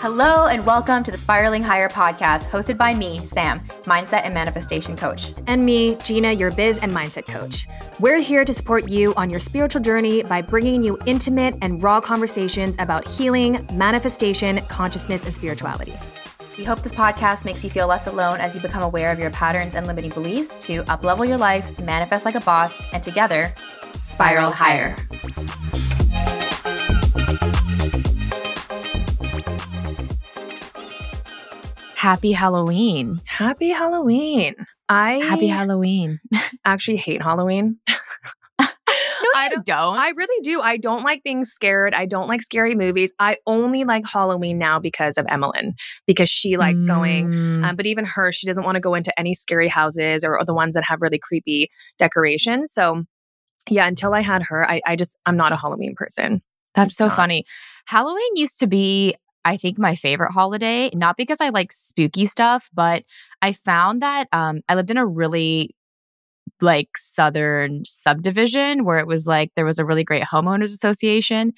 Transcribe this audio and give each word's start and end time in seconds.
Hello, 0.00 0.46
and 0.46 0.66
welcome 0.66 1.04
to 1.04 1.12
the 1.12 1.16
Spiraling 1.16 1.62
Higher 1.62 1.88
podcast, 1.88 2.48
hosted 2.48 2.76
by 2.76 2.94
me, 2.94 3.20
Sam, 3.20 3.60
mindset 3.84 4.22
and 4.24 4.34
manifestation 4.34 4.96
coach. 4.96 5.32
And 5.46 5.64
me, 5.64 5.96
Gina, 6.04 6.32
your 6.32 6.50
biz 6.50 6.78
and 6.78 6.90
mindset 6.90 7.26
coach. 7.26 7.68
We're 8.00 8.18
here 8.18 8.44
to 8.44 8.52
support 8.52 8.88
you 8.88 9.14
on 9.14 9.30
your 9.30 9.38
spiritual 9.38 9.82
journey 9.82 10.24
by 10.24 10.42
bringing 10.42 10.82
you 10.82 10.98
intimate 11.06 11.54
and 11.62 11.80
raw 11.80 12.00
conversations 12.00 12.74
about 12.80 13.06
healing, 13.06 13.64
manifestation, 13.72 14.62
consciousness, 14.66 15.24
and 15.26 15.34
spirituality. 15.34 15.94
We 16.58 16.64
hope 16.64 16.80
this 16.80 16.92
podcast 16.92 17.44
makes 17.44 17.62
you 17.62 17.70
feel 17.70 17.86
less 17.86 18.08
alone 18.08 18.40
as 18.40 18.56
you 18.56 18.60
become 18.60 18.82
aware 18.82 19.12
of 19.12 19.20
your 19.20 19.30
patterns 19.30 19.76
and 19.76 19.86
limiting 19.86 20.10
beliefs 20.10 20.58
to 20.58 20.82
uplevel 20.84 21.26
your 21.26 21.38
life, 21.38 21.78
manifest 21.78 22.24
like 22.24 22.34
a 22.34 22.40
boss, 22.40 22.82
and 22.92 23.00
together, 23.00 23.52
spiral 24.04 24.50
higher. 24.50 24.94
Happy 31.96 32.32
Halloween. 32.32 33.18
Happy 33.24 33.70
Halloween. 33.70 34.54
I 34.88 35.14
Happy 35.20 35.48
Halloween. 35.48 36.20
actually 36.64 36.98
hate 36.98 37.22
Halloween. 37.22 37.78
I 38.58 38.68
I 39.46 39.48
don't- 39.48 39.64
don't. 39.66 39.98
I 39.98 40.10
really 40.10 40.42
do. 40.42 40.60
I 40.60 40.76
don't 40.76 41.02
like 41.02 41.22
being 41.22 41.44
scared. 41.44 41.92
I 41.94 42.04
don't 42.06 42.28
like 42.28 42.42
scary 42.42 42.74
movies. 42.74 43.10
I 43.18 43.38
only 43.46 43.84
like 43.84 44.04
Halloween 44.06 44.58
now 44.58 44.78
because 44.78 45.16
of 45.18 45.26
Emmeline, 45.28 45.74
because 46.06 46.28
she 46.28 46.56
likes 46.56 46.84
going. 46.84 47.28
Mm. 47.28 47.64
Um, 47.64 47.76
but 47.76 47.86
even 47.86 48.04
her, 48.04 48.32
she 48.32 48.46
doesn't 48.46 48.64
want 48.64 48.76
to 48.76 48.80
go 48.80 48.94
into 48.94 49.18
any 49.18 49.34
scary 49.34 49.68
houses 49.68 50.24
or, 50.24 50.38
or 50.38 50.44
the 50.44 50.54
ones 50.54 50.74
that 50.74 50.84
have 50.84 51.00
really 51.00 51.18
creepy 51.18 51.70
decorations. 51.98 52.72
So, 52.72 53.04
yeah, 53.70 53.86
until 53.86 54.14
I 54.14 54.20
had 54.20 54.42
her, 54.44 54.68
I, 54.68 54.80
I 54.86 54.96
just, 54.96 55.16
I'm 55.26 55.36
not 55.36 55.52
a 55.52 55.56
Halloween 55.56 55.94
person. 55.96 56.42
That's 56.74 56.90
it's 56.90 56.98
so 56.98 57.06
not. 57.06 57.16
funny. 57.16 57.44
Halloween 57.86 58.36
used 58.36 58.58
to 58.60 58.66
be, 58.66 59.14
I 59.44 59.56
think, 59.56 59.78
my 59.78 59.94
favorite 59.94 60.32
holiday, 60.32 60.90
not 60.94 61.16
because 61.16 61.38
I 61.40 61.50
like 61.50 61.72
spooky 61.72 62.26
stuff, 62.26 62.68
but 62.74 63.04
I 63.42 63.52
found 63.52 64.02
that 64.02 64.28
um, 64.32 64.60
I 64.68 64.74
lived 64.74 64.90
in 64.90 64.96
a 64.96 65.06
really 65.06 65.74
like 66.60 66.88
southern 66.96 67.84
subdivision 67.84 68.84
where 68.84 68.98
it 68.98 69.06
was 69.06 69.26
like 69.26 69.50
there 69.56 69.64
was 69.64 69.78
a 69.78 69.84
really 69.84 70.04
great 70.04 70.22
homeowners 70.22 70.72
association 70.72 71.52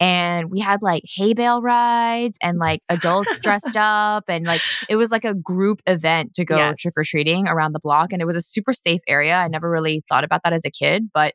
and 0.00 0.50
we 0.50 0.58
had 0.58 0.82
like 0.82 1.02
hay 1.14 1.32
bale 1.34 1.62
rides 1.62 2.36
and 2.42 2.58
like 2.58 2.80
adults 2.88 3.30
dressed 3.42 3.76
up 3.76 4.24
and 4.28 4.46
like 4.46 4.60
it 4.88 4.96
was 4.96 5.10
like 5.10 5.24
a 5.24 5.34
group 5.34 5.80
event 5.86 6.34
to 6.34 6.44
go 6.44 6.56
Yes. 6.56 6.78
trick 6.80 6.94
or 6.96 7.04
treating 7.04 7.46
around 7.48 7.72
the 7.72 7.78
block 7.80 8.12
and 8.12 8.20
it 8.20 8.24
was 8.24 8.36
a 8.36 8.42
super 8.42 8.72
safe 8.72 9.00
area 9.06 9.36
i 9.36 9.46
never 9.46 9.70
really 9.70 10.02
thought 10.08 10.24
about 10.24 10.40
that 10.42 10.52
as 10.52 10.64
a 10.64 10.70
kid 10.70 11.08
but 11.14 11.34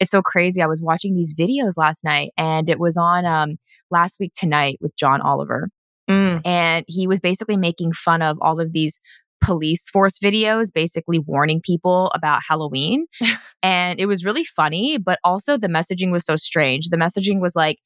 it's 0.00 0.10
so 0.10 0.22
crazy 0.22 0.60
i 0.62 0.66
was 0.66 0.82
watching 0.82 1.14
these 1.14 1.34
videos 1.34 1.72
last 1.76 2.04
night 2.04 2.30
and 2.36 2.68
it 2.68 2.78
was 2.78 2.96
on 2.96 3.24
um 3.24 3.56
last 3.90 4.16
week 4.20 4.32
tonight 4.36 4.78
with 4.80 4.94
john 4.96 5.20
oliver 5.20 5.68
Mm. 6.08 6.40
and 6.46 6.84
he 6.86 7.08
was 7.08 7.18
basically 7.18 7.56
making 7.56 7.92
fun 7.92 8.22
of 8.22 8.38
all 8.40 8.60
of 8.60 8.72
these 8.72 9.00
police 9.44 9.88
force 9.90 10.20
videos 10.20 10.72
basically 10.72 11.18
warning 11.18 11.60
people 11.60 12.12
about 12.14 12.42
halloween 12.46 13.06
and 13.62 13.98
it 13.98 14.06
was 14.06 14.24
really 14.24 14.44
funny 14.44 14.98
but 14.98 15.18
also 15.24 15.58
the 15.58 15.66
messaging 15.66 16.12
was 16.12 16.24
so 16.24 16.36
strange 16.36 16.90
the 16.90 16.96
messaging 16.96 17.40
was 17.40 17.56
like 17.56 17.78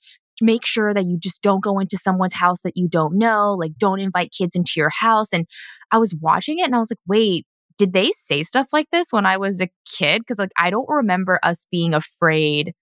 make 0.42 0.67
sure 0.67 0.92
that 0.92 1.06
you 1.06 1.19
just 1.19 1.41
don't 1.42 1.62
go 1.64 1.78
into 1.78 1.97
someone's 1.97 2.34
house 2.34 2.61
that 2.62 2.77
you 2.77 2.89
don't 2.89 3.17
know 3.17 3.55
like 3.58 3.72
don't 3.78 4.00
invite 4.00 4.33
kids 4.36 4.55
into 4.55 4.72
your 4.77 4.91
house 4.91 5.28
and 5.33 5.47
i 5.91 5.97
was 5.97 6.14
watching 6.20 6.58
it 6.58 6.64
and 6.67 6.74
i 6.74 6.78
was 6.78 6.91
like 6.91 6.98
wait 7.08 7.47
did 7.81 7.95
they 7.95 8.11
say 8.12 8.42
stuff 8.42 8.69
like 8.73 8.86
this 8.92 9.06
when 9.11 9.25
i 9.25 9.36
was 9.39 9.61
a 9.61 9.70
kid 9.86 10.20
because 10.20 10.39
like 10.39 10.53
i 10.59 10.69
don't 10.69 10.89
remember 10.89 11.41
us 11.42 11.67
being 11.70 11.95
afraid 11.95 12.75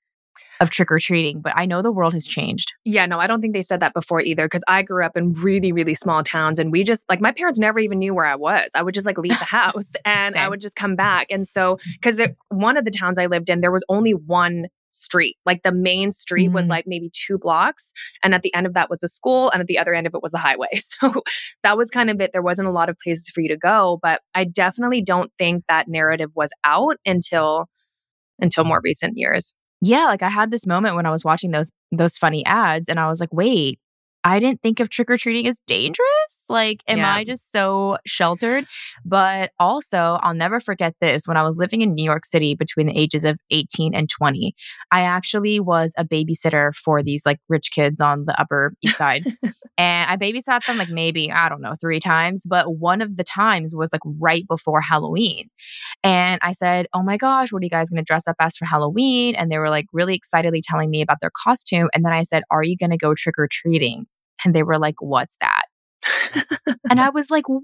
of 0.60 0.70
trick-or-treating 0.70 1.40
but 1.40 1.52
i 1.56 1.64
know 1.64 1.82
the 1.82 1.92
world 1.92 2.14
has 2.14 2.26
changed 2.26 2.72
Yeah, 2.84 3.04
no, 3.06 3.18
I 3.20 3.26
don't 3.26 3.42
think 3.42 3.52
they 3.52 3.62
said 3.62 3.80
that 3.80 3.92
before 3.92 4.22
either 4.22 4.46
because 4.46 4.64
I 4.66 4.82
grew 4.82 5.04
up 5.04 5.14
in 5.14 5.34
really, 5.34 5.72
really 5.72 5.94
small 5.94 6.24
towns 6.24 6.58
and 6.58 6.72
we 6.72 6.84
just 6.84 7.04
like 7.08 7.20
my 7.20 7.32
parents 7.32 7.58
never 7.58 7.78
even 7.78 7.98
knew 7.98 8.14
where 8.14 8.24
I 8.24 8.34
was. 8.34 8.70
I 8.74 8.82
would 8.82 8.94
just 8.94 9.06
like 9.06 9.18
leave 9.18 9.38
the 9.38 9.44
house 9.60 9.92
and 10.06 10.34
I 10.36 10.48
would 10.48 10.60
just 10.60 10.74
come 10.74 10.96
back. 10.96 11.26
And 11.30 11.46
so, 11.46 11.78
because 11.92 12.18
one 12.48 12.76
of 12.78 12.84
the 12.86 12.90
towns 12.90 13.18
I 13.18 13.26
lived 13.26 13.50
in, 13.50 13.60
there 13.60 13.70
was 13.70 13.84
only 13.90 14.14
one 14.14 14.68
street. 14.90 15.36
Like 15.46 15.62
the 15.62 15.72
main 15.72 16.12
street 16.12 16.50
was 16.52 16.66
Mhm. 16.66 16.70
like 16.70 16.84
maybe 16.86 17.10
two 17.12 17.38
blocks. 17.38 17.92
And 18.22 18.34
at 18.34 18.42
the 18.42 18.54
end 18.54 18.66
of 18.66 18.74
that 18.74 18.90
was 18.90 19.02
a 19.02 19.08
school. 19.08 19.50
And 19.50 19.60
at 19.60 19.66
the 19.66 19.78
other 19.78 19.94
end 19.94 20.06
of 20.06 20.14
it 20.14 20.22
was 20.22 20.34
a 20.34 20.38
highway. 20.38 20.68
So 21.00 21.22
that 21.62 21.76
was 21.76 21.90
kind 21.90 22.10
of 22.10 22.20
it. 22.20 22.30
There 22.32 22.42
wasn't 22.42 22.68
a 22.68 22.72
lot 22.72 22.88
of 22.88 22.96
places 23.02 23.28
for 23.30 23.40
you 23.40 23.48
to 23.48 23.56
go. 23.56 23.98
But 24.02 24.20
I 24.34 24.44
definitely 24.44 25.02
don't 25.02 25.30
think 25.38 25.64
that 25.68 25.86
narrative 25.88 26.30
was 26.34 26.50
out 26.64 26.96
until 27.06 27.66
until 28.40 28.64
more 28.64 28.80
recent 28.82 29.16
years. 29.16 29.54
yeah 29.80 30.04
like 30.06 30.22
i 30.22 30.28
had 30.28 30.50
this 30.50 30.66
moment 30.66 30.96
when 30.96 31.06
i 31.06 31.10
was 31.10 31.24
watching 31.24 31.50
those 31.52 31.70
those 31.92 32.16
funny 32.16 32.44
ads 32.46 32.88
and 32.88 32.98
i 32.98 33.08
was 33.08 33.20
like 33.20 33.32
wait 33.32 33.78
i 34.28 34.38
didn't 34.38 34.60
think 34.62 34.80
of 34.80 34.88
trick-or-treating 34.88 35.46
as 35.46 35.60
dangerous 35.66 36.44
like 36.48 36.82
am 36.86 36.98
Yeah. 36.98 37.14
i 37.14 37.24
just 37.24 37.50
so 37.52 37.98
sheltered 38.06 38.66
but 39.04 39.50
also 39.58 40.18
i'll 40.22 40.34
never 40.34 40.60
forget 40.60 40.94
this 41.00 41.26
when 41.26 41.36
i 41.36 41.42
was 41.42 41.56
living 41.56 41.80
in 41.82 41.94
new 41.94 42.04
york 42.04 42.24
city 42.24 42.54
between 42.54 42.86
the 42.86 42.98
ages 42.98 43.24
of 43.24 43.38
18 43.50 43.94
and 43.94 44.08
20 44.08 44.54
i 44.92 45.00
actually 45.00 45.60
was 45.60 45.92
a 45.96 46.04
babysitter 46.04 46.74
for 46.74 47.02
these 47.02 47.24
like 47.26 47.38
rich 47.48 47.70
kids 47.72 48.00
on 48.00 48.24
the 48.26 48.40
upper 48.40 48.72
east 48.82 48.98
side 48.98 49.24
and 49.78 50.10
i 50.10 50.16
babysat 50.16 50.64
them 50.66 50.78
like 50.78 50.90
maybe 50.90 51.30
i 51.30 51.48
don't 51.48 51.60
know 51.60 51.74
three 51.80 52.00
times 52.00 52.44
but 52.46 52.76
one 52.76 53.00
of 53.02 53.16
the 53.16 53.24
times 53.24 53.74
was 53.74 53.90
like 53.92 54.02
right 54.20 54.46
before 54.48 54.80
halloween 54.80 55.48
and 56.04 56.38
I 56.42 56.52
said, 56.52 56.86
Oh 56.94 57.02
my 57.02 57.16
gosh, 57.16 57.52
what 57.52 57.60
are 57.62 57.64
you 57.64 57.70
guys 57.70 57.90
going 57.90 57.98
to 57.98 58.04
dress 58.04 58.26
up 58.28 58.36
as 58.40 58.56
for 58.56 58.64
Halloween? 58.64 59.34
And 59.34 59.50
they 59.50 59.58
were 59.58 59.70
like 59.70 59.86
really 59.92 60.14
excitedly 60.14 60.62
telling 60.62 60.90
me 60.90 61.02
about 61.02 61.18
their 61.20 61.30
costume. 61.44 61.88
And 61.94 62.04
then 62.04 62.12
I 62.12 62.22
said, 62.22 62.42
Are 62.50 62.62
you 62.62 62.76
going 62.76 62.90
to 62.90 62.96
go 62.96 63.14
trick 63.14 63.34
or 63.38 63.48
treating? 63.50 64.06
And 64.44 64.54
they 64.54 64.62
were 64.62 64.78
like, 64.78 64.96
What's 65.00 65.36
that? 65.40 65.62
and 66.90 67.00
I 67.00 67.10
was 67.10 67.30
like, 67.30 67.48
What? 67.48 67.62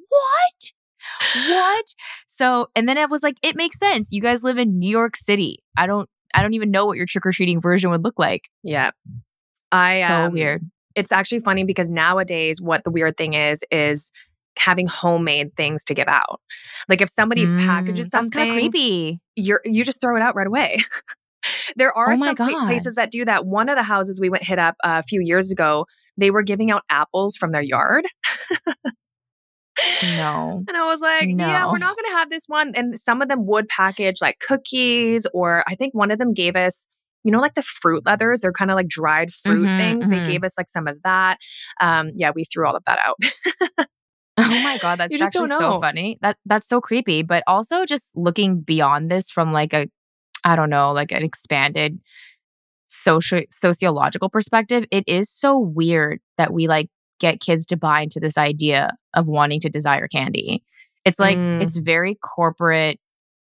What? 1.48 1.84
So, 2.26 2.68
and 2.74 2.88
then 2.88 2.98
I 2.98 3.06
was 3.06 3.22
like, 3.22 3.36
It 3.42 3.56
makes 3.56 3.78
sense. 3.78 4.08
You 4.12 4.20
guys 4.22 4.42
live 4.42 4.58
in 4.58 4.78
New 4.78 4.90
York 4.90 5.16
City. 5.16 5.58
I 5.76 5.86
don't. 5.86 6.08
I 6.36 6.42
don't 6.42 6.54
even 6.54 6.72
know 6.72 6.84
what 6.84 6.96
your 6.96 7.06
trick 7.06 7.24
or 7.26 7.30
treating 7.32 7.60
version 7.60 7.90
would 7.90 8.02
look 8.02 8.18
like. 8.18 8.48
Yeah. 8.64 8.90
I 9.70 10.04
so 10.06 10.14
um, 10.14 10.32
weird. 10.32 10.68
it's 10.96 11.12
actually 11.12 11.40
funny 11.40 11.62
because 11.62 11.88
nowadays 11.88 12.60
what 12.60 12.82
the 12.82 12.90
weird 12.90 13.16
thing 13.16 13.34
is 13.34 13.62
is 13.70 14.10
having 14.56 14.86
homemade 14.88 15.54
things 15.56 15.84
to 15.84 15.94
give 15.94 16.08
out. 16.08 16.40
Like 16.88 17.00
if 17.00 17.08
somebody 17.08 17.46
packages 17.46 18.08
Mm, 18.08 18.10
that's 18.10 18.30
kind 18.30 18.32
something, 18.32 18.48
of 18.50 18.54
creepy. 18.72 19.20
you're 19.36 19.60
you 19.64 19.84
just 19.84 20.00
throw 20.00 20.16
it 20.16 20.22
out 20.22 20.34
right 20.34 20.46
away. 20.46 20.78
there 21.76 21.92
are 21.96 22.12
Oh 22.12 22.16
some 22.16 22.34
God. 22.34 22.66
places 22.66 22.96
that 22.96 23.10
do 23.12 23.24
that. 23.24 23.46
One 23.46 23.68
of 23.68 23.76
the 23.76 23.82
houses 23.84 24.20
we 24.20 24.28
went 24.30 24.44
hit 24.44 24.58
up 24.58 24.74
a 24.82 25.02
few 25.04 25.20
years 25.20 25.50
ago, 25.52 25.86
they 26.16 26.30
were 26.30 26.42
giving 26.42 26.70
out 26.70 26.82
apples 26.90 27.36
from 27.36 27.52
their 27.52 27.62
yard. 27.62 28.06
No. 30.02 30.62
And 30.68 30.76
I 30.76 30.84
was 30.86 31.00
like, 31.00 31.28
yeah, 31.36 31.66
we're 31.66 31.78
not 31.78 31.96
going 31.96 32.10
to 32.12 32.16
have 32.18 32.30
this 32.30 32.44
one. 32.46 32.72
And 32.74 32.98
some 32.98 33.22
of 33.22 33.28
them 33.28 33.46
would 33.46 33.68
package 33.68 34.16
like 34.20 34.38
cookies, 34.38 35.26
or 35.34 35.64
I 35.66 35.74
think 35.74 35.94
one 35.94 36.10
of 36.10 36.18
them 36.18 36.32
gave 36.32 36.56
us, 36.56 36.86
you 37.24 37.32
know, 37.32 37.40
like 37.40 37.54
the 37.54 37.62
fruit 37.62 38.04
leathers. 38.06 38.40
They're 38.40 38.52
kind 38.52 38.70
of 38.70 38.76
like 38.76 38.88
dried 38.88 39.32
fruit 39.32 39.66
Mhm, 39.68 39.76
things. 39.78 40.06
mhm. 40.06 40.10
They 40.10 40.32
gave 40.32 40.44
us 40.44 40.56
like 40.58 40.68
some 40.68 40.86
of 40.86 41.02
that. 41.04 41.38
Um, 41.80 42.10
yeah, 42.14 42.30
we 42.34 42.44
threw 42.44 42.66
all 42.66 42.76
of 42.76 42.84
that 42.86 42.98
out. 43.04 43.18
Oh 44.38 44.58
my 44.60 44.78
god, 44.78 44.98
that's 44.98 45.12
actually 45.20 45.48
so 45.48 45.80
funny. 45.80 46.18
That 46.22 46.36
that's 46.44 46.68
so 46.68 46.80
creepy. 46.80 47.22
But 47.22 47.42
also 47.46 47.84
just 47.84 48.10
looking 48.14 48.60
beyond 48.60 49.10
this 49.10 49.30
from 49.30 49.52
like 49.52 49.72
a 49.72 49.88
I 50.44 50.56
don't 50.56 50.70
know, 50.70 50.92
like 50.92 51.10
an 51.12 51.22
expanded 51.22 51.98
social 52.94 53.40
sociological 53.50 54.28
perspective, 54.28 54.84
it 54.90 55.04
is 55.06 55.28
so 55.30 55.58
weird 55.58 56.20
that 56.38 56.52
we 56.52 56.68
like 56.68 56.88
get 57.20 57.40
kids 57.40 57.66
to 57.66 57.76
buy 57.76 58.02
into 58.02 58.20
this 58.20 58.36
idea 58.38 58.96
of 59.14 59.26
wanting 59.26 59.60
to 59.60 59.68
desire 59.68 60.08
candy. 60.08 60.62
It's 61.04 61.18
like 61.18 61.36
Mm. 61.36 61.62
it's 61.62 61.76
very 61.76 62.14
corporate, 62.16 62.98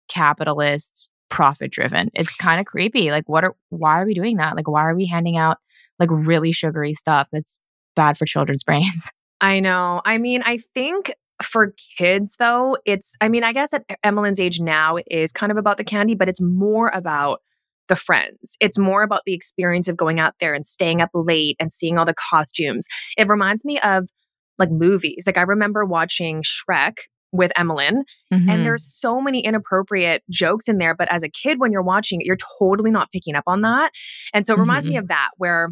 capitalist, 0.07 1.09
profit 1.29 1.71
driven. 1.71 2.09
It's 2.13 2.35
kind 2.35 2.59
of 2.59 2.65
creepy. 2.65 3.11
Like 3.11 3.27
what 3.27 3.43
are 3.43 3.55
why 3.69 4.01
are 4.01 4.05
we 4.05 4.13
doing 4.13 4.37
that? 4.37 4.55
Like 4.55 4.67
why 4.67 4.81
are 4.81 4.95
we 4.95 5.05
handing 5.05 5.37
out 5.37 5.57
like 5.99 6.09
really 6.11 6.51
sugary 6.51 6.93
stuff 6.93 7.27
that's 7.31 7.59
bad 7.95 8.17
for 8.17 8.25
children's 8.25 8.63
brains? 8.69 9.11
I 9.41 9.59
know. 9.59 10.01
I 10.05 10.17
mean, 10.17 10.41
I 10.45 10.57
think 10.73 11.13
for 11.43 11.73
kids 11.97 12.35
though, 12.39 12.77
it's 12.85 13.15
I 13.21 13.29
mean, 13.29 13.43
I 13.43 13.53
guess 13.53 13.73
at 13.73 13.85
Emmeline's 14.03 14.39
age 14.39 14.59
now 14.59 14.97
it 14.97 15.05
is 15.09 15.31
kind 15.31 15.51
of 15.51 15.57
about 15.57 15.77
the 15.77 15.83
candy, 15.83 16.15
but 16.15 16.27
it's 16.27 16.41
more 16.41 16.89
about 16.89 17.41
the 17.89 17.95
friends. 17.97 18.55
It's 18.61 18.77
more 18.77 19.03
about 19.03 19.23
the 19.25 19.33
experience 19.33 19.87
of 19.89 19.97
going 19.97 20.19
out 20.19 20.35
there 20.39 20.53
and 20.53 20.65
staying 20.65 21.01
up 21.01 21.09
late 21.13 21.57
and 21.59 21.73
seeing 21.73 21.97
all 21.97 22.05
the 22.05 22.13
costumes. 22.31 22.87
It 23.17 23.27
reminds 23.27 23.65
me 23.65 23.79
of 23.79 24.07
like 24.57 24.71
movies. 24.71 25.23
Like 25.25 25.37
I 25.37 25.41
remember 25.41 25.85
watching 25.85 26.41
Shrek 26.43 26.93
with 27.31 27.51
Emmeline 27.55 28.03
Mhm. 28.33 28.49
and 28.49 28.65
there's 28.65 28.83
so 28.83 29.21
many 29.21 29.41
inappropriate 29.45 30.23
jokes 30.31 30.67
in 30.67 30.77
there, 30.79 30.95
but 30.95 31.11
as 31.11 31.21
a 31.23 31.29
kid 31.29 31.59
when 31.59 31.71
you're 31.71 31.83
watching 31.83 32.21
it, 32.21 32.25
you're 32.25 32.37
totally 32.59 32.89
not 32.91 33.11
picking 33.11 33.35
up 33.35 33.43
on 33.45 33.61
that. 33.61 33.91
And 34.33 34.45
so 34.45 34.53
it 34.55 34.59
reminds 34.59 34.87
me 34.87 34.97
of 34.97 35.07
that 35.09 35.29
where 35.37 35.69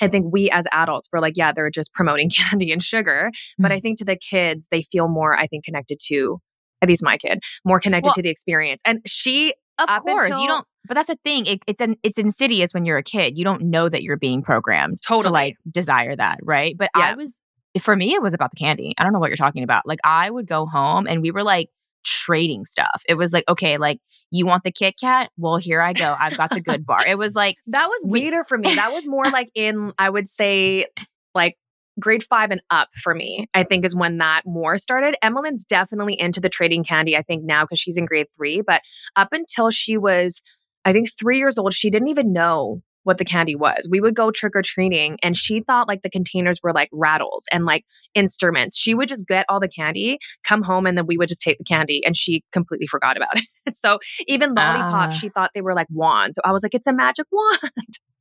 I 0.00 0.06
think 0.06 0.32
we 0.32 0.48
as 0.50 0.66
adults 0.72 1.08
were 1.12 1.20
like, 1.20 1.36
yeah, 1.36 1.50
they're 1.52 1.70
just 1.70 1.92
promoting 1.94 2.30
candy 2.36 2.70
and 2.72 2.82
sugar. 2.82 3.30
But 3.58 3.72
I 3.72 3.80
think 3.80 3.98
to 3.98 4.04
the 4.04 4.16
kids, 4.16 4.68
they 4.70 4.82
feel 4.82 5.08
more, 5.08 5.36
I 5.36 5.48
think, 5.48 5.64
connected 5.64 5.98
to, 6.06 6.38
at 6.80 6.88
least 6.88 7.02
my 7.02 7.16
kid, 7.16 7.40
more 7.64 7.80
connected 7.80 8.08
Well- 8.10 8.14
to 8.14 8.22
the 8.22 8.28
experience. 8.30 8.80
And 8.84 9.00
she 9.06 9.54
Of 9.78 9.88
Up 9.88 10.02
course, 10.02 10.26
until- 10.26 10.40
you 10.40 10.48
don't. 10.48 10.66
But 10.86 10.94
that's 10.94 11.10
a 11.10 11.16
thing. 11.24 11.44
It, 11.46 11.60
it's 11.66 11.80
an 11.82 11.96
it's 12.02 12.16
insidious 12.18 12.72
when 12.72 12.84
you're 12.86 12.96
a 12.96 13.02
kid. 13.02 13.36
You 13.36 13.44
don't 13.44 13.62
know 13.64 13.88
that 13.88 14.02
you're 14.02 14.16
being 14.16 14.42
programmed 14.42 15.02
to 15.02 15.08
Totally. 15.08 15.32
like 15.32 15.56
desire 15.70 16.16
that, 16.16 16.38
right? 16.42 16.74
But 16.78 16.90
Yeah. 16.96 17.02
I 17.10 17.14
was 17.14 17.40
for 17.82 17.94
me, 17.94 18.14
it 18.14 18.22
was 18.22 18.32
about 18.32 18.50
the 18.50 18.56
candy. 18.56 18.94
I 18.98 19.04
don't 19.04 19.12
know 19.12 19.18
what 19.18 19.28
you're 19.28 19.36
talking 19.36 19.62
about. 19.62 19.86
Like 19.86 19.98
I 20.02 20.30
would 20.30 20.46
go 20.48 20.64
home 20.66 21.06
and 21.06 21.20
we 21.20 21.30
were 21.30 21.42
like 21.42 21.68
trading 22.04 22.64
stuff. 22.64 23.02
It 23.06 23.14
was 23.14 23.32
like, 23.34 23.44
okay, 23.48 23.76
like 23.76 23.98
you 24.30 24.46
want 24.46 24.64
the 24.64 24.72
Kit 24.72 24.94
Kat? 24.98 25.30
Well, 25.36 25.58
here 25.58 25.82
I 25.82 25.92
go. 25.92 26.16
I've 26.18 26.36
got 26.38 26.50
the 26.50 26.60
good 26.60 26.86
bar. 26.86 27.06
It 27.06 27.18
was 27.18 27.34
like 27.34 27.56
That 27.66 27.88
was 27.88 28.04
later 28.06 28.42
for 28.44 28.56
me. 28.56 28.74
That 28.74 28.92
was 28.92 29.06
more 29.06 29.24
like 29.30 29.50
in, 29.54 29.92
I 29.98 30.08
would 30.08 30.28
say, 30.28 30.86
like 31.34 31.56
grade 32.00 32.22
five 32.24 32.50
and 32.50 32.62
up 32.70 32.88
for 33.02 33.14
me, 33.14 33.48
I 33.54 33.64
think 33.64 33.84
is 33.84 33.94
when 33.96 34.18
that 34.18 34.42
more 34.46 34.78
started. 34.78 35.16
Emmeline's 35.22 35.64
definitely 35.64 36.18
into 36.18 36.40
the 36.40 36.48
trading 36.48 36.84
candy, 36.84 37.16
I 37.16 37.22
think 37.22 37.44
now 37.44 37.64
because 37.64 37.80
she's 37.80 37.96
in 37.96 38.06
grade 38.06 38.26
three. 38.36 38.60
But 38.60 38.82
up 39.16 39.28
until 39.32 39.70
she 39.70 39.96
was, 39.96 40.40
I 40.84 40.92
think, 40.92 41.10
three 41.18 41.38
years 41.38 41.58
old, 41.58 41.74
she 41.74 41.90
didn't 41.90 42.08
even 42.08 42.32
know 42.32 42.82
what 43.04 43.16
the 43.16 43.24
candy 43.24 43.54
was. 43.54 43.88
We 43.90 44.00
would 44.02 44.14
go 44.14 44.30
trick 44.30 44.54
or 44.54 44.60
treating 44.60 45.16
and 45.22 45.34
she 45.34 45.60
thought 45.62 45.88
like 45.88 46.02
the 46.02 46.10
containers 46.10 46.60
were 46.62 46.74
like 46.74 46.90
rattles 46.92 47.44
and 47.50 47.64
like 47.64 47.86
instruments. 48.14 48.76
She 48.76 48.92
would 48.92 49.08
just 49.08 49.26
get 49.26 49.46
all 49.48 49.60
the 49.60 49.68
candy, 49.68 50.18
come 50.44 50.62
home, 50.62 50.84
and 50.86 50.98
then 50.98 51.06
we 51.06 51.16
would 51.16 51.28
just 51.28 51.40
take 51.40 51.56
the 51.56 51.64
candy 51.64 52.02
and 52.04 52.14
she 52.16 52.42
completely 52.52 52.86
forgot 52.86 53.16
about 53.16 53.30
it. 53.66 53.74
so 53.76 53.98
even 54.26 54.54
lollipops, 54.54 55.14
Ah. 55.14 55.18
she 55.18 55.30
thought 55.30 55.52
they 55.54 55.62
were 55.62 55.74
like 55.74 55.86
wands. 55.90 56.34
So 56.36 56.42
I 56.44 56.52
was 56.52 56.62
like, 56.62 56.74
it's 56.74 56.86
a 56.86 56.92
magic 56.92 57.26
wand. 57.32 57.72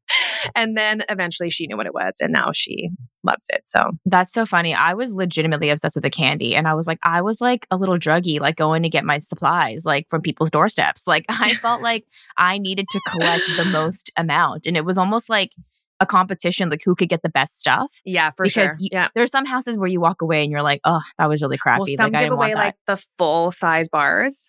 and 0.55 0.77
then 0.77 1.03
eventually 1.09 1.49
she 1.49 1.67
knew 1.67 1.77
what 1.77 1.85
it 1.85 1.93
was 1.93 2.17
and 2.19 2.31
now 2.31 2.51
she 2.53 2.89
loves 3.23 3.45
it. 3.49 3.61
So 3.65 3.91
That's 4.05 4.33
so 4.33 4.45
funny. 4.45 4.73
I 4.73 4.93
was 4.93 5.11
legitimately 5.11 5.69
obsessed 5.69 5.95
with 5.95 6.03
the 6.03 6.09
candy 6.09 6.55
and 6.55 6.67
I 6.67 6.73
was 6.73 6.87
like, 6.87 6.99
I 7.03 7.21
was 7.21 7.41
like 7.41 7.67
a 7.71 7.77
little 7.77 7.97
druggy, 7.97 8.39
like 8.39 8.55
going 8.55 8.83
to 8.83 8.89
get 8.89 9.03
my 9.03 9.19
supplies 9.19 9.83
like 9.85 10.07
from 10.09 10.21
people's 10.21 10.51
doorsteps. 10.51 11.07
Like 11.07 11.25
I 11.29 11.55
felt 11.55 11.81
like 11.81 12.05
I 12.37 12.57
needed 12.57 12.87
to 12.91 12.99
collect 13.09 13.43
the 13.57 13.65
most 13.71 14.11
amount. 14.17 14.65
And 14.65 14.77
it 14.77 14.85
was 14.85 14.97
almost 14.97 15.29
like 15.29 15.51
a 15.99 16.05
competition, 16.05 16.69
like 16.69 16.81
who 16.85 16.95
could 16.95 17.09
get 17.09 17.21
the 17.23 17.29
best 17.29 17.59
stuff. 17.59 18.01
yeah, 18.05 18.29
for 18.31 18.43
Because 18.43 18.69
sure. 18.69 18.75
yeah. 18.79 19.07
There's 19.15 19.31
some 19.31 19.45
houses 19.45 19.77
where 19.77 19.87
you 19.87 19.99
walk 19.99 20.21
away 20.21 20.43
and 20.43 20.51
you're 20.51 20.61
like, 20.61 20.79
oh, 20.83 21.01
that 21.17 21.27
was 21.27 21.41
really 21.41 21.57
crappy. 21.57 21.79
Well, 21.79 21.97
some 21.97 22.11
like 22.11 22.21
I 22.21 22.23
give 22.25 22.33
away 22.33 22.55
like 22.55 22.75
the 22.85 22.97
full 23.17 23.51
size 23.51 23.87
bars. 23.89 24.47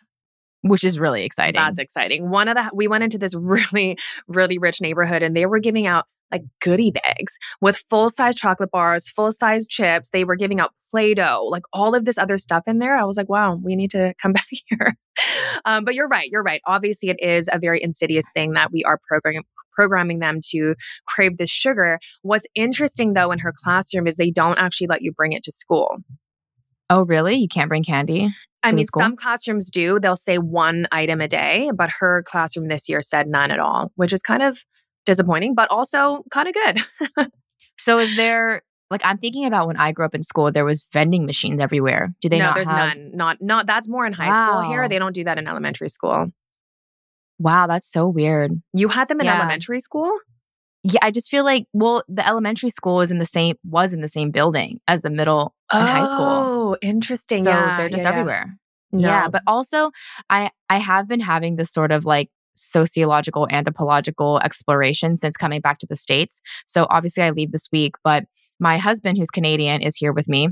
Which 0.63 0.85
is 0.85 0.99
really 0.99 1.25
exciting. 1.25 1.55
That's 1.55 1.79
exciting. 1.79 2.31
One 2.31 2.49
of 2.49 2.57
the 2.57 2.71
we 2.73 2.89
went 2.89 3.05
into 3.05 3.19
this 3.19 3.35
really, 3.39 3.99
really 4.27 4.59
rich 4.59 4.81
neighborhood 4.81 5.23
and 5.23 5.37
they 5.37 5.47
were 5.47 5.61
giving 5.61 5.87
out 5.87 6.07
like 6.31 6.43
goodie 6.61 6.91
bags 6.91 7.39
with 7.61 7.83
full 7.89 8.11
size 8.11 8.35
chocolate 8.35 8.71
bars, 8.71 9.09
full 9.09 9.33
size 9.33 9.67
chips. 9.67 10.11
They 10.11 10.25
were 10.25 10.37
giving 10.37 10.61
out 10.61 10.73
Play 10.91 11.15
Doh, 11.15 11.47
like 11.51 11.65
all 11.73 11.95
of 11.95 12.05
this 12.05 12.19
other 12.19 12.39
stuff 12.39 12.65
in 12.67 12.79
there. 12.79 12.97
I 12.97 13.05
was 13.05 13.17
like, 13.17 13.29
wow, 13.29 13.55
we 13.55 13.77
need 13.77 13.91
to 13.93 14.15
come 14.21 14.33
back 14.35 14.47
here. 14.67 14.97
Um, 15.65 15.85
but 15.85 15.95
you're 15.95 16.09
right. 16.09 16.29
You're 16.31 16.43
right. 16.43 16.61
Obviously, 16.67 17.11
it 17.11 17.19
is 17.21 17.49
a 17.51 17.59
very 17.59 17.83
insidious 17.83 18.27
thing 18.35 18.53
that 18.53 18.71
we 18.73 18.85
are 18.85 19.01
programming 19.75 20.19
them 20.19 20.41
to 20.51 20.75
crave 21.07 21.39
this 21.39 21.51
sugar. 21.51 21.99
What's 22.23 22.47
interesting 22.55 23.15
though 23.15 23.31
in 23.33 23.39
her 23.41 23.53
classroom 23.57 24.07
is 24.07 24.17
they 24.17 24.31
don't 24.31 24.59
actually 24.59 24.89
let 24.89 25.03
you 25.03 25.13
bring 25.13 25.33
it 25.33 25.43
to 25.45 25.53
school. 25.53 25.99
Oh, 26.91 27.05
really? 27.05 27.37
You 27.37 27.49
can't 27.49 27.69
bring 27.69 27.85
candy? 27.85 28.29
I 28.63 28.73
mean, 28.73 28.85
some 28.87 29.17
classrooms 29.17 29.71
do. 29.71 30.01
They'll 30.01 30.17
say 30.17 30.39
one 30.39 30.89
item 30.91 31.21
a 31.21 31.29
day, 31.29 31.71
but 31.75 31.91
her 32.01 32.25
classroom 32.25 32.69
this 32.69 32.89
year 32.89 33.03
said 33.03 33.29
none 33.29 33.51
at 33.51 33.61
all, 33.61 33.93
which 33.95 34.13
is 34.13 34.21
kind 34.21 34.43
of 34.43 34.59
disappointing, 35.07 35.55
but 35.55 35.71
also 35.71 36.25
kind 36.31 36.49
of 36.49 36.55
good. 36.55 37.29
So 37.79 37.99
is 38.01 38.17
there 38.17 38.63
like 38.91 39.01
I'm 39.05 39.19
thinking 39.19 39.47
about 39.47 39.67
when 39.67 39.77
I 39.77 39.93
grew 39.93 40.05
up 40.05 40.15
in 40.15 40.23
school, 40.23 40.51
there 40.51 40.65
was 40.65 40.85
vending 40.93 41.27
machines 41.27 41.61
everywhere. 41.61 42.13
Do 42.21 42.29
they 42.29 42.39
no, 42.39 42.47
not 42.47 42.55
there's 42.57 42.69
have? 42.69 42.97
none. 42.97 43.11
Not 43.15 43.37
not 43.41 43.67
that's 43.67 43.89
more 43.89 44.05
in 44.05 44.13
high 44.13 44.33
school 44.47 44.69
here. 44.69 44.89
They 44.89 44.99
don't 44.99 45.15
do 45.15 45.25
that 45.25 45.39
in 45.39 45.47
elementary 45.47 45.89
school. 45.89 46.27
Wow, 47.39 47.69
that's 47.69 47.91
so 47.91 48.09
weird. 48.09 48.53
You 48.73 48.89
had 48.89 49.09
them 49.09 49.21
in 49.21 49.27
Yeah. 49.27 49.37
elementary 49.39 49.81
school? 49.81 50.11
Yeah, 50.85 51.01
I 51.03 51.11
just 51.11 51.29
feel 51.29 51.45
like 51.45 51.67
well, 51.73 52.05
the 52.09 52.27
elementary 52.27 52.71
school 52.71 53.01
is 53.01 53.11
in 53.11 53.19
the 53.19 53.27
same 53.27 53.57
was 53.65 53.93
in 53.93 54.01
the 54.01 54.09
same 54.09 54.31
building 54.31 54.81
as 54.87 55.03
the 55.03 55.11
middle 55.11 55.55
and 55.73 55.87
high 55.87 56.05
school. 56.05 56.27
Oh, 56.27 56.77
interesting. 56.81 57.45
So 57.45 57.51
yeah, 57.51 57.77
they're 57.77 57.89
just 57.89 58.05
yeah. 58.05 58.11
everywhere. 58.11 58.59
No. 58.93 59.09
Yeah, 59.09 59.29
but 59.29 59.43
also 59.47 59.91
I 60.31 60.51
I 60.71 60.79
have 60.79 61.09
been 61.09 61.21
having 61.21 61.57
this 61.57 61.73
sort 61.73 61.93
of 61.93 62.05
like 62.05 62.31
sociological 62.55 63.49
anthropological 63.51 64.41
exploration 64.41 65.17
since 65.17 65.37
coming 65.37 65.61
back 65.61 65.79
to 65.81 65.87
the 65.87 65.97
states. 65.97 66.41
So 66.67 66.87
obviously 66.91 67.23
I 67.23 67.31
leave 67.31 67.53
this 67.53 67.69
week, 67.73 67.95
but 68.03 68.25
my 68.59 68.79
husband 68.79 69.19
who's 69.19 69.31
Canadian 69.31 69.83
is 69.83 69.97
here 69.97 70.13
with 70.13 70.29
me. 70.29 70.49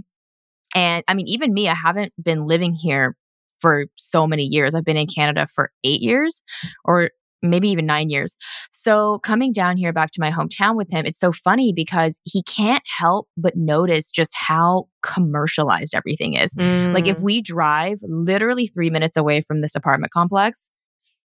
And 0.74 1.04
I 1.08 1.14
mean 1.14 1.28
even 1.28 1.54
me 1.54 1.68
I 1.68 1.74
haven't 1.74 2.12
been 2.22 2.46
living 2.46 2.74
here 2.74 3.16
for 3.58 3.86
so 3.96 4.26
many 4.26 4.44
years. 4.44 4.74
I've 4.74 4.84
been 4.84 4.96
in 4.96 5.06
Canada 5.06 5.48
for 5.52 5.70
8 5.82 6.00
years 6.00 6.42
or 6.84 7.10
maybe 7.42 7.68
even 7.68 7.86
9 7.86 8.08
years. 8.10 8.36
So 8.72 9.18
coming 9.20 9.52
down 9.52 9.76
here 9.76 9.92
back 9.92 10.10
to 10.12 10.20
my 10.20 10.30
hometown 10.30 10.76
with 10.76 10.90
him, 10.90 11.04
it's 11.06 11.20
so 11.20 11.32
funny 11.32 11.72
because 11.74 12.20
he 12.24 12.42
can't 12.42 12.82
help 12.98 13.28
but 13.36 13.56
notice 13.56 14.10
just 14.10 14.32
how 14.34 14.88
commercialized 15.02 15.94
everything 15.94 16.34
is. 16.34 16.54
Like 16.92 17.06
if 17.06 17.18
Mm. 17.18 17.22
we 17.22 17.42
drive 17.42 17.98
literally 18.02 18.66
three 18.66 18.90
minutes 18.90 19.16
away 19.16 19.42
from 19.42 19.60
this 19.60 19.74
apartment 19.74 20.12
complex, 20.12 20.70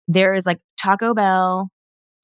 there 0.06 0.34
is 0.34 0.46
like 0.46 0.60
Taco 0.80 1.14
Bell, 1.14 1.70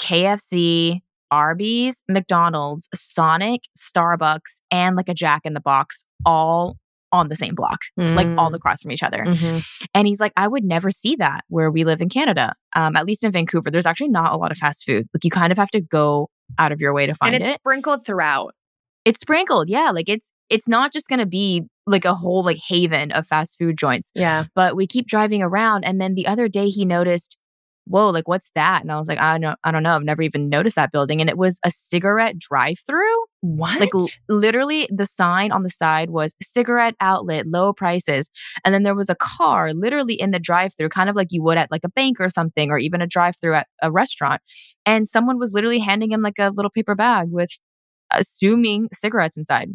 KFC, 0.00 1.00
Arby's, 1.31 2.03
McDonald's, 2.09 2.88
Sonic, 2.94 3.62
Starbucks, 3.79 4.61
and 4.71 4.97
like 4.97 5.09
a 5.09 5.15
Jack 5.15 5.43
in 5.44 5.55
the 5.55 5.61
Box 5.61 6.05
all 6.27 6.77
on 7.12 7.28
the 7.28 7.36
same 7.36 7.54
block, 7.54 7.78
like 7.96 8.28
all 8.38 8.54
across 8.54 8.82
from 8.82 8.92
each 8.92 9.02
other. 9.02 9.24
Mhm. 9.26 9.64
And 9.94 10.06
he's 10.06 10.20
like, 10.20 10.32
I 10.36 10.46
would 10.48 10.64
never 10.64 10.90
see 10.90 11.16
that 11.16 11.42
where 11.48 11.70
we 11.70 11.84
live 11.84 12.00
in 12.00 12.08
Canada. 12.08 12.54
Um, 12.76 12.94
at 12.96 13.04
least 13.06 13.24
in 13.24 13.32
Vancouver, 13.32 13.70
there's 13.70 13.86
actually 13.86 14.08
not 14.10 14.32
a 14.32 14.36
lot 14.36 14.52
of 14.52 14.58
fast 14.58 14.84
food. 14.84 15.08
Like 15.12 15.24
you 15.24 15.30
kind 15.30 15.52
of 15.52 15.58
have 15.58 15.70
to 15.70 15.80
go 15.80 16.28
out 16.58 16.70
of 16.72 16.80
your 16.80 16.92
way 16.94 17.06
to 17.06 17.14
find 17.14 17.34
it. 17.34 17.42
and 17.42 17.44
it's 17.44 17.54
it 17.56 17.60
sprinkled 17.60 18.04
throughout. 18.06 18.54
it's 19.04 19.20
sprinkled 19.20 19.68
yeah 19.68 19.90
like 19.90 20.08
it's 20.08 20.32
it's 20.48 20.66
not 20.68 20.92
just 20.92 21.08
going 21.08 21.20
to 21.20 21.26
be 21.26 21.62
like 21.86 22.04
a 22.04 22.14
whole 22.14 22.42
like 22.44 22.58
haven 22.68 23.12
of 23.12 23.26
fast 23.26 23.56
food 23.58 23.76
joints 23.78 24.10
Yeah. 24.14 24.44
but 24.54 24.74
we 24.76 24.86
keep 24.86 25.06
driving 25.06 25.42
around 25.42 25.84
and 25.84 26.00
then 26.00 26.14
the 26.14 26.26
other 26.26 26.48
day 26.48 26.68
he 26.68 26.84
noticed 26.84 27.38
whoa 27.87 28.11
like 28.11 28.29
what's 28.29 28.50
that 28.55 28.82
and 28.82 28.93
i 28.93 28.99
was 28.99 29.09
like 29.09 29.19
i 29.19 29.38
don't 29.38 29.59
i 29.65 29.71
don't 29.71 29.82
know 29.82 29.97
i've 29.97 30.03
never 30.05 30.23
even 30.23 30.49
noticed 30.49 30.77
that 30.77 30.93
building 30.93 31.21
and 31.21 31.29
it 31.31 31.37
was 31.38 31.59
a 31.65 31.71
cigarette 31.71 32.38
drive 32.38 32.79
through 32.87 33.17
What? 33.41 33.81
like 33.81 33.94
l- 33.94 34.09
literally 34.29 34.88
the 34.93 35.06
sign 35.06 35.50
on 35.50 35.62
the 35.62 35.71
side 35.71 36.11
was 36.11 36.35
cigarette 36.43 36.94
outlet 37.00 37.47
low 37.47 37.73
prices 37.73 38.31
and 38.65 38.75
then 38.75 38.82
there 38.82 38.94
was 38.94 39.09
a 39.09 39.15
car 39.17 39.73
literally 39.73 40.15
in 40.15 40.31
the 40.31 40.38
drive 40.38 40.73
through 40.77 40.91
kind 40.91 41.09
of 41.11 41.17
like 41.17 41.29
you 41.31 41.43
would 41.43 41.59
at 41.59 41.71
like 41.71 41.85
a 41.85 41.88
bank 41.91 42.19
or 42.21 42.29
something 42.29 42.71
or 42.71 42.79
even 42.79 43.00
a 43.03 43.06
drive 43.06 43.35
through 43.41 43.55
at 43.55 43.67
a 43.82 43.91
restaurant 43.91 44.41
and 44.87 45.09
someone 45.09 45.38
was 45.38 45.53
literally 45.53 45.79
handing 45.81 46.12
him 46.12 46.23
like 46.23 46.38
a 46.38 46.50
little 46.50 46.71
paper 46.71 46.94
bag 46.94 47.29
with 47.31 47.51
assuming 48.13 48.89
cigarettes 48.93 49.37
inside 49.37 49.70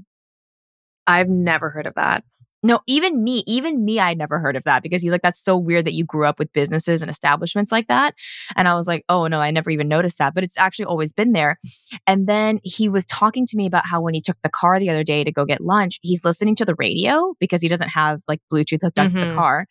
I've 1.08 1.30
never 1.30 1.70
heard 1.70 1.86
of 1.88 1.94
that. 1.96 2.24
No 2.66 2.80
even 2.88 3.24
me 3.24 3.44
even 3.48 3.86
me 3.86 4.00
i'd 4.00 4.18
never 4.18 4.40
heard 4.40 4.56
of 4.56 4.64
that 4.64 4.84
because 4.84 5.02
he's 5.02 5.12
like 5.12 5.22
that's 5.22 5.40
so 5.40 5.56
weird 5.58 5.86
that 5.86 5.94
you 5.94 6.04
grew 6.04 6.26
up 6.26 6.40
with 6.40 6.52
businesses 6.54 7.02
and 7.02 7.12
establishments 7.12 7.72
like 7.72 7.88
that. 7.88 8.14
And 8.56 8.68
i 8.68 8.74
was 8.74 8.88
like 8.88 9.06
oh 9.10 9.28
no 9.28 9.40
i 9.40 9.52
never 9.52 9.70
even 9.70 9.88
noticed 9.88 10.18
that 10.18 10.34
but 10.34 10.44
it's 10.44 10.58
actually 10.58 10.86
always 10.86 11.14
been 11.14 11.32
there. 11.34 11.60
And 12.08 12.28
then 12.28 12.60
he 12.64 12.90
was 12.90 13.06
talking 13.06 13.46
to 13.46 13.58
me 13.58 13.66
about 13.68 13.86
how 13.86 14.02
when 14.02 14.14
he 14.14 14.22
took 14.22 14.38
the 14.44 14.50
car 14.50 14.80
the 14.80 14.90
other 14.90 15.04
day 15.04 15.24
to 15.24 15.32
go 15.32 15.46
get 15.46 15.62
lunch 15.62 16.00
he's 16.02 16.26
listening 16.26 16.56
to 16.56 16.66
the 16.66 16.76
radio 16.76 17.36
because 17.40 17.62
he 17.62 17.68
doesn't 17.70 17.90
have 17.90 18.22
like 18.28 18.42
bluetooth 18.52 18.82
hooked 18.82 19.00
up 19.00 19.12
to 19.14 19.20
the 19.20 19.28
car. 19.36 19.68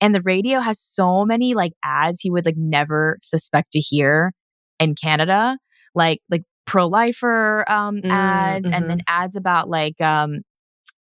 And 0.00 0.14
the 0.14 0.22
radio 0.22 0.60
has 0.60 0.80
so 0.80 1.24
many 1.24 1.54
like 1.54 1.72
ads 1.84 2.20
he 2.20 2.30
would 2.30 2.44
like 2.46 2.56
never 2.56 3.18
suspect 3.22 3.72
to 3.72 3.80
hear 3.80 4.32
in 4.78 4.94
canada 4.94 5.58
like 5.94 6.20
like 6.30 6.42
pro-lifer 6.66 7.64
um 7.70 7.96
Mm, 8.04 8.10
ads 8.10 8.66
and 8.72 8.90
then 8.90 9.00
ads 9.08 9.36
about 9.36 9.68
like 9.68 10.00
um 10.00 10.42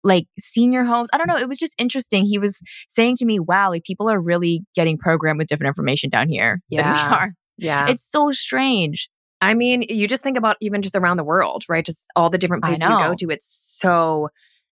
like 0.08 0.26
senior 0.38 0.82
homes. 0.84 1.08
I 1.12 1.18
don't 1.18 1.28
know. 1.28 1.36
It 1.36 1.48
was 1.48 1.58
just 1.58 1.74
interesting. 1.78 2.24
He 2.24 2.38
was 2.38 2.60
saying 2.88 3.16
to 3.16 3.24
me, 3.26 3.38
wow, 3.38 3.70
like 3.70 3.84
people 3.84 4.10
are 4.10 4.20
really 4.20 4.64
getting 4.74 4.98
programmed 4.98 5.38
with 5.38 5.46
different 5.48 5.68
information 5.68 6.10
down 6.10 6.28
here 6.28 6.60
than 6.70 6.80
Yeah. 6.80 7.08
we 7.10 7.14
are. 7.16 7.32
Yeah. 7.58 7.86
It's 7.88 8.02
so 8.04 8.30
strange. 8.32 9.08
I 9.40 9.54
mean, 9.54 9.82
you 9.88 10.08
just 10.08 10.22
think 10.22 10.36
about 10.36 10.56
even 10.60 10.82
just 10.82 10.96
around 10.96 11.16
the 11.16 11.24
world, 11.24 11.64
right? 11.68 11.84
Just 11.84 12.06
all 12.16 12.30
the 12.30 12.38
different 12.38 12.64
places 12.64 12.82
you 12.82 12.88
go 12.88 13.14
to. 13.18 13.30
It's 13.30 13.46
so 13.78 14.30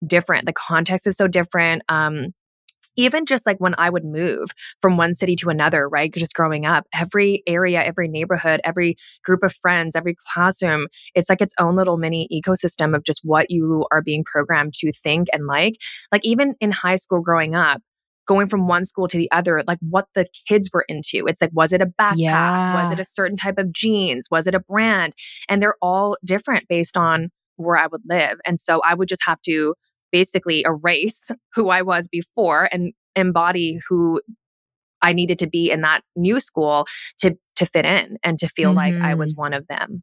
different. 0.06 0.46
The 0.46 0.52
context 0.52 1.06
is 1.06 1.16
so 1.16 1.26
different. 1.26 1.82
Um, 1.88 2.28
even 2.96 3.26
just 3.26 3.46
like 3.46 3.58
when 3.58 3.74
I 3.78 3.90
would 3.90 4.04
move 4.04 4.48
from 4.80 4.96
one 4.96 5.14
city 5.14 5.36
to 5.36 5.50
another, 5.50 5.88
right? 5.88 6.12
Just 6.12 6.34
growing 6.34 6.66
up, 6.66 6.86
every 6.92 7.42
area, 7.46 7.82
every 7.82 8.08
neighborhood, 8.08 8.60
every 8.64 8.96
group 9.24 9.42
of 9.42 9.54
friends, 9.54 9.96
every 9.96 10.16
classroom, 10.32 10.88
it's 11.14 11.28
like 11.28 11.40
its 11.40 11.54
own 11.58 11.76
little 11.76 11.96
mini 11.96 12.28
ecosystem 12.32 12.94
of 12.94 13.04
just 13.04 13.20
what 13.22 13.50
you 13.50 13.86
are 13.90 14.02
being 14.02 14.24
programmed 14.24 14.74
to 14.74 14.92
think 14.92 15.28
and 15.32 15.46
like. 15.46 15.74
Like 16.10 16.24
even 16.24 16.54
in 16.60 16.70
high 16.70 16.96
school 16.96 17.20
growing 17.20 17.54
up, 17.54 17.80
going 18.26 18.48
from 18.48 18.68
one 18.68 18.84
school 18.84 19.08
to 19.08 19.16
the 19.16 19.30
other, 19.32 19.62
like 19.66 19.78
what 19.80 20.06
the 20.14 20.26
kids 20.46 20.70
were 20.72 20.84
into. 20.88 21.26
It's 21.26 21.40
like, 21.40 21.50
was 21.52 21.72
it 21.72 21.82
a 21.82 21.86
backpack? 21.86 22.14
Yeah. 22.16 22.84
Was 22.84 22.92
it 22.92 23.00
a 23.00 23.04
certain 23.04 23.36
type 23.36 23.58
of 23.58 23.72
jeans? 23.72 24.28
Was 24.30 24.46
it 24.46 24.54
a 24.54 24.60
brand? 24.60 25.14
And 25.48 25.62
they're 25.62 25.76
all 25.82 26.16
different 26.24 26.68
based 26.68 26.96
on 26.96 27.30
where 27.56 27.76
I 27.76 27.86
would 27.86 28.02
live. 28.08 28.38
And 28.44 28.58
so 28.58 28.80
I 28.84 28.94
would 28.94 29.08
just 29.08 29.22
have 29.26 29.40
to 29.42 29.74
basically 30.12 30.62
erase 30.66 31.30
who 31.54 31.70
I 31.70 31.82
was 31.82 32.06
before 32.06 32.68
and 32.70 32.92
embody 33.16 33.80
who 33.88 34.20
I 35.02 35.12
needed 35.12 35.38
to 35.40 35.48
be 35.48 35.70
in 35.70 35.80
that 35.80 36.02
new 36.14 36.38
school 36.38 36.86
to 37.20 37.36
to 37.56 37.66
fit 37.66 37.84
in 37.84 38.16
and 38.22 38.38
to 38.38 38.48
feel 38.48 38.70
mm-hmm. 38.70 38.76
like 38.76 38.94
I 38.94 39.14
was 39.14 39.32
mm-hmm. 39.32 39.40
one 39.40 39.52
of 39.52 39.66
them. 39.66 40.02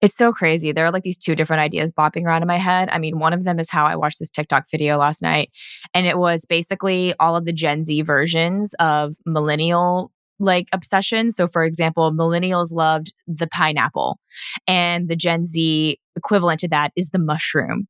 It's 0.00 0.16
so 0.16 0.32
crazy. 0.32 0.70
There 0.70 0.86
are 0.86 0.92
like 0.92 1.02
these 1.02 1.18
two 1.18 1.34
different 1.34 1.60
ideas 1.60 1.90
bopping 1.90 2.24
around 2.24 2.42
in 2.42 2.48
my 2.48 2.58
head. 2.58 2.88
I 2.92 2.98
mean, 2.98 3.18
one 3.18 3.32
of 3.32 3.42
them 3.42 3.58
is 3.58 3.70
how 3.70 3.86
I 3.86 3.96
watched 3.96 4.20
this 4.20 4.30
TikTok 4.30 4.66
video 4.70 4.98
last 4.98 5.22
night, 5.22 5.50
and 5.92 6.06
it 6.06 6.18
was 6.18 6.44
basically 6.44 7.14
all 7.18 7.34
of 7.34 7.44
the 7.44 7.52
Gen 7.52 7.82
Z 7.84 8.02
versions 8.02 8.74
of 8.78 9.14
millennial 9.26 10.12
like 10.38 10.68
obsession. 10.72 11.30
So, 11.30 11.48
for 11.48 11.64
example, 11.64 12.12
millennials 12.12 12.72
loved 12.72 13.12
the 13.26 13.46
pineapple, 13.48 14.18
and 14.66 15.08
the 15.08 15.16
Gen 15.16 15.44
Z 15.46 15.98
equivalent 16.16 16.60
to 16.60 16.68
that 16.68 16.92
is 16.96 17.10
the 17.10 17.18
mushroom, 17.18 17.86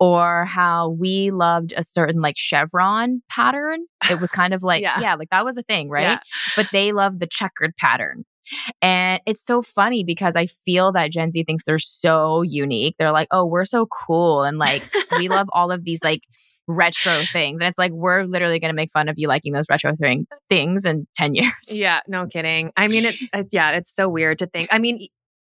or 0.00 0.44
how 0.44 0.90
we 0.90 1.30
loved 1.30 1.72
a 1.76 1.84
certain 1.84 2.20
like 2.20 2.36
chevron 2.36 3.22
pattern. 3.30 3.86
It 4.10 4.20
was 4.20 4.30
kind 4.30 4.54
of 4.54 4.62
like, 4.62 4.82
yeah. 4.82 5.00
yeah. 5.00 5.14
like 5.14 5.30
that 5.30 5.44
was 5.44 5.56
a 5.56 5.62
thing, 5.62 5.88
right? 5.88 6.02
Yeah. 6.02 6.18
But 6.56 6.68
they 6.72 6.92
loved 6.92 7.20
the 7.20 7.28
checkered 7.30 7.74
pattern. 7.76 8.24
And 8.80 9.20
it's 9.26 9.44
so 9.44 9.62
funny 9.62 10.04
because 10.04 10.36
I 10.36 10.46
feel 10.46 10.92
that 10.92 11.10
Gen 11.10 11.32
Z 11.32 11.44
thinks 11.44 11.64
they're 11.64 11.78
so 11.78 12.42
unique. 12.42 12.96
They're 12.98 13.12
like, 13.12 13.28
oh, 13.30 13.44
we're 13.44 13.64
so 13.64 13.86
cool. 13.86 14.42
And 14.42 14.58
like, 14.58 14.82
we 15.18 15.28
love 15.28 15.48
all 15.52 15.70
of 15.70 15.84
these 15.84 16.02
like 16.02 16.22
retro 16.66 17.22
things. 17.32 17.60
And 17.60 17.68
it's 17.68 17.78
like, 17.78 17.92
we're 17.92 18.24
literally 18.24 18.60
going 18.60 18.70
to 18.70 18.76
make 18.76 18.90
fun 18.90 19.08
of 19.08 19.16
you 19.18 19.28
liking 19.28 19.52
those 19.52 19.66
retro 19.70 19.94
thing, 19.96 20.26
things 20.48 20.84
in 20.84 21.06
10 21.16 21.34
years. 21.34 21.52
Yeah, 21.68 22.00
no 22.06 22.26
kidding. 22.26 22.72
I 22.76 22.88
mean, 22.88 23.04
it's, 23.04 23.22
it's, 23.32 23.52
yeah, 23.52 23.72
it's 23.72 23.94
so 23.94 24.08
weird 24.08 24.38
to 24.38 24.46
think. 24.46 24.68
I 24.70 24.78
mean, 24.78 25.08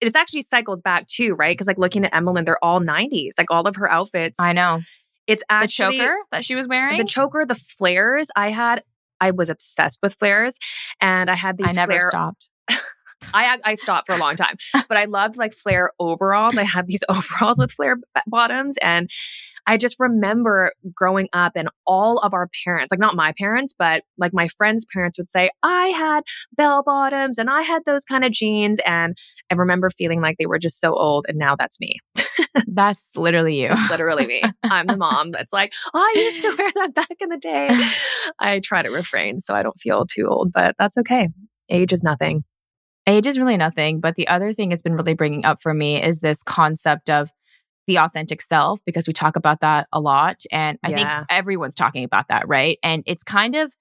it 0.00 0.14
actually 0.14 0.42
cycles 0.42 0.80
back 0.80 1.06
too, 1.06 1.34
right? 1.34 1.52
Because 1.52 1.66
like 1.66 1.78
looking 1.78 2.04
at 2.04 2.14
Emmeline, 2.14 2.44
they're 2.44 2.62
all 2.62 2.80
90s, 2.80 3.30
like 3.36 3.50
all 3.50 3.66
of 3.66 3.76
her 3.76 3.90
outfits. 3.90 4.38
I 4.38 4.52
know. 4.52 4.80
It's 5.26 5.42
actually 5.50 5.98
the 5.98 6.04
choker 6.04 6.16
that 6.32 6.44
she 6.44 6.54
was 6.54 6.66
wearing. 6.66 6.98
The 6.98 7.04
choker, 7.04 7.44
the 7.44 7.54
flares. 7.54 8.28
I 8.34 8.50
had, 8.50 8.82
I 9.20 9.30
was 9.32 9.50
obsessed 9.50 9.98
with 10.02 10.14
flares, 10.14 10.58
and 11.00 11.30
I 11.30 11.34
had 11.34 11.58
these. 11.58 11.68
I 11.68 11.72
never 11.72 11.92
flare, 11.92 12.08
stopped. 12.08 12.48
I 13.34 13.58
I 13.62 13.74
stopped 13.74 14.06
for 14.06 14.14
a 14.14 14.18
long 14.18 14.36
time, 14.36 14.56
but 14.72 14.96
I 14.96 15.04
loved 15.04 15.36
like 15.36 15.52
flare 15.52 15.90
overalls. 15.98 16.56
I 16.56 16.62
had 16.62 16.86
these 16.86 17.02
overalls 17.08 17.58
with 17.58 17.72
flare 17.72 17.96
bottoms, 18.26 18.76
and 18.80 19.10
I 19.68 19.76
just 19.76 19.96
remember 19.98 20.72
growing 20.94 21.28
up 21.34 21.52
and 21.54 21.68
all 21.86 22.18
of 22.20 22.32
our 22.32 22.48
parents, 22.64 22.90
like 22.90 22.98
not 22.98 23.14
my 23.14 23.34
parents, 23.38 23.74
but 23.78 24.02
like 24.16 24.32
my 24.32 24.48
friends' 24.48 24.86
parents 24.90 25.18
would 25.18 25.28
say, 25.28 25.50
I 25.62 25.88
had 25.88 26.22
bell 26.56 26.82
bottoms 26.82 27.36
and 27.36 27.50
I 27.50 27.60
had 27.60 27.82
those 27.84 28.02
kind 28.02 28.24
of 28.24 28.32
jeans. 28.32 28.80
And 28.86 29.14
I 29.52 29.54
remember 29.56 29.90
feeling 29.90 30.22
like 30.22 30.36
they 30.38 30.46
were 30.46 30.58
just 30.58 30.80
so 30.80 30.94
old. 30.94 31.26
And 31.28 31.36
now 31.36 31.54
that's 31.54 31.78
me. 31.80 31.98
that's 32.66 33.14
literally 33.14 33.60
you. 33.62 33.74
literally 33.90 34.26
me. 34.26 34.42
I'm 34.64 34.86
the 34.86 34.96
mom 34.96 35.32
that's 35.32 35.52
like, 35.52 35.74
oh, 35.92 36.00
I 36.00 36.18
used 36.18 36.42
to 36.44 36.56
wear 36.56 36.72
that 36.76 36.94
back 36.94 37.16
in 37.20 37.28
the 37.28 37.36
day. 37.36 37.68
I 38.38 38.60
try 38.60 38.80
to 38.80 38.88
refrain 38.88 39.42
so 39.42 39.54
I 39.54 39.62
don't 39.62 39.78
feel 39.78 40.06
too 40.06 40.28
old, 40.28 40.50
but 40.50 40.76
that's 40.78 40.96
okay. 40.96 41.28
Age 41.68 41.92
is 41.92 42.02
nothing. 42.02 42.42
Age 43.06 43.26
is 43.26 43.38
really 43.38 43.58
nothing. 43.58 44.00
But 44.00 44.14
the 44.14 44.28
other 44.28 44.54
thing 44.54 44.72
it's 44.72 44.80
been 44.80 44.94
really 44.94 45.14
bringing 45.14 45.44
up 45.44 45.60
for 45.60 45.74
me 45.74 46.02
is 46.02 46.20
this 46.20 46.42
concept 46.42 47.10
of 47.10 47.30
the 47.88 47.98
authentic 47.98 48.40
self, 48.40 48.78
because 48.86 49.08
we 49.08 49.12
talk 49.12 49.34
about 49.34 49.60
that 49.60 49.88
a 49.92 50.00
lot. 50.00 50.42
And 50.52 50.78
I 50.84 50.90
yeah. 50.90 50.96
think 50.96 51.26
everyone's 51.30 51.74
talking 51.74 52.04
about 52.04 52.28
that, 52.28 52.46
right? 52.46 52.78
And 52.84 53.02
it's 53.06 53.24
kind 53.24 53.56
of 53.56 53.72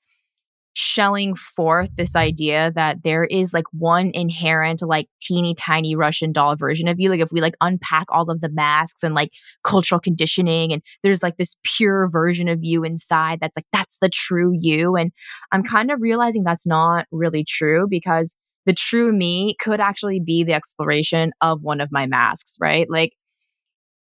shelling 0.73 1.35
forth 1.35 1.89
this 1.97 2.15
idea 2.15 2.71
that 2.75 3.01
there 3.03 3.25
is 3.25 3.51
like 3.51 3.65
one 3.71 4.11
inherent 4.13 4.79
like 4.83 5.07
teeny 5.19 5.55
tiny 5.55 5.95
russian 5.95 6.31
doll 6.31 6.55
version 6.55 6.87
of 6.87 6.99
you 6.99 7.09
like 7.09 7.19
if 7.19 7.31
we 7.31 7.41
like 7.41 7.55
unpack 7.61 8.05
all 8.09 8.29
of 8.29 8.41
the 8.41 8.49
masks 8.49 9.01
and 9.01 9.15
like 9.15 9.31
cultural 9.63 9.99
conditioning 9.99 10.71
and 10.71 10.83
there's 11.01 11.23
like 11.23 11.35
this 11.37 11.57
pure 11.63 12.07
version 12.07 12.47
of 12.47 12.59
you 12.61 12.83
inside 12.83 13.39
that's 13.41 13.57
like 13.57 13.65
that's 13.73 13.97
the 14.01 14.09
true 14.09 14.53
you 14.55 14.95
and 14.95 15.11
i'm 15.51 15.63
kind 15.63 15.89
of 15.89 15.99
realizing 15.99 16.43
that's 16.43 16.67
not 16.67 17.07
really 17.11 17.43
true 17.43 17.87
because 17.89 18.35
the 18.67 18.73
true 18.73 19.13
me 19.13 19.55
could 19.59 19.79
actually 19.79 20.19
be 20.19 20.43
the 20.43 20.53
exploration 20.53 21.31
of 21.41 21.63
one 21.63 21.79
of 21.79 21.89
my 21.89 22.05
masks, 22.05 22.57
right? 22.59 22.87
Like 22.89 23.13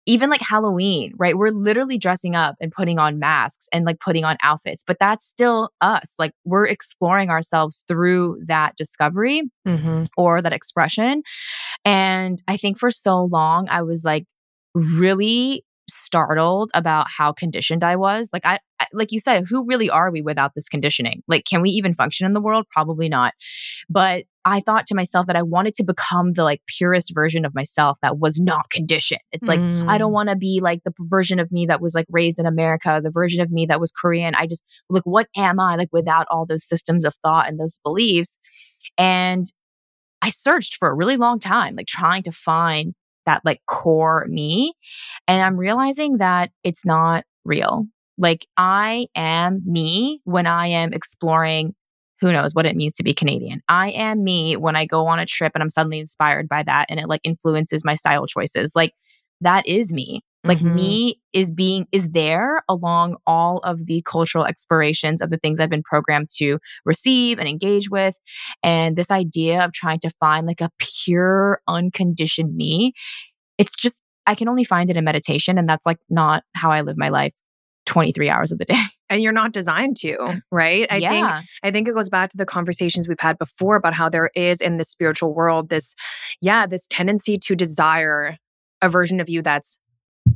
even 0.08 0.30
like 0.30 0.40
Halloween, 0.40 1.12
right? 1.18 1.36
We're 1.36 1.50
literally 1.50 1.98
dressing 1.98 2.34
up 2.34 2.56
and 2.60 2.72
putting 2.72 2.98
on 2.98 3.18
masks 3.18 3.66
and 3.72 3.84
like 3.84 4.00
putting 4.00 4.24
on 4.24 4.38
outfits, 4.42 4.82
but 4.84 4.96
that's 4.98 5.24
still 5.26 5.70
us. 5.82 6.14
Like 6.18 6.32
we're 6.44 6.66
exploring 6.66 7.28
ourselves 7.28 7.84
through 7.86 8.40
that 8.46 8.74
discovery 8.74 9.42
mm-hmm. 9.66 10.04
or 10.16 10.40
that 10.40 10.54
expression. 10.54 11.22
And 11.84 12.42
I 12.48 12.56
think 12.56 12.78
for 12.78 12.90
so 12.90 13.24
long, 13.24 13.68
I 13.68 13.82
was 13.82 14.02
like 14.02 14.24
really 14.74 15.62
startled 15.88 16.70
about 16.74 17.06
how 17.08 17.32
conditioned 17.32 17.82
I 17.82 17.96
was. 17.96 18.28
Like 18.32 18.44
I, 18.44 18.58
I, 18.80 18.86
like 18.92 19.12
you 19.12 19.20
said, 19.20 19.44
who 19.48 19.64
really 19.66 19.90
are 19.90 20.10
we 20.10 20.22
without 20.22 20.52
this 20.54 20.68
conditioning? 20.68 21.22
Like 21.28 21.44
can 21.44 21.62
we 21.62 21.70
even 21.70 21.94
function 21.94 22.26
in 22.26 22.32
the 22.32 22.40
world? 22.40 22.66
Probably 22.72 23.08
not. 23.08 23.34
But 23.88 24.24
I 24.44 24.60
thought 24.60 24.86
to 24.86 24.94
myself 24.94 25.26
that 25.26 25.36
I 25.36 25.42
wanted 25.42 25.74
to 25.74 25.84
become 25.84 26.32
the 26.32 26.44
like 26.44 26.62
purest 26.66 27.12
version 27.14 27.44
of 27.44 27.54
myself 27.54 27.98
that 28.02 28.18
was 28.18 28.40
not 28.40 28.70
conditioned. 28.70 29.20
It's 29.32 29.46
like 29.46 29.60
mm. 29.60 29.88
I 29.88 29.98
don't 29.98 30.10
mm. 30.10 30.14
want 30.14 30.30
to 30.30 30.36
be 30.36 30.60
like 30.62 30.82
the 30.84 30.92
version 31.00 31.38
of 31.38 31.52
me 31.52 31.66
that 31.66 31.80
was 31.80 31.94
like 31.94 32.06
raised 32.10 32.38
in 32.38 32.46
America, 32.46 33.00
the 33.02 33.10
version 33.10 33.40
of 33.40 33.50
me 33.50 33.66
that 33.66 33.80
was 33.80 33.90
Korean. 33.90 34.34
I 34.34 34.46
just 34.46 34.64
like 34.88 35.04
what 35.04 35.26
am 35.36 35.60
I 35.60 35.76
like 35.76 35.90
without 35.92 36.26
all 36.30 36.46
those 36.46 36.64
systems 36.64 37.04
of 37.04 37.14
thought 37.22 37.48
and 37.48 37.58
those 37.58 37.78
beliefs? 37.82 38.38
And 38.96 39.46
I 40.22 40.30
searched 40.30 40.76
for 40.76 40.88
a 40.88 40.94
really 40.94 41.16
long 41.16 41.38
time 41.38 41.76
like 41.76 41.86
trying 41.86 42.22
to 42.24 42.32
find 42.32 42.94
that 43.28 43.44
like 43.44 43.60
core 43.66 44.26
me. 44.28 44.72
And 45.28 45.42
I'm 45.42 45.56
realizing 45.56 46.18
that 46.18 46.50
it's 46.64 46.84
not 46.84 47.24
real. 47.44 47.84
Like 48.16 48.46
I 48.56 49.06
am 49.14 49.60
me 49.64 50.20
when 50.24 50.46
I 50.46 50.68
am 50.68 50.92
exploring 50.92 51.74
who 52.20 52.32
knows 52.32 52.52
what 52.52 52.66
it 52.66 52.74
means 52.74 52.94
to 52.94 53.04
be 53.04 53.14
Canadian. 53.14 53.60
I 53.68 53.90
am 53.90 54.24
me 54.24 54.56
when 54.56 54.74
I 54.74 54.86
go 54.86 55.06
on 55.06 55.20
a 55.20 55.26
trip 55.26 55.52
and 55.54 55.62
I'm 55.62 55.68
suddenly 55.68 56.00
inspired 56.00 56.48
by 56.48 56.64
that 56.64 56.86
and 56.88 56.98
it 56.98 57.08
like 57.08 57.20
influences 57.22 57.84
my 57.84 57.94
style 57.94 58.26
choices. 58.26 58.72
Like 58.74 58.92
that 59.40 59.66
is 59.66 59.92
me. 59.92 60.22
Like 60.48 60.58
mm-hmm. 60.58 60.74
me 60.74 61.20
is 61.34 61.50
being 61.50 61.86
is 61.92 62.08
there 62.10 62.62
along 62.68 63.16
all 63.26 63.58
of 63.58 63.86
the 63.86 64.02
cultural 64.06 64.46
explorations 64.46 65.20
of 65.20 65.30
the 65.30 65.36
things 65.36 65.60
I've 65.60 65.70
been 65.70 65.82
programmed 65.82 66.30
to 66.38 66.58
receive 66.86 67.38
and 67.38 67.46
engage 67.46 67.90
with. 67.90 68.16
And 68.62 68.96
this 68.96 69.10
idea 69.10 69.62
of 69.62 69.72
trying 69.72 70.00
to 70.00 70.10
find 70.18 70.46
like 70.46 70.62
a 70.62 70.70
pure, 70.78 71.60
unconditioned 71.68 72.56
me, 72.56 72.94
it's 73.58 73.76
just 73.76 74.00
I 74.26 74.34
can 74.34 74.48
only 74.48 74.64
find 74.64 74.90
it 74.90 74.96
in 74.96 75.04
meditation. 75.04 75.58
And 75.58 75.68
that's 75.68 75.84
like 75.86 75.98
not 76.08 76.44
how 76.54 76.70
I 76.70 76.80
live 76.80 76.96
my 76.96 77.10
life 77.10 77.34
23 77.86 78.28
hours 78.30 78.50
of 78.50 78.58
the 78.58 78.64
day. 78.64 78.80
And 79.10 79.22
you're 79.22 79.32
not 79.32 79.52
designed 79.52 79.96
to, 80.00 80.42
right? 80.52 80.86
I 80.90 80.98
yeah. 80.98 81.08
think 81.08 81.48
I 81.62 81.70
think 81.70 81.88
it 81.88 81.94
goes 81.94 82.10
back 82.10 82.28
to 82.32 82.36
the 82.36 82.44
conversations 82.44 83.08
we've 83.08 83.18
had 83.18 83.38
before 83.38 83.76
about 83.76 83.94
how 83.94 84.10
there 84.10 84.30
is 84.34 84.60
in 84.60 84.76
the 84.76 84.84
spiritual 84.84 85.32
world 85.32 85.70
this 85.70 85.94
yeah, 86.42 86.66
this 86.66 86.86
tendency 86.90 87.38
to 87.38 87.56
desire 87.56 88.36
a 88.82 88.90
version 88.90 89.18
of 89.18 89.30
you 89.30 89.40
that's 89.40 89.78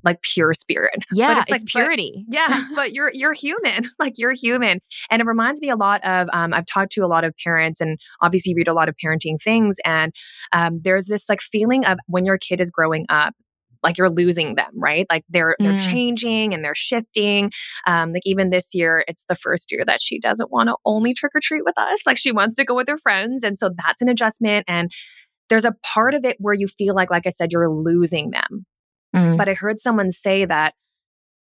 like 0.05 0.23
pure 0.23 0.55
spirit. 0.55 1.05
Yeah, 1.15 1.41
it's, 1.41 1.51
like 1.51 1.63
it's 1.63 1.71
purity. 1.71 2.25
But, 2.27 2.35
yeah, 2.35 2.67
but 2.75 2.93
you're 2.93 3.11
you're 3.13 3.33
human. 3.33 3.91
Like 3.99 4.15
you're 4.17 4.33
human, 4.33 4.81
and 5.11 5.23
it 5.23 5.27
reminds 5.27 5.61
me 5.61 5.69
a 5.69 5.77
lot 5.77 6.05
of. 6.05 6.29
Um, 6.33 6.53
I've 6.53 6.67
talked 6.67 6.93
to 6.93 7.05
a 7.05 7.07
lot 7.07 7.23
of 7.25 7.35
parents, 7.45 7.81
and 7.81 7.99
obviously 8.21 8.55
read 8.55 8.67
a 8.67 8.73
lot 8.73 8.89
of 8.89 8.97
parenting 9.03 9.41
things, 9.41 9.77
and 9.85 10.13
um, 10.53 10.81
there's 10.83 11.07
this 11.07 11.29
like 11.29 11.41
feeling 11.41 11.85
of 11.85 11.99
when 12.07 12.25
your 12.25 12.39
kid 12.39 12.61
is 12.61 12.71
growing 12.71 13.07
up, 13.09 13.35
like 13.83 13.99
you're 13.99 14.11
losing 14.11 14.55
them, 14.55 14.71
right? 14.75 15.07
Like 15.11 15.25
they're 15.29 15.57
they're 15.59 15.73
mm. 15.73 15.89
changing 15.89 16.55
and 16.55 16.65
they're 16.65 16.75
shifting. 16.75 17.51
Um, 17.87 18.13
like 18.13 18.23
even 18.25 18.51
this 18.51 18.71
year, 18.75 19.05
it's 19.07 19.25
the 19.29 19.35
first 19.35 19.71
year 19.71 19.85
that 19.85 20.01
she 20.01 20.19
doesn't 20.19 20.51
want 20.51 20.69
to 20.69 20.77
only 20.85 21.15
trick 21.15 21.33
or 21.35 21.41
treat 21.43 21.65
with 21.65 21.79
us. 21.79 22.01
Like 22.07 22.19
she 22.19 22.33
wants 22.33 22.57
to 22.57 22.65
go 22.65 22.75
with 22.75 22.89
her 22.89 22.99
friends, 22.99 23.45
and 23.45 23.59
so 23.59 23.71
that's 23.85 24.03
an 24.03 24.09
adjustment. 24.09 24.65
And 24.69 24.91
there's 25.49 25.65
a 25.65 25.75
part 25.83 26.15
of 26.15 26.25
it 26.25 26.37
where 26.39 26.55
you 26.55 26.67
feel 26.67 26.95
like, 26.95 27.11
like 27.11 27.27
I 27.27 27.31
said, 27.31 27.53
you're 27.53 27.69
losing 27.69 28.31
them. 28.31 28.65
Mm. 29.14 29.37
But 29.37 29.49
I 29.49 29.54
heard 29.54 29.81
someone 29.81 30.11
say 30.11 30.45
that 30.45 30.75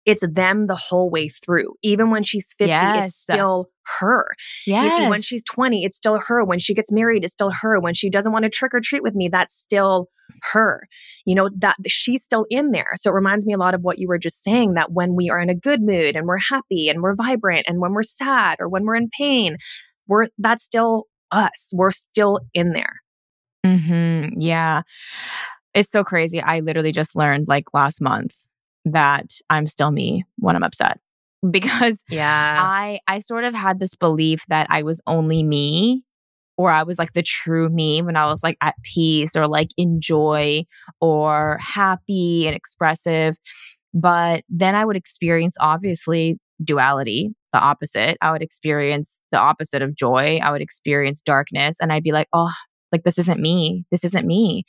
it's 0.04 0.24
them 0.26 0.66
the 0.66 0.76
whole 0.76 1.10
way 1.10 1.28
through. 1.28 1.74
Even 1.82 2.10
when 2.10 2.24
she's 2.24 2.52
50, 2.58 2.68
yes. 2.68 3.08
it's 3.08 3.18
still 3.18 3.68
her. 4.00 4.26
Yes. 4.66 5.08
When 5.08 5.22
she's 5.22 5.44
20, 5.44 5.84
it's 5.84 5.96
still 5.96 6.18
her. 6.26 6.44
When 6.44 6.58
she 6.58 6.74
gets 6.74 6.90
married, 6.90 7.24
it's 7.24 7.32
still 7.32 7.52
her. 7.62 7.78
When 7.78 7.94
she 7.94 8.10
doesn't 8.10 8.32
want 8.32 8.44
to 8.44 8.50
trick 8.50 8.74
or 8.74 8.80
treat 8.80 9.02
with 9.02 9.14
me, 9.14 9.28
that's 9.28 9.54
still 9.54 10.08
her. 10.52 10.86
You 11.24 11.34
know, 11.34 11.50
that 11.58 11.76
she's 11.86 12.24
still 12.24 12.46
in 12.50 12.72
there. 12.72 12.92
So 12.96 13.10
it 13.10 13.14
reminds 13.14 13.46
me 13.46 13.54
a 13.54 13.58
lot 13.58 13.74
of 13.74 13.82
what 13.82 13.98
you 13.98 14.08
were 14.08 14.18
just 14.18 14.42
saying 14.42 14.74
that 14.74 14.92
when 14.92 15.14
we 15.14 15.30
are 15.30 15.40
in 15.40 15.50
a 15.50 15.54
good 15.54 15.82
mood 15.82 16.16
and 16.16 16.26
we're 16.26 16.38
happy 16.38 16.88
and 16.88 17.00
we're 17.00 17.14
vibrant 17.14 17.66
and 17.68 17.80
when 17.80 17.92
we're 17.92 18.02
sad 18.02 18.56
or 18.58 18.68
when 18.68 18.84
we're 18.84 18.96
in 18.96 19.08
pain, 19.16 19.56
we're 20.08 20.28
that's 20.38 20.64
still 20.64 21.04
us. 21.30 21.70
We're 21.72 21.92
still 21.92 22.40
in 22.54 22.72
there. 22.72 23.02
Mhm. 23.64 24.34
Yeah. 24.38 24.82
It's 25.74 25.90
so 25.90 26.04
crazy. 26.04 26.40
I 26.40 26.60
literally 26.60 26.92
just 26.92 27.16
learned 27.16 27.48
like 27.48 27.64
last 27.72 28.00
month 28.00 28.34
that 28.84 29.32
I'm 29.48 29.66
still 29.66 29.90
me 29.90 30.24
when 30.38 30.56
I'm 30.56 30.62
upset 30.64 30.98
because 31.50 32.02
yeah 32.08 32.56
I 32.60 33.00
I 33.06 33.20
sort 33.20 33.44
of 33.44 33.54
had 33.54 33.78
this 33.78 33.94
belief 33.94 34.44
that 34.48 34.66
I 34.70 34.82
was 34.82 35.00
only 35.06 35.42
me 35.42 36.04
or 36.58 36.70
I 36.70 36.82
was 36.82 36.98
like 36.98 37.12
the 37.12 37.22
true 37.22 37.68
me 37.68 38.02
when 38.02 38.16
I 38.16 38.26
was 38.26 38.42
like 38.42 38.58
at 38.60 38.74
peace 38.82 39.36
or 39.36 39.46
like 39.46 39.68
in 39.76 40.00
joy 40.00 40.64
or 41.00 41.58
happy 41.60 42.46
and 42.46 42.56
expressive 42.56 43.36
but 43.94 44.44
then 44.48 44.74
I 44.74 44.84
would 44.84 44.96
experience 44.96 45.54
obviously 45.60 46.38
duality, 46.62 47.34
the 47.52 47.58
opposite. 47.58 48.16
I 48.20 48.32
would 48.32 48.42
experience 48.42 49.20
the 49.30 49.38
opposite 49.38 49.82
of 49.82 49.94
joy. 49.94 50.38
I 50.42 50.50
would 50.50 50.62
experience 50.62 51.20
darkness 51.20 51.76
and 51.80 51.92
I'd 51.92 52.02
be 52.02 52.12
like, 52.12 52.28
oh, 52.32 52.52
like 52.90 53.04
this 53.04 53.18
isn't 53.18 53.40
me. 53.40 53.84
This 53.90 54.04
isn't 54.04 54.26
me. 54.26 54.64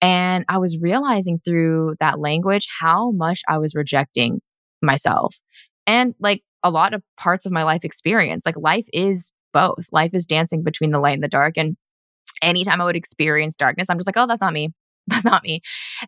And 0.00 0.44
I 0.48 0.58
was 0.58 0.78
realizing 0.78 1.40
through 1.44 1.96
that 2.00 2.18
language 2.18 2.66
how 2.80 3.10
much 3.10 3.42
I 3.48 3.58
was 3.58 3.74
rejecting 3.74 4.40
myself 4.82 5.36
and 5.86 6.14
like 6.20 6.42
a 6.62 6.70
lot 6.70 6.94
of 6.94 7.02
parts 7.18 7.46
of 7.46 7.52
my 7.52 7.62
life 7.64 7.84
experience. 7.84 8.44
Like 8.46 8.56
life 8.56 8.86
is 8.92 9.30
both. 9.52 9.86
Life 9.92 10.14
is 10.14 10.26
dancing 10.26 10.62
between 10.62 10.90
the 10.90 11.00
light 11.00 11.14
and 11.14 11.22
the 11.22 11.28
dark. 11.28 11.56
And 11.56 11.76
anytime 12.42 12.80
I 12.80 12.84
would 12.84 12.96
experience 12.96 13.56
darkness, 13.56 13.88
I'm 13.90 13.98
just 13.98 14.06
like, 14.06 14.16
oh, 14.16 14.26
that's 14.26 14.40
not 14.40 14.52
me. 14.52 14.70
That's 15.06 15.24
not 15.24 15.42
me. 15.42 15.60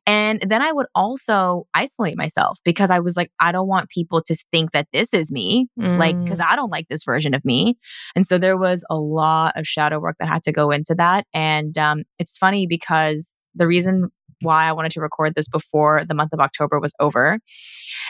And 0.06 0.40
then 0.46 0.62
I 0.62 0.70
would 0.70 0.86
also 0.94 1.66
isolate 1.74 2.16
myself 2.16 2.58
because 2.62 2.88
I 2.88 3.00
was 3.00 3.16
like, 3.16 3.32
I 3.40 3.50
don't 3.50 3.66
want 3.66 3.88
people 3.88 4.22
to 4.22 4.36
think 4.52 4.70
that 4.72 4.86
this 4.92 5.12
is 5.12 5.32
me, 5.32 5.66
mm. 5.80 5.98
like, 5.98 6.22
because 6.22 6.38
I 6.38 6.54
don't 6.54 6.70
like 6.70 6.86
this 6.88 7.02
version 7.02 7.34
of 7.34 7.44
me. 7.44 7.78
And 8.14 8.24
so 8.24 8.38
there 8.38 8.56
was 8.56 8.84
a 8.90 8.96
lot 8.96 9.54
of 9.56 9.66
shadow 9.66 9.98
work 9.98 10.16
that 10.20 10.28
had 10.28 10.44
to 10.44 10.52
go 10.52 10.70
into 10.70 10.94
that. 10.94 11.26
And 11.34 11.76
um, 11.78 12.04
it's 12.20 12.38
funny 12.38 12.68
because 12.68 13.31
the 13.54 13.66
reason 13.66 14.10
why 14.40 14.64
I 14.64 14.72
wanted 14.72 14.92
to 14.92 15.00
record 15.00 15.34
this 15.34 15.48
before 15.48 16.04
the 16.04 16.14
month 16.14 16.32
of 16.32 16.40
October 16.40 16.80
was 16.80 16.92
over 17.00 17.38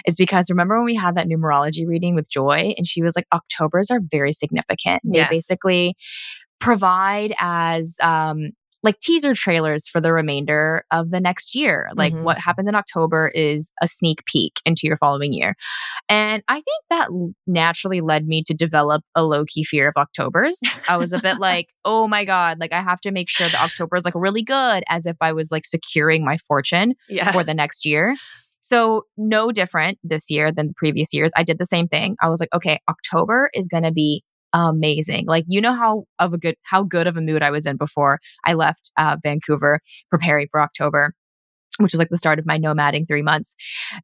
is 0.07 0.17
because 0.17 0.49
remember 0.49 0.77
when 0.77 0.87
we 0.87 0.95
had 0.95 1.15
that 1.17 1.29
numerology 1.29 1.87
reading 1.87 2.15
with 2.15 2.31
Joy 2.31 2.75
and 2.77 2.87
she 2.87 3.03
was 3.03 3.15
like, 3.15 3.27
Octobers 3.33 3.91
are 3.91 4.01
very 4.11 4.33
significant. 4.33 5.03
They 5.05 5.19
yes. 5.19 5.31
basically 5.31 5.95
provide 6.59 7.35
as 7.39 7.97
um, 8.01 8.53
like 8.83 8.99
teaser 9.01 9.35
trailers 9.35 9.89
for 9.89 10.01
the 10.01 10.13
remainder 10.13 10.85
of 10.91 11.11
the 11.11 11.21
next 11.21 11.55
year. 11.55 11.89
Like 11.95 12.13
mm-hmm. 12.13 12.25
what 12.25 12.39
happens 12.39 12.69
in 12.69 12.75
October 12.75 13.31
is 13.35 13.71
a 13.81 13.89
sneak 13.89 14.25
peek 14.27 14.61
into 14.65 14.87
your 14.87 14.97
following 14.97 15.33
year. 15.33 15.55
And 16.09 16.43
I 16.49 16.55
think 16.55 16.85
that 16.91 17.09
naturally 17.47 18.01
led 18.01 18.27
me 18.27 18.43
to 18.45 18.55
develop 18.55 19.05
a 19.15 19.25
low 19.25 19.45
key 19.45 19.65
fear 19.65 19.89
of 19.89 19.95
Octobers. 19.97 20.59
I 20.89 20.97
was 20.97 21.13
a 21.13 21.21
bit 21.21 21.39
like, 21.41 21.73
oh 21.85 22.09
my 22.09 22.25
God, 22.25 22.59
like 22.59 22.73
I 22.73 22.83
have 22.83 23.01
to 23.03 23.11
make 23.11 23.29
sure 23.29 23.49
that 23.49 23.63
October 23.63 23.97
is 23.97 24.05
like 24.05 24.15
really 24.17 24.43
good 24.43 24.83
as 24.89 25.07
if 25.07 25.17
I 25.21 25.33
was 25.33 25.51
like 25.51 25.65
securing 25.65 26.25
my 26.25 26.39
fortune 26.39 26.95
yeah. 27.09 27.31
for 27.33 27.45
the 27.45 27.55
next 27.55 27.87
year. 27.87 28.15
So, 28.65 29.07
no 29.17 29.51
different 29.51 29.99
this 30.05 30.31
year 30.31 30.53
than 30.53 30.73
previous 30.77 31.13
years. 31.13 31.33
I 31.37 31.43
did 31.43 31.59
the 31.59 31.67
same 31.67 31.89
thing. 31.89 32.15
I 32.23 32.29
was 32.29 32.39
like, 32.39 32.49
okay, 32.55 32.79
October 32.89 33.51
is 33.55 33.67
going 33.67 33.83
to 33.83 33.91
be 33.91 34.23
amazing. 34.53 35.27
Like 35.27 35.45
you 35.49 35.61
know 35.61 35.75
how 35.75 36.05
of 36.19 36.33
a 36.35 36.39
good 36.39 36.57
how 36.63 36.83
good 36.83 37.07
of 37.07 37.17
a 37.17 37.21
mood 37.21 37.43
I 37.43 37.51
was 37.51 37.67
in 37.67 37.77
before 37.77 38.21
I 38.47 38.55
left 38.55 38.91
uh, 38.99 39.17
Vancouver 39.23 39.81
preparing 40.11 40.49
for 40.51 40.61
October 40.61 41.15
which 41.79 41.93
was 41.93 41.99
like 41.99 42.11
the 42.11 42.19
start 42.19 42.39
of 42.39 42.47
my 42.47 42.59
nomading 42.59 43.07
three 43.09 43.23
months. 43.23 43.55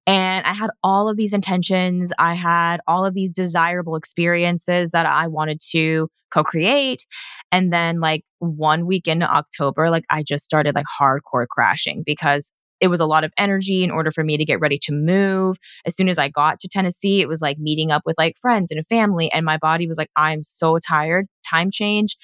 And 0.06 0.44
I 0.46 0.54
had 0.54 0.70
all 0.82 1.08
of 1.08 1.16
these 1.16 1.34
intentions. 1.34 2.12
I 2.18 2.34
had 2.34 2.80
all 2.86 3.04
of 3.04 3.14
these 3.14 3.30
desirable 3.30 3.94
experiences 3.96 4.90
that 4.90 5.06
I 5.06 5.26
wanted 5.26 5.60
to 5.72 6.08
co 6.32 6.44
create. 6.44 7.06
And 7.52 7.72
then, 7.72 8.00
like, 8.00 8.24
one 8.38 8.86
week 8.86 9.06
into 9.06 9.30
October, 9.30 9.90
like, 9.90 10.04
I 10.10 10.22
just 10.22 10.44
started 10.44 10.74
like 10.74 10.86
hardcore 11.00 11.46
crashing 11.48 12.02
because 12.06 12.52
it 12.80 12.88
was 12.88 13.00
a 13.00 13.06
lot 13.06 13.24
of 13.24 13.32
energy 13.38 13.82
in 13.82 13.90
order 13.90 14.10
for 14.10 14.24
me 14.24 14.36
to 14.36 14.44
get 14.44 14.60
ready 14.60 14.78
to 14.82 14.92
move. 14.92 15.56
As 15.86 15.96
soon 15.96 16.08
as 16.08 16.18
I 16.18 16.28
got 16.28 16.60
to 16.60 16.68
Tennessee, 16.68 17.20
it 17.20 17.28
was 17.28 17.40
like 17.40 17.58
meeting 17.58 17.90
up 17.90 18.02
with 18.04 18.16
like 18.18 18.36
friends 18.40 18.70
and 18.70 18.86
family. 18.86 19.30
And 19.32 19.44
my 19.44 19.58
body 19.58 19.86
was 19.86 19.98
like, 19.98 20.10
I'm 20.16 20.42
so 20.42 20.78
tired, 20.78 21.26
time 21.48 21.70
change. 21.70 22.16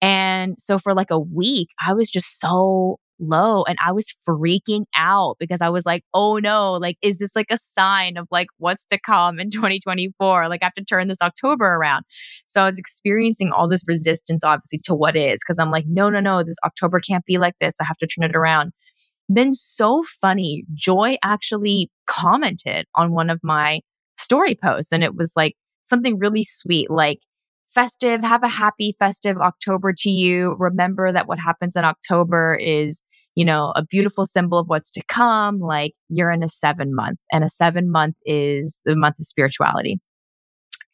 And 0.00 0.56
so 0.58 0.78
for 0.78 0.94
like 0.94 1.10
a 1.10 1.18
week, 1.18 1.68
I 1.84 1.92
was 1.92 2.10
just 2.10 2.40
so 2.40 2.98
low 3.20 3.64
and 3.64 3.76
I 3.84 3.92
was 3.92 4.06
freaking 4.28 4.84
out 4.96 5.36
because 5.38 5.60
I 5.60 5.68
was 5.68 5.84
like, 5.84 6.04
oh 6.14 6.38
no, 6.38 6.74
like, 6.74 6.96
is 7.02 7.18
this 7.18 7.34
like 7.34 7.48
a 7.50 7.58
sign 7.58 8.16
of 8.16 8.28
like 8.30 8.48
what's 8.58 8.84
to 8.86 8.98
come 8.98 9.38
in 9.40 9.50
2024? 9.50 10.48
Like, 10.48 10.62
I 10.62 10.66
have 10.66 10.74
to 10.74 10.84
turn 10.84 11.08
this 11.08 11.22
October 11.22 11.64
around. 11.64 12.04
So 12.46 12.62
I 12.62 12.66
was 12.66 12.78
experiencing 12.78 13.50
all 13.52 13.68
this 13.68 13.82
resistance, 13.86 14.44
obviously, 14.44 14.78
to 14.84 14.94
what 14.94 15.16
is 15.16 15.40
because 15.44 15.58
I'm 15.58 15.70
like, 15.70 15.86
no, 15.88 16.10
no, 16.10 16.20
no, 16.20 16.42
this 16.42 16.56
October 16.64 17.00
can't 17.00 17.24
be 17.24 17.38
like 17.38 17.54
this. 17.60 17.74
I 17.80 17.84
have 17.84 17.98
to 17.98 18.06
turn 18.06 18.28
it 18.28 18.36
around. 18.36 18.72
Then, 19.28 19.54
so 19.54 20.02
funny, 20.20 20.64
Joy 20.74 21.18
actually 21.22 21.90
commented 22.06 22.86
on 22.94 23.12
one 23.12 23.28
of 23.30 23.40
my 23.42 23.80
story 24.18 24.58
posts, 24.62 24.92
and 24.92 25.04
it 25.04 25.14
was 25.14 25.32
like 25.36 25.54
something 25.82 26.18
really 26.18 26.44
sweet, 26.44 26.90
like, 26.90 27.20
festive, 27.74 28.22
have 28.22 28.42
a 28.42 28.48
happy 28.48 28.94
festive 28.98 29.36
October 29.38 29.92
to 29.98 30.10
you. 30.10 30.56
Remember 30.58 31.12
that 31.12 31.28
what 31.28 31.38
happens 31.38 31.76
in 31.76 31.84
October 31.84 32.58
is, 32.60 33.02
you 33.34 33.44
know, 33.44 33.72
a 33.76 33.84
beautiful 33.84 34.24
symbol 34.24 34.58
of 34.58 34.66
what's 34.68 34.90
to 34.92 35.02
come. 35.08 35.60
Like, 35.60 35.92
you're 36.08 36.30
in 36.30 36.42
a 36.42 36.48
seven 36.48 36.94
month, 36.94 37.18
and 37.30 37.44
a 37.44 37.48
seven 37.50 37.90
month 37.90 38.16
is 38.24 38.80
the 38.86 38.96
month 38.96 39.18
of 39.18 39.26
spirituality. 39.26 40.00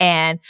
And 0.01 0.41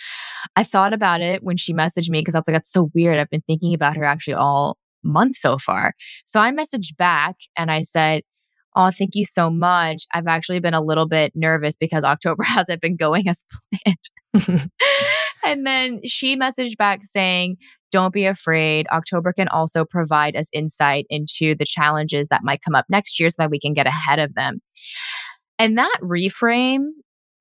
I 0.57 0.64
thought 0.64 0.94
about 0.94 1.20
it 1.20 1.42
when 1.42 1.59
she 1.59 1.75
messaged 1.75 2.09
me 2.09 2.20
because 2.20 2.35
I 2.35 2.38
was 2.38 2.44
like, 2.49 2.55
that's 2.55 2.73
so 2.73 2.90
weird. 2.94 3.18
I've 3.18 3.31
been 3.31 3.42
thinking 3.47 3.75
about 3.75 3.97
her 3.97 4.05
actually 4.05 4.35
all 4.35 4.79
month 5.05 5.37
so 5.37 5.59
far. 5.59 5.95
So 6.25 6.40
I 6.40 6.51
messaged 6.51 6.97
back 6.97 7.37
and 7.57 7.71
I 7.71 7.83
said, 7.83 8.23
Oh, 8.77 8.90
thank 8.90 9.14
you 9.14 9.25
so 9.25 9.51
much. 9.51 10.03
I've 10.12 10.27
actually 10.27 10.59
been 10.59 10.75
a 10.75 10.83
little 10.83 11.07
bit 11.07 11.31
nervous 11.37 11.77
because 11.77 12.03
October 12.03 12.43
hasn't 12.45 12.81
been 12.81 12.97
going 12.97 13.29
as 13.29 13.45
planned. 13.73 14.71
and 15.47 15.64
then 15.64 16.01
she 16.05 16.37
messaged 16.37 16.77
back 16.77 17.05
saying, 17.05 17.57
Don't 17.93 18.12
be 18.12 18.27
afraid. 18.27 18.87
October 18.93 19.33
can 19.33 19.49
also 19.49 19.85
provide 19.85 20.37
us 20.37 20.49
insight 20.53 21.07
into 21.09 21.55
the 21.55 21.64
challenges 21.64 22.27
that 22.31 22.43
might 22.43 22.62
come 22.62 22.75
up 22.75 22.87
next 22.88 23.21
year 23.21 23.31
so 23.31 23.37
that 23.38 23.51
we 23.51 23.61
can 23.61 23.75
get 23.75 23.87
ahead 23.87 24.19
of 24.19 24.35
them. 24.35 24.61
And 25.59 25.79
that 25.79 25.99
reframe 26.03 26.88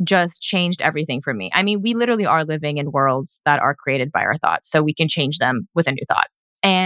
just 0.04 0.42
changed 0.42 0.82
everything 0.82 1.22
for 1.22 1.34
me. 1.34 1.50
I 1.54 1.64
mean, 1.64 1.82
we 1.82 1.94
literally 1.94 2.26
are 2.26 2.44
living 2.44 2.78
in 2.78 2.92
worlds 2.92 3.40
that 3.46 3.60
are 3.60 3.76
created 3.76 4.12
by 4.12 4.22
our 4.22 4.38
thoughts, 4.38 4.70
so 4.70 4.82
we 4.82 4.94
can 4.94 5.08
change 5.08 5.38
them 5.38 5.68
with 5.76 5.88
a 5.88 5.92
new 5.92 6.04
thought. 6.08 6.28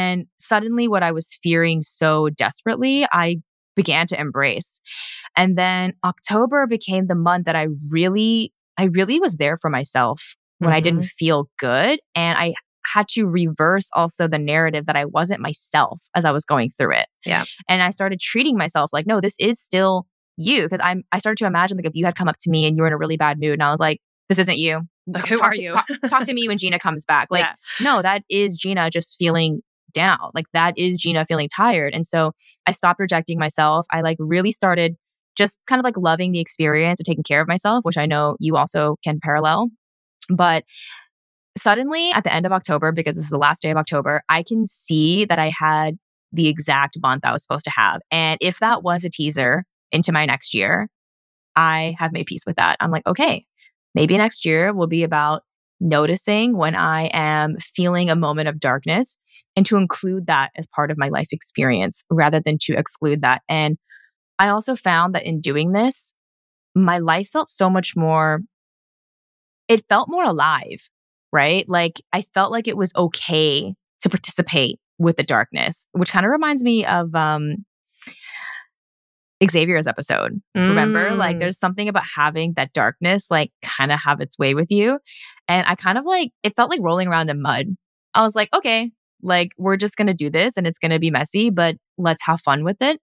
And 0.07 0.25
suddenly, 0.39 0.87
what 0.87 1.03
I 1.03 1.11
was 1.11 1.37
fearing 1.43 1.81
so 1.81 2.29
desperately, 2.29 3.05
I 3.11 3.37
began 3.75 4.07
to 4.07 4.19
embrace. 4.19 4.81
And 5.35 5.57
then 5.57 5.93
October 6.03 6.65
became 6.65 7.07
the 7.07 7.15
month 7.15 7.45
that 7.45 7.55
I 7.55 7.67
really, 7.91 8.51
I 8.77 8.85
really 8.85 9.19
was 9.19 9.35
there 9.35 9.57
for 9.57 9.69
myself 9.69 10.35
when 10.59 10.69
mm-hmm. 10.69 10.75
I 10.77 10.79
didn't 10.79 10.99
mm-hmm. 11.01 11.17
feel 11.19 11.49
good. 11.59 11.99
And 12.15 12.37
I 12.37 12.53
had 12.85 13.07
to 13.09 13.25
reverse 13.25 13.89
also 13.93 14.27
the 14.27 14.39
narrative 14.39 14.85
that 14.85 14.95
I 14.95 15.05
wasn't 15.05 15.41
myself 15.41 16.01
as 16.15 16.25
I 16.25 16.31
was 16.31 16.45
going 16.45 16.71
through 16.71 16.95
it. 16.95 17.07
Yeah. 17.25 17.43
And 17.67 17.83
I 17.83 17.89
started 17.89 18.19
treating 18.19 18.57
myself 18.57 18.89
like, 18.93 19.05
no, 19.05 19.21
this 19.21 19.35
is 19.39 19.59
still 19.59 20.07
you. 20.37 20.63
Because 20.63 20.79
I'm 20.81 21.03
I 21.11 21.19
started 21.19 21.37
to 21.39 21.45
imagine 21.45 21.77
like 21.77 21.85
if 21.85 21.95
you 21.95 22.05
had 22.05 22.15
come 22.15 22.29
up 22.29 22.37
to 22.41 22.49
me 22.49 22.65
and 22.65 22.77
you 22.77 22.81
were 22.81 22.87
in 22.87 22.93
a 22.93 22.97
really 22.97 23.17
bad 23.17 23.39
mood 23.39 23.53
and 23.53 23.63
I 23.63 23.71
was 23.71 23.79
like, 23.79 23.99
this 24.29 24.39
isn't 24.39 24.57
you. 24.57 24.81
Like, 25.07 25.25
who 25.25 25.37
talk 25.37 25.47
are 25.47 25.55
you? 25.55 25.71
talk, 25.71 25.87
talk, 26.09 26.23
to 26.25 26.33
me 26.33 26.47
when 26.47 26.57
Gina 26.57 26.79
comes 26.79 27.05
back. 27.05 27.27
Like, 27.31 27.43
yeah. 27.43 27.55
no, 27.81 28.01
that 28.01 28.23
is 28.29 28.57
Gina 28.57 28.89
just 28.89 29.15
feeling 29.17 29.61
down. 29.97 30.31
Like 30.33 30.45
that 30.53 30.77
is 30.77 30.99
Gina 30.99 31.25
feeling 31.25 31.49
tired. 31.53 31.93
And 31.93 32.05
so 32.05 32.31
I 32.65 32.71
stopped 32.71 32.99
rejecting 32.99 33.37
myself. 33.37 33.85
I 33.91 34.01
like 34.01 34.17
really 34.19 34.51
started 34.51 34.95
just 35.35 35.57
kind 35.67 35.79
of 35.79 35.83
like 35.83 35.97
loving 35.97 36.31
the 36.31 36.39
experience 36.39 36.99
of 36.99 37.05
taking 37.05 37.23
care 37.23 37.41
of 37.41 37.47
myself, 37.47 37.83
which 37.83 37.97
I 37.97 38.05
know 38.05 38.37
you 38.39 38.55
also 38.55 38.95
can 39.03 39.19
parallel. 39.21 39.69
But 40.29 40.63
suddenly 41.57 42.11
at 42.11 42.23
the 42.23 42.33
end 42.33 42.45
of 42.45 42.51
October, 42.51 42.91
because 42.91 43.15
this 43.15 43.25
is 43.25 43.31
the 43.31 43.37
last 43.37 43.61
day 43.61 43.71
of 43.71 43.77
October, 43.77 44.21
I 44.29 44.43
can 44.43 44.65
see 44.65 45.25
that 45.25 45.39
I 45.39 45.51
had 45.57 45.97
the 46.31 46.47
exact 46.47 46.97
month 47.01 47.23
I 47.23 47.31
was 47.31 47.43
supposed 47.43 47.65
to 47.65 47.71
have. 47.71 48.01
And 48.11 48.37
if 48.41 48.59
that 48.59 48.83
was 48.83 49.03
a 49.03 49.09
teaser 49.09 49.63
into 49.91 50.11
my 50.11 50.25
next 50.25 50.53
year, 50.53 50.89
I 51.55 51.95
have 51.97 52.11
made 52.11 52.25
peace 52.25 52.43
with 52.45 52.57
that. 52.57 52.77
I'm 52.79 52.91
like, 52.91 53.05
okay, 53.07 53.45
maybe 53.95 54.17
next 54.17 54.45
year 54.45 54.73
will 54.73 54.87
be 54.87 55.03
about 55.03 55.43
noticing 55.79 56.57
when 56.57 56.75
I 56.75 57.09
am 57.13 57.57
feeling 57.59 58.09
a 58.09 58.15
moment 58.15 58.47
of 58.47 58.59
darkness 58.59 59.17
and 59.55 59.65
to 59.65 59.77
include 59.77 60.27
that 60.27 60.51
as 60.55 60.67
part 60.67 60.91
of 60.91 60.97
my 60.97 61.09
life 61.09 61.27
experience 61.31 62.03
rather 62.09 62.39
than 62.39 62.57
to 62.61 62.73
exclude 62.73 63.21
that. 63.21 63.41
And 63.47 63.77
I 64.39 64.49
also 64.49 64.75
found 64.75 65.15
that 65.15 65.25
in 65.25 65.41
doing 65.41 65.71
this, 65.71 66.13
my 66.75 66.99
life 66.99 67.29
felt 67.29 67.49
so 67.49 67.69
much 67.69 67.95
more, 67.95 68.41
it 69.67 69.85
felt 69.87 70.09
more 70.09 70.23
alive, 70.23 70.89
right? 71.31 71.67
Like 71.67 72.01
I 72.13 72.21
felt 72.21 72.51
like 72.51 72.67
it 72.67 72.77
was 72.77 72.91
okay 72.95 73.73
to 74.01 74.09
participate 74.09 74.79
with 74.99 75.17
the 75.17 75.23
darkness, 75.23 75.87
which 75.91 76.11
kind 76.11 76.25
of 76.25 76.31
reminds 76.31 76.63
me 76.63 76.85
of 76.85 77.13
um, 77.15 77.65
Xavier's 79.43 79.87
episode. 79.87 80.41
Mm. 80.55 80.69
Remember, 80.69 81.15
like 81.15 81.37
mm. 81.37 81.39
there's 81.39 81.59
something 81.59 81.87
about 81.87 82.05
having 82.15 82.53
that 82.55 82.73
darkness 82.73 83.27
like 83.29 83.51
kind 83.63 83.91
of 83.91 83.99
have 83.99 84.21
its 84.21 84.37
way 84.37 84.55
with 84.55 84.71
you. 84.71 84.99
And 85.47 85.65
I 85.67 85.75
kind 85.75 85.97
of 85.97 86.05
like 86.05 86.31
it 86.43 86.55
felt 86.55 86.69
like 86.69 86.81
rolling 86.81 87.07
around 87.07 87.29
in 87.29 87.41
mud. 87.41 87.67
I 88.13 88.23
was 88.23 88.35
like, 88.35 88.49
okay, 88.55 88.91
like 89.21 89.51
we're 89.57 89.77
just 89.77 89.97
going 89.97 90.07
to 90.07 90.13
do 90.13 90.29
this 90.29 90.57
and 90.57 90.67
it's 90.67 90.79
going 90.79 90.91
to 90.91 90.99
be 90.99 91.11
messy, 91.11 91.49
but 91.49 91.75
let's 91.97 92.23
have 92.25 92.41
fun 92.41 92.63
with 92.63 92.77
it. 92.81 92.99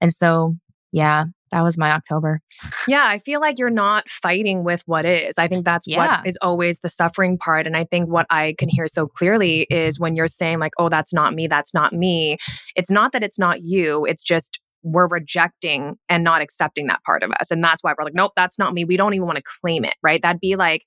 And 0.00 0.12
so, 0.12 0.54
yeah, 0.92 1.24
that 1.50 1.62
was 1.62 1.78
my 1.78 1.90
October. 1.92 2.40
Yeah, 2.86 3.04
I 3.06 3.18
feel 3.18 3.40
like 3.40 3.58
you're 3.58 3.70
not 3.70 4.08
fighting 4.08 4.64
with 4.64 4.82
what 4.86 5.04
is. 5.04 5.38
I 5.38 5.48
think 5.48 5.64
that's 5.64 5.86
yeah. 5.86 6.18
what 6.18 6.26
is 6.26 6.38
always 6.42 6.80
the 6.80 6.88
suffering 6.88 7.38
part. 7.38 7.66
And 7.66 7.76
I 7.76 7.84
think 7.84 8.08
what 8.08 8.26
I 8.30 8.54
can 8.58 8.68
hear 8.68 8.88
so 8.88 9.06
clearly 9.06 9.66
is 9.70 9.98
when 9.98 10.14
you're 10.14 10.28
saying, 10.28 10.58
like, 10.58 10.72
oh, 10.78 10.88
that's 10.88 11.12
not 11.12 11.34
me, 11.34 11.46
that's 11.46 11.72
not 11.72 11.92
me. 11.92 12.38
It's 12.76 12.90
not 12.90 13.12
that 13.12 13.22
it's 13.22 13.38
not 13.38 13.62
you, 13.62 14.04
it's 14.04 14.24
just 14.24 14.60
we're 14.82 15.08
rejecting 15.08 15.96
and 16.08 16.24
not 16.24 16.40
accepting 16.40 16.86
that 16.86 17.02
part 17.04 17.22
of 17.22 17.30
us. 17.40 17.50
And 17.50 17.62
that's 17.62 17.82
why 17.82 17.94
we're 17.96 18.04
like, 18.04 18.14
nope, 18.14 18.32
that's 18.36 18.58
not 18.58 18.72
me. 18.72 18.84
We 18.84 18.96
don't 18.96 19.14
even 19.14 19.26
want 19.26 19.36
to 19.36 19.42
claim 19.60 19.84
it, 19.84 19.94
right? 20.02 20.22
That'd 20.22 20.40
be 20.40 20.56
like, 20.56 20.84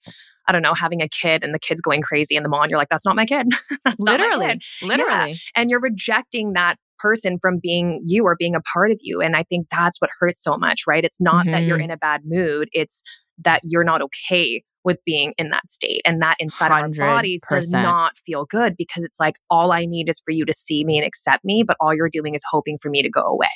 I 0.47 0.51
don't 0.51 0.61
know, 0.61 0.73
having 0.73 1.01
a 1.01 1.09
kid 1.09 1.43
and 1.43 1.53
the 1.53 1.59
kid's 1.59 1.81
going 1.81 2.01
crazy 2.01 2.35
in 2.35 2.43
the 2.43 2.49
mall 2.49 2.61
and 2.61 2.69
you're 2.69 2.79
like, 2.79 2.89
that's 2.89 3.05
not 3.05 3.15
my 3.15 3.25
kid. 3.25 3.47
that's 3.85 3.99
literally, 3.99 4.47
kid. 4.47 4.63
literally. 4.81 5.31
Yeah. 5.31 5.37
And 5.55 5.69
you're 5.69 5.81
rejecting 5.81 6.53
that 6.53 6.77
person 6.99 7.37
from 7.41 7.59
being 7.61 8.01
you 8.05 8.23
or 8.25 8.35
being 8.37 8.55
a 8.55 8.61
part 8.61 8.91
of 8.91 8.99
you. 9.01 9.21
And 9.21 9.35
I 9.35 9.43
think 9.43 9.67
that's 9.69 9.99
what 9.99 10.09
hurts 10.19 10.43
so 10.43 10.57
much, 10.57 10.81
right? 10.87 11.03
It's 11.03 11.19
not 11.19 11.45
mm-hmm. 11.45 11.51
that 11.51 11.63
you're 11.63 11.77
mm-hmm. 11.77 11.85
in 11.85 11.91
a 11.91 11.97
bad 11.97 12.21
mood, 12.25 12.69
it's 12.71 13.01
that 13.43 13.61
you're 13.63 13.83
not 13.83 14.01
okay 14.01 14.63
with 14.83 14.97
being 15.05 15.33
in 15.37 15.49
that 15.49 15.69
state. 15.69 16.01
And 16.05 16.21
that 16.21 16.37
inside 16.39 16.71
100%. 16.71 16.91
of 16.91 16.99
our 16.99 17.15
bodies 17.15 17.41
does 17.49 17.69
not 17.69 18.17
feel 18.17 18.45
good 18.45 18.75
because 18.77 19.03
it's 19.03 19.19
like, 19.19 19.35
all 19.49 19.71
I 19.71 19.85
need 19.85 20.09
is 20.09 20.19
for 20.19 20.31
you 20.31 20.45
to 20.45 20.53
see 20.53 20.83
me 20.83 20.97
and 20.97 21.05
accept 21.05 21.45
me, 21.45 21.63
but 21.63 21.77
all 21.79 21.93
you're 21.93 22.09
doing 22.09 22.35
is 22.35 22.43
hoping 22.49 22.77
for 22.77 22.89
me 22.89 23.01
to 23.01 23.09
go 23.09 23.21
away. 23.21 23.47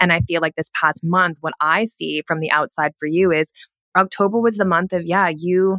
And 0.00 0.12
I 0.12 0.20
feel 0.20 0.40
like 0.40 0.54
this 0.54 0.70
past 0.78 1.02
month, 1.02 1.38
what 1.40 1.54
I 1.60 1.84
see 1.84 2.22
from 2.26 2.40
the 2.40 2.50
outside 2.50 2.92
for 2.98 3.06
you 3.06 3.32
is 3.32 3.52
October 3.96 4.38
was 4.40 4.56
the 4.56 4.64
month 4.64 4.92
of, 4.92 5.02
yeah, 5.04 5.30
you 5.34 5.78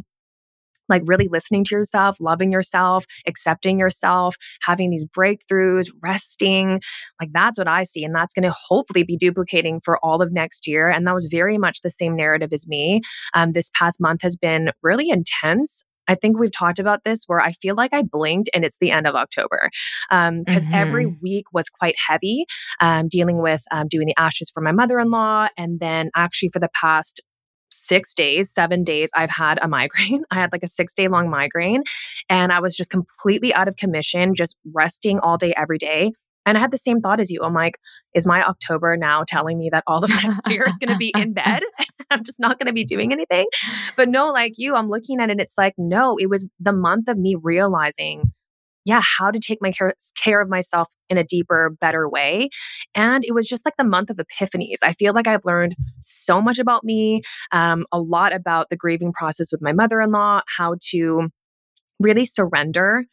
like 0.88 1.02
really 1.06 1.28
listening 1.30 1.64
to 1.64 1.74
yourself, 1.74 2.18
loving 2.20 2.52
yourself, 2.52 3.04
accepting 3.26 3.78
yourself, 3.78 4.36
having 4.62 4.90
these 4.90 5.06
breakthroughs, 5.06 5.88
resting. 6.02 6.80
Like 7.20 7.30
that's 7.32 7.58
what 7.58 7.68
I 7.68 7.84
see. 7.84 8.04
And 8.04 8.14
that's 8.14 8.34
going 8.34 8.44
to 8.44 8.54
hopefully 8.68 9.02
be 9.02 9.16
duplicating 9.16 9.80
for 9.84 9.98
all 10.04 10.22
of 10.22 10.32
next 10.32 10.66
year. 10.66 10.88
And 10.88 11.06
that 11.06 11.14
was 11.14 11.28
very 11.30 11.58
much 11.58 11.80
the 11.82 11.90
same 11.90 12.16
narrative 12.16 12.52
as 12.52 12.66
me. 12.66 13.00
Um, 13.34 13.52
this 13.52 13.70
past 13.74 14.00
month 14.00 14.22
has 14.22 14.36
been 14.36 14.70
really 14.82 15.10
intense. 15.10 15.82
I 16.08 16.14
think 16.14 16.38
we've 16.38 16.52
talked 16.52 16.78
about 16.78 17.04
this 17.04 17.24
where 17.26 17.40
I 17.40 17.52
feel 17.52 17.74
like 17.74 17.92
I 17.92 18.02
blinked 18.02 18.48
and 18.54 18.64
it's 18.64 18.78
the 18.80 18.90
end 18.90 19.06
of 19.06 19.14
October 19.14 19.70
because 20.08 20.28
um, 20.28 20.44
mm-hmm. 20.46 20.74
every 20.74 21.06
week 21.06 21.44
was 21.52 21.68
quite 21.68 21.94
heavy, 22.08 22.46
um, 22.80 23.08
dealing 23.08 23.42
with 23.42 23.62
um, 23.70 23.88
doing 23.88 24.06
the 24.06 24.18
ashes 24.18 24.50
for 24.50 24.62
my 24.62 24.72
mother 24.72 24.98
in 24.98 25.10
law. 25.10 25.48
And 25.56 25.78
then 25.80 26.10
actually 26.16 26.48
for 26.48 26.58
the 26.58 26.70
past 26.80 27.20
six 27.70 28.14
days, 28.14 28.52
seven 28.52 28.84
days, 28.84 29.10
I've 29.14 29.30
had 29.30 29.58
a 29.60 29.68
migraine. 29.78 30.24
I 30.30 30.36
had 30.36 30.52
like 30.52 30.62
a 30.62 30.68
six 30.68 30.94
day 30.94 31.08
long 31.08 31.30
migraine 31.30 31.82
and 32.28 32.52
I 32.52 32.60
was 32.60 32.76
just 32.76 32.90
completely 32.90 33.52
out 33.54 33.68
of 33.68 33.76
commission, 33.76 34.34
just 34.34 34.56
resting 34.72 35.18
all 35.20 35.36
day, 35.36 35.54
every 35.56 35.78
day. 35.78 36.12
And 36.46 36.56
I 36.56 36.62
had 36.62 36.70
the 36.70 36.78
same 36.78 37.00
thought 37.00 37.20
as 37.20 37.30
you. 37.30 37.42
I'm 37.42 37.52
like, 37.52 37.78
is 38.14 38.26
my 38.26 38.42
October 38.42 38.96
now 38.96 39.22
telling 39.26 39.58
me 39.58 39.68
that 39.70 39.84
all 39.86 40.02
of 40.02 40.10
next 40.24 40.48
year 40.48 40.64
is 40.66 40.78
going 40.78 40.92
to 40.92 40.96
be 40.96 41.12
in 41.14 41.34
bed? 41.34 41.62
I'm 42.10 42.24
just 42.24 42.40
not 42.40 42.58
going 42.58 42.68
to 42.68 42.72
be 42.72 42.84
doing 42.84 43.12
anything. 43.12 43.46
But 43.96 44.08
no, 44.08 44.32
like 44.32 44.54
you, 44.56 44.74
I'm 44.74 44.88
looking 44.88 45.20
at 45.20 45.28
it. 45.28 45.40
It's 45.40 45.58
like, 45.58 45.74
no, 45.76 46.16
it 46.16 46.30
was 46.30 46.48
the 46.58 46.72
month 46.72 47.08
of 47.08 47.18
me 47.18 47.36
realizing 47.40 48.32
yeah, 48.84 49.02
how 49.18 49.30
to 49.30 49.38
take 49.38 49.58
my 49.60 49.70
care, 49.70 49.92
care 50.16 50.40
of 50.40 50.48
myself 50.48 50.88
in 51.10 51.18
a 51.18 51.24
deeper, 51.24 51.76
better 51.80 52.08
way. 52.08 52.48
And 52.94 53.24
it 53.24 53.32
was 53.34 53.46
just 53.46 53.64
like 53.64 53.74
the 53.76 53.84
month 53.84 54.10
of 54.10 54.18
epiphanies. 54.18 54.76
I 54.82 54.92
feel 54.94 55.14
like 55.14 55.26
I've 55.26 55.44
learned 55.44 55.76
so 56.00 56.40
much 56.40 56.58
about 56.58 56.84
me, 56.84 57.22
um, 57.52 57.84
a 57.92 57.98
lot 58.00 58.32
about 58.32 58.70
the 58.70 58.76
grieving 58.76 59.12
process 59.12 59.52
with 59.52 59.62
my 59.62 59.72
mother 59.72 60.00
in 60.00 60.10
law, 60.12 60.40
how 60.56 60.76
to 60.90 61.28
really 62.00 62.24
surrender. 62.24 63.04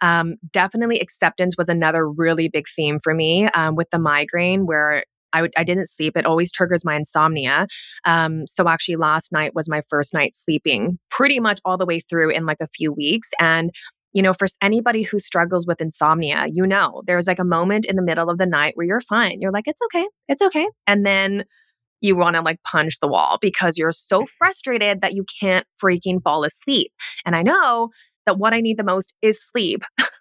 Um, 0.00 0.34
definitely 0.52 1.00
acceptance 1.00 1.56
was 1.56 1.68
another 1.68 2.08
really 2.08 2.48
big 2.48 2.66
theme 2.74 2.98
for 3.02 3.14
me 3.14 3.46
um, 3.48 3.74
with 3.74 3.88
the 3.90 3.98
migraine, 3.98 4.66
where 4.66 5.04
I 5.32 5.38
w- 5.38 5.52
I 5.56 5.64
didn't 5.64 5.88
sleep. 5.88 6.16
It 6.16 6.26
always 6.26 6.52
triggers 6.52 6.84
my 6.84 6.94
insomnia. 6.94 7.66
Um, 8.04 8.46
so 8.46 8.68
actually, 8.68 8.96
last 8.96 9.32
night 9.32 9.54
was 9.54 9.68
my 9.68 9.82
first 9.88 10.14
night 10.14 10.34
sleeping 10.34 10.98
pretty 11.10 11.40
much 11.40 11.60
all 11.64 11.76
the 11.76 11.86
way 11.86 12.00
through 12.00 12.30
in 12.30 12.46
like 12.46 12.60
a 12.60 12.68
few 12.68 12.92
weeks. 12.92 13.30
And 13.40 13.70
you 14.14 14.22
know, 14.22 14.32
for 14.32 14.46
anybody 14.62 15.02
who 15.02 15.18
struggles 15.18 15.66
with 15.66 15.80
insomnia, 15.80 16.46
you 16.52 16.66
know, 16.66 17.02
there's 17.06 17.26
like 17.26 17.40
a 17.40 17.44
moment 17.44 17.84
in 17.84 17.96
the 17.96 18.02
middle 18.02 18.30
of 18.30 18.38
the 18.38 18.46
night 18.46 18.76
where 18.76 18.86
you're 18.86 19.00
fine. 19.00 19.40
You're 19.40 19.52
like, 19.52 19.66
it's 19.66 19.82
okay, 19.86 20.06
it's 20.28 20.40
okay. 20.40 20.66
And 20.86 21.04
then 21.04 21.44
you 22.00 22.14
want 22.14 22.36
to 22.36 22.42
like 22.42 22.62
punch 22.62 23.00
the 23.00 23.08
wall 23.08 23.38
because 23.40 23.76
you're 23.76 23.92
so 23.92 24.24
frustrated 24.38 25.00
that 25.00 25.14
you 25.14 25.24
can't 25.40 25.66
freaking 25.82 26.22
fall 26.22 26.44
asleep. 26.44 26.92
And 27.26 27.34
I 27.34 27.42
know 27.42 27.90
that 28.24 28.38
what 28.38 28.54
I 28.54 28.60
need 28.60 28.78
the 28.78 28.84
most 28.84 29.14
is 29.20 29.44
sleep. 29.44 29.82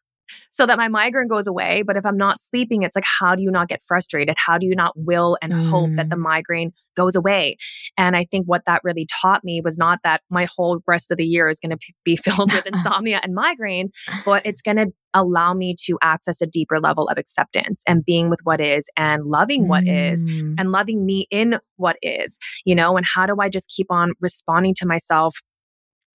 so 0.50 0.66
that 0.66 0.78
my 0.78 0.88
migraine 0.88 1.28
goes 1.28 1.48
away. 1.48 1.84
But 1.86 1.98
if 1.98 2.06
I'm 2.06 2.18
not 2.18 2.40
sleeping, 2.40 2.84
it's 2.84 2.96
like, 2.96 3.06
how 3.20 3.36
do 3.36 3.44
you 3.44 3.52
not 3.52 3.68
get 3.68 3.82
frustrated? 3.82 4.36
How 4.38 4.58
do 4.58 4.66
you 4.66 4.76
not 4.76 4.94
will 4.96 5.38
and 5.42 5.54
mm. 5.54 5.70
hope 5.70 5.92
that 5.96 6.10
the 6.10 6.16
mm. 6.16 6.22
migraine 6.22 6.72
goes 6.96 7.16
away? 7.16 7.58
And 7.98 8.16
I 8.16 8.26
think 8.26 8.46
what 8.46 8.64
that 8.66 8.82
really 8.84 9.08
taught 9.22 9.44
me 9.44 9.62
was 9.64 9.78
not 9.78 10.00
that 10.04 10.22
my 10.30 10.46
whole 10.46 10.80
rest 10.88 11.12
of 11.12 11.18
the 11.18 11.26
year 11.26 11.50
is 11.50 11.60
going 11.60 11.78
to 11.78 11.94
be 12.04 12.16
filled 12.24 12.52
with 12.52 12.66
insomnia 12.74 13.20
and 13.24 13.36
migraines, 13.36 13.90
but 14.26 14.46
it's 14.46 14.62
going 14.62 14.78
to 14.78 14.88
allow 15.14 15.54
me 15.54 15.76
to 15.86 15.98
access 16.02 16.42
a 16.42 16.48
deeper 16.48 16.80
level 16.80 17.08
of 17.08 17.18
acceptance 17.18 17.84
and 17.88 18.04
being 18.04 18.30
with 18.30 18.40
what 18.44 18.60
is 18.60 18.90
and 18.98 19.26
loving 19.26 19.68
what 19.68 19.84
mm. 19.84 20.12
is 20.12 20.24
and 20.58 20.72
loving 20.72 21.06
me 21.06 21.28
in 21.30 21.60
what 21.78 21.98
is, 22.02 22.38
you 22.66 22.74
know, 22.74 22.98
and 22.98 23.06
how 23.06 23.26
do 23.26 23.36
I 23.40 23.50
just 23.50 23.70
keep 23.70 23.88
on 23.92 24.14
responding 24.22 24.74
to 24.76 24.88
myself 24.88 25.38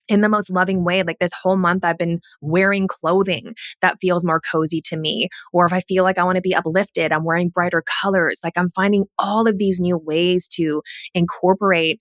in 0.09 0.21
the 0.21 0.29
most 0.29 0.51
loving 0.51 0.85
way. 0.85 1.03
Like 1.03 1.19
this 1.19 1.33
whole 1.33 1.57
month, 1.57 1.85
I've 1.85 1.99
been 1.99 2.21
wearing 2.41 2.89
clothing 2.89 3.55
that 3.83 3.99
feels 4.01 4.25
more 4.25 4.41
cozy 4.41 4.81
to 4.87 4.97
me. 4.97 5.29
Or 5.53 5.67
if 5.67 5.73
I 5.73 5.81
feel 5.81 6.05
like 6.05 6.19
I 6.19 6.25
want 6.25 6.37
to 6.37 6.43
be 6.43 6.55
uplifted, 6.55 7.13
I'm 7.13 7.25
wearing 7.25 7.51
brighter 7.51 7.83
colors. 8.03 8.41
Like 8.43 8.55
I'm 8.57 8.71
finding 8.71 9.05
all 9.19 9.47
of 9.47 9.59
these 9.59 9.79
new 9.79 9.99
ways 9.99 10.49
to 10.55 10.83
incorporate 11.15 12.01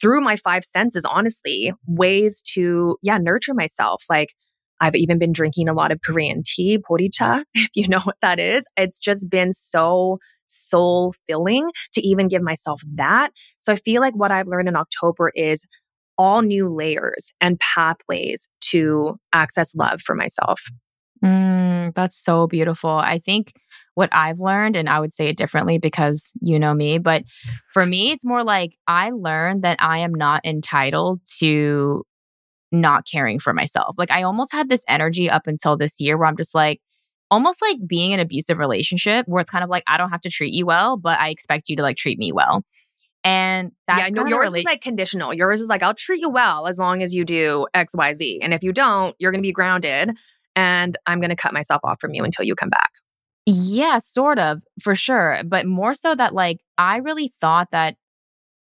through 0.00 0.22
my 0.22 0.36
five 0.36 0.64
senses, 0.64 1.04
honestly, 1.04 1.72
ways 1.86 2.42
to, 2.54 2.96
yeah, 3.02 3.18
nurture 3.18 3.54
myself. 3.54 4.04
Like 4.08 4.34
I've 4.80 4.94
even 4.94 5.18
been 5.18 5.32
drinking 5.32 5.68
a 5.68 5.74
lot 5.74 5.92
of 5.92 6.00
Korean 6.02 6.42
tea, 6.44 6.78
boricha, 6.78 7.42
if 7.54 7.70
you 7.74 7.88
know 7.88 8.00
what 8.00 8.16
that 8.22 8.38
is. 8.38 8.66
It's 8.76 8.98
just 8.98 9.30
been 9.30 9.52
so 9.52 10.18
soul 10.46 11.14
filling 11.26 11.68
to 11.94 12.06
even 12.06 12.28
give 12.28 12.42
myself 12.42 12.82
that. 12.94 13.30
So 13.58 13.72
I 13.72 13.76
feel 13.76 14.00
like 14.00 14.14
what 14.14 14.30
I've 14.30 14.46
learned 14.46 14.68
in 14.68 14.76
October 14.76 15.32
is 15.34 15.66
all 16.18 16.42
new 16.42 16.68
layers 16.68 17.32
and 17.40 17.58
pathways 17.60 18.48
to 18.70 19.18
access 19.32 19.74
love 19.74 20.00
for 20.00 20.14
myself. 20.14 20.62
Mm, 21.24 21.94
that's 21.94 22.16
so 22.16 22.46
beautiful. 22.46 22.90
I 22.90 23.18
think 23.18 23.52
what 23.94 24.10
I've 24.12 24.40
learned, 24.40 24.76
and 24.76 24.88
I 24.88 25.00
would 25.00 25.12
say 25.12 25.28
it 25.28 25.36
differently 25.36 25.78
because 25.78 26.32
you 26.40 26.58
know 26.58 26.74
me, 26.74 26.98
but 26.98 27.22
for 27.72 27.86
me, 27.86 28.10
it's 28.10 28.24
more 28.24 28.44
like 28.44 28.76
I 28.86 29.10
learned 29.10 29.62
that 29.62 29.78
I 29.80 29.98
am 29.98 30.12
not 30.12 30.44
entitled 30.44 31.20
to 31.38 32.04
not 32.72 33.06
caring 33.06 33.38
for 33.38 33.54
myself. 33.54 33.94
Like 33.96 34.10
I 34.10 34.24
almost 34.24 34.52
had 34.52 34.68
this 34.68 34.84
energy 34.88 35.30
up 35.30 35.46
until 35.46 35.76
this 35.76 36.00
year 36.00 36.18
where 36.18 36.26
I'm 36.26 36.36
just 36.36 36.54
like, 36.54 36.80
almost 37.30 37.62
like 37.62 37.78
being 37.86 38.12
in 38.12 38.20
an 38.20 38.26
abusive 38.26 38.58
relationship 38.58 39.26
where 39.26 39.40
it's 39.40 39.50
kind 39.50 39.64
of 39.64 39.70
like, 39.70 39.84
I 39.88 39.96
don't 39.96 40.10
have 40.10 40.20
to 40.22 40.30
treat 40.30 40.52
you 40.52 40.66
well, 40.66 40.96
but 40.96 41.18
I 41.18 41.30
expect 41.30 41.68
you 41.68 41.76
to 41.76 41.82
like 41.82 41.96
treat 41.96 42.18
me 42.18 42.32
well. 42.32 42.64
And 43.24 43.72
that's 43.86 44.00
yeah, 44.00 44.08
no, 44.10 44.26
yours 44.26 44.52
is 44.52 44.64
like 44.64 44.82
conditional. 44.82 45.32
Yours 45.32 45.60
is 45.60 45.68
like, 45.68 45.82
I'll 45.82 45.94
treat 45.94 46.20
you 46.20 46.28
well 46.28 46.66
as 46.66 46.78
long 46.78 47.02
as 47.02 47.14
you 47.14 47.24
do 47.24 47.66
X, 47.72 47.94
Y, 47.94 48.12
Z. 48.12 48.40
And 48.42 48.52
if 48.52 48.62
you 48.62 48.70
don't, 48.70 49.16
you're 49.18 49.32
going 49.32 49.42
to 49.42 49.46
be 49.46 49.52
grounded 49.52 50.10
and 50.54 50.98
I'm 51.06 51.20
going 51.20 51.30
to 51.30 51.36
cut 51.36 51.54
myself 51.54 51.80
off 51.84 52.00
from 52.00 52.12
you 52.12 52.22
until 52.22 52.44
you 52.44 52.54
come 52.54 52.68
back. 52.68 52.90
Yeah, 53.46 53.98
sort 53.98 54.38
of, 54.38 54.60
for 54.82 54.94
sure. 54.94 55.40
But 55.44 55.66
more 55.66 55.94
so 55.94 56.14
that, 56.14 56.34
like, 56.34 56.58
I 56.76 56.98
really 56.98 57.32
thought 57.40 57.68
that 57.72 57.96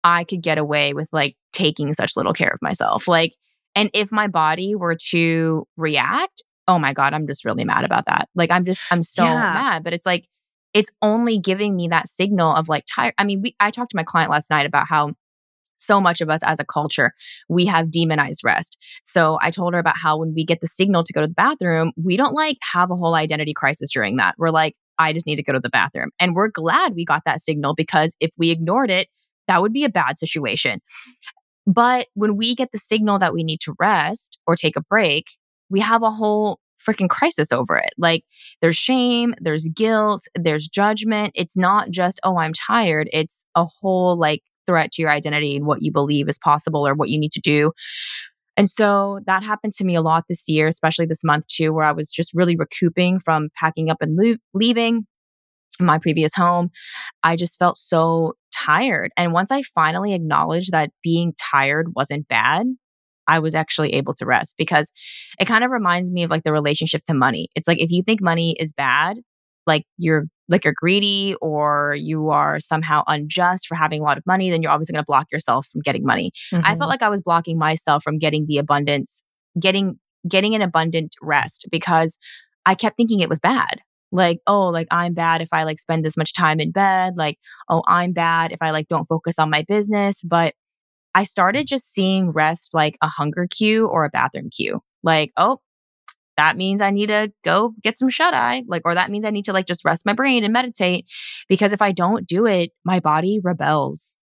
I 0.03 0.23
could 0.23 0.41
get 0.41 0.57
away 0.57 0.93
with 0.93 1.09
like 1.11 1.35
taking 1.51 1.93
such 1.93 2.15
little 2.15 2.33
care 2.33 2.51
of 2.51 2.61
myself. 2.61 3.07
Like, 3.07 3.33
and 3.75 3.89
if 3.93 4.11
my 4.11 4.27
body 4.27 4.75
were 4.75 4.95
to 5.09 5.67
react, 5.75 6.41
oh 6.69 6.79
my 6.79 6.93
God, 6.93 7.13
I'm 7.13 7.27
just 7.27 7.43
really 7.43 7.65
mad 7.65 7.83
about 7.83 8.05
that. 8.07 8.29
Like, 8.33 8.51
I'm 8.51 8.65
just, 8.65 8.81
I'm 8.91 9.03
so 9.03 9.23
yeah. 9.23 9.53
mad. 9.53 9.83
But 9.83 9.93
it's 9.93 10.05
like, 10.05 10.25
it's 10.77 10.91
only 11.01 11.39
giving 11.39 11.75
me 11.75 11.87
that 11.87 12.07
signal 12.07 12.53
of 12.53 12.69
like 12.69 12.85
tired. 12.93 13.15
I 13.17 13.23
mean, 13.23 13.41
we, 13.41 13.55
I 13.59 13.71
talked 13.71 13.89
to 13.89 13.97
my 13.97 14.03
client 14.03 14.29
last 14.29 14.51
night 14.51 14.67
about 14.67 14.87
how 14.87 15.13
so 15.77 15.99
much 15.99 16.21
of 16.21 16.29
us 16.29 16.41
as 16.43 16.59
a 16.59 16.65
culture, 16.65 17.13
we 17.49 17.65
have 17.65 17.89
demonized 17.89 18.43
rest. 18.43 18.77
So 19.03 19.39
I 19.41 19.49
told 19.49 19.73
her 19.73 19.79
about 19.79 19.97
how 19.97 20.17
when 20.17 20.35
we 20.35 20.45
get 20.45 20.61
the 20.61 20.67
signal 20.67 21.03
to 21.03 21.13
go 21.13 21.21
to 21.21 21.27
the 21.27 21.33
bathroom, 21.33 21.93
we 21.95 22.15
don't 22.15 22.35
like 22.35 22.57
have 22.73 22.91
a 22.91 22.95
whole 22.95 23.15
identity 23.15 23.55
crisis 23.55 23.89
during 23.91 24.17
that. 24.17 24.35
We're 24.37 24.51
like, 24.51 24.75
I 24.99 25.13
just 25.13 25.25
need 25.25 25.37
to 25.37 25.43
go 25.43 25.53
to 25.53 25.59
the 25.59 25.69
bathroom. 25.69 26.11
And 26.19 26.35
we're 26.35 26.49
glad 26.49 26.93
we 26.93 27.05
got 27.05 27.23
that 27.25 27.41
signal 27.41 27.73
because 27.73 28.15
if 28.19 28.31
we 28.37 28.51
ignored 28.51 28.91
it, 28.91 29.07
that 29.47 29.63
would 29.63 29.73
be 29.73 29.83
a 29.83 29.89
bad 29.89 30.19
situation. 30.19 30.79
But 31.65 32.05
when 32.13 32.37
we 32.37 32.53
get 32.53 32.69
the 32.71 32.77
signal 32.77 33.17
that 33.17 33.33
we 33.33 33.43
need 33.43 33.61
to 33.61 33.73
rest 33.79 34.37
or 34.45 34.55
take 34.55 34.75
a 34.75 34.81
break, 34.81 35.25
we 35.71 35.79
have 35.79 36.03
a 36.03 36.11
whole 36.11 36.59
freaking 36.85 37.09
crisis 37.09 37.51
over 37.51 37.75
it. 37.77 37.91
Like 37.97 38.23
there's 38.61 38.77
shame, 38.77 39.35
there's 39.39 39.67
guilt, 39.69 40.27
there's 40.35 40.67
judgment. 40.67 41.33
It's 41.35 41.57
not 41.57 41.89
just, 41.89 42.19
oh, 42.23 42.37
I'm 42.37 42.53
tired. 42.53 43.09
It's 43.11 43.43
a 43.55 43.65
whole 43.65 44.17
like 44.17 44.43
threat 44.65 44.91
to 44.93 45.01
your 45.01 45.11
identity 45.11 45.55
and 45.55 45.65
what 45.65 45.81
you 45.81 45.91
believe 45.91 46.29
is 46.29 46.37
possible 46.37 46.87
or 46.87 46.93
what 46.93 47.09
you 47.09 47.19
need 47.19 47.31
to 47.33 47.41
do. 47.41 47.71
And 48.57 48.69
so 48.69 49.19
that 49.27 49.43
happened 49.43 49.73
to 49.73 49.85
me 49.85 49.95
a 49.95 50.01
lot 50.01 50.25
this 50.27 50.49
year, 50.49 50.67
especially 50.67 51.05
this 51.05 51.23
month 51.23 51.45
too, 51.47 51.73
where 51.73 51.85
I 51.85 51.91
was 51.91 52.11
just 52.11 52.33
really 52.33 52.55
recouping 52.55 53.19
from 53.19 53.49
packing 53.55 53.89
up 53.89 53.97
and 54.01 54.17
lo- 54.17 54.37
leaving 54.53 55.05
my 55.79 55.99
previous 55.99 56.33
home. 56.33 56.71
I 57.23 57.35
just 57.35 57.59
felt 57.59 57.77
so 57.77 58.33
tired. 58.51 59.11
And 59.15 59.31
once 59.31 59.51
I 59.51 59.61
finally 59.61 60.13
acknowledged 60.13 60.71
that 60.71 60.89
being 61.03 61.33
tired 61.51 61.93
wasn't 61.95 62.27
bad, 62.27 62.65
I 63.27 63.39
was 63.39 63.55
actually 63.55 63.93
able 63.93 64.13
to 64.15 64.25
rest 64.25 64.55
because 64.57 64.91
it 65.39 65.45
kind 65.45 65.63
of 65.63 65.71
reminds 65.71 66.11
me 66.11 66.23
of 66.23 66.29
like 66.29 66.43
the 66.43 66.51
relationship 66.51 67.03
to 67.05 67.13
money. 67.13 67.49
It's 67.55 67.67
like 67.67 67.79
if 67.79 67.91
you 67.91 68.03
think 68.03 68.21
money 68.21 68.55
is 68.59 68.73
bad, 68.73 69.17
like 69.65 69.83
you're 69.97 70.25
like 70.49 70.63
you're 70.63 70.73
greedy 70.75 71.35
or 71.41 71.95
you 71.99 72.29
are 72.29 72.59
somehow 72.59 73.03
unjust 73.07 73.67
for 73.67 73.75
having 73.75 74.01
a 74.01 74.03
lot 74.03 74.17
of 74.17 74.25
money, 74.25 74.49
then 74.49 74.61
you're 74.61 74.71
obviously 74.71 74.93
going 74.93 75.03
to 75.03 75.05
block 75.05 75.27
yourself 75.31 75.67
from 75.71 75.81
getting 75.81 76.05
money. 76.05 76.31
Mm-hmm. 76.53 76.63
I 76.63 76.69
felt 76.69 76.81
mm-hmm. 76.81 76.89
like 76.89 77.01
I 77.01 77.09
was 77.09 77.21
blocking 77.21 77.57
myself 77.57 78.03
from 78.03 78.17
getting 78.17 78.45
the 78.47 78.57
abundance, 78.57 79.23
getting 79.59 79.99
getting 80.27 80.55
an 80.55 80.61
abundant 80.61 81.15
rest 81.21 81.65
because 81.71 82.17
I 82.65 82.75
kept 82.75 82.97
thinking 82.97 83.19
it 83.19 83.29
was 83.29 83.39
bad. 83.39 83.81
Like, 84.11 84.39
oh, 84.47 84.67
like 84.69 84.87
I'm 84.89 85.13
bad 85.13 85.41
if 85.41 85.49
I 85.51 85.63
like 85.63 85.79
spend 85.79 86.05
this 86.05 86.17
much 86.17 86.33
time 86.33 86.59
in 86.59 86.71
bed. 86.71 87.15
Like, 87.17 87.37
oh, 87.69 87.83
I'm 87.87 88.13
bad 88.13 88.51
if 88.51 88.59
I 88.61 88.71
like 88.71 88.87
don't 88.87 89.05
focus 89.05 89.37
on 89.37 89.49
my 89.49 89.65
business. 89.67 90.21
But 90.23 90.53
I 91.15 91.23
started 91.23 91.67
just 91.67 91.91
seeing 91.91 92.31
rest 92.31 92.73
like 92.73 92.97
a 93.01 93.07
hunger 93.07 93.47
cue 93.49 93.87
or 93.87 94.05
a 94.05 94.09
bathroom 94.09 94.49
cue. 94.49 94.81
Like, 95.03 95.31
oh, 95.37 95.59
that 96.37 96.55
means 96.55 96.81
I 96.81 96.91
need 96.91 97.07
to 97.07 97.31
go 97.43 97.73
get 97.81 97.97
some 97.97 98.09
shut 98.09 98.33
eye, 98.33 98.63
like, 98.67 98.83
or 98.85 98.93
that 98.93 99.09
means 99.09 99.25
I 99.25 99.31
need 99.31 99.45
to 99.45 99.53
like 99.53 99.65
just 99.65 99.83
rest 99.83 100.05
my 100.05 100.13
brain 100.13 100.43
and 100.43 100.53
meditate. 100.53 101.05
Because 101.49 101.73
if 101.73 101.81
I 101.81 101.91
don't 101.91 102.27
do 102.27 102.45
it, 102.45 102.71
my 102.85 102.99
body 102.99 103.39
rebels 103.43 104.15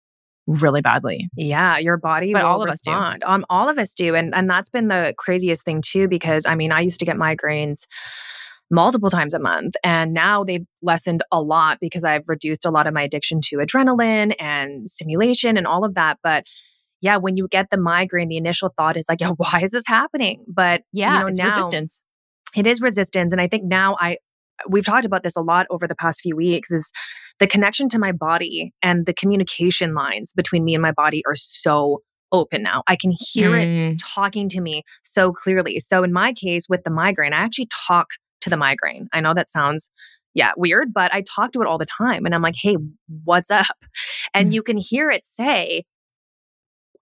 really 0.46 0.82
badly. 0.82 1.30
Yeah, 1.36 1.78
your 1.78 1.98
body 1.98 2.34
but 2.34 2.44
will 2.44 2.50
all 2.50 2.62
of 2.62 2.70
respond. 2.70 3.24
Us 3.24 3.28
do. 3.28 3.34
Um, 3.34 3.46
all 3.50 3.70
of 3.70 3.78
us 3.78 3.94
do, 3.94 4.16
and 4.16 4.34
and 4.34 4.50
that's 4.50 4.70
been 4.70 4.88
the 4.88 5.14
craziest 5.18 5.64
thing 5.66 5.82
too. 5.82 6.08
Because 6.08 6.46
I 6.46 6.56
mean, 6.56 6.72
I 6.72 6.82
used 6.82 7.00
to 7.00 7.06
get 7.06 7.16
migraines 7.16 7.86
multiple 8.70 9.10
times 9.10 9.34
a 9.34 9.40
month, 9.40 9.76
and 9.84 10.14
now 10.14 10.44
they've 10.44 10.66
lessened 10.82 11.24
a 11.32 11.42
lot 11.42 11.80
because 11.80 12.04
I've 12.04 12.28
reduced 12.28 12.66
a 12.66 12.72
lot 12.72 12.88
of 12.88 12.94
my 12.94 13.04
addiction 13.04 13.42
to 13.46 13.58
adrenaline 13.58 14.36
and 14.40 14.90
stimulation 14.90 15.58
and 15.58 15.66
all 15.66 15.84
of 15.84 15.96
that. 15.96 16.20
But 16.22 16.46
yeah, 17.04 17.18
when 17.18 17.36
you 17.36 17.50
get 17.50 17.70
the 17.70 17.78
migraine, 17.78 18.30
the 18.30 18.38
initial 18.38 18.74
thought 18.78 18.96
is 18.96 19.06
like, 19.10 19.20
yeah, 19.20 19.32
why 19.38 19.60
is 19.62 19.72
this 19.72 19.84
happening? 19.86 20.44
But 20.48 20.84
yeah, 20.94 21.18
you 21.18 21.20
know, 21.20 21.28
it's 21.28 21.38
now, 21.38 21.58
resistance. 21.58 22.02
It 22.56 22.66
is 22.66 22.82
resistance. 22.82 23.34
And 23.34 23.42
I 23.42 23.48
think 23.48 23.66
now 23.66 23.98
I, 24.00 24.18
we've 24.70 24.86
talked 24.86 25.06
about 25.06 25.22
this 25.22 25.36
a 25.36 25.42
lot 25.42 25.68
over 25.70 25.86
the 25.86 25.96
past 25.96 26.22
few 26.22 26.36
weeks 26.36 26.72
is 26.72 26.92
the 27.40 27.48
connection 27.48 27.90
to 27.90 28.00
my 28.00 28.14
body 28.14 28.72
and 28.82 29.06
the 29.06 29.14
communication 29.14 29.94
lines 29.94 30.32
between 30.34 30.64
me 30.64 30.74
and 30.74 30.82
my 30.82 30.94
body 30.94 31.24
are 31.28 31.36
so 31.36 32.00
open 32.32 32.64
now. 32.64 32.84
I 32.88 32.96
can 32.96 33.12
hear 33.12 33.52
mm. 33.52 33.94
it 33.94 34.02
talking 34.02 34.48
to 34.50 34.62
me 34.62 34.84
so 35.04 35.34
clearly. 35.34 35.80
So 35.82 36.04
in 36.04 36.14
my 36.14 36.32
case 36.32 36.68
with 36.70 36.84
the 36.86 36.90
migraine, 36.90 37.34
I 37.34 37.40
actually 37.40 37.68
talk 37.88 38.08
to 38.42 38.50
the 38.50 38.58
migraine. 38.58 39.10
I 39.12 39.20
know 39.20 39.34
that 39.34 39.50
sounds 39.50 39.90
yeah, 40.34 40.52
weird, 40.58 40.94
but 40.94 41.14
I 41.14 41.22
talk 41.22 41.52
to 41.52 41.62
it 41.62 41.68
all 41.68 41.78
the 41.78 41.86
time 41.86 42.26
and 42.26 42.34
I'm 42.34 42.42
like, 42.42 42.56
"Hey, 42.60 42.78
what's 43.24 43.52
up?" 43.52 43.86
And 44.34 44.50
mm. 44.50 44.54
you 44.54 44.64
can 44.64 44.78
hear 44.78 45.12
it 45.12 45.24
say, 45.24 45.84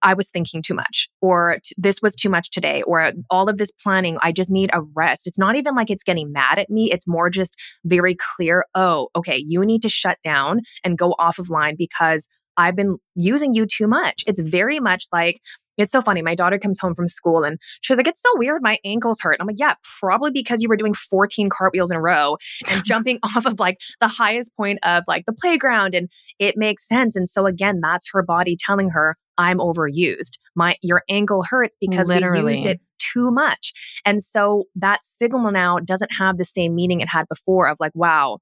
I 0.02 0.14
was 0.14 0.30
thinking 0.30 0.62
too 0.62 0.74
much, 0.74 1.08
or 1.20 1.58
this 1.76 2.02
was 2.02 2.14
too 2.14 2.28
much 2.28 2.50
today, 2.50 2.82
or 2.82 3.12
all 3.30 3.48
of 3.48 3.58
this 3.58 3.70
planning, 3.70 4.18
I 4.20 4.32
just 4.32 4.50
need 4.50 4.70
a 4.72 4.82
rest. 4.94 5.26
It's 5.26 5.38
not 5.38 5.56
even 5.56 5.74
like 5.74 5.90
it's 5.90 6.04
getting 6.04 6.32
mad 6.32 6.58
at 6.58 6.70
me. 6.70 6.90
It's 6.90 7.06
more 7.06 7.30
just 7.30 7.56
very 7.84 8.16
clear. 8.36 8.66
Oh, 8.74 9.08
okay, 9.16 9.42
you 9.46 9.64
need 9.64 9.82
to 9.82 9.88
shut 9.88 10.18
down 10.24 10.60
and 10.84 10.98
go 10.98 11.14
off 11.18 11.38
of 11.38 11.50
line 11.50 11.76
because 11.78 12.26
I've 12.56 12.76
been 12.76 12.98
using 13.14 13.54
you 13.54 13.66
too 13.66 13.86
much. 13.86 14.24
It's 14.26 14.40
very 14.40 14.78
much 14.78 15.06
like, 15.12 15.40
it's 15.78 15.92
so 15.92 16.02
funny. 16.02 16.20
My 16.20 16.34
daughter 16.34 16.58
comes 16.58 16.78
home 16.78 16.94
from 16.94 17.08
school 17.08 17.44
and 17.44 17.58
she's 17.80 17.96
like, 17.96 18.06
It's 18.06 18.20
so 18.20 18.28
weird. 18.34 18.62
My 18.62 18.78
ankles 18.84 19.20
hurt. 19.20 19.38
I'm 19.40 19.46
like, 19.46 19.58
Yeah, 19.58 19.74
probably 20.00 20.30
because 20.30 20.62
you 20.62 20.68
were 20.68 20.76
doing 20.76 20.94
14 20.94 21.48
cartwheels 21.50 21.90
in 21.90 21.96
a 21.96 22.00
row 22.00 22.36
and 22.68 22.84
jumping 22.86 23.18
off 23.22 23.46
of 23.46 23.58
like 23.58 23.78
the 24.00 24.08
highest 24.08 24.54
point 24.56 24.78
of 24.82 25.04
like 25.08 25.24
the 25.26 25.32
playground. 25.32 25.94
And 25.94 26.10
it 26.38 26.56
makes 26.56 26.86
sense. 26.86 27.16
And 27.16 27.28
so, 27.28 27.46
again, 27.46 27.80
that's 27.82 28.08
her 28.12 28.22
body 28.22 28.56
telling 28.58 28.90
her, 28.90 29.16
I'm 29.38 29.58
overused. 29.58 30.38
My 30.54 30.76
your 30.82 31.02
ankle 31.08 31.44
hurts 31.48 31.76
because 31.80 32.08
Literally. 32.08 32.42
we 32.42 32.50
used 32.56 32.66
it 32.66 32.80
too 32.98 33.30
much. 33.30 33.72
And 34.04 34.22
so 34.22 34.64
that 34.76 35.04
signal 35.04 35.50
now 35.50 35.78
doesn't 35.78 36.12
have 36.18 36.38
the 36.38 36.44
same 36.44 36.74
meaning 36.74 37.00
it 37.00 37.08
had 37.08 37.28
before 37.28 37.68
of 37.68 37.78
like, 37.80 37.92
wow, 37.94 38.38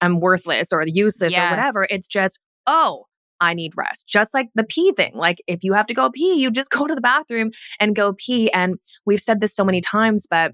I'm 0.00 0.20
worthless 0.20 0.72
or 0.72 0.84
useless 0.86 1.32
yes. 1.32 1.40
or 1.40 1.56
whatever. 1.56 1.86
It's 1.88 2.08
just, 2.08 2.40
oh, 2.66 3.04
I 3.40 3.54
need 3.54 3.72
rest. 3.76 4.08
Just 4.08 4.34
like 4.34 4.48
the 4.54 4.64
pee 4.64 4.92
thing. 4.92 5.12
Like 5.14 5.38
if 5.46 5.62
you 5.62 5.74
have 5.74 5.86
to 5.86 5.94
go 5.94 6.10
pee, 6.10 6.34
you 6.34 6.50
just 6.50 6.70
go 6.70 6.86
to 6.86 6.94
the 6.94 7.00
bathroom 7.00 7.50
and 7.80 7.94
go 7.94 8.14
pee. 8.16 8.50
And 8.52 8.76
we've 9.06 9.20
said 9.20 9.40
this 9.40 9.54
so 9.54 9.64
many 9.64 9.80
times, 9.80 10.26
but 10.28 10.52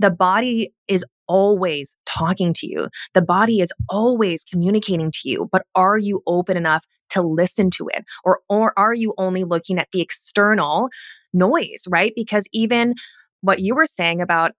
the 0.00 0.10
body 0.10 0.72
is 0.88 1.04
always 1.28 1.94
talking 2.06 2.52
to 2.54 2.66
you. 2.66 2.88
The 3.14 3.22
body 3.22 3.60
is 3.60 3.72
always 3.88 4.44
communicating 4.44 5.12
to 5.12 5.28
you, 5.28 5.48
but 5.52 5.62
are 5.74 5.98
you 5.98 6.22
open 6.26 6.56
enough 6.56 6.86
to 7.10 7.22
listen 7.22 7.70
to 7.72 7.88
it? 7.92 8.04
Or, 8.24 8.40
or 8.48 8.72
are 8.78 8.94
you 8.94 9.14
only 9.18 9.44
looking 9.44 9.78
at 9.78 9.88
the 9.92 10.00
external 10.00 10.88
noise, 11.32 11.84
right? 11.88 12.12
Because 12.16 12.46
even 12.52 12.94
what 13.42 13.60
you 13.60 13.74
were 13.74 13.86
saying 13.86 14.20
about 14.22 14.52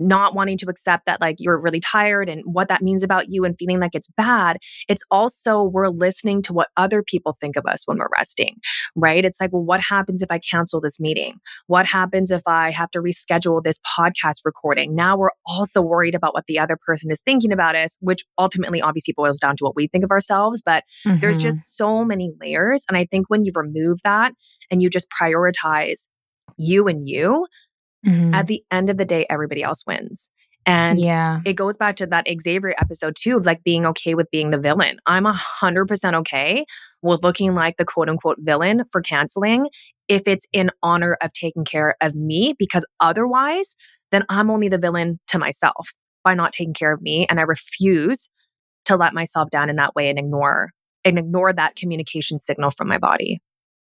not 0.00 0.34
wanting 0.34 0.58
to 0.58 0.66
accept 0.68 1.06
that 1.06 1.20
like 1.20 1.36
you're 1.38 1.60
really 1.60 1.80
tired 1.80 2.28
and 2.28 2.42
what 2.44 2.68
that 2.68 2.82
means 2.82 3.02
about 3.02 3.26
you 3.28 3.44
and 3.44 3.56
feeling 3.58 3.78
like 3.78 3.94
it's 3.94 4.08
bad. 4.16 4.56
It's 4.88 5.02
also 5.10 5.62
we're 5.62 5.88
listening 5.88 6.42
to 6.42 6.52
what 6.52 6.68
other 6.76 7.02
people 7.02 7.36
think 7.40 7.56
of 7.56 7.66
us 7.66 7.82
when 7.84 7.98
we're 7.98 8.08
resting, 8.18 8.56
right? 8.96 9.24
It's 9.24 9.40
like, 9.40 9.52
well, 9.52 9.64
what 9.64 9.80
happens 9.80 10.22
if 10.22 10.30
I 10.30 10.38
cancel 10.38 10.80
this 10.80 10.98
meeting? 10.98 11.34
What 11.66 11.86
happens 11.86 12.30
if 12.30 12.42
I 12.46 12.70
have 12.70 12.90
to 12.92 13.00
reschedule 13.00 13.62
this 13.62 13.78
podcast 13.98 14.40
recording? 14.44 14.94
Now 14.94 15.16
we're 15.16 15.30
also 15.46 15.82
worried 15.82 16.14
about 16.14 16.34
what 16.34 16.46
the 16.46 16.58
other 16.58 16.78
person 16.84 17.10
is 17.10 17.20
thinking 17.24 17.52
about 17.52 17.76
us, 17.76 17.96
which 18.00 18.24
ultimately 18.38 18.80
obviously 18.80 19.14
boils 19.16 19.38
down 19.38 19.56
to 19.56 19.64
what 19.64 19.76
we 19.76 19.88
think 19.88 20.04
of 20.04 20.10
ourselves. 20.10 20.62
But 20.64 20.84
mm-hmm. 21.06 21.20
there's 21.20 21.38
just 21.38 21.76
so 21.76 22.04
many 22.04 22.32
layers. 22.40 22.84
And 22.88 22.96
I 22.96 23.06
think 23.10 23.26
when 23.28 23.44
you 23.44 23.52
remove 23.54 23.98
that 24.04 24.32
and 24.70 24.82
you 24.82 24.88
just 24.88 25.08
prioritize 25.20 26.08
you 26.56 26.88
and 26.88 27.08
you, 27.08 27.46
Mm-hmm. 28.06 28.34
At 28.34 28.46
the 28.46 28.62
end 28.70 28.90
of 28.90 28.96
the 28.96 29.04
day, 29.04 29.26
everybody 29.28 29.62
else 29.62 29.84
wins. 29.86 30.30
And 30.66 31.00
yeah, 31.00 31.40
it 31.46 31.54
goes 31.54 31.76
back 31.76 31.96
to 31.96 32.06
that 32.06 32.26
Xavier 32.42 32.74
episode 32.78 33.16
too 33.18 33.38
of 33.38 33.46
like 33.46 33.64
being 33.64 33.86
okay 33.86 34.14
with 34.14 34.30
being 34.30 34.50
the 34.50 34.58
villain. 34.58 34.98
I'm 35.06 35.24
a 35.26 35.32
hundred 35.32 35.86
percent 35.86 36.14
okay 36.16 36.66
with 37.02 37.22
looking 37.22 37.54
like 37.54 37.78
the 37.78 37.84
quote 37.84 38.08
unquote 38.08 38.36
villain 38.40 38.82
for 38.92 39.00
canceling 39.00 39.68
if 40.06 40.22
it's 40.26 40.46
in 40.52 40.70
honor 40.82 41.16
of 41.22 41.32
taking 41.32 41.64
care 41.64 41.94
of 42.00 42.14
me, 42.14 42.54
because 42.58 42.84
otherwise, 42.98 43.76
then 44.10 44.24
I'm 44.28 44.50
only 44.50 44.68
the 44.68 44.76
villain 44.76 45.18
to 45.28 45.38
myself 45.38 45.92
by 46.24 46.34
not 46.34 46.52
taking 46.52 46.74
care 46.74 46.92
of 46.92 47.00
me. 47.00 47.26
And 47.30 47.40
I 47.40 47.44
refuse 47.44 48.28
to 48.86 48.96
let 48.96 49.14
myself 49.14 49.50
down 49.50 49.70
in 49.70 49.76
that 49.76 49.94
way 49.94 50.10
and 50.10 50.18
ignore 50.18 50.70
and 51.04 51.18
ignore 51.18 51.52
that 51.52 51.76
communication 51.76 52.38
signal 52.38 52.70
from 52.70 52.88
my 52.88 52.98
body. 52.98 53.40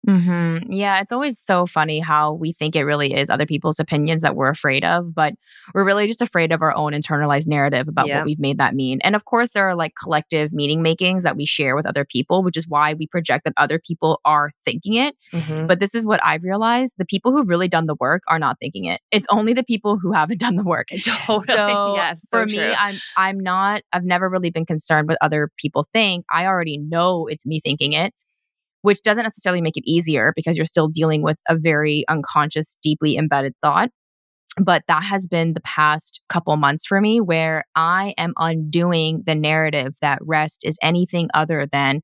Mm-hmm. 0.06 0.72
Yeah, 0.72 1.00
it's 1.00 1.12
always 1.12 1.38
so 1.38 1.66
funny 1.66 1.98
how 1.98 2.32
we 2.32 2.52
think 2.52 2.76
it 2.76 2.84
really 2.84 3.14
is 3.14 3.28
other 3.28 3.46
people's 3.46 3.80
opinions 3.80 4.22
that 4.22 4.36
we're 4.36 4.50
afraid 4.50 4.84
of, 4.84 5.14
but 5.14 5.34
we're 5.74 5.84
really 5.84 6.06
just 6.06 6.22
afraid 6.22 6.52
of 6.52 6.62
our 6.62 6.74
own 6.74 6.92
internalized 6.92 7.46
narrative 7.46 7.88
about 7.88 8.08
what 8.08 8.24
we've 8.24 8.38
made 8.38 8.58
that 8.58 8.74
mean. 8.74 9.00
And 9.02 9.16
of 9.16 9.24
course, 9.24 9.50
there 9.50 9.68
are 9.68 9.74
like 9.74 9.94
collective 10.00 10.52
meaning 10.52 10.80
makings 10.80 11.24
that 11.24 11.36
we 11.36 11.44
share 11.44 11.74
with 11.74 11.86
other 11.86 12.04
people, 12.04 12.42
which 12.42 12.56
is 12.56 12.68
why 12.68 12.94
we 12.94 13.06
project 13.06 13.44
that 13.44 13.54
other 13.56 13.78
people 13.78 14.20
are 14.24 14.52
thinking 14.64 14.94
it. 14.94 15.16
Mm-hmm. 15.32 15.66
But 15.66 15.80
this 15.80 15.94
is 15.94 16.06
what 16.06 16.20
I've 16.22 16.44
realized 16.44 16.94
the 16.98 17.04
people 17.04 17.32
who've 17.32 17.48
really 17.48 17.68
done 17.68 17.86
the 17.86 17.96
work 17.98 18.22
are 18.28 18.38
not 18.38 18.58
thinking 18.60 18.84
it. 18.84 19.00
It's 19.10 19.26
only 19.30 19.54
the 19.54 19.64
people 19.64 19.98
who 19.98 20.12
haven't 20.12 20.38
done 20.40 20.56
the 20.56 20.64
work. 20.64 20.88
Totally. 21.04 21.46
So 21.46 21.94
yes. 21.96 22.20
So 22.22 22.42
for 22.42 22.46
true. 22.46 22.56
me, 22.56 22.74
I'm 22.78 22.96
I'm 23.16 23.40
not 23.40 23.82
I've 23.92 24.04
never 24.04 24.28
really 24.28 24.50
been 24.50 24.66
concerned 24.66 25.08
what 25.08 25.18
other 25.20 25.50
people 25.56 25.84
think. 25.92 26.24
I 26.32 26.46
already 26.46 26.78
know 26.78 27.26
it's 27.26 27.44
me 27.44 27.60
thinking 27.60 27.92
it 27.92 28.14
which 28.86 29.02
doesn't 29.02 29.24
necessarily 29.24 29.60
make 29.60 29.76
it 29.76 29.82
easier 29.84 30.32
because 30.36 30.56
you're 30.56 30.64
still 30.64 30.86
dealing 30.86 31.20
with 31.20 31.40
a 31.48 31.56
very 31.58 32.04
unconscious, 32.08 32.78
deeply 32.80 33.16
embedded 33.16 33.52
thought. 33.60 33.90
But 34.62 34.84
that 34.86 35.02
has 35.02 35.26
been 35.26 35.54
the 35.54 35.60
past 35.62 36.22
couple 36.28 36.56
months 36.56 36.86
for 36.86 37.00
me 37.00 37.20
where 37.20 37.64
I 37.74 38.14
am 38.16 38.32
undoing 38.36 39.24
the 39.26 39.34
narrative 39.34 39.96
that 40.02 40.20
rest 40.22 40.60
is 40.62 40.78
anything 40.82 41.28
other 41.34 41.66
than 41.66 42.00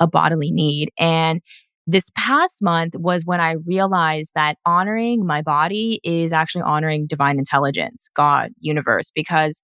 a 0.00 0.08
bodily 0.08 0.50
need. 0.50 0.88
And 0.98 1.40
this 1.86 2.10
past 2.16 2.62
month 2.62 2.94
was 2.96 3.22
when 3.24 3.40
I 3.40 3.54
realized 3.64 4.32
that 4.34 4.56
honoring 4.66 5.24
my 5.24 5.40
body 5.40 6.00
is 6.02 6.32
actually 6.32 6.62
honoring 6.62 7.06
divine 7.06 7.38
intelligence, 7.38 8.08
God, 8.16 8.50
universe, 8.58 9.12
because 9.14 9.62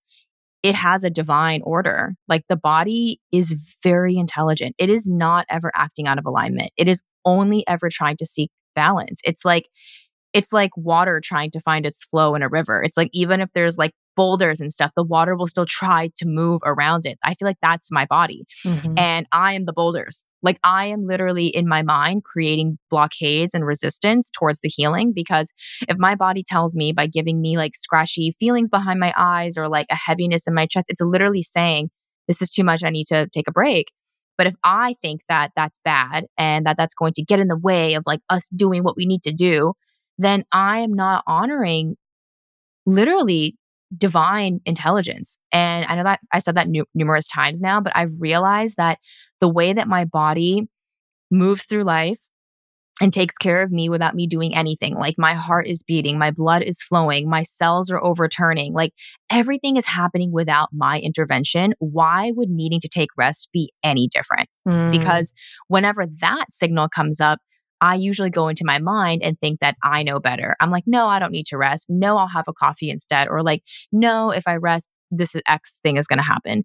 it 0.65 0.75
has 0.75 1.05
a 1.05 1.11
divine 1.11 1.61
order. 1.63 2.15
Like 2.27 2.45
the 2.49 2.57
body 2.57 3.21
is 3.31 3.55
very 3.83 4.17
intelligent. 4.17 4.75
It 4.79 4.89
is 4.89 5.07
not 5.07 5.45
ever 5.51 5.71
acting 5.75 6.09
out 6.09 6.19
of 6.19 6.25
alignment. 6.25 6.73
It 6.79 6.89
is 6.89 7.03
only 7.27 7.65
ever 7.69 7.91
trying 7.93 8.17
to 8.17 8.27
seek 8.27 8.51
balance. 8.75 9.21
It's 9.25 9.45
like 9.45 9.69
it's 10.35 10.53
like 10.53 10.77
water 10.77 11.21
trying 11.25 11.53
to 11.53 11.61
find 11.61 11.87
its 11.87 12.03
flow 12.05 12.35
in 12.35 12.43
a 12.43 12.49
river. 12.49 12.83
It's 12.83 12.97
like 12.97 13.09
even 13.13 13.41
if 13.41 13.51
there's 13.55 13.79
like 13.79 13.93
boulders 14.17 14.61
and 14.61 14.73
stuff, 14.73 14.91
the 14.97 15.05
water 15.05 15.37
will 15.37 15.47
still 15.47 15.65
try 15.65 16.11
to 16.17 16.27
move 16.27 16.61
around 16.65 17.07
it. 17.07 17.19
I 17.23 17.35
feel 17.35 17.47
like 17.47 17.59
that's 17.63 17.91
my 17.91 18.05
body. 18.05 18.45
Mm-hmm. 18.65 18.99
And 18.99 19.27
I 19.33 19.55
am 19.55 19.65
the 19.65 19.73
boulders. 19.73 20.25
Like 20.43 20.59
I 20.65 20.87
am 20.87 21.07
literally 21.07 21.47
in 21.47 21.69
my 21.69 21.83
mind 21.83 22.25
creating 22.25 22.79
blockades 22.91 23.55
and 23.55 23.65
resistance 23.65 24.29
towards 24.31 24.59
the 24.61 24.69
healing 24.69 25.13
because 25.15 25.53
if 25.89 25.97
my 25.99 26.17
body 26.17 26.45
tells 26.47 26.75
me 26.75 26.93
by 26.93 27.07
giving 27.07 27.41
me 27.41 27.57
like 27.57 27.77
scratchy 27.77 28.35
feelings 28.39 28.69
behind 28.69 28.99
my 28.99 29.15
eyes 29.17 29.57
or 29.57 29.69
like 29.69 29.87
a 29.91 29.97
heaviness 29.97 30.49
in 30.49 30.55
my 30.55 30.67
chest, 30.67 30.87
it's 30.89 31.01
literally 31.01 31.43
saying, 31.43 31.91
this 32.27 32.43
is 32.43 32.51
too 32.51 32.65
much. 32.65 32.83
I 32.83 32.91
need 32.91 33.07
to 33.07 33.29
take 33.33 33.49
a 33.49 33.53
break. 33.53 33.93
But 34.37 34.49
if 34.49 34.55
I 34.65 34.97
think 35.01 35.21
that 35.29 35.53
that's 35.55 35.79
bad 35.85 36.27
and 36.37 36.67
that 36.67 36.77
that's 36.77 36.95
going 36.95 37.13
to 37.15 37.23
get 37.23 37.39
in 37.39 37.47
the 37.47 37.57
way 37.57 37.95
of 37.95 38.03
like 38.05 38.21
us 38.29 38.49
doing 38.49 38.83
what 38.83 38.97
we 38.97 39.07
need 39.07 39.23
to 39.23 39.33
do, 39.33 39.75
then 40.19 40.45
I 40.53 40.81
am 40.81 40.93
not 40.93 41.25
honoring 41.27 41.97
literally 42.87 43.57
divine 43.97 44.61
intelligence. 44.67 45.39
And 45.53 45.87
I 45.87 45.95
know 45.95 46.05
that 46.05 46.21
I 46.33 46.39
said 46.39 46.57
that 46.57 46.69
nu- 46.69 46.87
numerous 46.95 47.27
times 47.29 47.61
now, 47.61 47.81
but 47.81 47.93
I've 47.95 48.13
realized 48.19 48.77
that 48.77 48.99
the 49.41 49.49
way 49.49 49.73
that 49.73 49.89
my 49.89 50.05
body 50.05 50.69
moves 51.31 51.65
through 51.65 51.85
life 51.85 52.19
and 53.01 53.13
takes 53.13 53.37
care 53.37 53.63
of 53.63 53.73
me 53.73 53.89
without 53.89 54.15
me 54.15 54.27
doing 54.27 54.55
anything. 54.55 54.95
Like 54.95 55.17
my 55.19 55.35
heart 55.35 55.67
is 55.67 55.83
beating, 55.83 56.19
my 56.19 56.31
blood 56.31 56.63
is 56.63 56.81
flowing, 56.81 57.29
my 57.29 57.43
cells 57.43 57.91
are 57.91 58.03
overturning. 58.03 58.73
Like 58.73 58.93
everything 59.31 59.77
is 59.77 59.87
happening 59.87 60.31
without 60.31 60.69
my 60.73 61.01
intervention. 61.01 61.75
Why 61.81 62.33
would 62.37 62.51
needing 62.51 62.81
to 62.81 62.89
take 62.89 63.11
rest 63.17 63.49
be 63.53 63.73
any 63.83 64.09
different? 64.09 64.49
Mm. 64.67 64.93
Because 64.93 65.33
whenever 65.67 66.07
that 66.21 66.47
signal 66.53 66.89
comes 66.89 67.21
up, 67.21 67.41
I 67.85 67.97
usually 67.97 68.31
go 68.31 68.49
into 68.49 68.65
my 68.65 68.79
mind 68.79 69.23
and 69.23 69.39
think 69.39 69.61
that 69.61 69.77
I 69.83 70.03
know 70.03 70.19
better. 70.19 70.57
I'm 70.59 70.71
like, 70.71 70.85
no, 70.87 71.07
I 71.07 71.19
don't 71.19 71.33
need 71.33 71.45
to 71.49 71.59
rest. 71.59 71.87
No, 71.91 72.17
I'll 72.17 72.29
have 72.29 72.47
a 72.49 72.55
coffee 72.55 72.89
instead. 72.89 73.29
Or 73.29 73.43
like, 73.43 73.63
no, 73.93 74.31
if 74.31 74.49
I 74.49 74.55
rest, 74.55 74.89
this 75.11 75.35
is 75.35 75.43
X 75.47 75.77
thing 75.83 75.99
is 75.99 76.07
going 76.07 76.19
to 76.19 76.25
happen. 76.25 76.65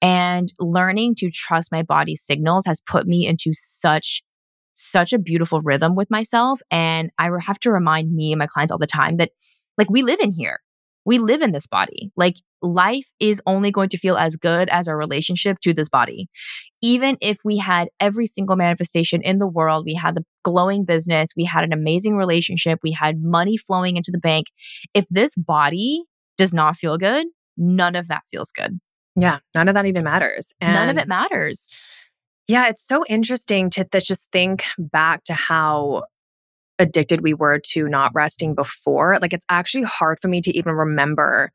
And 0.00 0.52
learning 0.60 1.16
to 1.16 1.30
trust 1.32 1.72
my 1.72 1.82
body's 1.82 2.22
signals 2.22 2.66
has 2.66 2.80
put 2.86 3.04
me 3.04 3.26
into 3.26 3.50
such 3.52 4.22
such 4.74 5.12
a 5.12 5.18
beautiful 5.18 5.60
rhythm 5.60 5.96
with 5.96 6.08
myself. 6.08 6.60
And 6.70 7.10
I 7.18 7.28
have 7.40 7.58
to 7.60 7.72
remind 7.72 8.14
me 8.14 8.32
and 8.32 8.38
my 8.38 8.46
clients 8.46 8.70
all 8.70 8.78
the 8.78 8.86
time 8.86 9.16
that, 9.16 9.30
like, 9.76 9.90
we 9.90 10.02
live 10.02 10.20
in 10.20 10.32
here. 10.32 10.60
We 11.04 11.18
live 11.18 11.42
in 11.42 11.52
this 11.52 11.66
body. 11.66 12.10
Like, 12.16 12.36
life 12.62 13.10
is 13.18 13.40
only 13.46 13.70
going 13.70 13.88
to 13.90 13.98
feel 13.98 14.16
as 14.16 14.36
good 14.36 14.68
as 14.68 14.86
our 14.86 14.96
relationship 14.96 15.58
to 15.60 15.72
this 15.72 15.88
body. 15.88 16.28
Even 16.82 17.16
if 17.20 17.38
we 17.44 17.56
had 17.56 17.88
every 17.98 18.26
single 18.26 18.56
manifestation 18.56 19.22
in 19.22 19.38
the 19.38 19.46
world, 19.46 19.84
we 19.86 19.94
had 19.94 20.14
the 20.14 20.24
glowing 20.44 20.84
business, 20.84 21.30
we 21.36 21.44
had 21.44 21.64
an 21.64 21.72
amazing 21.72 22.16
relationship, 22.16 22.80
we 22.82 22.92
had 22.92 23.22
money 23.22 23.56
flowing 23.56 23.96
into 23.96 24.10
the 24.10 24.18
bank. 24.18 24.48
If 24.94 25.06
this 25.10 25.34
body 25.36 26.04
does 26.36 26.52
not 26.52 26.76
feel 26.76 26.98
good, 26.98 27.26
none 27.56 27.96
of 27.96 28.08
that 28.08 28.22
feels 28.30 28.52
good. 28.52 28.78
Yeah, 29.16 29.38
none 29.54 29.68
of 29.68 29.74
that 29.74 29.86
even 29.86 30.04
matters. 30.04 30.52
And 30.60 30.74
none 30.74 30.88
of 30.88 30.98
it 30.98 31.08
matters. 31.08 31.68
Yeah, 32.46 32.68
it's 32.68 32.86
so 32.86 33.04
interesting 33.08 33.70
to 33.70 33.84
th- 33.84 34.04
just 34.04 34.28
think 34.32 34.64
back 34.78 35.24
to 35.24 35.34
how 35.34 36.04
addicted 36.80 37.20
we 37.22 37.34
were 37.34 37.60
to 37.72 37.88
not 37.88 38.10
resting 38.14 38.54
before. 38.54 39.18
Like 39.20 39.32
it's 39.32 39.46
actually 39.48 39.84
hard 39.84 40.18
for 40.20 40.28
me 40.28 40.40
to 40.40 40.56
even 40.56 40.72
remember 40.72 41.52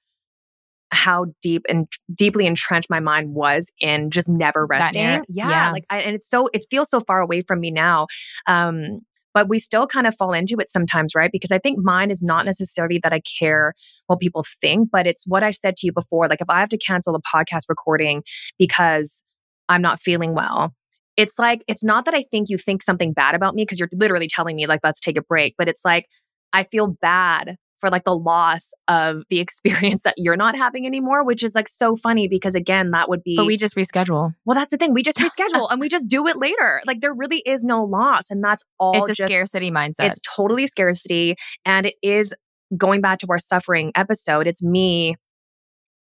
how 0.92 1.26
deep 1.42 1.66
and 1.68 1.88
deeply 2.14 2.46
entrenched 2.46 2.90
my 2.90 3.00
mind 3.00 3.34
was 3.34 3.72
in 3.82 4.12
just 4.12 4.30
never 4.30 4.66
resting. 4.66 5.02
Yeah, 5.02 5.24
yeah, 5.28 5.72
like 5.72 5.86
I, 5.90 6.02
and 6.02 6.16
it's 6.16 6.30
so 6.30 6.48
it 6.54 6.66
feels 6.70 6.90
so 6.90 7.02
far 7.02 7.20
away 7.20 7.42
from 7.42 7.60
me 7.60 7.72
now. 7.72 8.08
Um 8.48 9.02
but 9.34 9.50
we 9.50 9.60
still 9.60 9.86
kind 9.86 10.08
of 10.08 10.16
fall 10.16 10.32
into 10.32 10.56
it 10.60 10.72
sometimes, 10.72 11.14
right? 11.14 11.30
Because 11.30 11.52
I 11.52 11.60
think 11.60 11.78
mine 11.78 12.10
is 12.10 12.22
not 12.22 12.46
necessarily 12.46 13.02
that 13.04 13.12
I 13.12 13.20
care 13.20 13.74
what 14.08 14.22
people 14.22 14.46
think, 14.62 14.90
but 14.90 15.06
it's 15.06 15.28
what 15.28 15.44
I 15.44 15.52
said 15.52 15.76
to 15.76 15.88
you 15.88 15.92
before. 15.92 16.30
Like 16.30 16.40
if 16.40 16.50
I 16.50 16.62
have 16.62 16.70
to 16.70 16.78
cancel 16.78 17.16
a 17.16 17.22
podcast 17.22 17.64
recording 17.68 18.24
because 18.58 19.22
I'm 19.68 19.82
not 19.82 20.00
feeling 20.00 20.36
well, 20.36 20.74
it's 21.18 21.40
like, 21.40 21.64
it's 21.68 21.84
not 21.84 22.06
that 22.06 22.14
I 22.14 22.24
think 22.24 22.50
you 22.50 22.58
think 22.58 22.84
something 22.84 23.14
bad 23.14 23.36
about 23.36 23.56
me 23.56 23.64
because 23.64 23.80
you're 23.80 23.90
literally 23.94 24.28
telling 24.28 24.56
me, 24.56 24.68
like, 24.68 24.82
let's 24.84 25.00
take 25.00 25.18
a 25.18 25.22
break. 25.22 25.56
But 25.58 25.68
it's 25.68 25.86
like, 25.86 26.08
I 26.54 26.64
feel 26.64 26.88
bad 26.88 27.58
for 27.80 27.90
like 27.90 28.04
the 28.04 28.16
loss 28.16 28.72
of 28.88 29.24
the 29.30 29.40
experience 29.42 30.04
that 30.04 30.16
you're 30.18 30.36
not 30.36 30.56
having 30.56 30.86
anymore, 30.86 31.24
which 31.24 31.44
is 31.44 31.56
like 31.56 31.68
so 31.68 31.96
funny 31.96 32.28
because 32.28 32.56
again, 32.56 32.92
that 32.92 33.10
would 33.10 33.24
be. 33.24 33.36
But 33.36 33.46
we 33.46 33.58
just 33.58 33.76
reschedule. 33.76 34.34
Well, 34.46 34.56
that's 34.56 34.72
the 34.72 34.78
thing. 34.78 34.94
We 34.94 35.04
just 35.04 35.18
reschedule 35.20 35.68
and 35.70 35.80
we 35.80 35.90
just 35.90 36.08
do 36.08 36.28
it 36.28 36.38
later. 36.38 36.82
Like 36.86 37.02
there 37.02 37.14
really 37.14 37.44
is 37.46 37.64
no 37.64 37.84
loss. 37.84 38.30
And 38.30 38.44
that's 38.44 38.64
all. 38.80 39.02
It's 39.02 39.12
a 39.12 39.14
just, 39.14 39.30
scarcity 39.30 39.72
mindset. 39.72 40.10
It's 40.10 40.20
totally 40.36 40.68
scarcity. 40.68 41.36
And 41.66 41.86
it 41.88 41.96
is 42.02 42.34
going 42.76 43.02
back 43.02 43.20
to 43.20 43.28
our 43.30 43.40
suffering 43.40 43.92
episode. 43.96 44.48
It's 44.48 44.64
me 44.64 45.16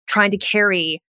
trying 0.06 0.32
to 0.32 0.38
carry 0.38 1.00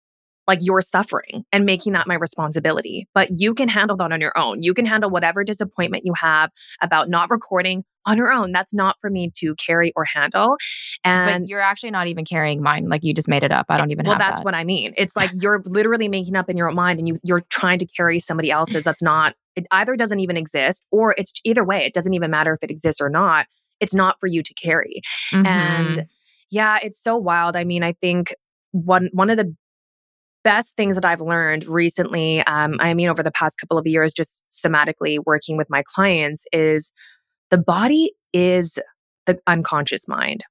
like 0.46 0.61
your 0.62 0.83
suffering 0.83 1.44
and 1.53 1.64
making 1.64 1.92
that 1.92 2.07
my 2.07 2.14
responsibility. 2.14 3.07
But 3.14 3.29
you 3.38 3.55
can 3.55 3.68
handle 3.68 3.96
that 3.98 4.12
on 4.12 4.20
your 4.20 4.37
own. 4.37 4.62
You 4.62 4.74
can 4.74 4.85
handle 4.85 5.11
whatever 5.11 5.44
disappointment 5.44 6.05
you 6.05 6.12
have 6.20 6.50
about 6.83 7.09
not 7.09 7.31
recording 7.31 7.85
on 8.07 8.16
your 8.16 8.33
own. 8.33 8.53
That's 8.53 8.72
not 8.72 8.96
for 9.00 9.11
me 9.11 9.31
to 9.37 9.55
carry 9.57 9.92
or 9.94 10.05
handle. 10.05 10.57
And 11.05 11.42
but 11.42 11.48
you're 11.48 11.61
actually 11.61 11.90
not 11.90 12.07
even 12.07 12.24
carrying 12.24 12.62
mine. 12.62 12.88
Like 12.88 13.05
you 13.05 13.14
just 13.14 13.29
made 13.29 13.44
it 13.44 13.53
up. 13.53 13.66
I 13.68 13.76
don't 13.76 13.90
even 13.90 14.07
well, 14.07 14.18
that's 14.18 14.40
that. 14.40 14.44
what 14.44 14.55
I 14.55 14.64
mean. 14.64 14.94
It's 14.96 15.16
like 15.16 15.31
you're 15.35 15.62
literally 15.66 16.09
making 16.09 16.37
up 16.37 16.48
in 16.48 16.57
your 16.57 16.68
own 16.68 16.76
mind 16.76 16.98
and 16.98 17.07
you 17.07 17.18
you're 17.22 17.44
trying 17.50 17.79
to 17.81 17.87
carry 17.87 18.18
somebody 18.18 18.50
else's 18.50 18.85
that's 18.85 19.03
not 19.03 19.35
it 19.57 19.66
either 19.70 19.96
doesn't 19.96 20.20
even 20.20 20.37
exist 20.37 20.85
or 20.90 21.14
it's 21.18 21.33
either 21.44 21.64
way, 21.64 21.85
it 21.85 21.94
doesn't 21.94 22.14
even 22.14 22.31
matter 22.31 22.55
if 22.55 22.62
it 22.62 22.70
exists 22.70 23.00
or 23.00 23.11
not. 23.11 23.46
It's 23.81 23.94
not 23.94 24.16
for 24.20 24.26
you 24.26 24.42
to 24.42 24.55
carry. 24.55 25.03
Mm-hmm. 25.33 25.46
And 25.46 26.07
yeah, 26.50 26.79
it's 26.83 27.03
so 27.03 27.16
wild. 27.16 27.57
I 27.57 27.64
mean, 27.64 27.83
I 27.83 27.92
think 27.94 28.35
one 28.72 29.11
one 29.12 29.31
of 29.31 29.37
the 29.37 29.55
best 30.42 30.76
things 30.76 30.96
that 30.96 31.05
I've 31.05 31.20
learned 31.20 31.66
recently, 31.66 32.40
um, 32.42 32.76
I 32.81 32.94
mean, 32.94 33.09
over 33.09 33.22
the 33.22 33.31
past 33.31 33.59
couple 33.59 33.79
of 33.79 33.87
years, 33.87 34.12
just 34.12 34.42
somatically 34.50 35.18
working 35.24 35.57
with 35.57 35.68
my 35.70 35.83
clients, 35.94 36.44
is 36.53 36.92
the 37.50 37.59
body 37.59 38.12
is 38.33 38.79
the 39.26 39.38
unconscious 39.46 40.09
mind, 40.09 40.44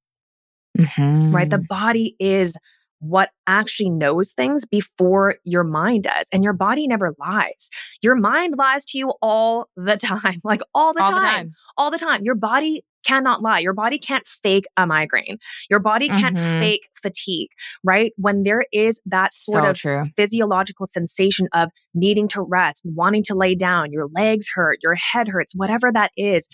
mm-hmm. 0.78 1.34
right? 1.34 1.50
The 1.50 1.64
body 1.70 2.16
is 2.20 2.56
what 3.00 3.30
actually 3.48 3.90
knows 3.90 4.34
things 4.34 4.66
before 4.66 5.36
your 5.44 5.64
mind 5.64 6.04
does. 6.04 6.28
And 6.34 6.44
your 6.44 6.54
body 6.54 6.86
never 6.86 7.16
lies. 7.18 7.70
Your 8.02 8.16
mind 8.16 8.56
lies 8.58 8.86
to 8.88 8.98
you 8.98 9.14
all 9.22 9.70
the 9.76 9.98
time, 10.02 10.42
like 10.44 10.62
all 10.74 10.94
the, 10.94 11.02
all 11.02 11.12
time, 11.12 11.16
the 11.16 11.30
time, 11.30 11.54
all 11.78 11.92
the 11.92 11.98
time. 11.98 12.24
Your 12.24 12.36
body 12.36 12.84
cannot 13.06 13.42
lie. 13.42 13.60
Your 13.60 13.74
body 13.74 13.98
can't 14.00 14.26
fake 14.28 14.66
a 14.78 14.86
migraine. 14.86 15.38
Your 15.70 15.80
body 15.80 16.08
can't 16.10 16.36
Mhm. 16.36 16.60
fake 16.60 16.90
fatigue, 17.02 17.50
right? 17.84 18.12
When 18.18 18.44
there 18.44 18.66
is 18.72 19.02
that 19.06 19.34
sort 19.34 19.64
so 19.64 19.70
of 19.70 19.78
true. 19.78 20.04
physiological 20.16 20.86
sensation 20.86 21.48
of 21.54 21.70
needing 21.94 22.28
to 22.30 22.42
rest, 22.42 22.82
wanting 22.86 23.24
to 23.24 23.36
lay 23.36 23.56
down, 23.56 23.92
your 23.92 24.08
legs 24.16 24.48
hurt, 24.54 24.80
your 24.84 24.96
head 24.96 25.30
hurts, 25.30 25.54
whatever 25.56 25.92
that 25.92 26.12
is, 26.18 26.48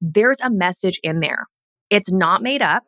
there's 0.00 0.40
a 0.40 0.50
message 0.50 1.00
in 1.02 1.20
there. 1.20 1.46
It's 1.90 2.12
not 2.12 2.42
made 2.42 2.62
up. 2.62 2.84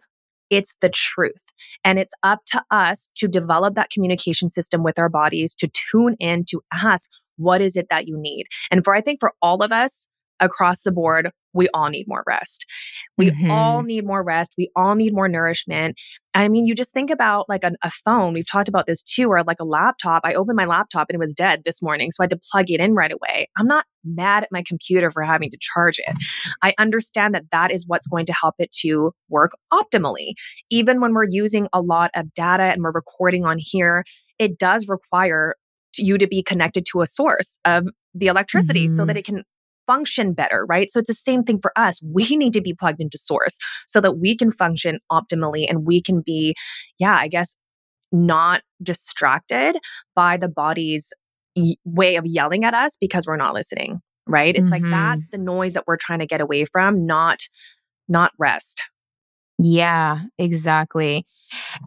It's 0.50 0.76
the 0.80 0.88
truth. 0.88 1.42
And 1.84 1.98
it's 1.98 2.14
up 2.22 2.40
to 2.46 2.62
us 2.70 3.10
to 3.16 3.28
develop 3.28 3.74
that 3.74 3.90
communication 3.90 4.50
system 4.50 4.82
with 4.82 4.98
our 4.98 5.08
bodies, 5.08 5.54
to 5.56 5.68
tune 5.92 6.16
in, 6.18 6.44
to 6.50 6.60
ask, 6.72 7.08
what 7.36 7.60
is 7.60 7.76
it 7.76 7.86
that 7.88 8.06
you 8.06 8.16
need? 8.18 8.46
And 8.70 8.84
for, 8.84 8.94
I 8.94 9.00
think 9.00 9.20
for 9.20 9.32
all 9.40 9.62
of 9.62 9.72
us 9.72 10.06
across 10.40 10.82
the 10.82 10.92
board, 10.92 11.30
we 11.52 11.68
all 11.74 11.88
need 11.90 12.06
more 12.06 12.22
rest. 12.26 12.64
We 13.18 13.30
Mhm. 13.32 13.50
all 13.50 13.82
need 13.82 14.06
more 14.06 14.22
rest. 14.22 14.52
We 14.56 14.70
all 14.76 14.94
need 14.94 15.12
more 15.12 15.28
nourishment. 15.28 16.00
I 16.32 16.48
mean, 16.48 16.64
you 16.64 16.74
just 16.76 16.92
think 16.92 17.10
about 17.10 17.48
like 17.48 17.64
a, 17.64 17.72
a 17.82 17.90
phone. 17.90 18.32
We've 18.32 18.46
talked 18.46 18.68
about 18.68 18.86
this 18.86 19.02
too, 19.02 19.28
or 19.28 19.42
like 19.42 19.58
a 19.60 19.64
laptop. 19.64 20.22
I 20.24 20.34
opened 20.34 20.56
my 20.56 20.64
laptop 20.64 21.08
and 21.08 21.16
it 21.16 21.18
was 21.18 21.34
dead 21.34 21.62
this 21.64 21.82
morning. 21.82 22.12
So 22.12 22.22
I 22.22 22.24
had 22.24 22.30
to 22.30 22.40
plug 22.52 22.70
it 22.70 22.80
in 22.80 22.94
right 22.94 23.10
away. 23.10 23.48
I'm 23.58 23.66
not 23.66 23.84
mad 24.04 24.44
at 24.44 24.48
my 24.52 24.62
computer 24.64 25.10
for 25.10 25.22
having 25.22 25.50
to 25.50 25.58
charge 25.60 25.98
it. 25.98 26.16
I 26.62 26.72
understand 26.78 27.34
that 27.34 27.50
that 27.50 27.70
is 27.72 27.84
what's 27.86 28.06
going 28.06 28.26
to 28.26 28.32
help 28.32 28.54
it 28.58 28.70
to 28.82 29.12
work 29.28 29.52
optimally. 29.72 30.34
Even 30.70 31.00
when 31.00 31.14
we're 31.14 31.26
using 31.28 31.66
a 31.72 31.80
lot 31.80 32.10
of 32.14 32.32
data 32.34 32.62
and 32.64 32.82
we're 32.82 32.92
recording 32.92 33.44
on 33.44 33.56
here, 33.58 34.04
it 34.38 34.56
does 34.58 34.86
require 34.88 35.56
you 35.96 36.16
to 36.16 36.28
be 36.28 36.42
connected 36.42 36.86
to 36.92 37.02
a 37.02 37.06
source 37.06 37.58
of 37.64 37.88
the 38.14 38.28
electricity 38.28 38.86
so 38.86 39.02
Mhm. 39.02 39.06
that 39.08 39.16
it 39.16 39.24
can 39.24 39.42
function 39.90 40.32
better, 40.34 40.66
right? 40.68 40.90
So 40.90 41.00
it's 41.00 41.08
the 41.08 41.14
same 41.14 41.42
thing 41.42 41.58
for 41.60 41.72
us. 41.76 42.00
We 42.04 42.24
need 42.36 42.52
to 42.52 42.60
be 42.60 42.74
plugged 42.74 43.00
into 43.00 43.18
source 43.18 43.56
so 43.86 44.00
that 44.00 44.18
we 44.18 44.36
can 44.36 44.52
function 44.52 44.98
optimally 45.10 45.66
and 45.68 45.84
we 45.86 46.00
can 46.00 46.22
be, 46.24 46.54
yeah, 46.98 47.16
I 47.16 47.28
guess, 47.28 47.56
not 48.12 48.62
distracted 48.82 49.76
by 50.14 50.36
the 50.36 50.48
body's 50.48 51.12
y- 51.56 51.76
way 51.84 52.16
of 52.16 52.24
yelling 52.26 52.64
at 52.64 52.74
us 52.74 52.96
because 53.00 53.26
we're 53.26 53.36
not 53.36 53.54
listening, 53.54 54.00
right? 54.26 54.54
It's 54.54 54.70
like 54.70 54.82
Mhm. 54.82 54.90
that's 54.90 55.26
the 55.32 55.38
noise 55.38 55.74
that 55.74 55.84
we're 55.86 55.96
trying 55.96 56.20
to 56.20 56.26
get 56.26 56.40
away 56.40 56.64
from, 56.64 57.06
not 57.06 57.40
not 58.08 58.32
rest. 58.38 58.82
Yeah, 59.62 60.20
exactly. 60.38 61.26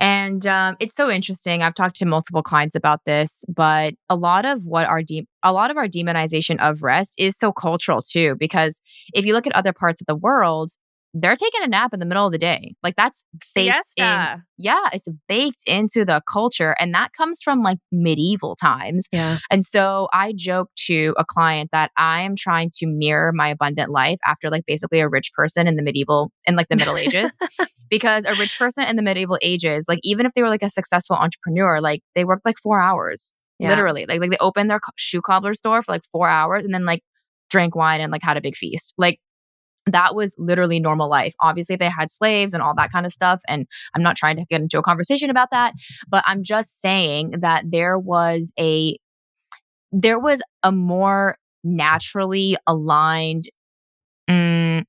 And 0.01 0.45
um, 0.47 0.77
it's 0.79 0.95
so 0.95 1.09
interesting. 1.09 1.63
I've 1.63 1.75
talked 1.75 1.97
to 1.97 2.05
multiple 2.05 2.43
clients 2.43 2.75
about 2.75 3.01
this, 3.05 3.43
but 3.49 3.95
a 4.09 4.15
lot 4.15 4.45
of 4.45 4.65
what 4.65 4.87
our 4.87 5.03
de- 5.03 5.27
a 5.43 5.53
lot 5.53 5.71
of 5.71 5.77
our 5.77 5.87
demonization 5.87 6.57
of 6.59 6.83
rest 6.83 7.15
is 7.17 7.37
so 7.37 7.51
cultural 7.53 8.01
too. 8.01 8.35
Because 8.39 8.81
if 9.13 9.25
you 9.25 9.33
look 9.33 9.47
at 9.47 9.55
other 9.55 9.73
parts 9.73 10.01
of 10.01 10.07
the 10.07 10.15
world, 10.15 10.71
they're 11.13 11.35
taking 11.35 11.61
a 11.63 11.67
nap 11.67 11.93
in 11.93 11.99
the 11.99 12.05
middle 12.05 12.25
of 12.25 12.31
the 12.31 12.37
day. 12.37 12.75
Like 12.81 12.95
that's 12.95 13.23
baked 13.53 13.71
in. 13.97 14.43
Yeah, 14.57 14.89
it's 14.91 15.07
baked 15.27 15.63
into 15.67 16.05
the 16.05 16.21
culture, 16.31 16.75
and 16.79 16.93
that 16.93 17.13
comes 17.13 17.39
from 17.43 17.61
like 17.61 17.77
medieval 17.91 18.55
times. 18.55 19.05
Yeah. 19.11 19.37
And 19.51 19.63
so 19.63 20.07
I 20.11 20.33
joke 20.35 20.69
to 20.87 21.13
a 21.17 21.25
client 21.25 21.69
that 21.71 21.91
I 21.97 22.21
am 22.21 22.35
trying 22.35 22.71
to 22.79 22.87
mirror 22.87 23.31
my 23.33 23.49
abundant 23.49 23.91
life 23.91 24.17
after 24.25 24.49
like 24.49 24.63
basically 24.65 24.99
a 24.99 25.07
rich 25.07 25.31
person 25.33 25.67
in 25.67 25.75
the 25.75 25.83
medieval 25.83 26.31
in 26.45 26.55
like 26.55 26.67
the 26.69 26.75
Middle 26.75 26.97
Ages. 26.97 27.35
Because 27.89 28.25
a 28.25 28.33
rich 28.33 28.57
person 28.57 28.85
in 28.85 28.95
the 28.95 29.03
medieval 29.03 29.37
ages, 29.43 29.85
like 29.87 29.99
even 30.01 30.25
if 30.25 30.33
they 30.33 30.41
were 30.41 30.49
like 30.49 30.63
a 30.63 30.69
successful 30.69 31.15
entrepreneur, 31.15 31.79
like 31.79 32.01
they 32.15 32.25
worked 32.25 32.43
like 32.43 32.57
four 32.57 32.81
hours. 32.81 33.33
Yeah. 33.59 33.69
Literally. 33.69 34.07
Like 34.07 34.19
like 34.19 34.31
they 34.31 34.37
opened 34.39 34.71
their 34.71 34.79
co- 34.79 34.93
shoe 34.95 35.21
cobbler 35.21 35.53
store 35.53 35.83
for 35.83 35.91
like 35.91 36.01
four 36.11 36.27
hours 36.27 36.65
and 36.65 36.73
then 36.73 36.85
like 36.85 37.03
drank 37.51 37.75
wine 37.75 38.01
and 38.01 38.11
like 38.11 38.23
had 38.23 38.35
a 38.35 38.41
big 38.41 38.55
feast. 38.55 38.95
Like 38.97 39.19
that 39.85 40.15
was 40.15 40.35
literally 40.37 40.79
normal 40.79 41.09
life. 41.09 41.33
Obviously, 41.41 41.75
they 41.75 41.89
had 41.89 42.09
slaves 42.09 42.53
and 42.53 42.63
all 42.63 42.73
that 42.75 42.91
kind 42.91 43.05
of 43.05 43.11
stuff. 43.11 43.41
And 43.47 43.67
I'm 43.93 44.03
not 44.03 44.15
trying 44.15 44.37
to 44.37 44.45
get 44.49 44.61
into 44.61 44.79
a 44.79 44.83
conversation 44.83 45.29
about 45.29 45.51
that, 45.51 45.73
but 46.07 46.23
I'm 46.25 46.43
just 46.43 46.81
saying 46.81 47.35
that 47.41 47.65
there 47.67 47.97
was 47.99 48.51
a 48.59 48.97
there 49.91 50.19
was 50.19 50.41
a 50.63 50.71
more 50.71 51.37
naturally 51.63 52.57
aligned 52.65 53.49
mm, 54.29 54.83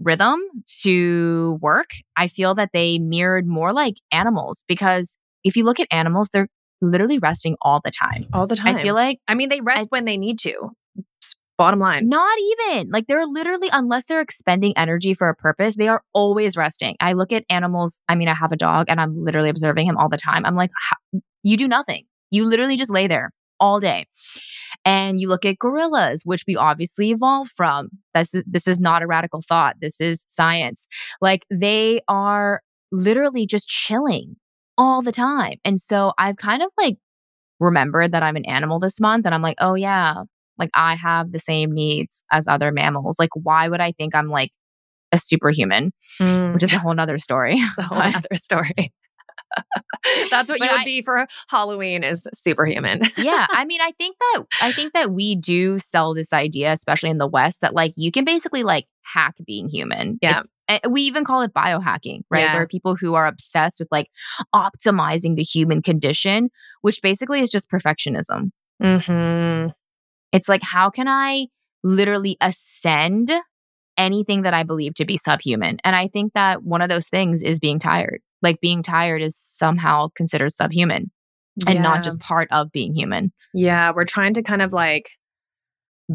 rhythm 0.00 0.40
to 0.82 1.58
work. 1.60 1.90
I 2.16 2.28
feel 2.28 2.54
that 2.54 2.70
they 2.72 2.98
mirrored 2.98 3.46
more 3.46 3.72
like 3.72 3.96
animals 4.10 4.64
because 4.66 5.18
if 5.44 5.56
you 5.56 5.64
look 5.64 5.78
at 5.78 5.88
animals, 5.90 6.28
they're 6.32 6.48
literally 6.80 7.18
resting 7.18 7.56
all 7.62 7.80
the 7.84 7.90
time. 7.90 8.26
All 8.32 8.46
the 8.46 8.56
time. 8.56 8.76
I 8.76 8.82
feel 8.82 8.94
like 8.94 9.18
I 9.28 9.34
mean, 9.34 9.48
they 9.48 9.60
rest 9.60 9.82
I, 9.82 9.86
when 9.90 10.04
they 10.04 10.16
need 10.16 10.38
to. 10.40 10.70
Bottom 11.58 11.80
line. 11.80 12.08
Not 12.08 12.38
even. 12.38 12.90
Like 12.90 13.06
they're 13.06 13.26
literally, 13.26 13.70
unless 13.72 14.04
they're 14.04 14.20
expending 14.20 14.76
energy 14.76 15.14
for 15.14 15.28
a 15.28 15.34
purpose, 15.34 15.76
they 15.76 15.88
are 15.88 16.02
always 16.12 16.56
resting. 16.56 16.96
I 17.00 17.14
look 17.14 17.32
at 17.32 17.44
animals. 17.48 18.00
I 18.08 18.14
mean, 18.14 18.28
I 18.28 18.34
have 18.34 18.52
a 18.52 18.56
dog 18.56 18.86
and 18.88 19.00
I'm 19.00 19.24
literally 19.24 19.48
observing 19.48 19.86
him 19.86 19.96
all 19.96 20.10
the 20.10 20.18
time. 20.18 20.44
I'm 20.44 20.54
like, 20.54 20.70
you 21.42 21.56
do 21.56 21.66
nothing. 21.66 22.04
You 22.30 22.44
literally 22.44 22.76
just 22.76 22.90
lay 22.90 23.06
there 23.06 23.30
all 23.58 23.80
day. 23.80 24.06
And 24.84 25.18
you 25.18 25.28
look 25.28 25.46
at 25.46 25.58
gorillas, 25.58 26.22
which 26.24 26.44
we 26.46 26.56
obviously 26.56 27.10
evolved 27.10 27.50
from. 27.52 27.88
This 28.14 28.34
is, 28.34 28.44
this 28.46 28.68
is 28.68 28.78
not 28.78 29.02
a 29.02 29.06
radical 29.06 29.40
thought. 29.40 29.76
This 29.80 30.00
is 30.00 30.26
science. 30.28 30.86
Like 31.22 31.46
they 31.50 32.02
are 32.06 32.60
literally 32.92 33.46
just 33.46 33.66
chilling 33.66 34.36
all 34.76 35.00
the 35.00 35.12
time. 35.12 35.54
And 35.64 35.80
so 35.80 36.12
I've 36.18 36.36
kind 36.36 36.62
of 36.62 36.68
like 36.76 36.98
remembered 37.60 38.12
that 38.12 38.22
I'm 38.22 38.36
an 38.36 38.44
animal 38.44 38.78
this 38.78 39.00
month. 39.00 39.24
And 39.24 39.34
I'm 39.34 39.42
like, 39.42 39.56
oh, 39.58 39.74
yeah, 39.74 40.24
like 40.58 40.70
I 40.74 40.94
have 40.96 41.32
the 41.32 41.38
same 41.38 41.72
needs 41.72 42.24
as 42.32 42.48
other 42.48 42.72
mammals. 42.72 43.16
Like, 43.18 43.30
why 43.34 43.68
would 43.68 43.80
I 43.80 43.92
think 43.92 44.14
I'm 44.14 44.28
like 44.28 44.52
a 45.12 45.18
superhuman? 45.18 45.92
Mm. 46.20 46.54
Which 46.54 46.62
is 46.62 46.72
a 46.72 46.78
whole 46.80 46.94
nother 46.94 47.18
story. 47.18 47.60
a 47.78 47.82
whole 47.82 47.98
other 47.98 48.34
story. 48.34 48.92
That's 50.30 50.50
what 50.50 50.58
but 50.58 50.64
you 50.66 50.72
would 50.72 50.80
I, 50.80 50.84
be 50.84 51.02
for 51.02 51.26
Halloween 51.48 52.02
is 52.02 52.26
superhuman. 52.34 53.02
yeah, 53.16 53.46
I 53.50 53.64
mean, 53.64 53.80
I 53.80 53.92
think 53.92 54.16
that 54.18 54.44
I 54.60 54.72
think 54.72 54.92
that 54.92 55.10
we 55.12 55.34
do 55.34 55.78
sell 55.78 56.14
this 56.14 56.32
idea, 56.32 56.72
especially 56.72 57.10
in 57.10 57.18
the 57.18 57.26
West, 57.26 57.60
that 57.60 57.74
like 57.74 57.92
you 57.96 58.10
can 58.10 58.24
basically 58.24 58.62
like 58.62 58.86
hack 59.02 59.36
being 59.46 59.68
human. 59.68 60.18
Yeah. 60.20 60.42
It's, 60.68 60.88
we 60.88 61.02
even 61.02 61.24
call 61.24 61.42
it 61.42 61.54
biohacking, 61.54 62.22
right? 62.30 62.40
Yeah. 62.40 62.52
There 62.52 62.62
are 62.62 62.66
people 62.66 62.96
who 62.96 63.14
are 63.14 63.26
obsessed 63.26 63.78
with 63.78 63.88
like 63.90 64.08
optimizing 64.54 65.36
the 65.36 65.42
human 65.42 65.80
condition, 65.80 66.50
which 66.82 67.00
basically 67.02 67.40
is 67.40 67.50
just 67.50 67.70
perfectionism. 67.70 68.50
hmm 68.80 69.68
It's 70.32 70.48
like, 70.48 70.62
how 70.62 70.90
can 70.90 71.08
I 71.08 71.46
literally 71.82 72.36
ascend 72.40 73.32
anything 73.96 74.42
that 74.42 74.54
I 74.54 74.62
believe 74.62 74.94
to 74.94 75.04
be 75.04 75.16
subhuman? 75.16 75.78
And 75.84 75.96
I 75.96 76.08
think 76.08 76.32
that 76.34 76.62
one 76.62 76.82
of 76.82 76.88
those 76.88 77.08
things 77.08 77.42
is 77.42 77.58
being 77.58 77.78
tired 77.78 78.20
like 78.42 78.60
being 78.60 78.82
tired 78.82 79.22
is 79.22 79.36
somehow 79.36 80.08
considered 80.14 80.52
subhuman 80.52 81.10
and 81.66 81.76
yeah. 81.76 81.82
not 81.82 82.04
just 82.04 82.18
part 82.20 82.48
of 82.50 82.70
being 82.70 82.94
human. 82.94 83.32
Yeah, 83.54 83.92
we're 83.94 84.04
trying 84.04 84.34
to 84.34 84.42
kind 84.42 84.62
of 84.62 84.72
like 84.72 85.10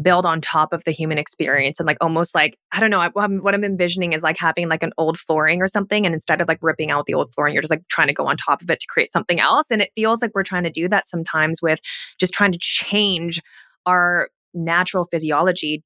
build 0.00 0.24
on 0.24 0.40
top 0.40 0.72
of 0.72 0.82
the 0.84 0.90
human 0.90 1.18
experience 1.18 1.78
and 1.78 1.86
like 1.86 1.98
almost 2.00 2.34
like 2.34 2.56
I 2.72 2.80
don't 2.80 2.88
know 2.88 3.00
I, 3.00 3.08
what 3.08 3.54
I'm 3.54 3.62
envisioning 3.62 4.14
is 4.14 4.22
like 4.22 4.38
having 4.38 4.70
like 4.70 4.82
an 4.82 4.92
old 4.96 5.18
flooring 5.18 5.60
or 5.60 5.66
something 5.66 6.06
and 6.06 6.14
instead 6.14 6.40
of 6.40 6.48
like 6.48 6.60
ripping 6.62 6.90
out 6.90 7.04
the 7.04 7.12
old 7.12 7.34
flooring 7.34 7.52
you're 7.52 7.60
just 7.60 7.70
like 7.70 7.86
trying 7.90 8.06
to 8.06 8.14
go 8.14 8.26
on 8.26 8.38
top 8.38 8.62
of 8.62 8.70
it 8.70 8.80
to 8.80 8.86
create 8.88 9.12
something 9.12 9.38
else 9.38 9.66
and 9.70 9.82
it 9.82 9.90
feels 9.94 10.22
like 10.22 10.30
we're 10.34 10.44
trying 10.44 10.62
to 10.62 10.70
do 10.70 10.88
that 10.88 11.06
sometimes 11.06 11.60
with 11.60 11.78
just 12.18 12.32
trying 12.32 12.52
to 12.52 12.58
change 12.58 13.42
our 13.86 14.28
natural 14.54 15.06
physiology 15.10 15.82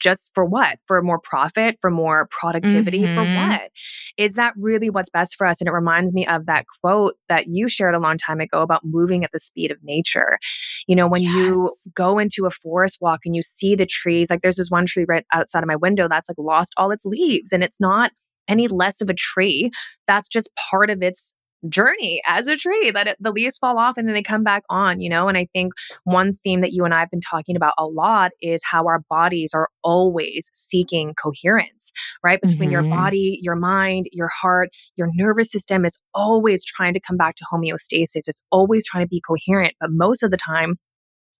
just 0.00 0.30
for 0.34 0.44
what? 0.44 0.78
For 0.86 1.00
more 1.02 1.20
profit, 1.20 1.76
for 1.80 1.90
more 1.90 2.26
productivity, 2.30 3.02
mm-hmm. 3.02 3.14
for 3.14 3.24
what? 3.24 3.70
Is 4.16 4.34
that 4.34 4.54
really 4.56 4.90
what's 4.90 5.10
best 5.10 5.36
for 5.36 5.46
us? 5.46 5.60
And 5.60 5.68
it 5.68 5.72
reminds 5.72 6.12
me 6.12 6.26
of 6.26 6.46
that 6.46 6.64
quote 6.82 7.14
that 7.28 7.46
you 7.48 7.68
shared 7.68 7.94
a 7.94 8.00
long 8.00 8.18
time 8.18 8.40
ago 8.40 8.62
about 8.62 8.80
moving 8.82 9.22
at 9.22 9.30
the 9.32 9.38
speed 9.38 9.70
of 9.70 9.78
nature. 9.82 10.38
You 10.88 10.96
know, 10.96 11.06
when 11.06 11.22
yes. 11.22 11.34
you 11.34 11.74
go 11.94 12.18
into 12.18 12.46
a 12.46 12.50
forest 12.50 12.98
walk 13.00 13.20
and 13.24 13.36
you 13.36 13.42
see 13.42 13.76
the 13.76 13.86
trees, 13.86 14.30
like 14.30 14.40
there's 14.42 14.56
this 14.56 14.70
one 14.70 14.86
tree 14.86 15.04
right 15.06 15.26
outside 15.32 15.62
of 15.62 15.68
my 15.68 15.76
window 15.76 16.08
that's 16.08 16.28
like 16.28 16.38
lost 16.38 16.72
all 16.76 16.90
its 16.90 17.04
leaves 17.04 17.52
and 17.52 17.62
it's 17.62 17.80
not 17.80 18.10
any 18.48 18.68
less 18.68 19.00
of 19.00 19.08
a 19.08 19.14
tree. 19.14 19.70
That's 20.06 20.28
just 20.28 20.50
part 20.70 20.90
of 20.90 21.02
its 21.02 21.34
journey 21.68 22.22
as 22.26 22.46
a 22.46 22.56
tree 22.56 22.90
that 22.90 23.16
the 23.20 23.30
leaves 23.30 23.58
fall 23.58 23.78
off 23.78 23.96
and 23.96 24.08
then 24.08 24.14
they 24.14 24.22
come 24.22 24.42
back 24.42 24.64
on, 24.70 25.00
you 25.00 25.10
know? 25.10 25.28
And 25.28 25.36
I 25.36 25.46
think 25.52 25.72
one 26.04 26.34
theme 26.34 26.60
that 26.62 26.72
you 26.72 26.84
and 26.84 26.94
I 26.94 27.00
have 27.00 27.10
been 27.10 27.20
talking 27.20 27.56
about 27.56 27.74
a 27.78 27.86
lot 27.86 28.32
is 28.40 28.60
how 28.64 28.86
our 28.86 29.00
bodies 29.10 29.52
are 29.54 29.68
always 29.82 30.50
seeking 30.54 31.14
coherence, 31.14 31.92
right? 32.22 32.40
Between 32.40 32.70
mm-hmm. 32.70 32.70
your 32.70 32.82
body, 32.82 33.38
your 33.42 33.56
mind, 33.56 34.06
your 34.12 34.28
heart, 34.28 34.70
your 34.96 35.08
nervous 35.14 35.50
system 35.50 35.84
is 35.84 35.98
always 36.14 36.64
trying 36.64 36.94
to 36.94 37.00
come 37.00 37.16
back 37.16 37.36
to 37.36 37.44
homeostasis. 37.52 38.26
It's 38.26 38.42
always 38.50 38.86
trying 38.86 39.04
to 39.04 39.08
be 39.08 39.20
coherent. 39.20 39.74
But 39.80 39.90
most 39.90 40.22
of 40.22 40.30
the 40.30 40.38
time, 40.38 40.76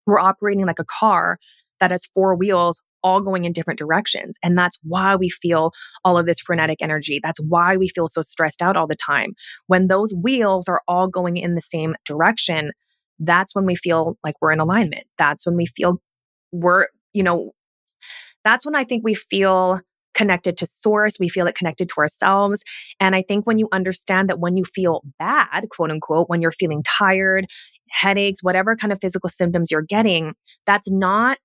we're 0.06 0.20
operating 0.20 0.66
like 0.66 0.78
a 0.78 0.84
car 0.84 1.38
that 1.78 1.90
has 1.90 2.04
four 2.06 2.36
wheels 2.36 2.82
all 3.03 3.20
going 3.20 3.44
in 3.44 3.53
different 3.53 3.78
directions. 3.78 4.36
And 4.42 4.57
that's 4.57 4.78
why 4.82 5.16
we 5.16 5.28
feel 5.28 5.72
all 6.05 6.18
of 6.18 6.26
this 6.26 6.40
frenetic 6.40 6.78
energy. 6.80 7.20
That's 7.22 7.40
why 7.40 7.76
we 7.76 7.88
feel 7.88 8.09
so 8.09 8.22
stressed 8.22 8.62
out 8.62 8.76
all 8.76 8.86
the 8.86 8.96
time. 8.96 9.34
When 9.66 9.86
those 9.86 10.14
wheels 10.14 10.68
are 10.68 10.82
all 10.88 11.09
going 11.09 11.36
in 11.36 11.55
the 11.55 11.62
same 11.62 11.94
direction, 12.05 12.72
that's 13.18 13.55
when 13.55 13.66
we 13.66 13.76
feel 13.76 14.16
like 14.24 14.34
we're 14.40 14.53
in 14.53 14.61
alignment. 14.61 15.05
That's 15.18 15.44
when 15.44 15.57
we 15.57 15.66
feel 15.66 16.01
we're, 16.53 16.86
you 17.12 17.22
know, 17.22 17.53
that's 18.44 18.64
when 18.64 18.74
I 18.74 18.84
think 18.84 19.05
we 19.05 19.14
feel 19.14 19.80
connected 20.14 20.57
to 20.59 20.66
source. 20.66 21.18
We 21.20 21.28
feel 21.28 21.46
it 21.46 21.55
connected 21.55 21.88
to 21.90 21.94
ourselves. 21.98 22.62
And 22.98 23.14
I 23.14 23.22
think 23.22 23.46
when 23.46 23.59
you 23.59 23.68
understand 23.72 24.28
that 24.28 24.40
when 24.40 24.57
you 24.57 24.64
feel 24.64 25.03
bad, 25.18 25.68
quote 25.70 25.90
unquote, 25.90 26.28
when 26.28 26.42
you're 26.42 26.53
feeling 26.53 26.82
tired, 26.82 27.46
headaches, 27.90 28.42
whatever 28.42 28.76
kind 28.76 28.92
of 28.92 29.01
physical 29.01 29.28
symptoms 29.28 29.70
you're 29.70 29.82
getting, 29.82 30.34
that's 30.66 30.90
not 30.90 31.38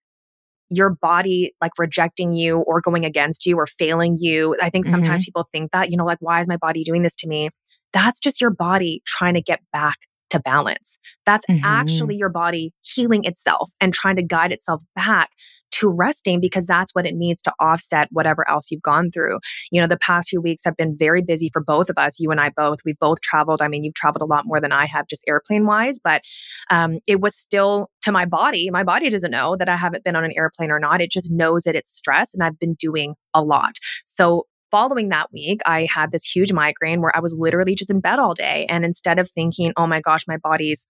your 0.69 0.89
body 0.89 1.53
like 1.61 1.71
rejecting 1.77 2.33
you 2.33 2.57
or 2.59 2.81
going 2.81 3.05
against 3.05 3.45
you 3.45 3.57
or 3.57 3.67
failing 3.67 4.17
you. 4.19 4.55
I 4.61 4.69
think 4.69 4.85
sometimes 4.85 5.21
mm-hmm. 5.21 5.25
people 5.25 5.47
think 5.51 5.71
that, 5.71 5.91
you 5.91 5.97
know, 5.97 6.05
like, 6.05 6.17
why 6.21 6.41
is 6.41 6.47
my 6.47 6.57
body 6.57 6.83
doing 6.83 7.03
this 7.03 7.15
to 7.17 7.27
me? 7.27 7.49
That's 7.93 8.19
just 8.19 8.41
your 8.41 8.49
body 8.49 9.01
trying 9.05 9.35
to 9.35 9.41
get 9.41 9.61
back 9.71 9.97
to 10.29 10.39
balance. 10.39 10.97
That's 11.25 11.45
mm-hmm. 11.45 11.65
actually 11.65 12.15
your 12.15 12.29
body 12.29 12.73
healing 12.81 13.23
itself 13.25 13.71
and 13.79 13.93
trying 13.93 14.15
to 14.15 14.23
guide 14.23 14.51
itself 14.51 14.81
back 14.95 15.31
to 15.71 15.89
resting 15.89 16.39
because 16.39 16.65
that's 16.65 16.95
what 16.95 17.05
it 17.05 17.15
needs 17.15 17.41
to 17.41 17.53
offset 17.59 18.07
whatever 18.11 18.47
else 18.49 18.71
you've 18.71 18.81
gone 18.81 19.11
through. 19.11 19.39
You 19.71 19.81
know, 19.81 19.87
the 19.87 19.97
past 19.97 20.29
few 20.29 20.41
weeks 20.41 20.63
have 20.63 20.77
been 20.77 20.95
very 20.97 21.21
busy 21.21 21.49
for 21.51 21.61
both 21.61 21.89
of 21.89 21.97
us, 21.97 22.19
you 22.19 22.31
and 22.31 22.39
I 22.39 22.49
both. 22.55 22.79
We've 22.85 22.99
both 22.99 23.21
traveled. 23.21 23.61
I 23.61 23.67
mean, 23.67 23.83
you've 23.83 23.95
traveled 23.95 24.21
a 24.21 24.25
lot 24.25 24.45
more 24.45 24.61
than 24.61 24.71
I 24.71 24.85
have, 24.85 25.07
just 25.07 25.23
airplane 25.27 25.65
wise, 25.65 25.99
but 26.01 26.21
um, 26.69 26.99
it 27.07 27.19
was 27.19 27.35
still 27.35 27.89
to 28.03 28.11
my 28.11 28.25
body. 28.25 28.69
My 28.71 28.83
body 28.83 29.09
doesn't 29.09 29.31
know 29.31 29.55
that 29.57 29.69
I 29.69 29.75
haven't 29.75 30.03
been 30.03 30.15
on 30.15 30.23
an 30.23 30.33
airplane 30.35 30.71
or 30.71 30.79
not. 30.79 31.01
It 31.01 31.11
just 31.11 31.31
knows 31.31 31.63
that 31.63 31.75
it's 31.75 31.91
stress 31.91 32.33
and 32.33 32.43
I've 32.43 32.59
been 32.59 32.75
doing 32.75 33.15
a 33.33 33.41
lot. 33.41 33.75
So 34.05 34.45
following 34.75 35.07
that 35.07 35.31
week, 35.31 35.61
I 35.65 35.87
had 35.89 36.11
this 36.11 36.25
huge 36.25 36.51
migraine 36.51 36.99
where 36.99 37.15
I 37.15 37.21
was 37.21 37.33
literally 37.33 37.75
just 37.75 37.89
in 37.89 38.01
bed 38.01 38.19
all 38.19 38.33
day. 38.33 38.65
And 38.67 38.83
instead 38.83 39.19
of 39.19 39.31
thinking, 39.31 39.71
oh 39.77 39.87
my 39.87 40.01
gosh, 40.01 40.25
my 40.27 40.35
body's 40.35 40.85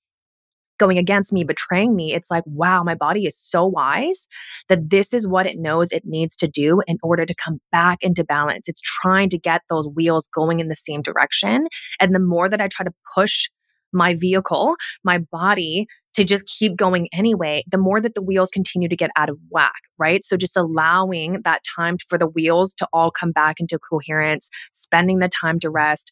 going 0.80 0.98
against 0.98 1.32
me, 1.32 1.44
betraying 1.44 1.96
me, 1.96 2.12
it's 2.12 2.32
like, 2.32 2.44
wow, 2.48 2.82
my 2.82 2.96
body 2.96 3.28
is 3.28 3.38
so 3.40 3.64
wise 3.64 4.28
that 4.70 4.90
this 4.90 5.14
is 5.14 5.28
what 5.28 5.46
it 5.46 5.60
knows 5.60 5.92
it 5.92 6.02
needs 6.04 6.36
to 6.38 6.48
do 6.48 6.82
in 6.88 6.98
order 7.04 7.28
to 7.28 7.36
come 7.36 7.60
back 7.72 8.00
into 8.02 8.24
balance. 8.24 8.68
It's 8.68 8.82
trying 8.82 9.30
to 9.30 9.38
get 9.38 9.62
those 9.70 9.88
wheels 9.88 10.28
going 10.34 10.60
in 10.60 10.68
the 10.68 10.76
same 10.76 11.04
direction. 11.04 11.68
And 12.00 12.16
the 12.16 12.20
more 12.20 12.50
that 12.50 12.60
I 12.60 12.68
try 12.68 12.86
to 12.86 12.94
push 13.14 13.50
my 13.94 14.16
vehicle, 14.16 14.78
my 15.04 15.20
body 15.32 15.86
to 16.16 16.24
just 16.24 16.46
keep 16.46 16.76
going 16.76 17.08
anyway, 17.14 17.64
the 17.70 17.78
more 17.78 18.02
that 18.02 18.16
the 18.16 18.22
wheels 18.22 18.50
continue 18.50 18.88
to 18.88 18.96
get 18.96 19.12
out 19.16 19.30
of 19.30 19.38
whack, 19.50 19.82
right? 19.98 20.24
So 20.24 20.38
just 20.38 20.58
allowing 20.58 21.42
that 21.44 21.62
time 21.76 21.98
for 22.08 22.18
the 22.18 22.28
wheels 22.28 22.74
to 22.76 22.88
all 22.94 23.12
come 23.12 23.32
back 23.32 23.60
into 23.60 23.78
coherence, 23.78 24.50
spending 24.72 25.20
the 25.20 25.30
time 25.30 25.60
to 25.60 25.70
rest, 25.70 26.12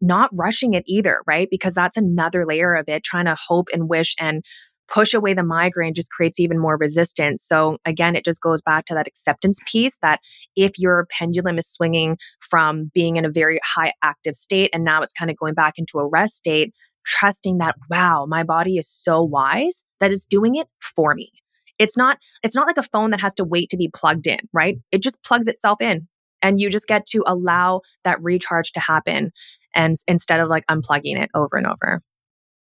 not 0.00 0.30
rushing 0.32 0.74
it 0.74 0.84
either, 0.86 1.22
right? 1.26 1.48
Because 1.50 1.74
that's 1.74 1.96
another 1.96 2.44
layer 2.44 2.74
of 2.74 2.88
it, 2.88 3.04
trying 3.04 3.26
to 3.26 3.36
hope 3.36 3.68
and 3.72 3.88
wish 3.88 4.14
and 4.18 4.44
push 4.88 5.14
away 5.14 5.32
the 5.32 5.42
migraine 5.42 5.94
just 5.94 6.10
creates 6.10 6.38
even 6.38 6.58
more 6.58 6.76
resistance. 6.76 7.42
So 7.42 7.78
again, 7.86 8.14
it 8.14 8.24
just 8.24 8.40
goes 8.40 8.60
back 8.60 8.84
to 8.86 8.94
that 8.94 9.06
acceptance 9.06 9.58
piece 9.66 9.96
that 10.02 10.20
if 10.56 10.78
your 10.78 11.06
pendulum 11.10 11.58
is 11.58 11.66
swinging 11.66 12.18
from 12.40 12.90
being 12.94 13.16
in 13.16 13.24
a 13.24 13.30
very 13.30 13.60
high 13.64 13.92
active 14.02 14.34
state 14.34 14.70
and 14.74 14.84
now 14.84 15.02
it's 15.02 15.12
kind 15.12 15.30
of 15.30 15.38
going 15.38 15.54
back 15.54 15.74
into 15.78 15.98
a 15.98 16.06
rest 16.06 16.36
state, 16.36 16.74
trusting 17.04 17.58
that, 17.58 17.76
wow, 17.90 18.26
my 18.28 18.42
body 18.42 18.76
is 18.76 18.88
so 18.88 19.22
wise 19.22 19.84
that 20.00 20.10
it's 20.10 20.26
doing 20.26 20.56
it 20.56 20.66
for 20.80 21.14
me. 21.14 21.30
It's 21.78 21.96
not, 21.96 22.18
it's 22.42 22.54
not 22.54 22.66
like 22.66 22.78
a 22.78 22.82
phone 22.82 23.10
that 23.10 23.20
has 23.20 23.34
to 23.34 23.44
wait 23.44 23.68
to 23.70 23.76
be 23.76 23.90
plugged 23.92 24.26
in, 24.26 24.38
right? 24.52 24.78
It 24.92 25.02
just 25.02 25.22
plugs 25.24 25.48
itself 25.48 25.80
in 25.80 26.06
and 26.40 26.60
you 26.60 26.70
just 26.70 26.86
get 26.86 27.06
to 27.06 27.24
allow 27.26 27.80
that 28.04 28.22
recharge 28.22 28.72
to 28.72 28.80
happen 28.80 29.32
and 29.74 29.96
instead 30.06 30.40
of 30.40 30.48
like 30.48 30.64
unplugging 30.66 31.20
it 31.20 31.30
over 31.34 31.56
and 31.56 31.66
over. 31.66 32.02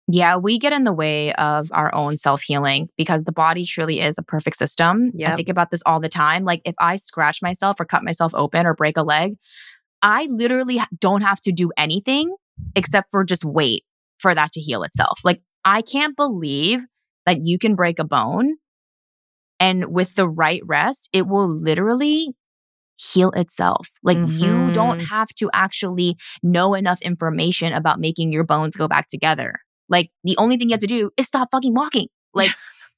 Yeah, 0.10 0.38
we 0.38 0.58
get 0.58 0.72
in 0.72 0.86
the 0.86 0.94
way 0.94 1.34
of 1.34 1.70
our 1.74 1.94
own 1.94 2.18
self 2.18 2.42
healing 2.42 2.88
because 2.98 3.24
the 3.26 3.34
body 3.34 3.66
truly 3.66 4.00
is 4.00 4.18
a 4.18 4.24
perfect 4.24 4.58
system. 4.58 5.12
Yep. 5.14 5.30
I 5.30 5.36
think 5.36 5.50
about 5.50 5.70
this 5.70 5.84
all 5.86 6.00
the 6.00 6.08
time. 6.10 6.46
Like 6.46 6.62
if 6.64 6.76
I 6.80 6.96
scratch 6.96 7.42
myself 7.42 7.78
or 7.80 7.86
cut 7.86 8.04
myself 8.04 8.34
open 8.34 8.66
or 8.66 8.74
break 8.74 8.96
a 8.96 9.04
leg, 9.04 9.36
I 10.02 10.28
literally 10.30 10.82
don't 11.00 11.22
have 11.22 11.42
to 11.42 11.52
do 11.52 11.72
anything 11.78 12.34
except 12.76 13.12
for 13.12 13.24
just 13.26 13.44
wait 13.44 13.84
for 14.20 14.34
that 14.36 14.52
to 14.54 14.62
heal 14.62 14.84
itself. 14.84 15.20
Like 15.24 15.42
I 15.66 15.82
can't 15.82 16.16
believe 16.16 16.82
that 17.26 17.40
you 17.44 17.60
can 17.60 17.76
break 17.76 18.00
a 18.00 18.04
bone 18.06 18.56
and 19.60 19.86
with 19.94 20.16
the 20.16 20.28
right 20.30 20.62
rest, 20.66 21.10
it 21.14 21.28
will 21.28 21.48
literally 21.50 22.36
heal 22.98 23.32
itself. 23.32 23.90
Like 24.04 24.18
you 24.28 24.72
don't 24.72 25.00
Mhm. 25.00 25.08
have 25.08 25.28
to 25.40 25.50
actually 25.54 26.18
know 26.44 26.74
enough 26.74 27.02
information 27.02 27.74
about 27.74 28.00
making 28.00 28.32
your 28.32 28.44
bones 28.44 28.76
go 28.76 28.88
back 28.88 29.08
together. 29.08 29.56
Like 29.90 30.12
the 30.24 30.38
only 30.38 30.58
thing 30.58 30.70
you 30.70 30.74
have 30.74 30.82
to 30.82 30.88
do 30.88 31.12
is 31.18 31.28
stop 31.28 31.50
fucking 31.52 31.74
walking. 31.74 32.08
Like, 32.34 32.52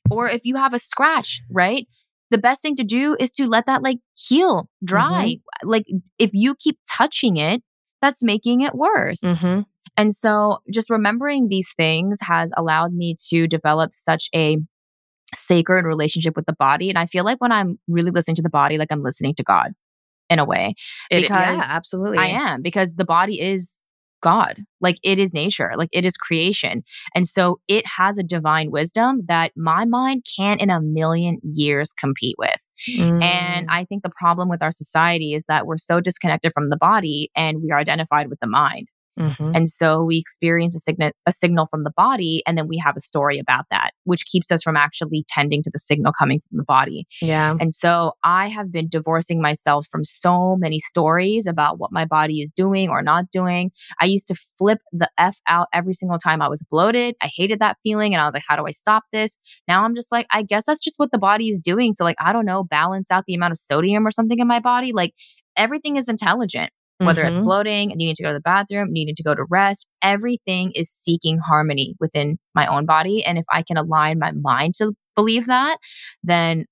or 0.09 0.29
if 0.29 0.41
you 0.45 0.55
have 0.55 0.73
a 0.73 0.79
scratch, 0.79 1.41
right? 1.49 1.87
The 2.31 2.37
best 2.37 2.61
thing 2.61 2.75
to 2.77 2.83
do 2.83 3.15
is 3.19 3.31
to 3.31 3.47
let 3.47 3.65
that 3.65 3.83
like 3.83 3.99
heal, 4.15 4.69
dry. 4.83 5.35
Like 5.63 5.85
if 6.17 6.31
you 6.33 6.55
keep 6.55 6.77
touching 6.89 7.37
it, 7.37 7.61
that's 8.01 8.23
making 8.23 8.61
it 8.61 8.75
worse. 8.75 9.19
Mm-hmm. 9.21 9.61
And 9.99 10.15
so 10.15 10.59
just 10.71 10.89
remembering 10.89 11.49
these 11.49 11.73
things 11.75 12.19
has 12.21 12.51
allowed 12.55 12.93
me 12.93 13.15
to 13.29 13.47
develop 13.47 13.93
such 13.93 14.29
a 14.33 14.57
sacred 15.35 15.85
relationship 15.85 16.35
with 16.35 16.45
the 16.45 16.55
body. 16.57 16.89
And 16.89 16.97
I 16.97 17.05
feel 17.05 17.25
like 17.25 17.41
when 17.41 17.51
I'm 17.51 17.77
really 17.87 18.11
listening 18.11 18.35
to 18.35 18.41
the 18.41 18.49
body, 18.49 18.77
like 18.77 18.91
I'm 18.91 19.03
listening 19.03 19.35
to 19.35 19.43
God 19.43 19.73
in 20.29 20.39
a 20.39 20.45
way. 20.45 20.75
Because 21.09 21.29
yeah, 21.29 21.67
absolutely. 21.67 22.17
I 22.17 22.27
am, 22.27 22.61
because 22.61 22.93
the 22.95 23.03
body 23.05 23.41
is 23.41 23.73
God. 24.21 24.63
Like 24.79 24.97
it 25.03 25.19
is 25.19 25.33
nature, 25.33 25.73
like 25.77 25.89
it 25.91 26.05
is 26.05 26.15
creation. 26.15 26.83
And 27.13 27.27
so 27.27 27.59
it 27.67 27.85
has 27.97 28.17
a 28.17 28.23
divine 28.23 28.71
wisdom 28.71 29.23
that 29.27 29.51
my 29.55 29.85
mind 29.85 30.25
can't 30.37 30.61
in 30.61 30.69
a 30.69 30.81
million 30.81 31.39
years 31.43 31.93
compete 31.93 32.35
with. 32.37 32.67
Mm. 32.89 33.21
And 33.23 33.67
I 33.69 33.85
think 33.85 34.03
the 34.03 34.11
problem 34.17 34.49
with 34.49 34.61
our 34.61 34.71
society 34.71 35.33
is 35.33 35.43
that 35.47 35.65
we're 35.65 35.77
so 35.77 35.99
disconnected 35.99 36.53
from 36.53 36.69
the 36.69 36.77
body 36.77 37.31
and 37.35 37.61
we 37.61 37.71
are 37.71 37.79
identified 37.79 38.29
with 38.29 38.39
the 38.39 38.47
mind. 38.47 38.87
Mhm. 39.19 39.55
And 39.55 39.67
so 39.67 40.03
we 40.03 40.17
experience 40.17 40.75
a 40.75 40.79
signal 40.79 41.11
a 41.25 41.31
signal 41.31 41.67
from 41.67 41.83
the 41.83 41.91
body 41.95 42.41
and 42.47 42.57
then 42.57 42.67
we 42.67 42.77
have 42.83 42.95
a 42.95 43.01
story 43.01 43.37
about 43.39 43.65
that, 43.71 43.91
which 44.05 44.25
keeps 44.25 44.51
us 44.51 44.63
from 44.63 44.77
actually 44.77 45.25
tending 45.27 45.61
to 45.63 45.69
the 45.71 45.79
signal 45.79 46.13
coming 46.17 46.39
from 46.47 46.57
the 46.57 46.63
body. 46.63 47.05
yeah. 47.21 47.55
And 47.59 47.73
so 47.73 48.13
I 48.23 48.47
have 48.47 48.71
been 48.71 48.87
divorcing 48.89 49.41
myself 49.41 49.87
from 49.91 50.03
so 50.03 50.55
many 50.57 50.79
stories 50.79 51.45
about 51.47 51.79
what 51.79 51.91
my 51.91 52.05
body 52.05 52.41
is 52.41 52.49
doing 52.55 52.89
or 52.89 53.01
not 53.01 53.29
doing. 53.31 53.71
I 53.99 54.05
used 54.05 54.27
to 54.29 54.35
flip 54.57 54.79
the 54.93 55.09
F 55.17 55.37
out 55.47 55.67
every 55.73 55.93
single 55.93 56.17
time 56.19 56.41
I 56.41 56.47
was 56.49 56.63
bloated. 56.71 57.15
I 57.21 57.29
hated 57.35 57.59
that 57.59 57.77
feeling 57.83 58.13
and 58.13 58.21
I 58.21 58.25
was 58.25 58.33
like, 58.33 58.43
how 58.47 58.55
do 58.55 58.65
I 58.65 58.71
stop 58.71 59.03
this? 59.11 59.37
Now 59.67 59.83
I'm 59.83 59.95
just 59.95 60.11
like, 60.11 60.27
I 60.31 60.43
guess 60.43 60.65
that's 60.65 60.79
just 60.79 60.97
what 60.99 61.11
the 61.11 61.17
body 61.17 61.49
is 61.49 61.59
doing 61.59 61.93
So, 61.93 62.03
like, 62.03 62.17
I 62.19 62.31
don't 62.33 62.45
know, 62.45 62.63
balance 62.63 63.11
out 63.11 63.25
the 63.27 63.35
amount 63.35 63.51
of 63.51 63.57
sodium 63.57 64.05
or 64.07 64.11
something 64.11 64.39
in 64.39 64.47
my 64.47 64.59
body. 64.59 64.91
Like 64.93 65.13
everything 65.57 65.97
is 65.97 66.07
intelligent 66.07 66.71
whether 67.01 67.23
it's 67.23 67.39
Mhm. 67.39 67.43
bloating, 67.43 67.89
needing 67.95 68.15
to 68.15 68.23
go 68.23 68.29
to 68.29 68.33
the 68.33 68.41
bathroom, 68.41 68.91
needing 68.91 69.15
to 69.15 69.23
go 69.23 69.35
to 69.35 69.45
rest, 69.49 69.87
everything 70.01 70.71
is 70.75 70.89
seeking 70.91 71.39
harmony 71.39 71.95
within 71.99 72.37
my 72.55 72.67
own 72.67 72.85
body. 72.85 73.23
And 73.23 73.37
if 73.37 73.45
I 73.51 73.63
can 73.63 73.77
align 73.77 74.19
my 74.19 74.31
mind 74.31 74.75
to 74.75 74.93
believe 75.15 75.47
that, 75.47 75.77
then 76.23 76.65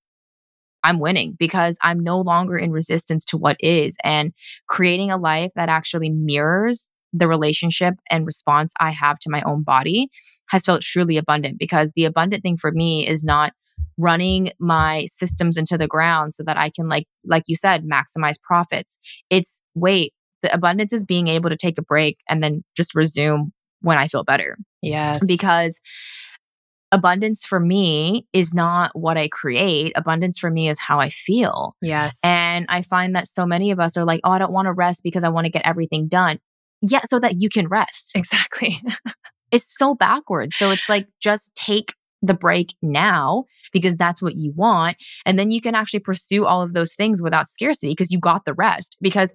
I'm 0.84 1.00
winning 1.00 1.36
because 1.38 1.76
I'm 1.82 2.00
no 2.00 2.20
longer 2.20 2.56
in 2.56 2.70
resistance 2.70 3.24
to 3.26 3.36
what 3.36 3.56
is 3.60 3.96
and 4.04 4.32
creating 4.68 5.10
a 5.10 5.16
life 5.16 5.50
that 5.56 5.68
actually 5.68 6.10
mirrors 6.10 6.90
the 7.12 7.26
relationship 7.26 7.94
and 8.10 8.26
response 8.26 8.72
I 8.78 8.90
have 8.92 9.18
to 9.20 9.30
my 9.30 9.42
own 9.42 9.62
body 9.62 10.08
has 10.50 10.64
felt 10.64 10.82
truly 10.82 11.16
abundant 11.16 11.58
because 11.58 11.92
the 11.94 12.04
abundant 12.04 12.42
thing 12.42 12.56
for 12.56 12.70
me 12.70 13.06
is 13.06 13.24
not 13.24 13.52
running 13.96 14.52
my 14.60 15.06
systems 15.06 15.56
into 15.56 15.76
the 15.76 15.88
ground 15.88 16.32
so 16.34 16.42
that 16.44 16.56
I 16.56 16.70
can 16.70 16.88
like 16.88 17.06
like 17.24 17.44
you 17.48 17.56
said 17.56 17.84
maximize 17.84 18.40
profits. 18.40 18.98
It's 19.30 19.60
wait, 19.74 20.12
the 20.42 20.52
abundance 20.54 20.92
is 20.92 21.04
being 21.04 21.28
able 21.28 21.50
to 21.50 21.56
take 21.56 21.78
a 21.78 21.82
break 21.82 22.18
and 22.28 22.42
then 22.42 22.62
just 22.76 22.94
resume 22.94 23.52
when 23.80 23.98
I 23.98 24.08
feel 24.08 24.24
better 24.24 24.56
Yes. 24.82 25.20
because 25.26 25.78
abundance 26.90 27.44
for 27.44 27.60
me 27.60 28.26
is 28.32 28.54
not 28.54 28.90
what 28.98 29.18
I 29.18 29.28
create. 29.28 29.92
Abundance 29.94 30.38
for 30.38 30.50
me 30.50 30.68
is 30.70 30.78
how 30.78 31.00
I 31.00 31.10
feel. 31.10 31.74
yes. 31.82 32.18
And 32.24 32.64
I 32.68 32.80
find 32.82 33.14
that 33.14 33.28
so 33.28 33.44
many 33.44 33.70
of 33.70 33.78
us 33.78 33.96
are 33.96 34.04
like, 34.06 34.20
oh, 34.24 34.30
I 34.30 34.38
don't 34.38 34.52
want 34.52 34.66
to 34.66 34.72
rest 34.72 35.02
because 35.02 35.22
I 35.22 35.28
want 35.28 35.44
to 35.44 35.50
get 35.50 35.66
everything 35.66 36.08
done. 36.08 36.38
Yeah, 36.80 37.00
so 37.04 37.18
that 37.20 37.40
you 37.40 37.48
can 37.50 37.68
rest. 37.68 38.12
exactly. 38.14 38.80
It's 39.50 39.64
so 39.78 39.94
backwards. 39.94 40.56
So 40.58 40.70
it's 40.70 40.86
like, 40.90 41.06
just 41.22 41.54
take 41.54 41.94
the 42.20 42.34
break 42.34 42.74
now 42.82 43.44
because 43.72 43.94
that's 43.96 44.20
what 44.20 44.36
you 44.36 44.52
want. 44.54 44.98
And 45.24 45.38
then 45.38 45.50
you 45.50 45.62
can 45.62 45.74
actually 45.74 46.00
pursue 46.00 46.44
all 46.44 46.60
of 46.60 46.74
those 46.74 46.92
things 46.92 47.22
without 47.22 47.48
scarcity 47.48 47.92
because 47.92 48.10
you 48.10 48.18
got 48.18 48.44
the 48.44 48.52
rest. 48.52 48.98
Because 49.00 49.34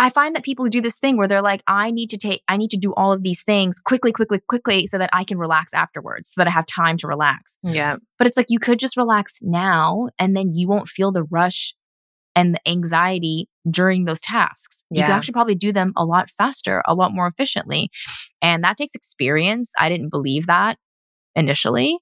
I 0.00 0.08
find 0.08 0.34
that 0.34 0.44
people 0.44 0.66
do 0.66 0.80
this 0.80 0.96
thing 0.96 1.18
where 1.18 1.28
they're 1.28 1.42
like, 1.42 1.62
I 1.66 1.90
need 1.90 2.08
to 2.08 2.16
take, 2.16 2.42
I 2.48 2.56
need 2.56 2.70
to 2.70 2.78
do 2.78 2.94
all 2.94 3.12
of 3.12 3.22
these 3.22 3.42
things 3.42 3.78
quickly, 3.78 4.12
quickly, 4.12 4.40
quickly 4.48 4.86
so 4.86 4.96
that 4.96 5.10
I 5.12 5.24
can 5.24 5.36
relax 5.36 5.74
afterwards, 5.74 6.30
so 6.32 6.40
that 6.40 6.48
I 6.48 6.50
have 6.50 6.64
time 6.64 6.96
to 6.98 7.06
relax. 7.06 7.58
yeah. 7.62 7.96
But 8.16 8.26
it's 8.26 8.36
like 8.36 8.46
you 8.48 8.58
could 8.58 8.78
just 8.78 8.96
relax 8.96 9.38
now 9.42 10.08
and 10.18 10.34
then 10.34 10.54
you 10.54 10.68
won't 10.68 10.88
feel 10.88 11.12
the 11.12 11.24
rush 11.24 11.74
and 12.34 12.54
the 12.54 12.68
anxiety 12.68 13.48
during 13.70 14.06
those 14.06 14.22
tasks. 14.22 14.84
You 14.90 15.02
can 15.02 15.12
actually 15.12 15.32
probably 15.32 15.54
do 15.54 15.72
them 15.72 15.92
a 15.96 16.04
lot 16.04 16.30
faster, 16.30 16.82
a 16.86 16.94
lot 16.94 17.12
more 17.12 17.26
efficiently. 17.26 17.90
And 18.40 18.64
that 18.64 18.78
takes 18.78 18.94
experience. 18.94 19.72
I 19.78 19.90
didn't 19.90 20.08
believe 20.08 20.46
that 20.46 20.78
initially, 21.36 21.98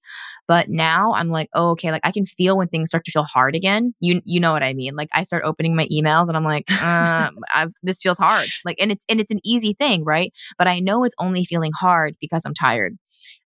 but 0.47 0.69
now 0.69 1.13
I'm 1.13 1.29
like, 1.29 1.49
oh, 1.55 1.71
okay, 1.71 1.93
like 1.93 2.01
I 2.05 2.11
can 2.11 2.25
feel 2.25 2.57
when 2.57 2.69
things 2.69 2.89
start 2.89 3.05
to 3.05 3.11
feel 3.11 3.25
hard 3.25 3.55
again. 3.55 3.95
You 4.01 4.23
you 4.25 4.41
know 4.41 4.53
what 4.53 4.63
I 4.63 4.73
mean? 4.75 4.97
Like 4.97 5.11
I 5.15 5.23
start 5.23 5.45
opening 5.45 5.77
my 5.77 5.87
emails 5.89 6.29
and 6.29 6.37
I'm 6.37 6.45
like, 6.45 6.71
um, 6.83 7.39
I've, 7.55 7.73
this 7.83 8.01
feels 8.01 8.19
hard. 8.19 8.49
Like 8.65 8.77
and 8.81 8.91
it's 8.91 9.05
and 9.09 9.21
it's 9.21 9.31
an 9.31 9.41
easy 9.45 9.75
thing, 9.75 10.05
right? 10.05 10.33
But 10.57 10.67
I 10.67 10.81
know 10.81 11.05
it's 11.05 11.15
only 11.19 11.45
feeling 11.45 11.73
hard 11.79 12.17
because 12.21 12.43
I'm 12.45 12.55
tired. 12.55 12.97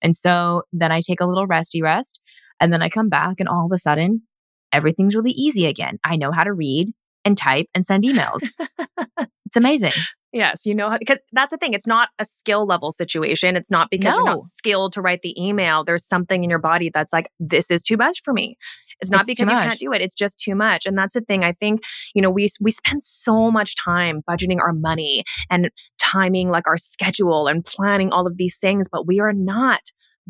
And 0.02 0.14
so 0.14 0.62
then 0.72 0.92
I 0.92 1.00
take 1.00 1.20
a 1.20 1.26
little 1.26 1.46
resty 1.46 1.82
rest 1.82 2.20
and 2.60 2.72
then 2.72 2.82
I 2.82 2.88
come 2.88 3.08
back 3.08 3.36
and 3.40 3.48
all 3.48 3.66
of 3.66 3.72
a 3.72 3.78
sudden 3.78 4.22
everything's 4.70 5.14
really 5.14 5.32
easy 5.32 5.66
again. 5.66 5.98
I 6.04 6.16
know 6.16 6.30
how 6.30 6.44
to 6.44 6.52
read 6.52 6.92
and 7.24 7.36
type 7.36 7.66
and 7.74 7.84
send 7.84 8.04
emails. 8.04 8.40
it's 9.46 9.56
amazing. 9.56 9.92
Yes, 10.32 10.64
you 10.64 10.74
know 10.74 10.88
how 10.88 10.98
because 10.98 11.18
that's 11.32 11.50
the 11.50 11.58
thing. 11.58 11.74
It's 11.74 11.86
not 11.86 12.08
a 12.18 12.24
skill 12.24 12.66
level 12.66 12.90
situation. 12.90 13.54
It's 13.54 13.70
not 13.70 13.88
because 13.90 14.14
you're 14.14 14.24
not 14.24 14.38
No. 14.38 14.44
skilled 14.46 14.94
to 14.94 15.02
write 15.02 15.20
the 15.22 15.34
email. 15.40 15.84
There's 15.84 16.06
something 16.06 16.42
in 16.42 16.48
your 16.48 16.58
body 16.58 16.90
that's 16.92 17.12
like, 17.12 17.30
this 17.38 17.70
is 17.70 17.82
too 17.82 17.98
much 17.98 18.22
for 18.24 18.32
me. 18.32 18.56
It's 19.00 19.10
not 19.10 19.22
It's 19.22 19.30
because 19.30 19.50
you 19.50 19.56
can't 19.56 19.78
do 19.78 19.92
it. 19.92 20.00
It's 20.00 20.14
just 20.14 20.38
too 20.38 20.54
much. 20.54 20.86
And 20.86 20.96
that's 20.96 21.12
the 21.12 21.20
thing. 21.20 21.44
I 21.44 21.52
think, 21.52 21.82
you 22.14 22.22
know, 22.22 22.30
we 22.30 22.48
we 22.60 22.70
spend 22.70 23.02
so 23.02 23.50
much 23.50 23.74
time 23.76 24.22
budgeting 24.28 24.58
our 24.60 24.72
money 24.72 25.24
and 25.50 25.70
timing 25.98 26.50
like 26.50 26.66
our 26.66 26.78
schedule 26.78 27.46
and 27.46 27.64
planning 27.64 28.10
all 28.10 28.26
of 28.26 28.36
these 28.36 28.56
things, 28.58 28.88
but 28.90 29.06
we 29.06 29.20
are 29.20 29.32
not 29.32 29.80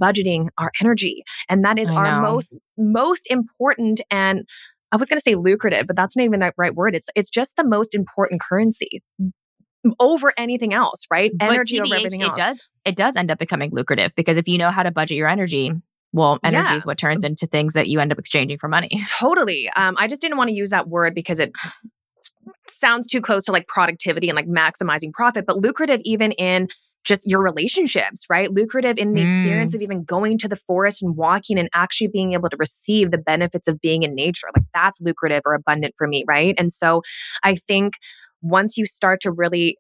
budgeting 0.01 0.49
our 0.59 0.73
energy. 0.81 1.23
And 1.49 1.65
that 1.65 1.79
is 1.79 1.91
I 1.91 1.95
our 1.95 2.05
know. 2.23 2.23
most 2.23 2.55
most 2.79 3.27
important 3.31 4.01
and 4.11 4.49
I 4.91 4.97
was 4.97 5.09
going 5.09 5.19
to 5.19 5.23
say 5.23 5.37
lucrative, 5.37 5.87
but 5.87 5.97
that's 5.97 6.17
not 6.17 6.25
even 6.25 6.41
the 6.41 6.53
right 6.57 6.75
word. 6.75 6.95
It's 6.95 7.09
it's 7.15 7.31
just 7.31 7.57
the 7.57 7.65
most 7.65 7.95
important 7.95 8.41
currency 8.41 9.03
over 9.99 10.33
anything 10.37 10.73
else, 10.75 11.03
right? 11.11 11.31
But 11.39 11.51
Energy 11.51 11.81
over 11.81 11.95
TBH, 11.95 11.99
everything 11.99 12.21
it 12.23 12.27
else. 12.29 12.37
does 12.37 12.61
it 12.85 12.97
does 12.97 13.17
end 13.17 13.31
up 13.31 13.39
becoming 13.39 13.71
lucrative 13.73 14.13
because 14.17 14.37
if 14.37 14.49
you 14.49 14.59
know 14.59 14.71
how 14.71 14.83
to 14.83 14.91
budget 14.91 15.17
your 15.17 15.29
energy, 15.29 15.73
well, 16.13 16.39
energy 16.43 16.71
Yeah. 16.71 16.77
is 16.77 16.85
what 16.87 16.99
turns 16.99 17.23
into 17.25 17.47
things 17.47 17.75
that 17.75 17.87
you 17.89 18.01
end 18.01 18.11
up 18.13 18.19
exchanging 18.19 18.59
for 18.59 18.69
money. 18.69 19.05
Totally. 19.09 19.71
Um, 19.77 19.95
I 19.99 20.09
just 20.09 20.21
didn't 20.21 20.37
want 20.37 20.49
to 20.49 20.55
use 20.55 20.71
that 20.71 20.89
word 20.89 21.15
because 21.15 21.39
it 21.41 21.53
sounds 22.69 23.07
too 23.07 23.21
close 23.21 23.45
to 23.45 23.53
like 23.53 23.69
productivity 23.69 24.29
and 24.29 24.37
like 24.37 24.47
maximizing 24.49 25.13
profit, 25.13 25.47
but 25.47 25.59
lucrative 25.59 26.01
even 26.05 26.33
in 26.33 26.69
just 27.05 27.27
your 27.29 27.43
relationships, 27.43 28.25
right? 28.31 28.53
Lucrative 28.53 28.97
in 28.97 29.15
the 29.15 29.23
Mm. 29.23 29.27
experience 29.27 29.75
of 29.75 29.83
even 29.83 30.05
going 30.05 30.39
to 30.39 30.49
the 30.49 30.55
forest 30.57 31.03
and 31.03 31.17
walking 31.17 31.59
and 31.59 31.69
actually 31.75 32.07
being 32.09 32.33
able 32.33 32.49
to 32.49 32.57
receive 32.57 33.11
the 33.11 33.19
benefits 33.19 33.67
of 33.67 33.81
being 33.81 34.05
in 34.05 34.15
nature. 34.15 34.47
Like 34.57 34.67
that's 34.73 35.01
lucrative 35.01 35.43
or 35.45 35.55
abundant 35.55 35.95
for 35.99 36.07
me, 36.07 36.25
right? 36.29 36.55
And 36.59 36.73
so 36.73 37.03
I 37.43 37.57
think 37.57 37.95
once 38.43 38.77
you 38.77 38.87
start 38.87 39.21
to 39.23 39.31
really 39.31 39.77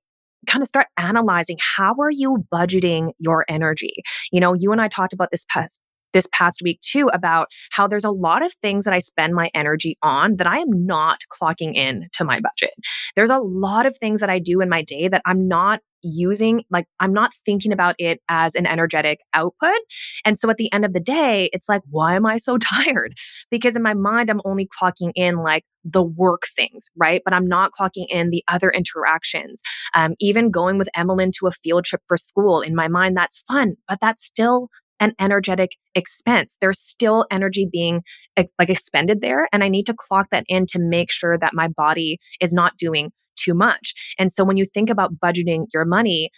kind 0.47 0.63
of 0.63 0.69
start 0.69 0.87
analyzing 0.97 1.57
how 1.77 1.95
are 2.01 2.11
you 2.11 2.45
budgeting 2.53 3.13
your 3.19 3.45
energy? 3.49 3.95
You 4.33 4.41
know, 4.41 4.55
you 4.55 4.73
and 4.73 4.81
I 4.81 4.89
talked 4.89 5.13
about 5.13 5.31
this 5.31 5.45
past 5.49 5.81
this 6.13 6.27
past 6.33 6.61
week 6.63 6.81
too 6.81 7.09
about 7.13 7.49
how 7.71 7.87
there's 7.87 8.05
a 8.05 8.11
lot 8.11 8.45
of 8.45 8.53
things 8.55 8.85
that 8.85 8.95
I 8.95 8.99
spend 8.99 9.35
my 9.35 9.51
energy 9.55 9.97
on 10.03 10.37
that 10.37 10.47
I 10.47 10.59
am 10.59 10.87
not 10.87 11.21
clocking 11.33 11.75
in 11.75 12.09
to 12.15 12.25
my 12.25 12.41
budget. 12.41 12.75
There's 13.17 13.31
a 13.31 13.39
lot 13.39 13.87
of 13.87 13.97
things 13.99 14.21
that 14.21 14.31
I 14.31 14.39
do 14.39 14.61
in 14.61 14.69
my 14.69 14.83
day 14.83 15.09
that 15.09 15.23
I'm 15.25 15.49
not 15.49 15.81
using, 16.03 16.65
like, 16.71 16.87
I'm 17.01 17.13
not 17.13 17.33
thinking 17.45 17.73
about 17.73 17.95
it 17.99 18.21
as 18.29 18.55
an 18.55 18.67
energetic 18.67 19.21
output. 19.35 19.79
And 20.25 20.39
so 20.39 20.51
at 20.51 20.57
the 20.57 20.73
end 20.73 20.85
of 20.85 20.93
the 20.93 21.01
day, 21.01 21.49
it's 21.53 21.69
like, 21.69 21.83
why 21.89 22.17
am 22.17 22.27
I 22.27 22.37
so 22.37 22.59
tired? 22.75 23.15
Because 23.51 23.77
in 23.77 23.83
my 23.83 23.95
mind, 23.95 24.31
I'm 24.31 24.41
only 24.45 24.69
clocking 24.69 25.13
in 25.15 25.37
like 25.37 25.65
the 25.85 26.03
work 26.03 26.43
things, 26.55 26.91
right? 26.97 27.23
But 27.25 27.35
I'm 27.35 27.47
not 27.47 27.73
clocking 27.79 28.07
in 28.09 28.31
the 28.31 28.45
other 28.49 28.71
interactions. 28.71 29.63
Um, 29.95 30.15
even 30.21 30.51
going 30.51 30.79
with 30.79 30.89
Emmeline 30.95 31.33
to 31.39 31.47
a 31.47 31.53
field 31.53 31.85
trip 31.85 32.03
for 32.07 32.17
school, 32.17 32.61
in 32.61 32.75
my 32.75 32.89
mind, 32.89 33.17
that's 33.17 33.43
fun, 33.49 33.77
but 33.89 33.99
that's 34.01 34.25
still 34.25 34.69
an 35.03 35.13
energetic 35.19 35.73
expense. 35.97 36.57
There's 36.61 36.79
still 36.79 37.27
energy 37.31 37.69
being 37.71 38.03
like 38.37 38.71
expended 38.71 39.21
there. 39.21 39.49
And 39.53 39.65
I 39.65 39.69
need 39.69 39.85
to 39.87 39.95
clock 39.95 40.29
that 40.31 40.45
in 40.47 40.65
to 40.67 40.79
make 40.79 41.11
sure 41.11 41.37
that 41.37 41.53
my 41.55 41.67
body 41.67 42.19
is 42.41 42.53
not 42.53 42.79
doing 42.79 43.11
too 43.37 43.53
much. 43.53 43.95
And 44.17 44.31
so 44.31 44.45
when 44.45 44.57
you 44.57 44.65
think 44.73 44.89
about 44.89 45.19
budgeting 45.19 45.67
your 45.75 45.85
money, 45.85 46.31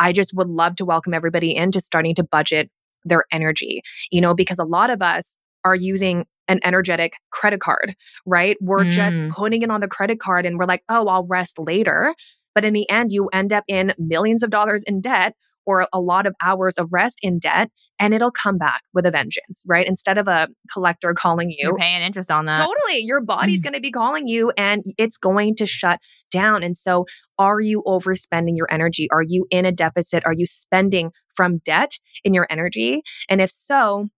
I 0.00 0.12
just 0.12 0.32
would 0.34 0.48
love 0.48 0.74
to 0.76 0.84
welcome 0.84 1.14
everybody 1.14 1.54
into 1.54 1.80
starting 1.80 2.16
to 2.16 2.24
budget 2.24 2.68
their 3.04 3.24
energy, 3.30 3.80
you 4.10 4.20
know, 4.20 4.34
because 4.34 4.58
a 4.58 4.64
lot 4.64 4.90
of 4.90 5.00
us 5.00 5.36
are 5.64 5.76
using 5.76 6.24
an 6.48 6.58
energetic 6.64 7.12
credit 7.30 7.60
card, 7.60 7.94
right? 8.26 8.56
We're 8.60 8.84
mm. 8.84 8.90
just 8.90 9.20
putting 9.30 9.62
it 9.62 9.70
on 9.70 9.80
the 9.80 9.88
credit 9.88 10.18
card 10.18 10.46
and 10.46 10.58
we're 10.58 10.66
like, 10.66 10.82
oh, 10.88 11.06
I'll 11.06 11.26
rest 11.28 11.60
later. 11.60 12.12
But 12.56 12.64
in 12.64 12.72
the 12.72 12.90
end, 12.90 13.12
you 13.12 13.28
end 13.28 13.52
up 13.52 13.62
in 13.68 13.94
millions 13.98 14.42
of 14.42 14.50
dollars 14.50 14.82
in 14.84 15.00
debt 15.00 15.34
or 15.66 15.86
a 15.92 16.00
lot 16.00 16.26
of 16.26 16.34
hours 16.42 16.78
of 16.78 16.88
rest 16.92 17.18
in 17.22 17.38
debt 17.38 17.70
and 17.98 18.14
it'll 18.14 18.30
come 18.30 18.56
back 18.56 18.82
with 18.94 19.04
a 19.04 19.10
vengeance, 19.10 19.62
right? 19.66 19.86
Instead 19.86 20.16
of 20.16 20.26
a 20.26 20.48
collector 20.72 21.12
calling 21.14 21.50
you, 21.50 21.56
you're 21.60 21.76
paying 21.76 22.02
interest 22.02 22.30
on 22.30 22.46
that. 22.46 22.56
Totally. 22.56 23.00
Your 23.00 23.20
body's 23.20 23.60
mm. 23.60 23.64
going 23.64 23.74
to 23.74 23.80
be 23.80 23.90
calling 23.90 24.26
you 24.26 24.52
and 24.56 24.82
it's 24.96 25.18
going 25.18 25.54
to 25.56 25.66
shut 25.66 25.98
down. 26.30 26.62
And 26.62 26.76
so, 26.76 27.04
are 27.38 27.60
you 27.60 27.82
overspending 27.86 28.56
your 28.56 28.68
energy? 28.70 29.08
Are 29.12 29.22
you 29.26 29.46
in 29.50 29.64
a 29.66 29.72
deficit? 29.72 30.22
Are 30.24 30.32
you 30.32 30.46
spending 30.46 31.10
from 31.34 31.58
debt 31.58 31.92
in 32.24 32.34
your 32.34 32.46
energy? 32.50 33.02
And 33.28 33.40
if 33.40 33.50
so, 33.50 34.08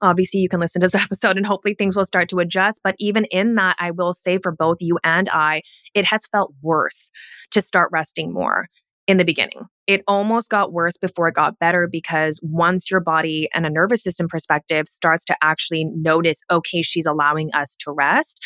obviously 0.00 0.40
you 0.40 0.48
can 0.48 0.60
listen 0.60 0.80
to 0.80 0.88
this 0.88 1.02
episode 1.02 1.36
and 1.36 1.46
hopefully 1.46 1.74
things 1.74 1.96
will 1.96 2.06
start 2.06 2.28
to 2.30 2.38
adjust. 2.38 2.80
But 2.82 2.94
even 2.98 3.24
in 3.26 3.54
that, 3.56 3.76
I 3.78 3.90
will 3.90 4.12
say 4.12 4.38
for 4.38 4.52
both 4.52 4.78
you 4.80 4.98
and 5.04 5.28
I, 5.28 5.62
it 5.94 6.06
has 6.06 6.26
felt 6.26 6.54
worse 6.62 7.10
to 7.50 7.60
start 7.60 7.90
resting 7.92 8.32
more 8.32 8.68
in 9.06 9.16
the 9.16 9.24
beginning. 9.24 9.66
It 9.86 10.02
almost 10.08 10.48
got 10.50 10.72
worse 10.72 10.96
before 10.96 11.28
it 11.28 11.34
got 11.34 11.58
better 11.58 11.86
because 11.90 12.40
once 12.42 12.90
your 12.90 13.00
body 13.00 13.48
and 13.52 13.66
a 13.66 13.70
nervous 13.70 14.02
system 14.02 14.28
perspective 14.28 14.88
starts 14.88 15.24
to 15.26 15.36
actually 15.42 15.84
notice, 15.94 16.40
okay, 16.50 16.80
she's 16.82 17.06
allowing 17.06 17.50
us 17.52 17.76
to 17.80 17.92
rest, 17.92 18.42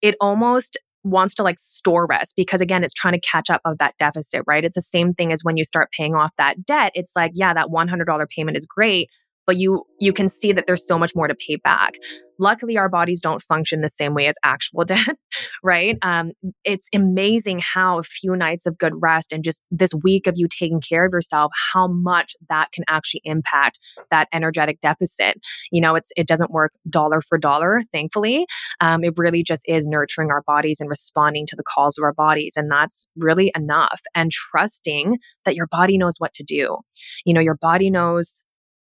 it 0.00 0.16
almost 0.20 0.76
wants 1.04 1.34
to 1.34 1.42
like 1.42 1.58
store 1.58 2.06
rest 2.06 2.34
because 2.36 2.60
again 2.60 2.84
it's 2.84 2.94
trying 2.94 3.12
to 3.12 3.20
catch 3.20 3.50
up 3.50 3.60
of 3.64 3.76
that 3.78 3.94
deficit 3.98 4.42
right? 4.46 4.64
It's 4.64 4.76
the 4.76 4.80
same 4.80 5.14
thing 5.14 5.32
as 5.32 5.42
when 5.42 5.56
you 5.56 5.64
start 5.64 5.90
paying 5.90 6.14
off 6.14 6.30
that 6.38 6.64
debt 6.64 6.92
it's 6.94 7.16
like 7.16 7.32
yeah 7.34 7.52
that 7.54 7.68
$100 7.68 8.28
payment 8.28 8.56
is 8.56 8.66
great 8.66 9.08
but 9.46 9.56
you 9.56 9.84
you 9.98 10.12
can 10.12 10.28
see 10.28 10.52
that 10.52 10.66
there's 10.66 10.86
so 10.86 10.98
much 10.98 11.14
more 11.14 11.28
to 11.28 11.34
pay 11.34 11.56
back. 11.56 11.94
Luckily 12.38 12.76
our 12.76 12.88
bodies 12.88 13.20
don't 13.20 13.42
function 13.42 13.80
the 13.80 13.88
same 13.88 14.14
way 14.14 14.26
as 14.26 14.34
actual 14.42 14.84
debt 14.84 15.16
right? 15.62 15.96
Um, 16.02 16.32
it's 16.64 16.88
amazing 16.94 17.60
how 17.60 17.98
a 17.98 18.02
few 18.02 18.36
nights 18.36 18.66
of 18.66 18.78
good 18.78 18.92
rest 19.00 19.32
and 19.32 19.44
just 19.44 19.62
this 19.70 19.92
week 20.02 20.26
of 20.26 20.34
you 20.36 20.48
taking 20.48 20.80
care 20.80 21.06
of 21.06 21.12
yourself 21.12 21.52
how 21.72 21.88
much 21.88 22.34
that 22.48 22.72
can 22.72 22.84
actually 22.88 23.22
impact 23.24 23.78
that 24.10 24.28
energetic 24.32 24.80
deficit. 24.80 25.40
You 25.70 25.80
know 25.80 25.94
it's 25.94 26.10
it 26.16 26.26
doesn't 26.26 26.50
work 26.50 26.72
dollar 26.88 27.20
for 27.20 27.38
dollar 27.38 27.82
thankfully. 27.92 28.46
Um, 28.80 29.04
it 29.04 29.14
really 29.16 29.42
just 29.42 29.62
is 29.66 29.86
nurturing 29.86 30.30
our 30.30 30.42
bodies 30.42 30.78
and 30.80 30.88
responding 30.88 31.46
to 31.48 31.56
the 31.56 31.62
calls 31.62 31.98
of 31.98 32.04
our 32.04 32.12
bodies 32.12 32.54
and 32.56 32.70
that's 32.70 33.06
really 33.16 33.52
enough. 33.56 34.00
And 34.14 34.30
trusting 34.30 35.18
that 35.44 35.54
your 35.54 35.66
body 35.66 35.98
knows 35.98 36.16
what 36.18 36.34
to 36.34 36.42
do. 36.42 36.78
You 37.24 37.34
know 37.34 37.40
your 37.40 37.56
body 37.56 37.90
knows 37.90 38.40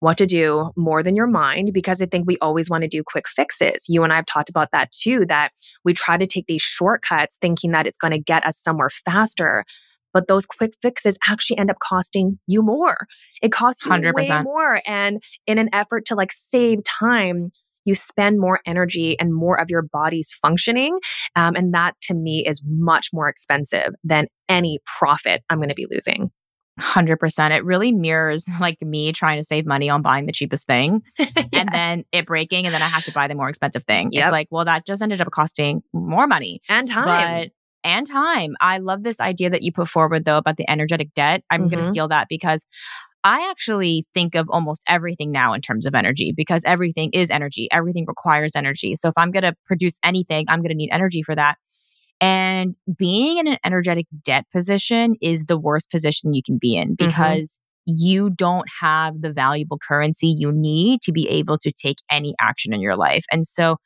what 0.03 0.17
to 0.17 0.25
do 0.25 0.69
more 0.75 1.01
than 1.01 1.15
your 1.15 1.27
mind 1.27 1.71
because 1.73 2.01
I 2.01 2.05
think 2.05 2.27
we 2.27 2.37
always 2.39 2.69
want 2.69 2.81
to 2.81 2.89
do 2.89 3.03
quick 3.05 3.25
fixes. 3.25 3.85
You 3.87 4.03
and 4.03 4.11
I 4.11 4.17
have 4.17 4.25
talked 4.25 4.49
about 4.49 4.67
that 4.73 4.91
too, 4.91 5.25
that 5.29 5.53
we 5.85 5.93
try 5.93 6.17
to 6.17 6.27
take 6.27 6.45
these 6.45 6.61
shortcuts 6.61 7.37
thinking 7.41 7.71
that 7.71 7.87
it's 7.87 7.95
going 7.95 8.11
to 8.11 8.19
get 8.19 8.45
us 8.45 8.59
somewhere 8.59 8.89
faster. 8.89 9.63
But 10.13 10.27
those 10.27 10.45
quick 10.45 10.73
fixes 10.81 11.17
actually 11.25 11.57
end 11.57 11.71
up 11.71 11.77
costing 11.79 12.37
you 12.47 12.61
more. 12.61 13.07
It 13.41 13.53
costs 13.53 13.85
you 13.85 13.91
100%. 13.91 14.13
way 14.13 14.29
more. 14.43 14.81
And 14.85 15.23
in 15.47 15.57
an 15.57 15.69
effort 15.71 16.05
to 16.07 16.15
like 16.15 16.33
save 16.33 16.79
time, 16.83 17.51
you 17.85 17.95
spend 17.95 18.39
more 18.39 18.59
energy 18.65 19.17
and 19.19 19.33
more 19.33 19.57
of 19.57 19.69
your 19.69 19.83
body's 19.83 20.33
functioning. 20.41 20.99
Um, 21.37 21.55
and 21.55 21.73
that 21.73 21.95
to 22.03 22.13
me 22.13 22.45
is 22.45 22.61
much 22.65 23.07
more 23.13 23.29
expensive 23.29 23.93
than 24.03 24.27
any 24.49 24.79
profit 24.99 25.43
I'm 25.49 25.59
going 25.59 25.69
to 25.69 25.75
be 25.75 25.87
losing. 25.89 26.29
100%. 26.79 27.51
It 27.51 27.63
really 27.63 27.91
mirrors 27.91 28.45
like 28.59 28.81
me 28.81 29.11
trying 29.11 29.39
to 29.39 29.43
save 29.43 29.65
money 29.65 29.89
on 29.89 30.01
buying 30.01 30.25
the 30.25 30.31
cheapest 30.31 30.65
thing 30.65 31.01
yes. 31.19 31.31
and 31.53 31.69
then 31.71 32.05
it 32.11 32.25
breaking 32.25 32.65
and 32.65 32.73
then 32.73 32.81
I 32.81 32.87
have 32.87 33.05
to 33.05 33.11
buy 33.11 33.27
the 33.27 33.35
more 33.35 33.49
expensive 33.49 33.83
thing. 33.85 34.09
Yep. 34.11 34.25
It's 34.25 34.31
like, 34.31 34.47
well, 34.51 34.65
that 34.65 34.85
just 34.85 35.01
ended 35.01 35.21
up 35.21 35.31
costing 35.31 35.83
more 35.93 36.27
money 36.27 36.61
and 36.69 36.87
time. 36.87 37.05
But 37.05 37.51
and 37.85 38.07
time. 38.07 38.55
I 38.61 38.77
love 38.77 39.03
this 39.03 39.19
idea 39.19 39.49
that 39.49 39.61
you 39.61 39.71
put 39.71 39.89
forward 39.89 40.25
though 40.25 40.37
about 40.37 40.55
the 40.57 40.69
energetic 40.69 41.13
debt. 41.13 41.43
I'm 41.49 41.61
mm-hmm. 41.61 41.69
going 41.69 41.83
to 41.83 41.91
steal 41.91 42.07
that 42.07 42.27
because 42.29 42.65
I 43.25 43.49
actually 43.49 44.05
think 44.13 44.35
of 44.35 44.47
almost 44.49 44.81
everything 44.87 45.31
now 45.31 45.53
in 45.53 45.61
terms 45.61 45.85
of 45.85 45.95
energy 45.95 46.33
because 46.35 46.61
everything 46.65 47.09
is 47.13 47.29
energy. 47.29 47.69
Everything 47.71 48.05
requires 48.07 48.51
energy. 48.55 48.95
So 48.95 49.07
if 49.07 49.13
I'm 49.15 49.31
going 49.31 49.43
to 49.43 49.55
produce 49.65 49.97
anything, 50.03 50.45
I'm 50.49 50.59
going 50.59 50.69
to 50.69 50.75
need 50.75 50.89
energy 50.91 51.23
for 51.23 51.35
that. 51.35 51.57
And 52.21 52.75
being 52.97 53.37
in 53.37 53.47
an 53.47 53.57
energetic 53.65 54.07
debt 54.23 54.45
position 54.53 55.15
is 55.21 55.45
the 55.45 55.59
worst 55.59 55.91
position 55.91 56.33
you 56.33 56.41
can 56.45 56.57
be 56.57 56.75
in 56.75 56.95
mm-hmm. 56.95 57.05
because 57.05 57.59
mm-hmm. 57.89 57.95
you 57.97 58.29
don't 58.29 58.67
have 58.81 59.21
the 59.21 59.33
valuable 59.33 59.77
currency 59.77 60.27
you 60.27 60.51
need 60.51 61.01
to 61.01 61.11
be 61.11 61.27
able 61.27 61.57
to 61.57 61.71
take 61.71 61.97
any 62.09 62.33
action 62.39 62.73
in 62.73 62.79
your 62.79 62.95
life. 62.95 63.25
And 63.31 63.45
so 63.45 63.77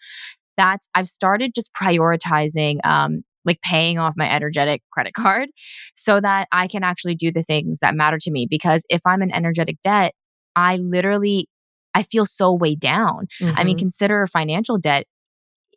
that's, 0.55 0.87
I've 0.93 1.07
started 1.07 1.53
just 1.55 1.71
prioritizing, 1.73 2.85
um, 2.85 3.23
like 3.45 3.61
paying 3.61 3.97
off 3.97 4.13
my 4.17 4.29
energetic 4.29 4.81
credit 4.91 5.13
card 5.13 5.49
so 5.95 6.19
that 6.19 6.47
I 6.51 6.67
can 6.67 6.83
actually 6.83 7.15
do 7.15 7.31
the 7.31 7.43
things 7.43 7.79
that 7.79 7.95
matter 7.95 8.17
to 8.19 8.29
me. 8.29 8.45
Because 8.49 8.83
if 8.89 9.01
I'm 9.05 9.21
in 9.21 9.31
energetic 9.31 9.77
debt, 9.81 10.13
I 10.55 10.75
literally, 10.75 11.47
I 11.95 12.03
feel 12.03 12.25
so 12.25 12.53
weighed 12.53 12.81
down. 12.81 13.27
Mm-hmm. 13.41 13.57
I 13.57 13.63
mean, 13.63 13.77
mm-hmm. 13.77 13.83
consider 13.83 14.27
financial 14.27 14.77
debt. 14.77 15.05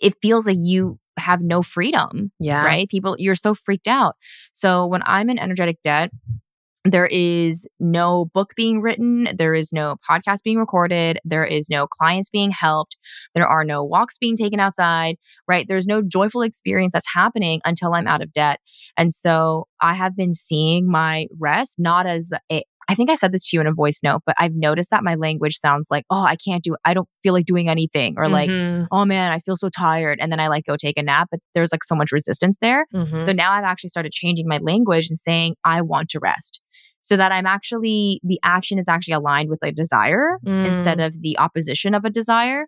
It 0.00 0.14
feels 0.20 0.46
like 0.46 0.56
you 0.58 0.98
have 1.20 1.40
no 1.42 1.62
freedom. 1.62 2.32
Yeah. 2.40 2.64
Right. 2.64 2.88
People, 2.88 3.16
you're 3.18 3.34
so 3.34 3.54
freaked 3.54 3.88
out. 3.88 4.16
So 4.52 4.86
when 4.86 5.02
I'm 5.04 5.30
in 5.30 5.38
energetic 5.38 5.82
debt, 5.82 6.10
there 6.86 7.06
is 7.06 7.66
no 7.78 8.30
book 8.32 8.54
being 8.56 8.80
written. 8.80 9.28
There 9.36 9.54
is 9.54 9.70
no 9.70 9.96
podcast 10.08 10.42
being 10.42 10.56
recorded. 10.56 11.18
There 11.24 11.44
is 11.44 11.68
no 11.68 11.86
clients 11.86 12.30
being 12.30 12.50
helped. 12.50 12.96
There 13.34 13.46
are 13.46 13.64
no 13.64 13.84
walks 13.84 14.16
being 14.16 14.34
taken 14.34 14.60
outside, 14.60 15.16
right? 15.46 15.66
There's 15.68 15.86
no 15.86 16.00
joyful 16.00 16.40
experience 16.40 16.94
that's 16.94 17.12
happening 17.12 17.60
until 17.66 17.92
I'm 17.92 18.06
out 18.06 18.22
of 18.22 18.32
debt. 18.32 18.60
And 18.96 19.12
so 19.12 19.66
I 19.82 19.92
have 19.92 20.16
been 20.16 20.32
seeing 20.32 20.90
my 20.90 21.26
rest 21.38 21.74
not 21.78 22.06
as 22.06 22.30
a, 22.50 22.64
I 22.88 22.94
think 22.94 23.10
I 23.10 23.14
said 23.14 23.32
this 23.32 23.48
to 23.48 23.56
you 23.56 23.60
in 23.60 23.66
a 23.66 23.72
voice 23.72 24.00
note, 24.02 24.22
but 24.26 24.34
I've 24.38 24.54
noticed 24.54 24.90
that 24.90 25.04
my 25.04 25.14
language 25.14 25.58
sounds 25.58 25.86
like, 25.90 26.04
oh, 26.10 26.22
I 26.22 26.36
can't 26.36 26.62
do, 26.62 26.76
I 26.84 26.94
don't 26.94 27.08
feel 27.22 27.32
like 27.32 27.46
doing 27.46 27.68
anything, 27.68 28.14
or 28.16 28.24
mm-hmm. 28.24 28.80
like, 28.80 28.88
oh 28.90 29.04
man, 29.04 29.32
I 29.32 29.38
feel 29.38 29.56
so 29.56 29.68
tired. 29.68 30.18
And 30.20 30.32
then 30.32 30.40
I 30.40 30.48
like 30.48 30.64
go 30.64 30.76
take 30.76 30.98
a 30.98 31.02
nap, 31.02 31.28
but 31.30 31.40
there's 31.54 31.72
like 31.72 31.84
so 31.84 31.94
much 31.94 32.10
resistance 32.10 32.56
there. 32.60 32.86
Mm-hmm. 32.94 33.22
So 33.22 33.32
now 33.32 33.52
I've 33.52 33.64
actually 33.64 33.88
started 33.90 34.12
changing 34.12 34.48
my 34.48 34.58
language 34.58 35.06
and 35.08 35.18
saying, 35.18 35.54
I 35.64 35.82
want 35.82 36.08
to 36.10 36.18
rest. 36.20 36.60
So 37.02 37.16
that 37.16 37.32
I'm 37.32 37.46
actually, 37.46 38.20
the 38.22 38.38
action 38.42 38.78
is 38.78 38.86
actually 38.88 39.14
aligned 39.14 39.48
with 39.48 39.60
a 39.62 39.72
desire 39.72 40.38
mm. 40.44 40.66
instead 40.66 41.00
of 41.00 41.22
the 41.22 41.38
opposition 41.38 41.94
of 41.94 42.04
a 42.04 42.10
desire 42.10 42.66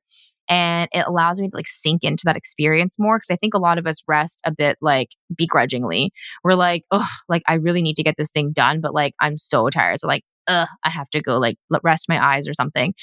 and 0.49 0.89
it 0.93 1.05
allows 1.07 1.41
me 1.41 1.49
to 1.49 1.57
like 1.57 1.69
sink 1.69 2.05
into 2.05 2.23
that 2.27 2.37
experience 2.37 2.97
more 2.99 3.19
because 3.19 3.33
I 3.33 3.37
think 3.37 3.55
a 3.55 3.59
lot 3.59 3.79
of 3.79 3.87
us 3.87 4.03
rest 4.07 4.41
a 4.45 4.53
bit 4.53 4.77
like 4.81 5.11
begrudgingly. 5.35 6.13
We're 6.45 6.55
like, 6.55 6.85
oh, 6.91 7.09
like 7.29 7.43
I 7.47 7.55
really 7.55 7.83
need 7.83 7.97
to 7.97 8.03
get 8.03 8.17
this 8.19 8.31
thing 8.31 8.53
done, 8.53 8.81
but 8.81 8.95
like 8.95 9.15
I'm 9.21 9.37
so 9.37 9.71
tired. 9.71 10.01
So 10.01 10.09
like, 10.09 10.25
ugh, 10.49 10.69
I 10.85 10.91
have 10.91 11.09
to 11.11 11.21
go 11.21 11.39
like 11.39 11.57
rest 11.83 12.09
my 12.09 12.23
eyes 12.23 12.49
or 12.49 12.55
something. 12.55 12.95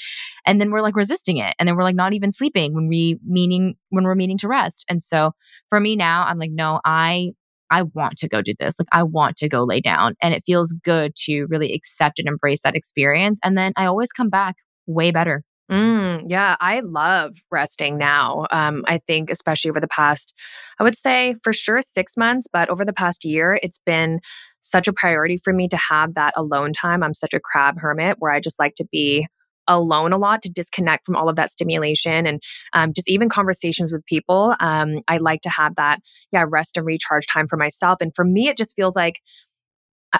And 0.46 0.60
then 0.60 0.70
we're 0.70 0.82
like 0.82 0.96
resisting 0.96 1.38
it. 1.38 1.54
And 1.58 1.66
then 1.66 1.76
we're 1.76 1.82
like 1.82 1.96
not 1.96 2.12
even 2.12 2.30
sleeping 2.30 2.74
when 2.74 2.88
we 2.88 3.18
meaning 3.26 3.74
when 3.90 4.04
we're 4.04 4.14
meaning 4.14 4.38
to 4.38 4.48
rest. 4.48 4.84
And 4.88 5.00
so 5.00 5.32
for 5.68 5.80
me 5.80 5.96
now, 5.96 6.24
I'm 6.24 6.38
like, 6.38 6.52
no, 6.52 6.80
I 6.84 7.30
I 7.70 7.82
want 7.82 8.18
to 8.18 8.28
go 8.28 8.42
do 8.42 8.54
this. 8.58 8.78
Like 8.78 8.88
I 8.92 9.04
want 9.04 9.36
to 9.38 9.48
go 9.48 9.64
lay 9.64 9.80
down. 9.80 10.14
And 10.20 10.34
it 10.34 10.42
feels 10.44 10.74
good 10.84 11.14
to 11.26 11.46
really 11.46 11.72
accept 11.72 12.18
and 12.18 12.28
embrace 12.28 12.62
that 12.62 12.74
experience. 12.76 13.38
And 13.44 13.56
then 13.56 13.72
I 13.76 13.86
always 13.86 14.12
come 14.12 14.28
back 14.28 14.56
way 14.86 15.10
better. 15.12 15.44
Mm, 15.70 16.24
yeah, 16.28 16.56
I 16.60 16.80
love 16.80 17.36
resting 17.50 17.96
now. 17.96 18.46
Um, 18.50 18.84
I 18.88 18.98
think, 18.98 19.30
especially 19.30 19.70
over 19.70 19.78
the 19.80 19.86
past, 19.86 20.34
I 20.80 20.82
would 20.82 20.98
say 20.98 21.36
for 21.44 21.52
sure 21.52 21.80
six 21.80 22.16
months, 22.16 22.48
but 22.52 22.68
over 22.70 22.84
the 22.84 22.92
past 22.92 23.24
year, 23.24 23.58
it's 23.62 23.78
been 23.86 24.18
such 24.60 24.88
a 24.88 24.92
priority 24.92 25.38
for 25.38 25.52
me 25.52 25.68
to 25.68 25.76
have 25.76 26.14
that 26.14 26.34
alone 26.36 26.72
time. 26.72 27.02
I'm 27.04 27.14
such 27.14 27.34
a 27.34 27.40
crab 27.40 27.78
hermit 27.78 28.16
where 28.18 28.32
I 28.32 28.40
just 28.40 28.58
like 28.58 28.74
to 28.76 28.84
be 28.90 29.28
alone 29.68 30.12
a 30.12 30.18
lot 30.18 30.42
to 30.42 30.50
disconnect 30.50 31.06
from 31.06 31.14
all 31.14 31.28
of 31.28 31.36
that 31.36 31.52
stimulation 31.52 32.26
and 32.26 32.42
um, 32.72 32.92
just 32.92 33.08
even 33.08 33.28
conversations 33.28 33.92
with 33.92 34.04
people. 34.06 34.56
Um, 34.58 35.00
I 35.06 35.18
like 35.18 35.42
to 35.42 35.50
have 35.50 35.76
that, 35.76 36.00
yeah, 36.32 36.44
rest 36.48 36.76
and 36.76 36.84
recharge 36.84 37.26
time 37.28 37.46
for 37.46 37.56
myself. 37.56 37.98
And 38.00 38.10
for 38.16 38.24
me, 38.24 38.48
it 38.48 38.56
just 38.56 38.74
feels 38.74 38.96
like 38.96 39.20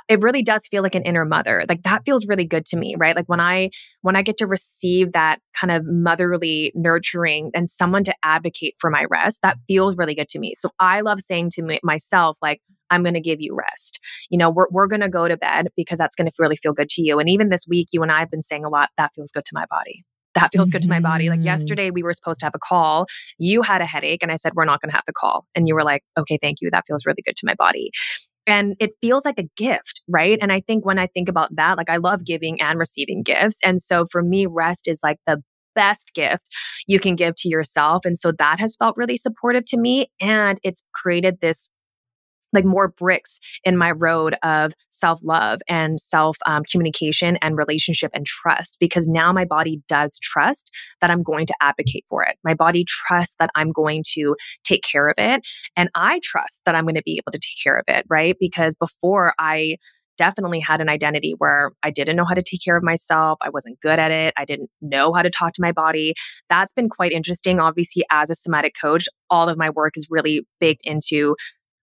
it 0.08 0.20
really 0.20 0.42
does 0.42 0.66
feel 0.66 0.82
like 0.82 0.94
an 0.94 1.02
inner 1.02 1.24
mother 1.24 1.64
like 1.68 1.82
that 1.82 2.02
feels 2.04 2.26
really 2.26 2.44
good 2.44 2.64
to 2.66 2.76
me 2.76 2.94
right 2.98 3.16
like 3.16 3.28
when 3.28 3.40
i 3.40 3.70
when 4.02 4.16
i 4.16 4.22
get 4.22 4.38
to 4.38 4.46
receive 4.46 5.12
that 5.12 5.40
kind 5.58 5.70
of 5.70 5.84
motherly 5.84 6.72
nurturing 6.74 7.50
and 7.54 7.68
someone 7.68 8.04
to 8.04 8.14
advocate 8.22 8.74
for 8.78 8.90
my 8.90 9.04
rest 9.10 9.40
that 9.42 9.56
feels 9.66 9.96
really 9.96 10.14
good 10.14 10.28
to 10.28 10.38
me 10.38 10.54
so 10.58 10.70
i 10.78 11.00
love 11.00 11.20
saying 11.20 11.50
to 11.50 11.62
me, 11.62 11.80
myself 11.82 12.36
like 12.42 12.60
i'm 12.90 13.02
going 13.02 13.14
to 13.14 13.20
give 13.20 13.40
you 13.40 13.54
rest 13.54 14.00
you 14.30 14.38
know 14.38 14.50
we're, 14.50 14.68
we're 14.70 14.86
going 14.86 15.00
to 15.00 15.08
go 15.08 15.28
to 15.28 15.36
bed 15.36 15.68
because 15.76 15.98
that's 15.98 16.14
going 16.14 16.26
to 16.26 16.32
really 16.38 16.56
feel 16.56 16.72
good 16.72 16.88
to 16.88 17.02
you 17.02 17.18
and 17.18 17.28
even 17.28 17.48
this 17.48 17.66
week 17.68 17.88
you 17.92 18.02
and 18.02 18.12
i 18.12 18.20
have 18.20 18.30
been 18.30 18.42
saying 18.42 18.64
a 18.64 18.68
lot 18.70 18.90
that 18.96 19.10
feels 19.14 19.30
good 19.30 19.44
to 19.44 19.52
my 19.54 19.66
body 19.70 20.04
that 20.34 20.50
feels 20.52 20.70
good 20.70 20.82
to 20.82 20.88
my 20.88 21.00
body. 21.00 21.28
Like 21.28 21.40
mm-hmm. 21.40 21.46
yesterday, 21.46 21.90
we 21.90 22.02
were 22.02 22.12
supposed 22.12 22.40
to 22.40 22.46
have 22.46 22.54
a 22.54 22.58
call. 22.60 23.06
You 23.38 23.62
had 23.62 23.80
a 23.80 23.86
headache, 23.86 24.22
and 24.22 24.30
I 24.30 24.36
said, 24.36 24.52
We're 24.54 24.64
not 24.64 24.80
going 24.80 24.90
to 24.90 24.94
have 24.94 25.04
the 25.06 25.12
call. 25.12 25.46
And 25.54 25.66
you 25.66 25.74
were 25.74 25.82
like, 25.82 26.02
Okay, 26.18 26.38
thank 26.40 26.60
you. 26.60 26.70
That 26.70 26.84
feels 26.86 27.04
really 27.04 27.22
good 27.24 27.36
to 27.36 27.46
my 27.46 27.54
body. 27.54 27.90
And 28.46 28.74
it 28.80 28.90
feels 29.00 29.24
like 29.24 29.38
a 29.38 29.48
gift, 29.56 30.02
right? 30.08 30.38
And 30.40 30.52
I 30.52 30.60
think 30.60 30.84
when 30.84 30.98
I 30.98 31.06
think 31.06 31.28
about 31.28 31.54
that, 31.56 31.76
like 31.76 31.90
I 31.90 31.96
love 31.98 32.24
giving 32.24 32.60
and 32.60 32.78
receiving 32.78 33.22
gifts. 33.22 33.58
And 33.64 33.80
so 33.80 34.06
for 34.10 34.22
me, 34.22 34.46
rest 34.46 34.88
is 34.88 35.00
like 35.02 35.18
the 35.26 35.42
best 35.74 36.10
gift 36.14 36.44
you 36.86 36.98
can 36.98 37.16
give 37.16 37.34
to 37.36 37.48
yourself. 37.48 38.04
And 38.04 38.18
so 38.18 38.32
that 38.38 38.58
has 38.58 38.76
felt 38.76 38.96
really 38.96 39.16
supportive 39.16 39.64
to 39.66 39.78
me. 39.78 40.10
And 40.20 40.58
it's 40.62 40.82
created 40.94 41.38
this 41.40 41.70
like 42.52 42.64
more 42.64 42.88
bricks 42.88 43.38
in 43.64 43.76
my 43.76 43.90
road 43.90 44.36
of 44.42 44.72
self 44.90 45.20
love 45.22 45.60
and 45.68 46.00
self 46.00 46.36
um, 46.46 46.62
communication 46.70 47.36
and 47.42 47.56
relationship 47.56 48.10
and 48.14 48.26
trust 48.26 48.76
because 48.80 49.06
now 49.06 49.32
my 49.32 49.44
body 49.44 49.82
does 49.88 50.18
trust 50.18 50.70
that 51.00 51.10
I'm 51.10 51.22
going 51.22 51.46
to 51.46 51.54
advocate 51.60 52.04
for 52.08 52.24
it. 52.24 52.36
My 52.44 52.54
body 52.54 52.84
trusts 52.86 53.36
that 53.38 53.50
I'm 53.54 53.72
going 53.72 54.04
to 54.14 54.36
take 54.64 54.82
care 54.82 55.08
of 55.08 55.14
it. 55.18 55.46
And 55.76 55.90
I 55.94 56.20
trust 56.22 56.60
that 56.66 56.74
I'm 56.74 56.84
going 56.84 56.94
to 56.94 57.02
be 57.02 57.16
able 57.18 57.32
to 57.32 57.38
take 57.38 57.62
care 57.62 57.76
of 57.76 57.84
it, 57.88 58.04
right? 58.08 58.36
Because 58.38 58.74
before 58.74 59.34
I, 59.38 59.76
definitely 60.20 60.60
had 60.60 60.82
an 60.82 60.90
identity 60.90 61.34
where 61.38 61.72
I 61.82 61.90
didn't 61.90 62.14
know 62.14 62.26
how 62.26 62.34
to 62.34 62.42
take 62.42 62.62
care 62.62 62.76
of 62.76 62.82
myself. 62.82 63.38
I 63.40 63.48
wasn't 63.48 63.80
good 63.80 63.98
at 63.98 64.10
it. 64.10 64.34
I 64.36 64.44
didn't 64.44 64.68
know 64.82 65.14
how 65.14 65.22
to 65.22 65.30
talk 65.30 65.54
to 65.54 65.62
my 65.62 65.72
body. 65.72 66.12
That's 66.50 66.74
been 66.74 66.90
quite 66.90 67.12
interesting. 67.12 67.58
Obviously, 67.58 68.04
as 68.10 68.28
a 68.28 68.34
somatic 68.34 68.74
coach, 68.78 69.06
all 69.30 69.48
of 69.48 69.56
my 69.56 69.70
work 69.70 69.96
is 69.96 70.08
really 70.10 70.46
baked 70.60 70.82
into 70.84 71.36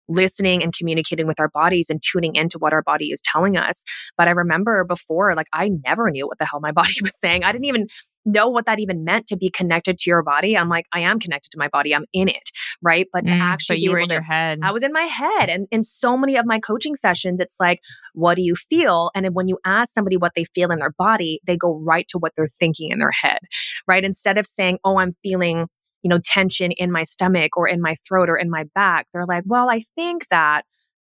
listening 0.09 0.63
and 0.63 0.75
communicating 0.77 1.27
with 1.27 1.41
our 1.41 1.49
bodies 1.49 1.87
and 1.91 2.03
tuning 2.03 2.35
into 2.35 2.59
what 2.59 2.73
our 2.73 2.83
body 2.83 3.07
is 3.07 3.21
telling 3.25 3.57
us. 3.57 3.83
But 4.17 4.29
I 4.29 4.33
remember 4.33 4.85
before, 4.85 5.35
like, 5.35 5.49
I 5.53 5.71
never 5.85 6.11
knew 6.11 6.27
what 6.27 6.39
the 6.39 6.47
hell 6.47 6.61
my 6.61 6.73
body 6.77 6.95
was 7.03 7.19
saying. 7.19 7.45
I 7.45 7.53
didn't 7.53 7.67
even 7.67 7.87
know 8.27 8.49
what 8.49 8.67
that 8.67 8.81
even 8.81 9.05
meant 9.05 9.29
to 9.29 9.37
be 9.37 9.49
connected 9.49 9.97
to 9.99 10.11
your 10.11 10.23
body. 10.23 10.57
I'm 10.57 10.69
like, 10.69 10.87
I 10.93 11.01
am 11.01 11.21
connected 11.21 11.51
to 11.51 11.59
my 11.59 11.69
body. 11.69 11.95
I'm 11.95 12.07
in 12.13 12.29
it. 12.29 12.51
Right. 12.83 13.07
But 13.13 13.27
to 13.27 13.33
mm, 13.33 13.41
actually, 13.41 13.79
you 13.79 13.93
were 13.93 14.01
in 14.01 14.09
to, 14.09 14.15
your 14.15 14.23
head. 14.23 14.59
I 14.63 14.73
was 14.73 14.83
in 14.83 14.93
my 14.93 15.05
head. 15.05 15.49
And 15.49 15.69
in 15.71 15.85
so 15.85 16.17
many 16.17 16.37
of 16.37 16.45
my 16.45 16.59
coaching 16.59 16.97
sessions, 16.97 17.41
it's 17.41 17.57
like, 17.61 17.81
what 18.15 18.35
do 18.35 18.43
you 18.43 18.57
feel? 18.57 19.11
And 19.15 19.29
when 19.35 19.49
you 19.49 19.59
ask 19.65 19.93
somebody 19.93 20.17
what 20.17 20.33
they 20.35 20.45
feel 20.45 20.73
in 20.73 20.81
their 20.81 20.95
body, 20.99 21.41
they 21.47 21.57
go 21.57 21.79
right 21.79 22.07
to 22.09 22.19
what 22.19 22.33
they're 22.37 22.51
thinking 22.59 22.91
in 22.91 22.99
their 22.99 23.13
head. 23.13 23.39
Right. 23.87 24.05
Instead 24.05 24.39
of 24.39 24.47
saying, 24.47 24.79
oh, 24.85 24.99
I'm 24.99 25.13
feeling 25.23 25.69
you 26.07 26.09
know, 26.09 26.21
tension 26.25 26.71
in 26.71 26.93
my 26.93 27.03
stomach 27.03 27.57
or 27.57 27.67
in 27.67 27.81
my 27.81 27.97
throat 28.07 28.29
or 28.29 28.37
in 28.37 28.49
my 28.49 28.63
back. 28.77 29.09
They're 29.13 29.27
like, 29.27 29.43
well, 29.45 29.69
I 29.69 29.81
think 29.97 30.29
that 30.31 30.63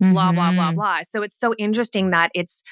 mm-hmm. 0.01 0.13
blah, 0.13 0.31
blah, 0.31 0.51
blah, 0.51 0.69
mm-hmm. 0.69 0.77
blah. 0.77 1.01
So 1.07 1.21
it's 1.21 1.37
so 1.37 1.53
interesting 1.59 2.09
that 2.09 2.31
it's, 2.33 2.63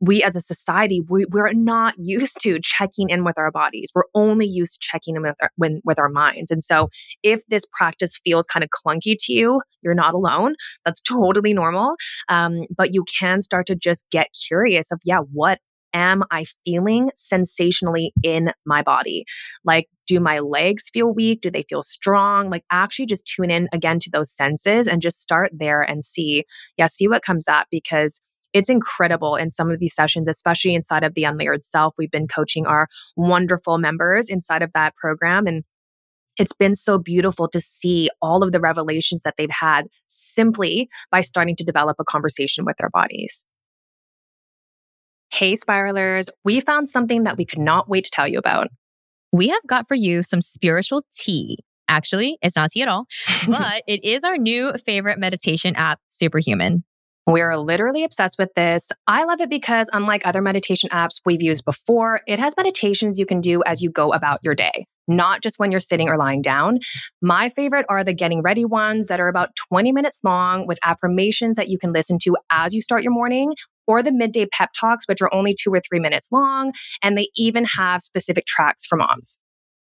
we 0.00 0.22
as 0.22 0.36
a 0.36 0.40
society, 0.40 1.02
we, 1.06 1.26
we're 1.26 1.52
not 1.52 1.92
used 1.98 2.38
to 2.44 2.58
checking 2.62 3.10
in 3.10 3.24
with 3.24 3.36
our 3.36 3.50
bodies. 3.50 3.92
We're 3.94 4.04
only 4.14 4.46
used 4.46 4.72
to 4.72 4.78
checking 4.80 5.16
in 5.16 5.22
with 5.22 5.36
our, 5.42 5.50
when, 5.56 5.82
with 5.84 5.98
our 5.98 6.08
minds. 6.08 6.50
And 6.50 6.64
so 6.64 6.88
if 7.22 7.42
this 7.48 7.64
practice 7.74 8.18
feels 8.24 8.46
kind 8.46 8.64
of 8.64 8.70
clunky 8.70 9.16
to 9.20 9.34
you, 9.34 9.60
you're 9.82 9.92
not 9.92 10.14
alone. 10.14 10.54
That's 10.86 11.00
totally 11.06 11.52
normal. 11.52 11.96
Um, 12.30 12.62
but 12.74 12.94
you 12.94 13.04
can 13.20 13.42
start 13.42 13.66
to 13.66 13.74
just 13.74 14.06
get 14.10 14.28
curious 14.48 14.90
of, 14.90 14.98
yeah, 15.04 15.18
what 15.30 15.58
am 15.94 16.22
I 16.30 16.44
feeling 16.64 17.10
sensationally 17.16 18.12
in 18.22 18.52
my 18.64 18.82
body? 18.82 19.24
Like, 19.64 19.88
do 20.06 20.20
my 20.20 20.40
legs 20.40 20.90
feel 20.92 21.12
weak? 21.12 21.40
Do 21.40 21.50
they 21.50 21.64
feel 21.68 21.82
strong? 21.82 22.50
Like, 22.50 22.64
actually 22.70 23.06
just 23.06 23.26
tune 23.26 23.50
in 23.50 23.68
again 23.72 23.98
to 24.00 24.10
those 24.10 24.32
senses 24.32 24.86
and 24.86 25.02
just 25.02 25.20
start 25.20 25.52
there 25.54 25.82
and 25.82 26.04
see, 26.04 26.44
yeah, 26.76 26.86
see 26.86 27.08
what 27.08 27.22
comes 27.22 27.48
up 27.48 27.66
because 27.70 28.20
it's 28.52 28.68
incredible 28.68 29.36
in 29.36 29.50
some 29.50 29.70
of 29.70 29.78
these 29.78 29.94
sessions, 29.94 30.28
especially 30.28 30.74
inside 30.74 31.04
of 31.04 31.14
the 31.14 31.22
Unlayered 31.22 31.64
Self. 31.64 31.94
We've 31.96 32.10
been 32.10 32.28
coaching 32.28 32.66
our 32.66 32.88
wonderful 33.16 33.78
members 33.78 34.28
inside 34.28 34.62
of 34.62 34.72
that 34.74 34.96
program. 34.96 35.46
And 35.46 35.64
it's 36.36 36.52
been 36.52 36.74
so 36.74 36.98
beautiful 36.98 37.48
to 37.48 37.60
see 37.60 38.10
all 38.22 38.42
of 38.42 38.52
the 38.52 38.60
revelations 38.60 39.22
that 39.22 39.34
they've 39.36 39.50
had 39.50 39.86
simply 40.08 40.88
by 41.10 41.20
starting 41.20 41.56
to 41.56 41.64
develop 41.64 41.96
a 42.00 42.04
conversation 42.04 42.64
with 42.64 42.76
their 42.78 42.90
bodies. 42.90 43.44
Hey, 45.32 45.54
spiralers, 45.54 46.28
we 46.44 46.60
found 46.60 46.88
something 46.88 47.22
that 47.22 47.36
we 47.36 47.44
could 47.44 47.60
not 47.60 47.88
wait 47.88 48.04
to 48.04 48.10
tell 48.10 48.26
you 48.26 48.38
about. 48.38 48.68
We 49.32 49.48
have 49.48 49.62
got 49.66 49.86
for 49.86 49.94
you 49.94 50.22
some 50.22 50.40
spiritual 50.40 51.04
tea. 51.12 51.58
Actually, 51.88 52.36
it's 52.42 52.56
not 52.56 52.70
tea 52.70 52.82
at 52.82 52.88
all, 52.88 53.06
but 53.48 53.82
it 53.86 54.04
is 54.04 54.24
our 54.24 54.36
new 54.36 54.72
favorite 54.84 55.18
meditation 55.18 55.76
app, 55.76 56.00
Superhuman. 56.08 56.84
We're 57.26 57.56
literally 57.56 58.02
obsessed 58.02 58.38
with 58.38 58.48
this. 58.56 58.88
I 59.06 59.24
love 59.24 59.40
it 59.40 59.50
because, 59.50 59.88
unlike 59.92 60.26
other 60.26 60.42
meditation 60.42 60.90
apps 60.90 61.20
we've 61.24 61.42
used 61.42 61.64
before, 61.64 62.22
it 62.26 62.40
has 62.40 62.56
meditations 62.56 63.18
you 63.18 63.26
can 63.26 63.40
do 63.40 63.62
as 63.66 63.82
you 63.82 63.90
go 63.90 64.12
about 64.12 64.40
your 64.42 64.56
day, 64.56 64.86
not 65.06 65.42
just 65.42 65.58
when 65.58 65.70
you're 65.70 65.80
sitting 65.80 66.08
or 66.08 66.16
lying 66.16 66.42
down. 66.42 66.80
My 67.22 67.48
favorite 67.48 67.86
are 67.88 68.02
the 68.02 68.14
getting 68.14 68.42
ready 68.42 68.64
ones 68.64 69.06
that 69.06 69.20
are 69.20 69.28
about 69.28 69.50
20 69.68 69.92
minutes 69.92 70.18
long 70.24 70.66
with 70.66 70.78
affirmations 70.82 71.56
that 71.56 71.68
you 71.68 71.78
can 71.78 71.92
listen 71.92 72.18
to 72.22 72.36
as 72.50 72.74
you 72.74 72.80
start 72.80 73.02
your 73.04 73.12
morning 73.12 73.54
or 73.90 74.04
the 74.04 74.12
midday 74.12 74.46
pep 74.46 74.70
talks, 74.78 75.08
which 75.08 75.20
are 75.20 75.34
only 75.34 75.52
two 75.52 75.72
or 75.74 75.80
three 75.80 75.98
minutes 75.98 76.28
long. 76.30 76.72
And 77.02 77.18
they 77.18 77.28
even 77.34 77.64
have 77.64 78.02
specific 78.02 78.46
tracks 78.46 78.86
for 78.86 78.96
moms. 78.96 79.36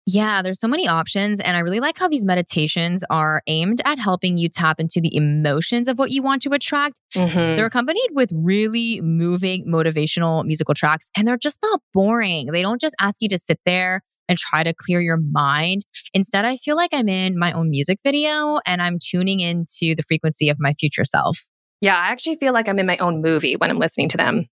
Yeah, 0.08 0.42
there's 0.42 0.60
so 0.60 0.68
many 0.68 0.88
options. 0.88 1.40
And 1.40 1.56
I 1.56 1.60
really 1.60 1.80
like 1.80 2.00
how 2.00 2.08
these 2.08 2.26
meditations 2.26 3.04
are 3.12 3.44
aimed 3.46 3.80
at 3.86 4.00
helping 4.00 4.38
you 4.38 4.50
tap 4.50 4.80
into 4.80 5.00
the 5.00 5.16
emotions 5.16 5.88
of 5.88 6.00
what 6.00 6.10
you 6.10 6.24
want 6.24 6.42
to 6.42 6.50
attract. 6.54 6.96
Mm-hmm. 7.16 7.56
They're 7.56 7.68
accompanied 7.68 8.10
with 8.14 8.32
really 8.34 9.00
moving, 9.02 9.68
motivational 9.68 10.44
musical 10.44 10.74
tracks, 10.74 11.12
and 11.16 11.28
they're 11.28 11.38
just 11.38 11.60
not 11.62 11.80
boring. 11.94 12.48
They 12.48 12.64
don't 12.64 12.82
just 12.82 12.96
ask 13.00 13.22
you 13.22 13.30
to 13.30 13.38
sit 13.38 13.60
there 13.68 14.02
and 14.28 14.40
try 14.40 14.64
to 14.64 14.74
clear 14.74 15.00
your 15.00 15.20
mind. 15.32 15.82
Instead, 16.16 16.46
I 16.46 16.56
feel 16.56 16.76
like 16.76 16.90
I'm 16.92 17.10
in 17.10 17.38
my 17.38 17.52
own 17.52 17.70
music 17.70 18.00
video 18.04 18.60
and 18.66 18.82
I'm 18.82 18.98
tuning 19.00 19.42
into 19.42 19.94
the 19.96 20.04
frequency 20.08 20.50
of 20.50 20.58
my 20.60 20.74
future 20.74 21.06
self. 21.06 21.46
Yeah, 21.82 21.98
I 21.98 22.10
actually 22.10 22.36
feel 22.36 22.54
like 22.54 22.68
I'm 22.68 22.80
in 22.80 22.86
my 22.86 22.98
own 22.98 23.22
movie 23.22 23.56
when 23.56 23.70
I'm 23.70 23.80
listening 23.80 24.10
to 24.10 24.18
them. 24.18 24.46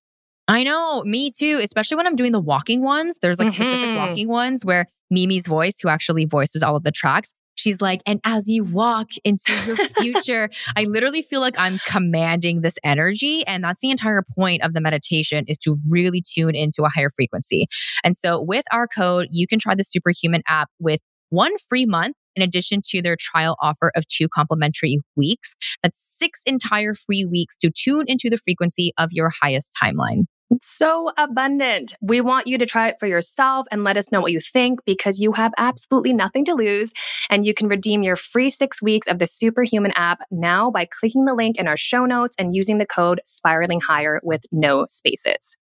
I 0.47 0.63
know, 0.63 1.03
me 1.03 1.29
too, 1.29 1.59
especially 1.61 1.97
when 1.97 2.07
I'm 2.07 2.15
doing 2.15 2.31
the 2.31 2.39
walking 2.39 2.81
ones. 2.81 3.19
There's 3.21 3.37
like 3.37 3.49
mm-hmm. 3.49 3.61
specific 3.61 3.97
walking 3.97 4.29
ones 4.29 4.63
where 4.63 4.87
Mimi's 5.11 5.45
voice, 5.45 5.79
who 5.81 5.89
actually 5.89 6.25
voices 6.25 6.63
all 6.63 6.77
of 6.77 6.83
the 6.83 6.91
tracks, 6.91 7.31
she's 7.57 7.81
like, 7.81 8.01
and 8.05 8.21
as 8.23 8.47
you 8.47 8.63
walk 8.63 9.09
into 9.25 9.51
your 9.65 9.75
future, 9.99 10.49
I 10.77 10.85
literally 10.85 11.21
feel 11.21 11.41
like 11.41 11.55
I'm 11.57 11.79
commanding 11.85 12.61
this 12.61 12.77
energy. 12.83 13.45
And 13.45 13.63
that's 13.63 13.81
the 13.81 13.91
entire 13.91 14.23
point 14.37 14.63
of 14.63 14.73
the 14.73 14.81
meditation 14.81 15.43
is 15.47 15.57
to 15.59 15.77
really 15.89 16.21
tune 16.21 16.55
into 16.55 16.83
a 16.83 16.89
higher 16.89 17.09
frequency. 17.09 17.67
And 18.03 18.15
so 18.15 18.41
with 18.41 18.63
our 18.71 18.87
code, 18.87 19.27
you 19.31 19.47
can 19.47 19.59
try 19.59 19.75
the 19.75 19.83
Superhuman 19.83 20.43
app 20.47 20.69
with 20.79 21.01
one 21.29 21.51
free 21.67 21.85
month 21.85 22.15
in 22.37 22.43
addition 22.43 22.81
to 22.89 23.01
their 23.01 23.17
trial 23.19 23.57
offer 23.61 23.91
of 23.95 24.07
two 24.07 24.29
complimentary 24.29 24.99
weeks. 25.15 25.55
That's 25.83 25.99
six 25.99 26.41
entire 26.45 26.93
free 26.93 27.25
weeks 27.25 27.57
to 27.57 27.71
tune 27.71 28.05
into 28.07 28.29
the 28.29 28.37
frequency 28.37 28.93
of 28.97 29.09
your 29.11 29.31
highest 29.41 29.71
timeline. 29.81 30.25
so 30.61 31.11
abundant. 31.17 31.95
We 31.99 32.21
want 32.21 32.47
you 32.47 32.57
to 32.57 32.65
try 32.65 32.87
it 32.87 32.95
for 33.01 33.07
yourself 33.07 33.65
and 33.69 33.83
let 33.83 33.97
us 33.97 34.11
know 34.11 34.21
what 34.21 34.31
you 34.31 34.39
think 34.39 34.79
because 34.85 35.19
you 35.19 35.33
have 35.33 35.51
absolutely 35.57 36.13
nothing 36.13 36.45
to 36.45 36.53
lose. 36.53 36.93
And 37.29 37.45
you 37.45 37.53
can 37.53 37.67
redeem 37.67 38.01
your 38.01 38.15
free 38.15 38.49
six 38.49 38.81
weeks 38.81 39.07
of 39.07 39.19
the 39.19 39.27
Superhuman 39.27 39.91
app 39.95 40.21
now 40.31 40.71
by 40.71 40.85
clicking 40.85 41.25
the 41.25 41.33
link 41.33 41.57
in 41.57 41.67
our 41.67 41.75
show 41.75 42.05
notes 42.05 42.35
and 42.37 42.55
using 42.55 42.77
the 42.77 42.85
code 42.85 43.19
spiraling 43.25 43.81
higher 43.81 44.21
with 44.23 44.43
no 44.51 44.85
spaces. 44.89 45.57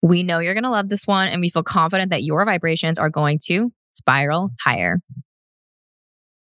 We 0.00 0.22
know 0.22 0.38
you're 0.38 0.54
going 0.54 0.64
to 0.64 0.70
love 0.70 0.88
this 0.88 1.06
one, 1.06 1.28
and 1.28 1.40
we 1.40 1.48
feel 1.48 1.62
confident 1.62 2.10
that 2.10 2.24
your 2.24 2.44
vibrations 2.44 2.98
are 2.98 3.10
going 3.10 3.38
to 3.46 3.70
spiral 3.94 4.50
higher. 4.60 4.98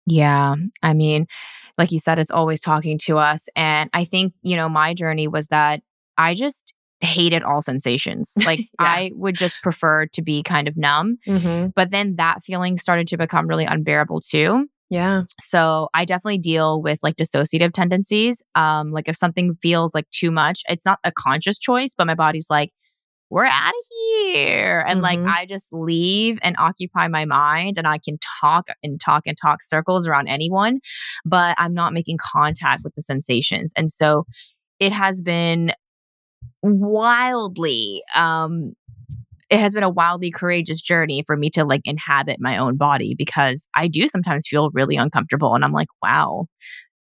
Yeah. 0.10 0.56
I 0.82 0.94
mean, 0.94 1.28
like 1.78 1.92
you 1.92 2.00
said, 2.00 2.20
it's 2.20 2.32
always 2.32 2.62
talking 2.62 2.98
to 3.06 3.18
us. 3.18 3.48
And 3.56 3.90
I 3.94 4.04
think, 4.04 4.34
you 4.42 4.56
know, 4.56 4.68
my 4.68 4.94
journey 4.94 5.28
was 5.28 5.48
that 5.48 5.82
I 6.18 6.36
just 6.36 6.74
hated 7.02 7.44
all 7.44 7.62
sensations. 7.62 8.34
Like 8.46 8.60
yeah. 8.60 8.66
I 8.80 9.12
would 9.14 9.36
just 9.36 9.62
prefer 9.62 10.08
to 10.08 10.22
be 10.22 10.44
kind 10.44 10.68
of 10.68 10.76
numb. 10.76 11.18
Mm-hmm. 11.28 11.68
But 11.76 11.92
then 11.92 12.16
that 12.18 12.44
feeling 12.44 12.78
started 12.78 13.08
to 13.10 13.18
become 13.18 13.48
really 13.48 13.66
unbearable 13.66 14.22
too. 14.22 14.68
Yeah. 14.90 15.24
So 15.40 15.90
I 15.94 16.04
definitely 16.04 16.40
deal 16.40 16.82
with 16.82 17.00
like 17.04 17.16
dissociative 17.16 17.74
tendencies. 17.74 18.42
Um, 18.56 18.92
like 18.92 19.08
if 19.08 19.16
something 19.16 19.56
feels 19.62 19.94
like 19.94 20.10
too 20.10 20.32
much, 20.32 20.64
it's 20.68 20.86
not 20.86 21.00
a 21.04 21.12
conscious 21.12 21.60
choice, 21.60 21.94
but 21.96 22.08
my 22.08 22.16
body's 22.16 22.48
like, 22.50 22.72
we're 23.30 23.46
out 23.46 23.70
of 23.70 23.86
here. 23.90 24.84
And 24.88 25.02
mm-hmm. 25.02 25.26
like, 25.26 25.36
I 25.36 25.46
just 25.46 25.68
leave 25.72 26.40
and 26.42 26.56
occupy 26.58 27.08
my 27.08 27.26
mind 27.26 27.78
and 27.78 27.88
I 27.88 27.98
can 27.98 28.18
talk 28.42 28.68
and 28.84 29.00
talk 29.00 29.24
and 29.26 29.38
talk 29.40 29.62
circles 29.62 30.08
around 30.08 30.28
anyone, 30.28 30.80
but 31.26 31.56
I'm 31.58 31.74
not 31.74 31.94
making 31.94 32.18
contact 32.20 32.84
with 32.84 32.96
the 32.96 33.02
sensations. 33.02 33.72
And 33.76 33.92
so 33.92 34.26
it 34.80 34.92
has 34.92 35.22
been 35.22 35.74
wildly, 36.64 38.04
um, 38.16 38.74
it 39.50 39.60
has 39.60 39.74
been 39.74 39.84
a 39.84 39.90
wildly 39.90 40.32
courageous 40.32 40.82
journey 40.82 41.24
for 41.26 41.36
me 41.36 41.50
to 41.52 41.66
like 41.66 41.82
inhabit 41.86 42.38
my 42.40 42.58
own 42.58 42.78
body 42.78 43.16
because 43.18 43.68
I 43.76 43.88
do 43.88 44.08
sometimes 44.08 44.48
feel 44.48 44.70
really 44.74 44.96
uncomfortable 44.96 45.56
and 45.56 45.66
I'm 45.66 45.72
like, 45.72 45.88
wow, 46.04 46.46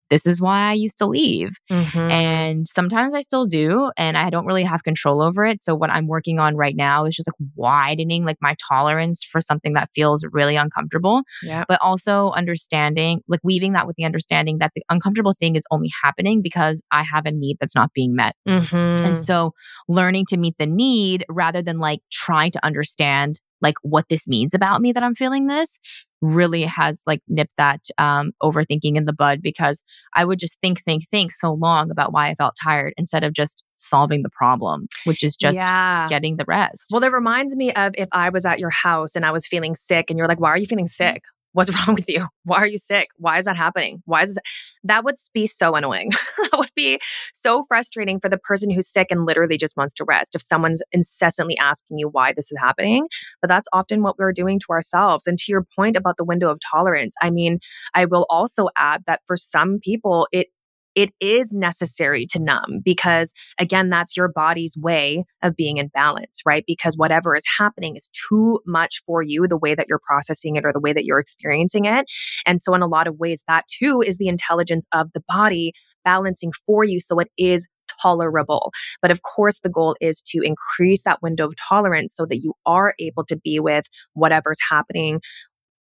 this 0.09 0.25
is 0.25 0.41
why 0.41 0.69
I 0.69 0.73
used 0.73 0.97
to 0.99 1.05
leave. 1.05 1.51
Mm-hmm. 1.71 2.11
And 2.11 2.67
sometimes 2.67 3.13
I 3.15 3.21
still 3.21 3.45
do, 3.45 3.91
and 3.97 4.17
I 4.17 4.29
don't 4.29 4.45
really 4.45 4.63
have 4.63 4.83
control 4.83 5.21
over 5.21 5.45
it. 5.45 5.63
So 5.63 5.75
what 5.75 5.89
I'm 5.89 6.07
working 6.07 6.39
on 6.39 6.55
right 6.55 6.75
now 6.75 7.05
is 7.05 7.15
just 7.15 7.27
like 7.27 7.49
widening 7.55 8.25
like 8.25 8.37
my 8.41 8.55
tolerance 8.67 9.23
for 9.23 9.41
something 9.41 9.73
that 9.73 9.89
feels 9.93 10.23
really 10.31 10.55
uncomfortable. 10.55 11.23
Yeah. 11.43 11.63
But 11.67 11.81
also 11.81 12.31
understanding, 12.31 13.21
like 13.27 13.39
weaving 13.43 13.73
that 13.73 13.87
with 13.87 13.95
the 13.95 14.05
understanding 14.05 14.59
that 14.59 14.71
the 14.75 14.83
uncomfortable 14.89 15.33
thing 15.33 15.55
is 15.55 15.63
only 15.71 15.91
happening 16.03 16.41
because 16.41 16.81
I 16.91 17.03
have 17.03 17.25
a 17.25 17.31
need 17.31 17.57
that's 17.59 17.75
not 17.75 17.91
being 17.93 18.15
met. 18.15 18.35
Mm-hmm. 18.47 19.05
And 19.05 19.17
so 19.17 19.53
learning 19.87 20.25
to 20.29 20.37
meet 20.37 20.55
the 20.59 20.67
need 20.67 21.25
rather 21.29 21.61
than 21.61 21.79
like 21.79 21.99
trying 22.11 22.51
to 22.51 22.65
understand 22.65 23.41
like 23.65 23.75
what 23.81 24.09
this 24.09 24.27
means 24.27 24.53
about 24.53 24.79
me 24.79 24.91
that 24.91 25.01
I'm 25.01 25.15
feeling 25.15 25.47
this 25.47 25.79
really 26.21 26.63
has 26.63 26.99
like 27.07 27.21
nipped 27.27 27.55
that 27.57 27.81
um, 27.97 28.31
overthinking 28.43 28.95
in 28.95 29.05
the 29.05 29.13
bud 29.13 29.41
because 29.41 29.83
I 30.13 30.23
would 30.23 30.37
just 30.37 30.59
think, 30.61 30.83
think, 30.83 31.07
think 31.09 31.31
so 31.31 31.53
long 31.53 31.89
about 31.89 32.13
why 32.13 32.29
I 32.29 32.35
felt 32.35 32.55
tired 32.63 32.93
instead 32.95 33.23
of 33.23 33.33
just 33.33 33.63
solving 33.77 34.21
the 34.21 34.29
problem, 34.29 34.87
which 35.05 35.23
is 35.23 35.35
just 35.35 35.55
yeah. 35.55 36.07
getting 36.07 36.37
the 36.37 36.45
rest. 36.47 36.89
Well, 36.91 37.01
that 37.01 37.11
reminds 37.11 37.55
me 37.55 37.73
of 37.73 37.93
if 37.97 38.07
I 38.11 38.29
was 38.29 38.45
at 38.45 38.59
your 38.59 38.69
house 38.69 39.15
and 39.15 39.25
I 39.25 39.31
was 39.31 39.47
feeling 39.47 39.75
sick 39.75 40.09
and 40.09 40.17
you're 40.17 40.27
like, 40.27 40.39
why 40.39 40.49
are 40.49 40.57
you 40.57 40.67
feeling 40.67 40.87
sick? 40.87 41.23
What's 41.55 41.69
wrong 41.87 41.95
with 41.95 42.09
you? 42.09 42.27
Why 42.43 42.57
are 42.57 42.67
you 42.67 42.77
sick? 42.77 43.07
Why 43.17 43.39
is 43.39 43.45
that 43.45 43.55
happening? 43.55 44.03
Why 44.05 44.23
is 44.23 44.35
that? 44.35 44.43
That 44.87 45.03
would 45.03 45.15
be 45.33 45.47
so 45.47 45.73
annoying. 45.73 46.11
that 46.37 46.59
would 46.59 46.69
be 46.75 46.99
so 47.33 47.63
frustrating 47.67 48.19
for 48.19 48.29
the 48.29 48.37
person 48.37 48.69
who's 48.69 48.87
sick 48.87 49.07
and 49.09 49.25
literally 49.25 49.57
just 49.57 49.75
wants 49.75 49.95
to 49.95 50.05
rest. 50.07 50.35
If 50.35 50.43
someone's 50.43 50.83
incessantly 50.91 51.57
asking 51.57 51.97
you 51.97 52.07
why 52.07 52.33
this 52.33 52.51
is 52.51 52.59
happening, 52.59 53.07
but 53.41 53.47
that's 53.47 53.67
often 53.73 54.03
what 54.03 54.19
we're 54.19 54.31
doing 54.31 54.59
to 54.59 54.65
ourselves. 54.69 55.25
And 55.25 55.39
to 55.39 55.45
your 55.51 55.65
point 55.75 55.97
about 55.97 56.17
the 56.17 56.23
window 56.23 56.51
of 56.51 56.59
tolerance, 56.71 57.15
I 57.19 57.31
mean, 57.31 57.57
I 57.95 58.05
will 58.05 58.27
also 58.29 58.67
add 58.77 59.05
that 59.07 59.21
for 59.25 59.37
some 59.37 59.79
people, 59.79 60.27
it 60.31 60.49
it 60.95 61.11
is 61.19 61.53
necessary 61.53 62.25
to 62.25 62.39
numb 62.39 62.81
because 62.83 63.33
again 63.59 63.89
that's 63.89 64.15
your 64.15 64.27
body's 64.27 64.75
way 64.77 65.23
of 65.41 65.55
being 65.55 65.77
in 65.77 65.87
balance 65.89 66.41
right 66.45 66.63
because 66.67 66.95
whatever 66.97 67.35
is 67.35 67.43
happening 67.57 67.95
is 67.95 68.09
too 68.29 68.59
much 68.65 69.01
for 69.05 69.21
you 69.21 69.47
the 69.47 69.57
way 69.57 69.75
that 69.75 69.87
you're 69.87 70.01
processing 70.05 70.55
it 70.55 70.65
or 70.65 70.73
the 70.73 70.79
way 70.79 70.93
that 70.93 71.05
you're 71.05 71.19
experiencing 71.19 71.85
it 71.85 72.05
and 72.45 72.59
so 72.59 72.73
in 72.73 72.81
a 72.81 72.87
lot 72.87 73.07
of 73.07 73.17
ways 73.17 73.43
that 73.47 73.65
too 73.67 74.01
is 74.01 74.17
the 74.17 74.27
intelligence 74.27 74.85
of 74.91 75.09
the 75.13 75.23
body 75.27 75.73
balancing 76.03 76.51
for 76.65 76.83
you 76.83 76.99
so 76.99 77.19
it 77.19 77.29
is 77.37 77.67
tolerable. 78.01 78.71
But 79.01 79.11
of 79.11 79.21
course, 79.21 79.59
the 79.59 79.69
goal 79.69 79.95
is 80.01 80.21
to 80.27 80.41
increase 80.41 81.03
that 81.03 81.21
window 81.21 81.47
of 81.47 81.55
tolerance 81.69 82.13
so 82.15 82.25
that 82.25 82.41
you 82.41 82.53
are 82.65 82.93
able 82.99 83.25
to 83.25 83.37
be 83.37 83.59
with 83.59 83.85
whatever's 84.13 84.59
happening 84.69 85.21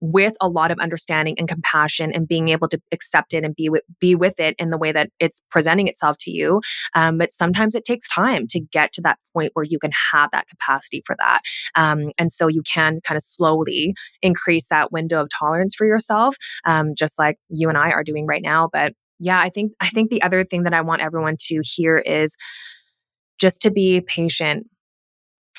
with 0.04 0.34
a 0.42 0.48
lot 0.48 0.70
of 0.70 0.78
understanding 0.80 1.34
and 1.38 1.48
compassion 1.48 2.12
and 2.12 2.28
being 2.28 2.50
able 2.50 2.68
to 2.68 2.78
accept 2.92 3.32
it 3.32 3.42
and 3.42 3.56
be 3.56 3.70
with, 3.70 3.82
be 4.00 4.14
with 4.14 4.38
it 4.38 4.54
in 4.58 4.68
the 4.68 4.76
way 4.76 4.92
that 4.92 5.08
it's 5.18 5.42
presenting 5.50 5.88
itself 5.88 6.18
to 6.20 6.30
you. 6.30 6.60
Um, 6.94 7.16
but 7.16 7.32
sometimes 7.32 7.74
it 7.74 7.86
takes 7.86 8.06
time 8.10 8.46
to 8.48 8.60
get 8.60 8.92
to 8.92 9.00
that 9.00 9.16
point 9.32 9.52
where 9.54 9.64
you 9.64 9.78
can 9.78 9.92
have 10.12 10.30
that 10.32 10.46
capacity 10.46 11.02
for 11.06 11.16
that. 11.18 11.40
Um, 11.74 12.10
and 12.18 12.30
so 12.30 12.48
you 12.48 12.62
can 12.62 13.00
kind 13.00 13.16
of 13.16 13.22
slowly 13.22 13.94
increase 14.20 14.66
that 14.68 14.92
window 14.92 15.22
of 15.22 15.30
tolerance 15.38 15.74
for 15.74 15.86
yourself, 15.86 16.36
um, 16.66 16.94
just 16.94 17.18
like 17.18 17.38
you 17.48 17.70
and 17.70 17.78
I 17.78 17.90
are 17.90 18.04
doing 18.04 18.26
right 18.26 18.42
now. 18.42 18.68
But 18.70 18.92
yeah, 19.18 19.40
I 19.40 19.48
think 19.48 19.72
I 19.80 19.88
think 19.88 20.10
the 20.10 20.20
other 20.20 20.44
thing 20.44 20.64
that 20.64 20.74
I 20.74 20.82
want 20.82 21.00
everyone 21.00 21.36
to 21.46 21.62
hear 21.64 21.96
is 21.96 22.36
just 23.38 23.62
to 23.62 23.70
be 23.70 24.02
patient 24.02 24.66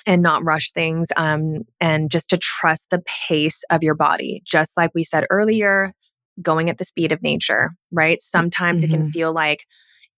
and 0.06 0.22
not 0.22 0.44
rush 0.44 0.72
things 0.72 1.08
um, 1.18 1.64
and 1.80 2.10
just 2.12 2.30
to 2.30 2.38
trust 2.38 2.90
the 2.92 3.04
pace 3.28 3.64
of 3.70 3.84
your 3.84 3.96
body. 3.96 4.42
Just 4.46 4.78
like 4.78 4.92
we 4.94 5.04
said 5.04 5.26
earlier, 5.30 5.94
going 6.42 6.70
at 6.70 6.78
the 6.78 6.86
speed 6.86 7.12
of 7.12 7.22
nature, 7.22 7.72
right? 7.92 8.22
Sometimes 8.22 8.82
mm-hmm. 8.82 8.92
it 8.92 8.96
can 8.96 9.04
mm-hmm. 9.06 9.12
feel 9.12 9.34
like, 9.34 9.66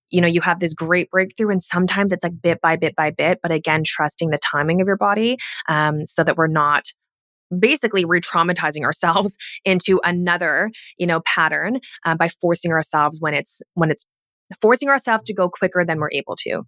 you 0.09 0.21
know, 0.21 0.27
you 0.27 0.41
have 0.41 0.59
this 0.59 0.73
great 0.73 1.09
breakthrough, 1.09 1.51
and 1.51 1.61
sometimes 1.61 2.11
it's 2.11 2.23
like 2.23 2.41
bit 2.41 2.61
by 2.61 2.75
bit 2.75 2.95
by 2.95 3.11
bit. 3.11 3.39
But 3.41 3.51
again, 3.51 3.83
trusting 3.85 4.29
the 4.29 4.39
timing 4.39 4.81
of 4.81 4.87
your 4.87 4.97
body 4.97 5.37
um, 5.67 6.05
so 6.05 6.23
that 6.23 6.37
we're 6.37 6.47
not 6.47 6.85
basically 7.57 8.03
re-traumatizing 8.03 8.83
ourselves 8.83 9.37
into 9.65 10.01
another 10.03 10.69
you 10.97 11.07
know 11.07 11.21
pattern 11.21 11.79
uh, 12.05 12.13
by 12.15 12.27
forcing 12.41 12.71
ourselves 12.71 13.19
when 13.21 13.33
it's 13.33 13.61
when 13.73 13.89
it's 13.89 14.05
forcing 14.61 14.89
ourselves 14.89 15.23
to 15.23 15.33
go 15.33 15.49
quicker 15.49 15.85
than 15.85 15.99
we're 15.99 16.11
able 16.11 16.35
to 16.35 16.63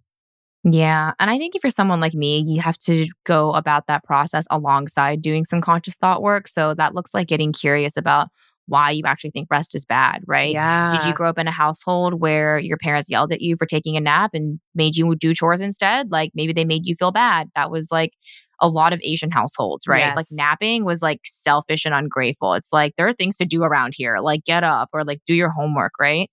yeah. 0.64 1.12
And 1.18 1.30
I 1.30 1.38
think 1.38 1.54
if 1.54 1.64
you're 1.64 1.70
someone 1.70 2.00
like 2.00 2.14
me, 2.14 2.44
you 2.46 2.60
have 2.60 2.78
to 2.80 3.06
go 3.24 3.52
about 3.52 3.86
that 3.86 4.04
process 4.04 4.46
alongside 4.50 5.22
doing 5.22 5.44
some 5.44 5.60
conscious 5.60 5.96
thought 5.96 6.22
work. 6.22 6.48
So 6.48 6.74
that 6.74 6.94
looks 6.94 7.14
like 7.14 7.28
getting 7.28 7.52
curious 7.52 7.96
about 7.96 8.28
why 8.66 8.90
you 8.92 9.02
actually 9.04 9.30
think 9.30 9.48
rest 9.50 9.74
is 9.74 9.84
bad, 9.84 10.22
right? 10.26 10.52
Yeah. 10.52 10.90
Did 10.90 11.04
you 11.04 11.12
grow 11.12 11.28
up 11.28 11.38
in 11.38 11.48
a 11.48 11.52
household 11.52 12.20
where 12.20 12.58
your 12.58 12.76
parents 12.76 13.10
yelled 13.10 13.32
at 13.32 13.40
you 13.40 13.56
for 13.56 13.66
taking 13.66 13.96
a 13.96 14.00
nap 14.00 14.30
and 14.32 14.60
made 14.74 14.96
you 14.96 15.14
do 15.16 15.34
chores 15.34 15.60
instead? 15.60 16.10
Like 16.12 16.30
maybe 16.34 16.52
they 16.52 16.64
made 16.64 16.82
you 16.84 16.94
feel 16.94 17.10
bad. 17.10 17.48
That 17.56 17.70
was 17.70 17.88
like 17.90 18.12
a 18.60 18.68
lot 18.68 18.92
of 18.92 19.00
Asian 19.02 19.30
households, 19.30 19.88
right? 19.88 20.00
Yes. 20.00 20.16
Like 20.16 20.26
napping 20.30 20.84
was 20.84 21.02
like 21.02 21.20
selfish 21.24 21.84
and 21.84 21.94
ungrateful. 21.94 22.54
It's 22.54 22.72
like 22.72 22.94
there 22.96 23.08
are 23.08 23.14
things 23.14 23.36
to 23.38 23.44
do 23.44 23.64
around 23.64 23.94
here, 23.96 24.18
like 24.20 24.44
get 24.44 24.62
up 24.62 24.90
or 24.92 25.04
like 25.04 25.20
do 25.26 25.34
your 25.34 25.50
homework, 25.50 25.92
right? 25.98 26.30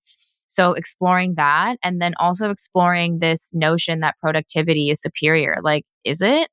So 0.47 0.73
exploring 0.73 1.35
that 1.35 1.77
and 1.83 2.01
then 2.01 2.13
also 2.19 2.49
exploring 2.49 3.19
this 3.19 3.51
notion 3.53 3.99
that 3.99 4.15
productivity 4.21 4.89
is 4.89 5.01
superior. 5.01 5.57
Like, 5.61 5.83
is 6.03 6.21
it? 6.21 6.49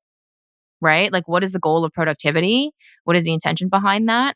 Right? 0.81 1.11
Like, 1.11 1.27
what 1.27 1.43
is 1.43 1.51
the 1.51 1.59
goal 1.59 1.85
of 1.85 1.93
productivity? 1.93 2.71
What 3.05 3.15
is 3.15 3.23
the 3.23 3.33
intention 3.33 3.69
behind 3.69 4.09
that? 4.09 4.35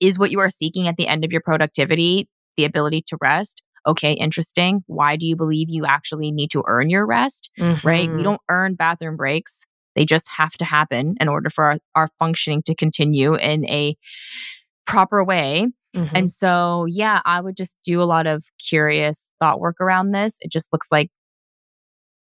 Is 0.00 0.18
what 0.18 0.30
you 0.30 0.40
are 0.40 0.50
seeking 0.50 0.88
at 0.88 0.96
the 0.96 1.06
end 1.06 1.24
of 1.24 1.32
your 1.32 1.42
productivity 1.42 2.28
the 2.56 2.64
ability 2.64 3.02
to 3.08 3.18
rest? 3.20 3.62
Okay, 3.86 4.12
interesting. 4.12 4.82
Why 4.86 5.16
do 5.16 5.26
you 5.26 5.36
believe 5.36 5.68
you 5.70 5.86
actually 5.86 6.32
need 6.32 6.50
to 6.50 6.62
earn 6.66 6.90
your 6.90 7.06
rest? 7.06 7.50
Mm-hmm. 7.58 7.86
Right? 7.86 8.08
We 8.08 8.14
mm-hmm. 8.16 8.22
don't 8.22 8.40
earn 8.48 8.74
bathroom 8.74 9.16
breaks. 9.16 9.64
They 9.96 10.04
just 10.04 10.28
have 10.36 10.52
to 10.52 10.64
happen 10.64 11.16
in 11.20 11.28
order 11.28 11.50
for 11.50 11.64
our, 11.64 11.78
our 11.94 12.08
functioning 12.18 12.62
to 12.66 12.74
continue 12.74 13.34
in 13.34 13.66
a 13.66 13.96
proper 14.86 15.24
way. 15.24 15.66
Mm-hmm. 15.94 16.16
And 16.16 16.30
so, 16.30 16.86
yeah, 16.88 17.20
I 17.24 17.40
would 17.40 17.56
just 17.56 17.76
do 17.84 18.00
a 18.00 18.04
lot 18.04 18.26
of 18.26 18.44
curious 18.64 19.28
thought 19.40 19.60
work 19.60 19.80
around 19.80 20.12
this. 20.12 20.38
It 20.40 20.50
just 20.52 20.72
looks 20.72 20.88
like 20.90 21.10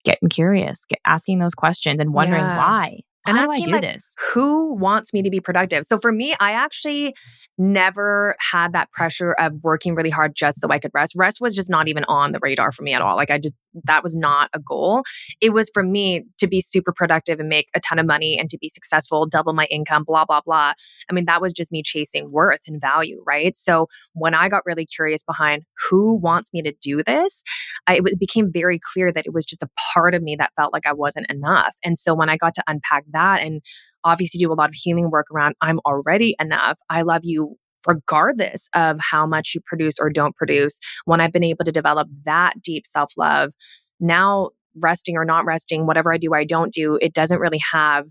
getting 0.05 0.29
curious, 0.29 0.85
get, 0.87 0.99
asking 1.07 1.41
those 1.41 1.55
questions 1.55 2.01
and 2.01 2.15
wondering 2.15 2.41
yeah. 2.41 2.57
why 2.57 3.01
and 3.27 3.37
How 3.37 3.47
oh, 3.47 3.53
asking, 3.53 3.67
do 3.67 3.71
I 3.71 3.81
do 3.81 3.87
like, 3.87 3.95
this? 3.95 4.15
Who 4.33 4.75
wants 4.75 5.13
me 5.13 5.23
to 5.23 5.31
be 5.31 5.41
productive? 5.41 5.85
So 5.85 5.99
for 5.99 6.11
me, 6.13 6.35
I 6.41 6.53
actually 6.53 7.15
never 7.59 8.35
had 8.39 8.73
that 8.73 8.91
pressure 8.93 9.33
of 9.33 9.53
working 9.63 9.95
really 9.95 10.11
hard 10.11 10.33
just 10.35 10.61
so 10.61 10.69
I 10.71 10.79
could 10.79 10.91
rest. 10.95 11.15
Rest 11.15 11.39
was 11.41 11.55
just 11.55 11.69
not 11.69 11.89
even 11.89 12.05
on 12.05 12.33
the 12.33 12.39
radar 12.41 12.73
for 12.73 12.83
me 12.83 12.95
at 12.95 13.03
all. 13.03 13.17
Like 13.17 13.31
I 13.31 13.39
just 13.39 13.55
that 13.85 14.03
was 14.03 14.17
not 14.17 14.51
a 14.53 14.59
goal. 14.59 15.03
It 15.41 15.51
was 15.51 15.71
for 15.73 15.83
me 15.83 16.25
to 16.39 16.47
be 16.47 16.61
super 16.61 16.93
productive 16.93 17.39
and 17.39 17.49
make 17.49 17.69
a 17.75 17.81
ton 17.81 17.99
of 17.99 18.07
money 18.07 18.37
and 18.39 18.51
to 18.51 18.59
be 18.59 18.69
successful, 18.69 19.27
double 19.27 19.53
my 19.53 19.67
income, 19.67 20.05
blah 20.05 20.25
blah 20.25 20.41
blah. 20.41 20.73
I 21.09 21.13
mean, 21.13 21.27
that 21.27 21.41
was 21.41 21.53
just 21.53 21.71
me 21.71 21.83
chasing 21.85 22.33
worth 22.33 22.61
and 22.67 22.81
value, 22.81 23.23
right? 23.27 23.57
So 23.57 23.87
when 24.15 24.35
I 24.35 24.49
got 24.49 24.65
really 24.65 24.87
curious 24.87 25.23
behind 25.23 25.63
who 25.89 26.17
wants 26.17 26.53
me 26.53 26.63
to 26.63 26.73
do 26.83 27.03
this, 27.03 27.45
I, 27.87 28.01
it 28.05 28.19
became 28.19 28.51
very 28.53 28.81
clear 28.93 29.13
that 29.13 29.27
it 29.27 29.35
was 29.35 29.45
just 29.45 29.63
a 29.63 29.69
part 29.93 30.15
of 30.15 30.23
me 30.23 30.37
that 30.37 30.53
felt 30.57 30.73
like 30.73 30.87
I 30.87 30.93
wasn't 30.93 31.31
enough. 31.31 31.77
And 31.85 31.99
so 31.99 32.15
when 32.15 32.29
I 32.29 32.37
got 32.37 32.55
to 32.55 32.65
unpack 32.67 33.05
that 33.13 33.43
and 33.43 33.61
obviously 34.05 34.39
do 34.39 34.53
a 34.53 34.55
lot 34.55 34.69
of 34.69 34.75
healing 34.75 35.11
work 35.11 35.27
around 35.35 35.55
I'm 35.61 35.79
already 35.87 36.35
enough. 36.41 36.79
I 36.89 37.03
love 37.03 37.23
you 37.25 37.57
regardless 37.87 38.69
of 38.75 38.99
how 39.01 39.27
much 39.27 39.53
you 39.55 39.61
produce 39.65 39.99
or 39.99 40.11
don't 40.11 40.37
produce. 40.37 40.79
When 41.05 41.21
I've 41.21 41.33
been 41.33 41.45
able 41.45 41.65
to 41.65 41.73
develop 41.73 42.09
that 42.25 42.55
deep 42.63 42.87
self 42.87 43.13
love, 43.17 43.53
now 43.99 44.51
resting 44.77 45.17
or 45.17 45.25
not 45.25 45.45
resting, 45.45 45.87
whatever 45.87 46.13
I 46.13 46.19
do, 46.19 46.35
I 46.35 46.45
don't 46.45 46.73
do, 46.73 46.99
it 47.01 47.15
doesn't 47.15 47.41
really 47.41 47.61
have 47.73 48.07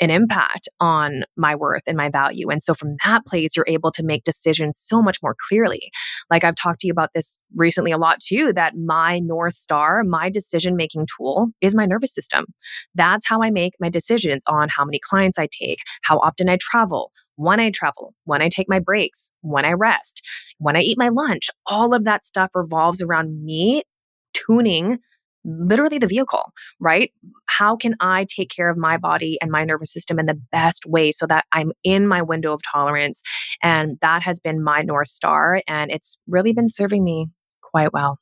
an 0.00 0.10
impact 0.10 0.68
on 0.80 1.22
my 1.36 1.54
worth 1.54 1.82
and 1.86 1.96
my 1.96 2.08
value. 2.08 2.50
And 2.50 2.62
so 2.62 2.74
from 2.74 2.96
that 3.04 3.24
place, 3.26 3.56
you're 3.56 3.66
able 3.68 3.92
to 3.92 4.02
make 4.02 4.24
decisions 4.24 4.78
so 4.78 5.00
much 5.00 5.18
more 5.22 5.36
clearly. 5.48 5.90
Like 6.30 6.44
I've 6.44 6.56
talked 6.56 6.80
to 6.80 6.86
you 6.86 6.92
about 6.92 7.10
this 7.14 7.38
recently 7.54 7.92
a 7.92 7.98
lot 7.98 8.20
too, 8.20 8.52
that 8.54 8.74
my 8.76 9.20
North 9.20 9.54
Star, 9.54 10.02
my 10.04 10.30
decision 10.30 10.76
making 10.76 11.06
tool 11.16 11.48
is 11.60 11.74
my 11.74 11.86
nervous 11.86 12.14
system. 12.14 12.46
That's 12.94 13.26
how 13.26 13.42
I 13.42 13.50
make 13.50 13.74
my 13.80 13.88
decisions 13.88 14.42
on 14.48 14.68
how 14.68 14.84
many 14.84 14.98
clients 14.98 15.38
I 15.38 15.48
take, 15.50 15.78
how 16.02 16.18
often 16.18 16.48
I 16.48 16.58
travel, 16.60 17.12
when 17.36 17.60
I 17.60 17.70
travel, 17.70 18.14
when 18.24 18.42
I 18.42 18.48
take 18.48 18.68
my 18.68 18.78
breaks, 18.78 19.30
when 19.42 19.64
I 19.64 19.72
rest, 19.72 20.22
when 20.58 20.76
I 20.76 20.80
eat 20.80 20.98
my 20.98 21.08
lunch. 21.08 21.50
All 21.66 21.94
of 21.94 22.04
that 22.04 22.24
stuff 22.24 22.50
revolves 22.54 23.00
around 23.00 23.44
me 23.44 23.82
tuning 24.32 24.98
literally 25.44 25.98
the 25.98 26.06
vehicle, 26.06 26.52
right? 26.80 27.12
How 27.46 27.76
can 27.76 27.94
I 28.00 28.26
take 28.28 28.50
care 28.50 28.70
of 28.70 28.76
my 28.76 28.96
body 28.96 29.38
and 29.40 29.50
my 29.50 29.64
nervous 29.64 29.92
system 29.92 30.18
in 30.18 30.26
the 30.26 30.40
best 30.52 30.86
way 30.86 31.12
so 31.12 31.26
that 31.26 31.44
I'm 31.52 31.72
in 31.82 32.06
my 32.06 32.22
window 32.22 32.52
of 32.52 32.60
tolerance? 32.70 33.22
And 33.62 33.98
that 34.00 34.22
has 34.22 34.38
been 34.38 34.62
my 34.62 34.82
North 34.82 35.08
Star. 35.08 35.62
And 35.68 35.90
it's 35.90 36.18
really 36.26 36.52
been 36.52 36.68
serving 36.68 37.04
me 37.04 37.28
quite 37.62 37.92
well. 37.92 38.18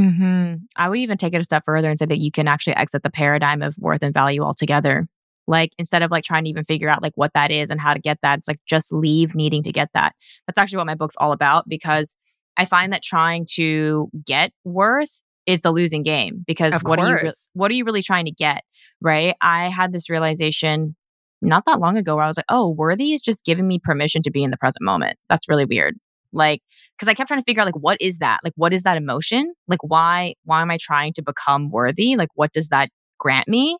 Mm-hmm. 0.00 0.54
I 0.76 0.88
would 0.88 0.98
even 0.98 1.18
take 1.18 1.34
it 1.34 1.40
a 1.40 1.44
step 1.44 1.64
further 1.66 1.90
and 1.90 1.98
say 1.98 2.06
that 2.06 2.18
you 2.18 2.30
can 2.30 2.48
actually 2.48 2.76
exit 2.76 3.02
the 3.02 3.10
paradigm 3.10 3.60
of 3.60 3.76
worth 3.78 4.02
and 4.02 4.14
value 4.14 4.42
altogether. 4.42 5.06
Like 5.46 5.72
instead 5.78 6.02
of 6.02 6.10
like 6.10 6.24
trying 6.24 6.44
to 6.44 6.50
even 6.50 6.64
figure 6.64 6.88
out 6.88 7.02
like 7.02 7.12
what 7.16 7.32
that 7.34 7.50
is 7.50 7.70
and 7.70 7.80
how 7.80 7.92
to 7.92 8.00
get 8.00 8.18
that, 8.22 8.38
it's 8.38 8.48
like 8.48 8.60
just 8.66 8.92
leave 8.92 9.34
needing 9.34 9.62
to 9.64 9.72
get 9.72 9.88
that. 9.94 10.14
That's 10.46 10.58
actually 10.58 10.78
what 10.78 10.86
my 10.86 10.94
book's 10.94 11.16
all 11.18 11.32
about 11.32 11.68
because 11.68 12.16
I 12.56 12.64
find 12.64 12.92
that 12.92 13.02
trying 13.02 13.46
to 13.54 14.08
get 14.26 14.52
worth 14.64 15.22
is 15.46 15.64
a 15.64 15.70
losing 15.70 16.02
game 16.02 16.44
because 16.46 16.74
Of 16.74 16.82
what 16.82 16.98
are 16.98 17.08
you 17.08 17.14
re- 17.14 17.32
what 17.54 17.70
are 17.70 17.74
you 17.74 17.84
really 17.84 18.02
trying 18.02 18.26
to 18.26 18.32
get, 18.32 18.62
right? 19.00 19.34
I 19.40 19.68
had 19.68 19.92
this 19.92 20.10
realization 20.10 20.96
not 21.42 21.64
that 21.66 21.80
long 21.80 21.96
ago 21.96 22.16
where 22.16 22.24
I 22.24 22.28
was 22.28 22.36
like, 22.36 22.46
"Oh, 22.48 22.68
worthy 22.70 23.12
is 23.12 23.20
just 23.22 23.44
giving 23.44 23.66
me 23.66 23.78
permission 23.82 24.22
to 24.22 24.30
be 24.30 24.42
in 24.44 24.50
the 24.50 24.56
present 24.58 24.82
moment." 24.82 25.18
That's 25.28 25.48
really 25.48 25.64
weird. 25.64 25.96
Like 26.32 26.60
cuz 26.98 27.08
I 27.08 27.14
kept 27.14 27.28
trying 27.28 27.40
to 27.40 27.44
figure 27.44 27.62
out 27.62 27.66
like 27.66 27.76
what 27.76 27.98
is 28.00 28.18
that? 28.18 28.40
Like 28.44 28.52
what 28.56 28.72
is 28.72 28.82
that 28.82 28.96
emotion? 28.96 29.52
Like 29.68 29.80
why 29.82 30.34
why 30.44 30.62
am 30.62 30.70
I 30.70 30.78
trying 30.80 31.12
to 31.14 31.22
become 31.22 31.70
worthy? 31.70 32.16
Like 32.16 32.30
what 32.34 32.52
does 32.52 32.68
that 32.68 32.90
grant 33.18 33.48
me? 33.48 33.78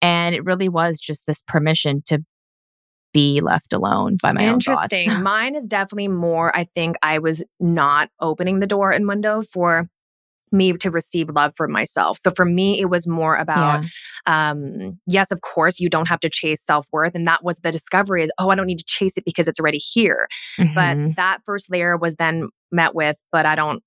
And 0.00 0.34
it 0.34 0.44
really 0.44 0.68
was 0.68 1.00
just 1.00 1.24
this 1.26 1.42
permission 1.46 2.02
to 2.06 2.18
be 3.12 3.40
left 3.40 3.72
alone 3.72 4.16
by 4.22 4.32
my 4.32 4.46
own 4.48 4.54
Interesting. 4.54 5.08
thoughts. 5.08 5.22
Mine 5.22 5.54
is 5.54 5.66
definitely 5.66 6.08
more, 6.08 6.56
I 6.56 6.64
think 6.64 6.96
I 7.02 7.18
was 7.18 7.44
not 7.60 8.08
opening 8.20 8.60
the 8.60 8.66
door 8.66 8.90
and 8.90 9.06
window 9.06 9.42
for 9.42 9.88
me 10.52 10.72
to 10.74 10.90
receive 10.90 11.28
love 11.30 11.52
for 11.56 11.66
myself. 11.68 12.18
So 12.18 12.30
for 12.30 12.44
me, 12.44 12.80
it 12.80 12.90
was 12.90 13.06
more 13.06 13.36
about, 13.36 13.84
Yeah. 14.26 14.50
um, 14.50 14.98
yes, 15.06 15.30
of 15.30 15.40
course, 15.40 15.80
you 15.80 15.88
don't 15.88 16.08
have 16.08 16.20
to 16.20 16.30
chase 16.30 16.64
self 16.64 16.86
worth. 16.92 17.14
And 17.14 17.26
that 17.26 17.42
was 17.44 17.58
the 17.58 17.72
discovery 17.72 18.22
is, 18.24 18.30
oh, 18.38 18.50
I 18.50 18.54
don't 18.54 18.66
need 18.66 18.78
to 18.78 18.84
chase 18.86 19.16
it 19.16 19.24
because 19.24 19.48
it's 19.48 19.58
already 19.60 19.78
here. 19.78 20.28
Mhm. 20.58 20.74
But 20.74 21.16
that 21.16 21.38
first 21.46 21.70
layer 21.70 21.96
was 21.96 22.14
then 22.16 22.48
met 22.70 22.94
with, 22.94 23.16
but 23.30 23.46
I 23.46 23.54
don't. 23.54 23.82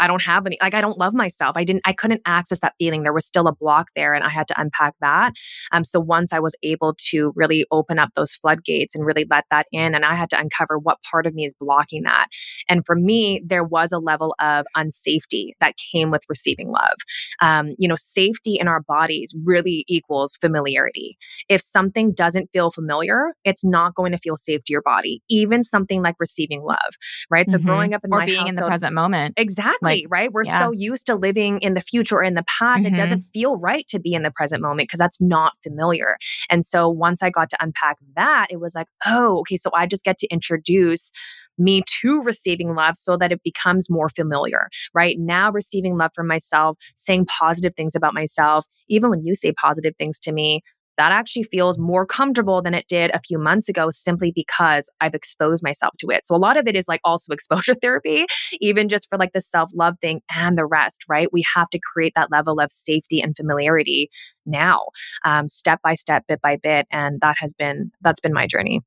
I 0.00 0.06
don't 0.06 0.22
have 0.22 0.46
any 0.46 0.58
like 0.62 0.74
I 0.74 0.80
don't 0.80 0.98
love 0.98 1.14
myself. 1.14 1.56
I 1.56 1.64
didn't 1.64 1.82
I 1.84 1.92
couldn't 1.92 2.22
access 2.26 2.58
that 2.60 2.74
feeling. 2.78 3.02
There 3.02 3.12
was 3.12 3.26
still 3.26 3.46
a 3.46 3.54
block 3.54 3.88
there 3.94 4.14
and 4.14 4.24
I 4.24 4.30
had 4.30 4.48
to 4.48 4.60
unpack 4.60 4.94
that. 5.00 5.32
Um 5.72 5.84
so 5.84 6.00
once 6.00 6.32
I 6.32 6.38
was 6.40 6.54
able 6.62 6.94
to 7.10 7.32
really 7.36 7.66
open 7.70 7.98
up 7.98 8.10
those 8.16 8.32
floodgates 8.32 8.94
and 8.94 9.04
really 9.04 9.26
let 9.30 9.44
that 9.50 9.66
in 9.72 9.94
and 9.94 10.04
I 10.04 10.14
had 10.14 10.30
to 10.30 10.40
uncover 10.40 10.78
what 10.78 10.98
part 11.10 11.26
of 11.26 11.34
me 11.34 11.44
is 11.44 11.54
blocking 11.60 12.02
that. 12.04 12.28
And 12.68 12.84
for 12.86 12.96
me 12.96 13.42
there 13.46 13.64
was 13.64 13.92
a 13.92 13.98
level 13.98 14.34
of 14.40 14.66
unsafety 14.76 15.50
that 15.60 15.74
came 15.92 16.10
with 16.10 16.22
receiving 16.28 16.70
love. 16.70 16.96
Um 17.40 17.74
you 17.78 17.88
know 17.88 17.96
safety 17.96 18.56
in 18.58 18.68
our 18.68 18.80
bodies 18.80 19.34
really 19.44 19.84
equals 19.88 20.36
familiarity. 20.40 21.18
If 21.48 21.60
something 21.60 22.12
doesn't 22.12 22.50
feel 22.52 22.70
familiar, 22.70 23.34
it's 23.44 23.64
not 23.64 23.94
going 23.94 24.12
to 24.12 24.18
feel 24.18 24.36
safe 24.36 24.62
to 24.64 24.72
your 24.72 24.82
body. 24.82 25.22
Even 25.28 25.62
something 25.62 26.02
like 26.02 26.14
receiving 26.18 26.62
love, 26.62 26.92
right? 27.30 27.48
So 27.48 27.58
Mhm. 27.58 27.64
growing 27.64 27.94
up 27.94 28.04
in 28.04 28.12
or 28.12 28.20
being 28.24 28.46
in 28.46 28.54
the 28.54 28.62
present 28.62 28.94
moment. 28.94 29.34
Exactly, 29.36 29.78
Like, 29.82 29.89
right? 30.10 30.32
We're 30.32 30.44
yeah. 30.44 30.58
so 30.60 30.72
used 30.72 31.06
to 31.06 31.14
living 31.14 31.58
in 31.60 31.74
the 31.74 31.80
future 31.80 32.16
or 32.16 32.22
in 32.22 32.34
the 32.34 32.44
past. 32.44 32.84
It 32.84 32.92
Mhm. 32.92 32.96
doesn't 32.96 33.22
feel 33.32 33.56
right 33.56 33.86
to 33.88 33.98
be 33.98 34.14
in 34.14 34.22
the 34.22 34.30
present 34.30 34.62
moment 34.62 34.88
because 34.88 34.98
that's 34.98 35.20
not 35.20 35.54
familiar. 35.62 36.16
And 36.48 36.64
so 36.64 36.88
once 36.88 37.22
I 37.22 37.30
got 37.30 37.50
to 37.50 37.62
unpack 37.62 37.98
that, 38.16 38.46
it 38.50 38.60
was 38.60 38.74
like, 38.74 38.88
oh, 39.06 39.40
okay, 39.40 39.56
so 39.56 39.70
I 39.74 39.86
just 39.86 40.04
get 40.04 40.18
to 40.18 40.28
introduce 40.28 41.12
me 41.58 41.82
to 42.00 42.22
receiving 42.22 42.74
love 42.74 42.96
so 42.96 43.16
that 43.18 43.32
it 43.32 43.42
becomes 43.44 43.90
more 43.90 44.08
familiar, 44.08 44.68
right? 44.94 45.16
Now 45.18 45.50
receiving 45.52 45.96
love 45.96 46.10
from 46.14 46.26
myself, 46.26 46.78
saying 46.96 47.26
positive 47.26 47.74
things 47.76 47.94
about 47.94 48.14
myself, 48.14 48.66
even 48.88 49.10
when 49.10 49.24
you 49.24 49.34
say 49.34 49.52
positive 49.52 49.94
things 49.98 50.18
to 50.20 50.32
me, 50.32 50.62
that 51.00 51.12
actually 51.12 51.44
feels 51.44 51.78
more 51.78 52.04
comfortable 52.04 52.60
than 52.60 52.74
it 52.74 52.86
did 52.86 53.10
a 53.12 53.20
few 53.20 53.38
months 53.38 53.70
ago 53.70 53.88
simply 53.88 54.32
because 54.34 54.90
I've 55.00 55.14
exposed 55.14 55.62
myself 55.62 55.94
to 56.00 56.08
it. 56.10 56.26
So 56.26 56.36
a 56.36 56.36
lot 56.36 56.58
of 56.58 56.68
it 56.68 56.76
is 56.76 56.86
like 56.88 57.00
also 57.04 57.32
exposure 57.32 57.74
therapy, 57.74 58.26
even 58.60 58.86
just 58.90 59.08
for 59.08 59.16
like 59.16 59.32
the 59.32 59.40
self 59.40 59.70
love 59.74 59.94
thing 60.02 60.20
and 60.30 60.58
the 60.58 60.66
rest, 60.66 61.06
right? 61.08 61.32
We 61.32 61.42
have 61.54 61.70
to 61.70 61.80
create 61.80 62.12
that 62.16 62.30
level 62.30 62.60
of 62.60 62.70
safety 62.70 63.22
and 63.22 63.34
familiarity 63.34 64.10
now, 64.44 64.88
um, 65.24 65.48
step 65.48 65.80
by 65.82 65.94
step, 65.94 66.24
bit 66.28 66.42
by 66.42 66.56
bit. 66.62 66.86
And 66.92 67.18
that 67.22 67.36
has 67.38 67.54
been, 67.54 67.92
that's 68.02 68.20
been 68.20 68.34
my 68.34 68.46
journey. 68.46 68.82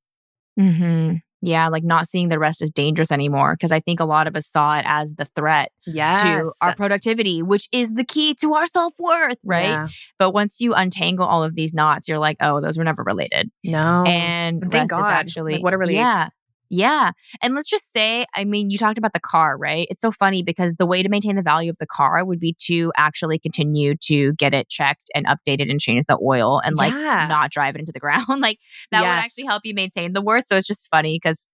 hmm 0.56 1.14
Yeah, 1.46 1.68
like 1.68 1.84
not 1.84 2.08
seeing 2.08 2.30
the 2.30 2.40
rest 2.40 2.62
as 2.62 2.72
dangerous 2.72 3.12
anymore. 3.12 3.54
Because 3.56 3.72
I 3.74 3.82
think 3.82 4.00
a 4.00 4.06
lot 4.06 4.28
of 4.28 4.36
us 4.38 4.48
saw 4.48 4.78
it 4.78 4.86
as 4.88 5.14
the 5.16 5.26
threat 5.36 5.72
Yes. 5.86 6.24
to 6.24 6.52
our 6.62 6.74
productivity, 6.76 7.42
which 7.44 7.68
is 7.74 7.94
the 7.94 8.06
key 8.06 8.34
to 8.36 8.54
our 8.54 8.66
self 8.66 8.94
worth, 8.98 9.38
right? 9.44 9.66
Yeah. 9.66 9.88
But 10.18 10.32
once 10.32 10.62
you 10.62 10.74
untangle 10.74 11.26
all 11.26 11.44
of 11.44 11.56
these 11.56 11.74
knots, 11.74 12.08
you're 12.08 12.18
like, 12.20 12.38
oh, 12.40 12.62
those 12.62 12.78
were 12.78 12.86
never 12.86 13.04
related. 13.04 13.52
No. 13.66 14.04
and 14.08 14.64
And 14.64 14.72
thank 14.72 14.92
rest 14.92 15.02
is 15.02 15.06
God. 15.06 15.12
actually 15.12 15.54
Like, 15.56 15.64
what 15.64 15.74
a 15.74 15.78
relief. 15.78 15.96
Yeah. 15.98 16.30
Yeah. 16.76 17.12
And 17.44 17.54
let's 17.54 17.70
just 17.70 17.94
say, 17.94 18.26
I 18.36 18.46
mean, 18.46 18.72
you 18.72 18.80
talked 18.80 18.98
about 18.98 19.14
the 19.14 19.20
car, 19.20 19.58
right? 19.58 19.88
It's 19.92 20.02
so 20.02 20.12
funny 20.12 20.42
because 20.42 20.74
the 20.80 20.88
way 20.88 21.04
to 21.04 21.10
maintain 21.10 21.36
the 21.36 21.44
value 21.44 21.70
of 21.70 21.78
the 21.78 21.86
car 21.86 22.26
would 22.26 22.40
be 22.40 22.56
to 22.66 22.92
actually 22.98 23.38
continue 23.38 23.96
to 24.08 24.34
get 24.34 24.56
it 24.56 24.70
checked 24.70 25.10
and 25.14 25.28
updated 25.28 25.70
and 25.70 25.80
change 25.80 26.06
the 26.08 26.18
oil 26.20 26.60
and 26.66 26.76
like 26.76 26.92
Yeah. 26.92 27.28
not 27.30 27.52
drive 27.52 27.76
it 27.76 27.80
into 27.80 27.92
the 27.92 28.00
ground. 28.00 28.26
like 28.42 28.58
that 28.92 29.02
would 29.02 29.08
actually 29.08 29.46
help 29.46 29.62
you 29.66 29.76
maintain 29.76 30.14
the 30.14 30.22
worth. 30.22 30.46
So 30.48 30.58
it's 30.58 30.66
just 30.68 30.90
funny 30.90 31.20
because 31.22 31.46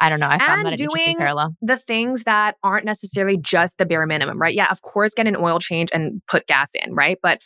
I 0.00 0.08
don't 0.08 0.20
know. 0.20 0.28
I 0.28 0.38
found 0.38 0.60
And 0.60 0.64
that 0.66 0.72
an 0.72 0.80
interesting 0.80 1.04
doing 1.04 1.16
parallel. 1.18 1.54
the 1.60 1.76
things 1.76 2.24
that 2.24 2.56
aren't 2.64 2.86
necessarily 2.86 3.36
just 3.36 3.76
the 3.76 3.84
bare 3.84 4.06
minimum, 4.06 4.40
right? 4.40 4.54
Yeah, 4.54 4.68
of 4.70 4.80
course, 4.80 5.12
get 5.14 5.26
an 5.26 5.36
oil 5.36 5.58
change 5.60 5.90
and 5.92 6.22
put 6.28 6.46
gas 6.46 6.70
in, 6.74 6.94
right? 6.94 7.18
But 7.22 7.40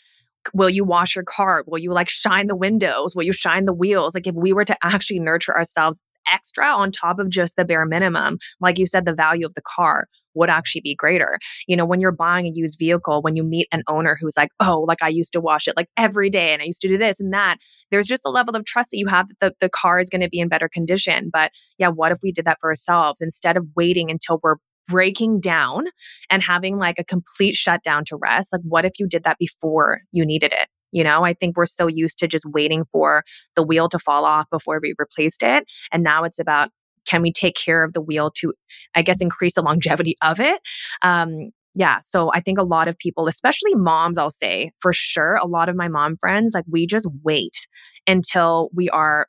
will 0.55 0.71
you 0.71 0.85
wash 0.85 1.17
your 1.17 1.25
car? 1.25 1.65
Will 1.67 1.79
you 1.81 1.93
like 1.93 2.09
shine 2.09 2.47
the 2.47 2.55
windows? 2.57 3.17
Will 3.17 3.25
you 3.25 3.33
shine 3.33 3.65
the 3.65 3.75
wheels? 3.75 4.15
Like 4.15 4.29
if 4.29 4.35
we 4.37 4.53
were 4.53 4.65
to 4.65 4.77
actually 4.85 5.19
nurture 5.19 5.57
ourselves 5.57 6.01
extra 6.33 6.67
on 6.67 6.93
top 6.93 7.19
of 7.19 7.29
just 7.31 7.57
the 7.57 7.65
bare 7.65 7.87
minimum, 7.87 8.39
like 8.61 8.79
you 8.79 8.87
said, 8.87 9.05
the 9.05 9.15
value 9.15 9.47
of 9.47 9.55
the 9.55 9.63
car 9.63 10.09
would 10.35 10.51
actually 10.51 10.83
be 10.83 10.95
greater. 10.95 11.39
You 11.67 11.77
know, 11.77 11.87
when 11.87 12.01
you're 12.01 12.13
buying 12.13 12.47
a 12.47 12.53
used 12.53 12.79
vehicle, 12.79 13.23
when 13.23 13.37
you 13.37 13.43
meet 13.43 13.69
an 13.73 13.83
owner 13.89 14.17
who's 14.21 14.37
like, 14.37 14.51
oh, 14.61 14.85
like 14.87 15.03
I 15.03 15.09
used 15.09 15.33
to 15.33 15.41
wash 15.41 15.67
it 15.67 15.77
like 15.77 15.89
every 15.97 16.31
day 16.31 16.53
and 16.53 16.61
I 16.61 16.67
used 16.67 16.83
to 16.83 16.89
do 16.89 16.99
this 16.99 17.19
and 17.19 17.33
that, 17.33 17.57
there's 17.91 18.07
just 18.07 18.23
a 18.27 18.31
level 18.31 18.55
of 18.55 18.65
trust 18.65 18.91
that 18.91 18.99
you 18.99 19.07
have 19.07 19.29
that 19.41 19.55
the, 19.59 19.67
the 19.67 19.71
car 19.71 19.99
is 19.99 20.11
going 20.11 20.21
to 20.21 20.29
be 20.29 20.41
in 20.41 20.49
better 20.49 20.69
condition. 20.69 21.31
But 21.33 21.53
yeah, 21.79 21.89
what 21.89 22.13
if 22.13 22.19
we 22.23 22.33
did 22.33 22.45
that 22.45 22.59
for 22.61 22.71
ourselves 22.71 23.21
instead 23.21 23.57
of 23.57 23.67
waiting 23.75 24.11
until 24.11 24.41
we're 24.43 24.57
breaking 24.89 25.41
down 25.41 25.87
and 26.31 26.43
having 26.43 26.77
like 26.77 26.99
a 26.99 27.05
complete 27.05 27.55
shutdown 27.55 28.05
to 28.07 28.17
rest? 28.17 28.53
Like, 28.53 28.63
what 28.63 28.85
if 28.85 28.93
you 28.99 29.09
did 29.09 29.25
that 29.25 29.39
before 29.39 30.01
you 30.13 30.25
needed 30.25 30.53
it? 30.53 30.69
You 30.97 31.05
know, 31.05 31.25
I 31.25 31.35
think 31.35 31.57
we're 31.59 31.67
so 31.67 31.87
used 31.89 32.19
to 32.21 32.27
just 32.27 32.47
waiting 32.47 32.85
for 32.91 33.23
the 33.55 33.63
wheel 33.63 33.89
to 33.91 33.99
fall 33.99 34.25
off 34.25 34.47
before 34.51 34.81
we 34.83 34.95
replaced 34.99 35.43
it. 35.43 35.71
And 35.93 36.03
now 36.03 36.25
it's 36.25 36.39
about 36.39 36.71
can 37.07 37.21
we 37.21 37.31
take 37.33 37.55
care 37.55 37.85
of 37.85 37.93
the 37.93 38.01
wheel 38.01 38.31
to, 38.39 38.55
I 38.95 39.03
guess, 39.03 39.21
increase 39.21 39.55
the 39.57 39.63
longevity 39.63 40.17
of 40.23 40.41
it? 40.41 40.59
Um, 41.03 41.51
yeah. 41.75 41.99
So 42.03 42.31
I 42.33 42.41
think 42.41 42.59
a 42.59 42.63
lot 42.63 42.89
of 42.89 42.97
people, 42.97 43.29
especially 43.29 43.75
moms, 43.75 44.17
I'll 44.17 44.31
say 44.31 44.73
for 44.79 44.95
sure, 44.95 45.35
a 45.35 45.47
lot 45.47 45.69
of 45.69 45.77
my 45.77 45.89
mom 45.89 46.17
friends, 46.17 46.53
like 46.55 46.65
we 46.67 46.87
just 46.87 47.07
wait 47.23 47.69
until 48.07 48.71
we 48.75 48.89
are 48.89 49.27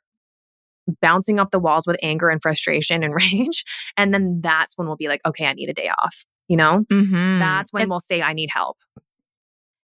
bouncing 1.02 1.38
off 1.38 1.50
the 1.50 1.58
walls 1.58 1.86
with 1.86 1.96
anger 2.02 2.30
and 2.30 2.40
frustration 2.40 3.02
and 3.04 3.14
rage. 3.22 3.62
And 3.98 4.14
then 4.14 4.40
that's 4.42 4.78
when 4.78 4.86
we'll 4.86 4.96
be 4.96 5.08
like, 5.08 5.20
okay, 5.26 5.44
I 5.44 5.52
need 5.52 5.68
a 5.68 5.74
day 5.74 5.90
off. 6.02 6.24
You 6.48 6.56
know, 6.56 6.86
Mm-hmm. 6.90 7.38
that's 7.40 7.74
when 7.74 7.82
It- 7.82 7.88
we'll 7.90 8.00
say, 8.00 8.22
I 8.22 8.32
need 8.32 8.48
help. 8.50 8.78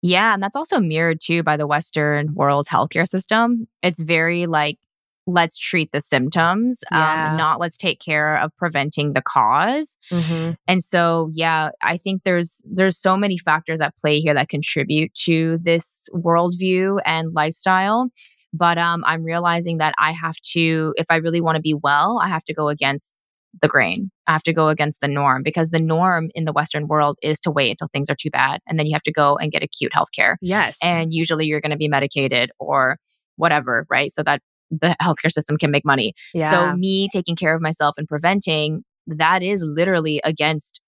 Yeah, 0.03 0.33
and 0.35 0.43
that's 0.43 0.57
also 0.57 0.81
mirrored 0.81 1.21
too 1.23 1.43
by 1.43 1.57
the 1.57 1.67
Western 1.67 2.35
world 2.35 2.67
healthcare 2.67 3.07
system. 3.09 3.67
It's 3.83 4.01
very 4.01 4.47
like, 4.47 4.79
let's 5.27 5.59
treat 5.59 5.93
the 5.93 6.01
symptoms, 6.01 6.81
Yeah. 6.91 7.31
um, 7.33 7.37
not 7.37 7.61
let's 7.61 7.77
take 7.77 8.01
care 8.01 8.37
of 8.39 8.51
preventing 8.57 9.13
the 9.13 9.23
cause. 9.23 9.97
Mm-hmm. 10.11 10.53
And 10.67 10.83
so, 10.83 11.31
yeah, 11.35 11.71
I 11.83 11.99
think 11.99 12.23
there's 12.25 12.63
there's 12.65 12.97
so 12.99 13.17
many 13.17 13.37
factors 13.39 13.81
at 13.81 13.97
play 13.97 14.21
here 14.21 14.35
that 14.35 14.49
contribute 14.49 15.13
to 15.27 15.59
this 15.63 16.09
worldview 16.15 17.01
and 17.05 17.33
lifestyle. 17.35 18.09
But 18.53 18.79
um, 18.79 19.05
I'm 19.07 19.23
realizing 19.23 19.79
that 19.79 19.95
I 19.99 20.11
have 20.11 20.35
to, 20.55 20.93
if 20.97 21.07
I 21.11 21.17
really 21.17 21.41
want 21.41 21.55
to 21.57 21.63
be 21.63 21.75
well, 21.75 22.19
I 22.21 22.27
have 22.27 22.43
to 22.45 22.55
go 22.55 22.69
against 22.69 23.15
the 23.61 23.69
grain. 23.69 24.11
I 24.27 24.33
have 24.33 24.43
to 24.45 24.53
go 24.53 24.69
against 24.69 25.01
the 25.01 25.09
norm 25.09 25.43
because 25.43 25.71
the 25.71 25.81
norm 25.81 26.31
in 26.35 26.45
the 26.45 26.53
Western 26.53 26.87
world 26.87 27.17
is 27.23 27.41
to 27.41 27.51
wait 27.51 27.71
until 27.71 27.89
things 27.93 28.09
are 28.09 28.17
too 28.17 28.31
bad, 28.31 28.61
and 28.67 28.79
then 28.79 28.87
you 28.87 28.95
have 28.95 29.03
to 29.03 29.13
go 29.13 29.37
and 29.37 29.51
get 29.53 29.63
acute 29.63 29.93
health 29.93 30.09
care. 30.15 30.39
Yes. 30.41 30.79
And 30.83 31.13
usually, 31.13 31.47
you're 31.47 31.61
going 31.61 31.71
to 31.71 31.77
be 31.77 31.89
medicated 31.89 32.51
or 32.59 32.99
whatever, 33.37 33.87
right? 33.91 34.13
So 34.13 34.23
that 34.23 34.41
the 34.71 34.97
healthcare 35.03 35.33
system 35.33 35.57
can 35.57 35.71
make 35.71 35.85
money. 35.85 36.15
yeah. 36.33 36.51
So 36.51 36.77
me 36.77 37.09
taking 37.13 37.37
care 37.37 37.55
of 37.55 37.63
myself 37.63 37.95
and 37.99 38.07
preventing 38.07 38.85
that 39.07 39.43
is 39.43 39.63
literally 39.65 40.21
against 40.23 40.81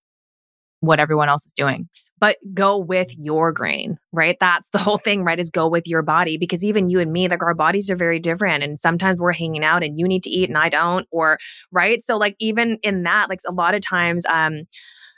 what 0.80 1.00
everyone 1.00 1.28
else 1.28 1.46
is 1.46 1.52
doing. 1.52 1.88
But 2.22 2.36
go 2.54 2.78
with 2.78 3.10
your 3.18 3.50
grain, 3.50 3.98
right? 4.12 4.36
That's 4.38 4.68
the 4.68 4.78
whole 4.78 4.98
thing, 4.98 5.24
right? 5.24 5.40
Is 5.40 5.50
go 5.50 5.66
with 5.66 5.88
your 5.88 6.02
body 6.02 6.38
because 6.38 6.62
even 6.62 6.88
you 6.88 7.00
and 7.00 7.12
me, 7.12 7.26
like 7.26 7.42
our 7.42 7.52
bodies 7.52 7.90
are 7.90 7.96
very 7.96 8.20
different. 8.20 8.62
And 8.62 8.78
sometimes 8.78 9.18
we're 9.18 9.32
hanging 9.32 9.64
out 9.64 9.82
and 9.82 9.98
you 9.98 10.06
need 10.06 10.22
to 10.22 10.30
eat 10.30 10.48
and 10.48 10.56
I 10.56 10.68
don't, 10.68 11.08
or 11.10 11.38
right. 11.72 12.00
So, 12.00 12.16
like, 12.16 12.36
even 12.38 12.78
in 12.84 13.02
that, 13.02 13.28
like, 13.28 13.40
a 13.44 13.50
lot 13.52 13.74
of 13.74 13.82
times, 13.84 14.24
um, 14.26 14.60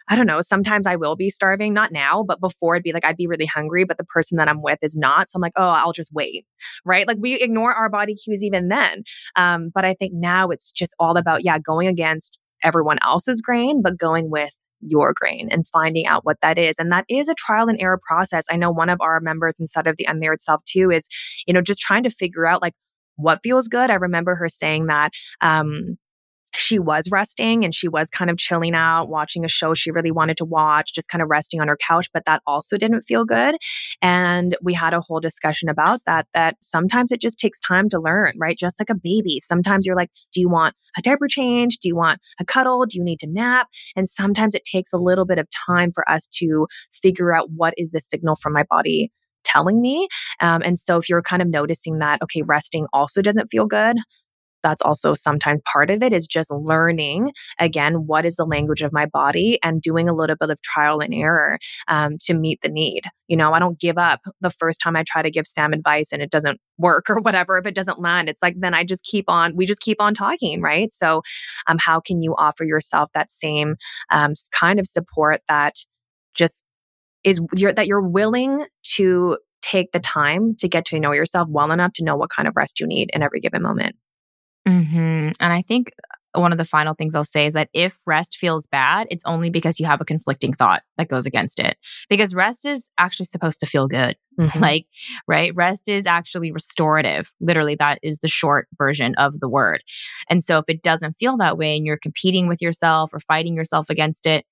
I 0.09 0.17
don't 0.17 0.27
know, 0.27 0.41
sometimes 0.41 0.87
I 0.87 0.97
will 0.97 1.15
be 1.15 1.29
starving, 1.29 1.75
not 1.75 1.93
now, 1.93 2.25
but 2.27 2.41
before 2.41 2.75
it'd 2.75 2.85
be 2.85 2.93
like 2.93 3.05
I'd 3.05 3.19
be 3.19 3.27
really 3.27 3.47
hungry, 3.47 3.85
but 3.85 3.99
the 3.99 4.05
person 4.05 4.39
that 4.39 4.49
I'm 4.49 4.63
with 4.63 4.79
is 4.81 4.97
not. 4.97 5.29
So 5.29 5.37
I'm 5.37 5.43
like, 5.43 5.53
oh, 5.57 5.63
I'll 5.63 5.93
just 5.93 6.13
wait. 6.15 6.47
Right. 6.87 7.07
Like 7.07 7.19
we 7.21 7.35
ignore 7.35 7.75
our 7.75 7.91
body 7.91 8.15
cues 8.15 8.43
even 8.43 8.69
then. 8.69 9.03
Um, 9.37 9.71
but 9.75 9.85
I 9.85 9.93
think 9.93 10.15
now 10.15 10.49
it's 10.49 10.73
just 10.73 10.95
all 10.99 11.19
about, 11.19 11.45
yeah, 11.45 11.59
going 11.59 11.87
against 11.87 12.39
everyone 12.63 12.99
else's 13.03 13.43
grain, 13.43 13.83
but 13.83 13.99
going 13.99 14.31
with 14.31 14.55
your 14.87 15.12
grain 15.14 15.49
and 15.51 15.66
finding 15.66 16.07
out 16.07 16.24
what 16.24 16.41
that 16.43 16.59
is. 16.59 16.76
And 16.78 16.93
that 16.93 17.05
is 17.09 17.28
a 17.28 17.35
trial 17.35 17.68
and 17.68 17.80
error 17.80 18.01
process. 18.07 18.45
I 18.51 18.57
know 18.57 18.70
one 18.70 18.91
of 18.91 19.01
our 19.01 19.20
members 19.20 19.55
inside 19.59 19.87
of 19.87 19.97
the 19.97 20.07
Unlayered 20.07 20.41
Self 20.41 20.62
too 20.64 20.91
is, 20.91 21.09
you 21.47 21.55
know, 21.55 21.62
just 21.62 21.80
trying 21.80 22.03
to 22.05 22.11
figure 22.11 22.47
out 22.47 22.62
like 22.62 22.74
what 23.16 23.41
feels 23.43 23.68
good. 23.68 23.91
I 23.91 23.95
remember 23.95 24.35
her 24.35 24.49
saying 24.49 24.87
that 24.87 25.12
um, 25.41 25.97
she 26.57 26.79
was 26.79 27.11
resting 27.11 27.65
and 27.65 27.75
she 27.75 27.89
was 27.89 28.11
kind 28.11 28.31
of 28.31 28.37
chilling 28.37 28.75
out, 28.75 29.09
watching 29.09 29.45
a 29.45 29.49
show 29.49 29.75
she 29.75 29.91
really 29.91 30.11
wanted 30.11 30.37
to 30.39 30.45
watch, 30.45 30.95
just 30.95 31.09
kind 31.09 31.23
of 31.23 31.29
resting 31.29 31.61
on 31.61 31.69
her 31.69 31.77
couch, 31.77 32.09
but 32.13 32.25
that 32.27 32.43
also 32.47 32.77
didn't 32.77 33.03
feel 33.03 33.25
good. 33.25 33.57
And 34.03 34.57
we 34.63 34.75
had 34.75 34.95
a 34.95 35.01
whole 35.01 35.21
discussion 35.21 35.69
about 35.69 36.01
that, 36.07 36.27
that 36.35 36.57
sometimes 36.63 37.13
it 37.13 37.21
just 37.21 37.39
takes 37.39 37.59
time 37.61 37.89
to 37.91 38.01
learn, 38.01 38.35
right? 38.39 38.59
Just 38.59 38.81
like 38.81 38.91
a 38.91 38.95
baby. 38.95 39.41
Sometimes 39.41 39.87
you're 39.87 39.97
like, 39.97 40.11
do 40.33 40.41
you 40.41 40.49
want 40.49 40.75
a 40.97 41.03
diaper 41.03 41.29
change? 41.29 41.79
Do 41.79 41.89
you 41.89 41.97
want 41.97 42.21
a 42.39 42.45
cuddle? 42.45 42.85
Do 42.87 42.97
you 42.99 43.05
need 43.05 43.21
to 43.21 43.29
nap? 43.29 43.69
And 43.97 44.09
sometimes 44.09 44.55
it 44.55 44.65
takes 44.65 44.93
a 44.93 44.99
little 44.99 45.25
bit 45.25 45.39
of 45.39 45.49
time 45.67 45.93
for 45.93 46.09
us 46.09 46.27
to 46.39 46.67
figure 46.93 47.35
out 47.35 47.49
what 47.55 47.75
is 47.77 47.91
the 47.91 48.01
signal 48.01 48.37
from 48.37 48.53
my 48.53 48.65
body 48.71 49.11
telling 49.45 49.81
me. 49.81 50.09
Um, 50.41 50.63
and 50.63 50.79
so 50.79 50.97
if 50.97 51.09
you're 51.09 51.23
kind 51.23 51.43
of 51.43 51.49
noticing 51.49 51.99
that, 51.99 52.21
okay, 52.23 52.43
resting 52.43 52.87
also 52.93 53.23
doesn't 53.23 53.49
feel 53.49 53.67
good, 53.67 53.97
that's 54.65 54.83
also 54.83 55.15
sometimes 55.15 55.61
part 55.73 55.91
of 55.91 56.03
it 56.03 56.12
is 56.12 56.27
just 56.27 56.51
learning 56.51 57.31
again 57.61 58.07
what 58.07 58.27
is 58.27 58.35
the 58.35 58.45
language 58.45 58.83
of 58.83 58.93
my 58.93 59.07
body 59.07 59.61
and 59.62 59.81
doing 59.81 60.09
a 60.09 60.15
little 60.15 60.37
bit 60.41 60.51
of 60.51 60.61
trial 60.62 60.99
and 60.99 61.15
error 61.15 61.59
um, 61.87 62.17
to 62.21 62.35
meet 62.35 62.61
the 62.62 62.69
need. 62.69 63.03
You 63.29 63.37
know 63.37 63.53
i 63.53 63.59
don't 63.59 63.79
give 63.79 63.97
up 63.97 64.21
the 64.41 64.51
first 64.51 64.81
time 64.83 64.97
i 64.97 65.05
try 65.07 65.23
to 65.23 65.31
give 65.31 65.47
sam 65.47 65.73
advice 65.73 66.09
and 66.12 66.21
it 66.21 66.31
doesn't 66.31 66.61
work 66.79 67.07
or 67.11 67.21
whatever 67.21 67.57
if 67.59 67.67
it 67.67 67.75
doesn't 67.75 68.01
land 68.01 68.29
it's 68.29 68.43
like 68.43 68.55
then 68.59 68.75
i 68.75 68.85
just 68.85 69.05
keep 69.05 69.27
on 69.29 69.55
we 69.55 69.67
just 69.67 69.81
keep 69.81 70.01
on 70.01 70.15
talking 70.15 70.65
right? 70.65 70.93
So 70.93 71.23
um, 71.67 71.79
how 71.79 72.01
can 72.01 72.23
you 72.23 72.35
offer 72.37 72.65
yourself 72.65 73.11
that 73.15 73.31
same 73.31 73.77
um, 74.11 74.33
kind 74.53 74.81
of 74.81 74.87
support 74.87 75.43
that 75.49 75.77
just 76.35 76.65
is 77.23 77.41
you're, 77.55 77.73
that 77.73 77.87
you're 77.87 78.03
willing 78.03 78.67
to 78.97 79.39
take 79.62 79.93
the 79.93 80.01
time 80.01 80.57
to 80.57 80.69
get 80.69 80.85
to 80.87 80.99
know 80.99 81.12
yourself 81.12 81.49
well 81.51 81.71
enough 81.71 81.93
to 81.95 82.05
know 82.05 82.17
what 82.17 82.31
kind 82.31 82.49
of 82.49 82.55
rest 82.57 82.81
you 82.81 82.87
need 82.87 83.11
in 83.15 83.23
every 83.23 83.41
given 83.41 83.62
moment 83.62 83.97
Mm-hmm. 84.85 85.32
And 85.41 85.53
I 85.53 85.62
think 85.62 85.91
one 86.35 86.53
of 86.53 86.59
the 86.59 86.64
final 86.64 86.95
things 86.95 87.14
I'll 87.14 87.24
say 87.24 87.47
is 87.47 87.55
that 87.55 87.68
if 87.72 88.01
rest 88.07 88.37
feels 88.39 88.66
bad, 88.66 89.07
it's 89.11 89.24
only 89.24 89.51
because 89.51 89.78
you 89.78 89.87
have 89.87 90.01
a 90.01 90.05
conflicting 90.05 90.53
thought 90.53 90.82
that 90.99 91.09
goes 91.09 91.26
against 91.26 91.59
it. 91.59 91.76
Because 92.09 92.35
rest 92.35 92.64
is 92.64 92.91
actually 92.99 93.26
supposed 93.26 93.61
to 93.61 93.66
feel 93.66 93.89
good. 93.89 94.16
Mm-hmm. 94.35 94.59
Like, 94.59 94.87
right? 95.28 95.55
Rest 95.55 95.89
is 95.89 96.09
actually 96.09 96.51
restorative. 96.51 97.32
Literally, 97.41 97.76
that 97.76 98.01
is 98.03 98.18
the 98.18 98.26
short 98.26 98.66
version 98.76 99.14
of 99.14 99.39
the 99.39 99.49
word. 99.49 99.80
And 100.28 100.43
so 100.43 100.59
if 100.59 100.64
it 100.66 100.82
doesn't 100.82 101.12
feel 101.12 101.37
that 101.37 101.57
way 101.57 101.76
and 101.76 101.87
you're 101.87 101.97
competing 101.97 102.49
with 102.49 102.61
yourself 102.61 103.14
or 103.14 103.20
fighting 103.20 103.55
yourself 103.55 103.89
against 103.91 104.26
it, 104.26 104.45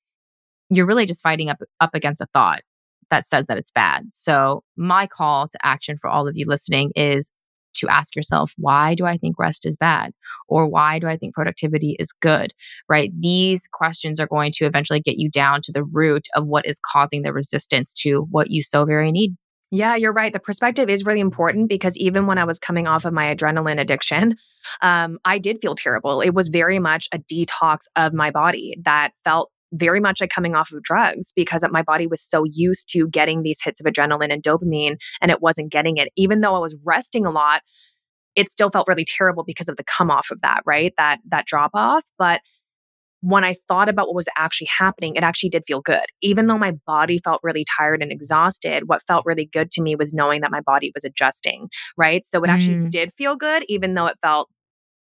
you're 0.71 0.87
really 0.87 1.05
just 1.05 1.21
fighting 1.21 1.51
up 1.51 1.59
up 1.81 1.91
against 1.95 2.21
a 2.21 2.29
thought 2.33 2.63
that 3.11 3.27
says 3.27 3.47
that 3.47 3.59
it's 3.59 3.73
bad. 3.73 4.05
So 4.13 4.63
my 4.77 5.09
call 5.09 5.49
to 5.49 5.59
action 5.65 5.99
for 6.01 6.09
all 6.09 6.29
of 6.29 6.37
you 6.37 6.47
listening 6.47 6.93
is 6.95 7.33
to 7.75 7.89
ask 7.89 8.15
yourself, 8.15 8.53
why 8.57 8.95
do 8.95 9.07
I 9.07 9.17
think 9.17 9.39
rest 9.39 9.67
is 9.67 9.77
bad? 9.77 10.13
Or 10.49 10.67
why 10.67 10.99
do 10.99 11.07
I 11.07 11.17
think 11.17 11.35
productivity 11.35 11.97
is 11.99 12.13
good? 12.13 12.53
Right? 12.89 13.13
These 13.19 13.69
questions 13.73 14.21
are 14.21 14.27
going 14.27 14.53
to 14.57 14.67
eventually 14.67 15.01
get 15.01 15.19
you 15.19 15.31
down 15.31 15.63
to 15.63 15.73
the 15.73 15.85
root 15.85 16.27
of 16.35 16.47
what 16.47 16.67
is 16.67 16.81
causing 16.85 17.23
the 17.23 17.33
resistance 17.33 17.93
to 18.03 18.27
what 18.31 18.51
you 18.51 18.63
so 18.63 18.85
very 18.85 19.13
need. 19.13 19.37
Yeah, 19.75 19.97
you're 19.97 20.13
right. 20.13 20.35
The 20.35 20.39
perspective 20.39 20.91
is 20.91 21.07
really 21.07 21.21
important 21.21 21.71
because 21.71 21.97
even 21.97 22.27
when 22.27 22.37
I 22.37 22.45
was 22.45 22.59
coming 22.59 22.87
off 22.87 23.07
of 23.07 23.15
my 23.15 23.35
adrenaline 23.35 23.81
addiction, 23.81 24.37
um, 24.83 25.19
I 25.25 25.39
did 25.39 25.63
feel 25.63 25.75
terrible. 25.75 26.21
It 26.21 26.35
was 26.35 26.49
very 26.49 26.79
much 26.79 27.09
a 27.11 27.19
detox 27.19 27.85
of 27.97 28.13
my 28.13 28.31
body 28.31 28.77
that 28.85 29.13
felt 29.25 29.51
very 29.73 30.01
much 30.01 30.21
like 30.21 30.31
coming 30.31 30.55
off 30.55 30.71
of 30.73 30.83
drugs 30.83 31.33
because 31.35 31.65
my 31.71 31.83
body 31.83 32.07
was 32.07 32.23
so 32.23 32.45
used 32.45 32.89
to 32.91 33.09
getting 33.09 33.43
these 33.43 33.59
hits 33.63 33.81
of 33.81 33.87
adrenaline 33.87 34.33
and 34.33 34.43
dopamine 34.43 34.97
and 35.21 35.31
it 35.31 35.41
wasn't 35.41 35.73
getting 35.73 35.97
it. 35.97 36.09
Even 36.17 36.41
though 36.41 36.55
I 36.55 36.59
was 36.59 36.77
resting 36.85 37.27
a 37.27 37.31
lot, 37.31 37.63
it 38.35 38.51
still 38.51 38.71
felt 38.71 38.89
really 38.89 39.05
terrible 39.05 39.45
because 39.45 39.69
of 39.69 39.77
the 39.77 39.85
come 39.85 40.11
off 40.11 40.31
of 40.31 40.41
that, 40.43 40.63
right? 40.65 40.93
That 40.97 41.19
that 41.29 41.47
drop 41.47 41.71
off. 41.75 42.05
But 42.19 42.41
when 43.23 43.45
I 43.45 43.55
thought 43.69 43.89
about 43.89 44.09
what 44.09 44.17
was 44.17 44.29
actually 44.37 44.69
happening, 44.79 45.15
it 45.15 45.23
actually 45.23 45.51
did 45.51 45.63
feel 45.65 45.81
good. 45.81 46.05
Even 46.23 46.49
though 46.49 46.59
my 46.59 46.73
body 46.87 47.21
felt 47.23 47.41
really 47.45 47.65
tired 47.79 48.03
and 48.03 48.11
exhausted, 48.11 48.85
what 48.87 49.03
felt 49.07 49.25
really 49.25 49.49
good 49.53 49.71
to 49.73 49.83
me 49.83 49.95
was 49.95 50.13
knowing 50.13 50.41
that 50.41 50.51
my 50.51 50.61
body 50.61 50.91
was 50.93 51.05
adjusting, 51.05 51.69
right? 51.97 52.25
So 52.25 52.43
it 52.43 52.51
actually 52.51 52.77
mm. 52.77 52.91
did 52.91 53.13
feel 53.17 53.37
good, 53.37 53.65
even 53.69 53.95
though 53.95 54.07
it 54.07 54.17
felt 54.21 54.51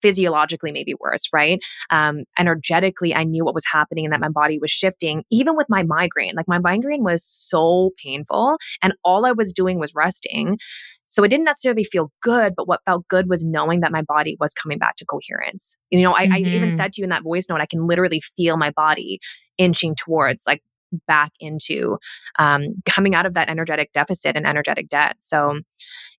physiologically 0.04 0.70
maybe 0.70 0.92
worse, 1.00 1.22
right? 1.32 1.58
Um, 1.88 2.24
energetically, 2.38 3.14
I 3.14 3.24
knew 3.24 3.42
what 3.42 3.54
was 3.54 3.64
happening 3.64 4.04
and 4.04 4.12
that 4.12 4.20
my 4.20 4.28
body 4.28 4.58
was 4.60 4.70
shifting, 4.70 5.24
even 5.30 5.56
with 5.56 5.66
my 5.70 5.82
migraine. 5.82 6.34
Like 6.36 6.46
my 6.46 6.58
migraine 6.58 7.02
was 7.02 7.24
so 7.24 7.92
painful, 7.96 8.58
and 8.82 8.92
all 9.02 9.24
I 9.24 9.32
was 9.32 9.50
doing 9.50 9.78
was 9.78 9.94
resting. 9.94 10.58
So 11.06 11.24
it 11.24 11.28
didn't 11.28 11.44
necessarily 11.44 11.84
feel 11.84 12.12
good, 12.22 12.52
but 12.54 12.68
what 12.68 12.80
felt 12.84 13.08
good 13.08 13.30
was 13.30 13.44
knowing 13.44 13.80
that 13.80 13.92
my 13.92 14.02
body 14.02 14.36
was 14.40 14.52
coming 14.52 14.78
back 14.78 14.96
to 14.96 15.06
coherence. 15.06 15.76
You 15.90 16.02
know, 16.02 16.14
I, 16.14 16.24
mm-hmm. 16.24 16.34
I 16.34 16.38
even 16.38 16.68
mm-hmm. 16.68 16.76
said 16.76 16.92
to 16.92 17.00
you 17.00 17.04
in 17.04 17.10
that 17.10 17.22
voice 17.22 17.46
note, 17.48 17.60
I 17.60 17.66
can 17.66 17.86
literally 17.86 18.20
feel 18.36 18.56
my 18.58 18.70
body 18.70 19.20
inching 19.56 19.94
towards 19.94 20.42
like 20.46 20.62
back 21.06 21.32
into 21.40 21.98
um, 22.38 22.74
coming 22.84 23.14
out 23.14 23.26
of 23.26 23.34
that 23.34 23.48
energetic 23.48 23.92
deficit 23.92 24.36
and 24.36 24.46
energetic 24.46 24.88
debt. 24.88 25.16
So, 25.20 25.60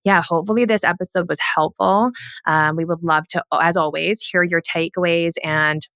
yeah, 0.04 0.22
hopefully 0.22 0.64
this 0.64 0.84
episode 0.84 1.28
was 1.28 1.38
helpful. 1.40 2.10
Um, 2.46 2.76
we 2.76 2.84
would 2.84 3.02
love 3.02 3.26
to, 3.28 3.42
as 3.52 3.76
always, 3.76 4.20
hear 4.20 4.42
your 4.42 4.62
takeaways 4.62 5.32
and 5.42 5.86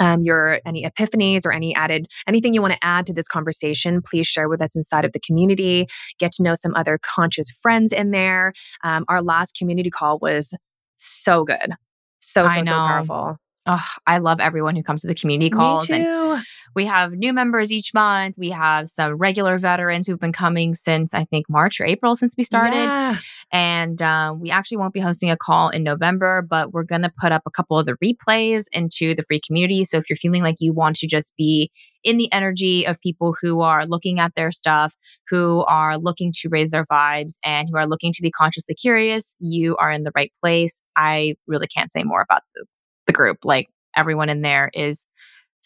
um, 0.00 0.22
your 0.22 0.60
any 0.66 0.84
epiphanies 0.84 1.46
or 1.46 1.52
any 1.52 1.74
added 1.74 2.08
anything 2.26 2.52
you 2.52 2.60
want 2.60 2.72
to 2.72 2.84
add 2.84 3.06
to 3.06 3.12
this 3.12 3.28
conversation 3.28 4.02
please 4.02 4.26
share 4.26 4.48
with 4.48 4.60
us 4.60 4.74
inside 4.74 5.04
of 5.04 5.12
the 5.12 5.20
community. 5.20 5.86
Get 6.18 6.32
to 6.32 6.42
know 6.42 6.54
some 6.54 6.74
other 6.74 6.98
conscious 7.00 7.50
friends 7.62 7.92
in 7.92 8.10
there. 8.10 8.52
Um, 8.82 9.04
our 9.08 9.22
last 9.22 9.56
community 9.56 9.90
call 9.90 10.18
was 10.20 10.52
so 10.96 11.44
good. 11.44 11.74
So 12.20 12.48
so 12.48 12.62
so 12.62 12.70
powerful 12.70 13.36
Oh, 13.66 13.84
I 14.06 14.18
love 14.18 14.40
everyone 14.40 14.76
who 14.76 14.82
comes 14.82 15.00
to 15.02 15.06
the 15.06 15.14
community 15.14 15.48
calls. 15.48 15.88
And 15.88 16.44
we 16.74 16.84
have 16.84 17.12
new 17.12 17.32
members 17.32 17.72
each 17.72 17.94
month. 17.94 18.34
We 18.36 18.50
have 18.50 18.90
some 18.90 19.14
regular 19.14 19.58
veterans 19.58 20.06
who've 20.06 20.20
been 20.20 20.34
coming 20.34 20.74
since 20.74 21.14
I 21.14 21.24
think 21.24 21.46
March 21.48 21.80
or 21.80 21.86
April 21.86 22.14
since 22.14 22.34
we 22.36 22.44
started. 22.44 22.84
Yeah. 22.84 23.18
And 23.52 24.02
um, 24.02 24.40
we 24.40 24.50
actually 24.50 24.76
won't 24.76 24.92
be 24.92 25.00
hosting 25.00 25.30
a 25.30 25.36
call 25.36 25.70
in 25.70 25.82
November, 25.82 26.42
but 26.42 26.72
we're 26.72 26.82
going 26.82 27.02
to 27.02 27.12
put 27.18 27.32
up 27.32 27.42
a 27.46 27.50
couple 27.50 27.78
of 27.78 27.86
the 27.86 27.96
replays 28.04 28.64
into 28.72 29.14
the 29.14 29.22
free 29.22 29.40
community. 29.40 29.84
So 29.84 29.96
if 29.96 30.10
you're 30.10 30.16
feeling 30.16 30.42
like 30.42 30.56
you 30.58 30.74
want 30.74 30.96
to 30.96 31.06
just 31.06 31.34
be 31.36 31.70
in 32.02 32.18
the 32.18 32.30
energy 32.32 32.86
of 32.86 33.00
people 33.00 33.34
who 33.40 33.60
are 33.60 33.86
looking 33.86 34.20
at 34.20 34.32
their 34.36 34.52
stuff, 34.52 34.94
who 35.28 35.64
are 35.66 35.96
looking 35.96 36.32
to 36.40 36.48
raise 36.50 36.70
their 36.70 36.84
vibes, 36.86 37.34
and 37.42 37.68
who 37.70 37.78
are 37.78 37.86
looking 37.86 38.12
to 38.12 38.20
be 38.20 38.30
consciously 38.30 38.74
curious, 38.74 39.34
you 39.38 39.74
are 39.76 39.90
in 39.90 40.02
the 40.02 40.12
right 40.14 40.32
place. 40.42 40.82
I 40.96 41.36
really 41.46 41.66
can't 41.66 41.90
say 41.90 42.02
more 42.02 42.20
about 42.20 42.42
the 42.54 42.66
the 43.06 43.12
group. 43.12 43.38
Like 43.44 43.68
everyone 43.96 44.28
in 44.28 44.42
there 44.42 44.70
is 44.72 45.06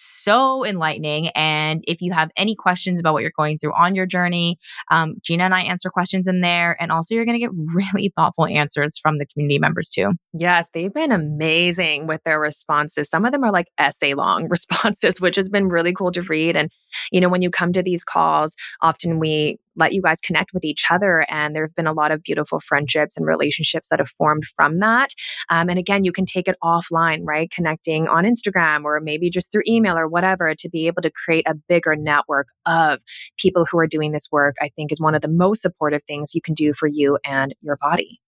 so 0.00 0.64
enlightening. 0.64 1.28
And 1.30 1.82
if 1.86 2.00
you 2.00 2.12
have 2.12 2.30
any 2.36 2.54
questions 2.54 3.00
about 3.00 3.14
what 3.14 3.22
you're 3.22 3.32
going 3.36 3.58
through 3.58 3.74
on 3.74 3.96
your 3.96 4.06
journey, 4.06 4.58
um, 4.90 5.16
Gina 5.22 5.44
and 5.44 5.54
I 5.54 5.62
answer 5.62 5.90
questions 5.90 6.28
in 6.28 6.40
there. 6.40 6.76
And 6.80 6.92
also, 6.92 7.14
you're 7.14 7.24
going 7.24 7.38
to 7.38 7.44
get 7.44 7.50
really 7.74 8.12
thoughtful 8.14 8.46
answers 8.46 8.98
from 9.02 9.18
the 9.18 9.26
community 9.26 9.58
members 9.58 9.90
too. 9.90 10.12
Yes, 10.32 10.68
they've 10.72 10.92
been 10.92 11.12
amazing 11.12 12.06
with 12.06 12.22
their 12.24 12.38
responses. 12.38 13.10
Some 13.10 13.24
of 13.24 13.32
them 13.32 13.42
are 13.42 13.52
like 13.52 13.66
essay 13.76 14.14
long 14.14 14.46
responses, 14.50 15.20
which 15.20 15.36
has 15.36 15.48
been 15.48 15.68
really 15.68 15.92
cool 15.92 16.12
to 16.12 16.22
read. 16.22 16.56
And, 16.56 16.70
you 17.10 17.20
know, 17.20 17.28
when 17.28 17.42
you 17.42 17.50
come 17.50 17.72
to 17.72 17.82
these 17.82 18.04
calls, 18.04 18.54
often 18.80 19.18
we 19.18 19.58
let 19.78 19.92
you 19.92 20.02
guys 20.02 20.20
connect 20.20 20.52
with 20.52 20.64
each 20.64 20.84
other. 20.90 21.24
And 21.30 21.54
there 21.54 21.64
have 21.64 21.74
been 21.74 21.86
a 21.86 21.92
lot 21.92 22.10
of 22.10 22.22
beautiful 22.22 22.60
friendships 22.60 23.16
and 23.16 23.26
relationships 23.26 23.88
that 23.88 23.98
have 23.98 24.10
formed 24.10 24.44
from 24.56 24.80
that. 24.80 25.10
Um, 25.48 25.68
and 25.68 25.78
again, 25.78 26.04
you 26.04 26.12
can 26.12 26.26
take 26.26 26.48
it 26.48 26.56
offline, 26.62 27.20
right? 27.24 27.50
Connecting 27.50 28.08
on 28.08 28.24
Instagram 28.24 28.84
or 28.84 29.00
maybe 29.00 29.30
just 29.30 29.50
through 29.50 29.62
email 29.66 29.96
or 29.96 30.08
whatever 30.08 30.54
to 30.54 30.68
be 30.68 30.86
able 30.86 31.02
to 31.02 31.10
create 31.10 31.46
a 31.48 31.54
bigger 31.54 31.96
network 31.96 32.48
of 32.66 33.00
people 33.38 33.66
who 33.70 33.78
are 33.78 33.86
doing 33.86 34.12
this 34.12 34.28
work, 34.30 34.56
I 34.60 34.70
think 34.76 34.92
is 34.92 35.00
one 35.00 35.14
of 35.14 35.22
the 35.22 35.28
most 35.28 35.62
supportive 35.62 36.02
things 36.06 36.34
you 36.34 36.42
can 36.42 36.54
do 36.54 36.74
for 36.74 36.86
you 36.86 37.18
and 37.24 37.54
your 37.62 37.76
body. 37.76 38.20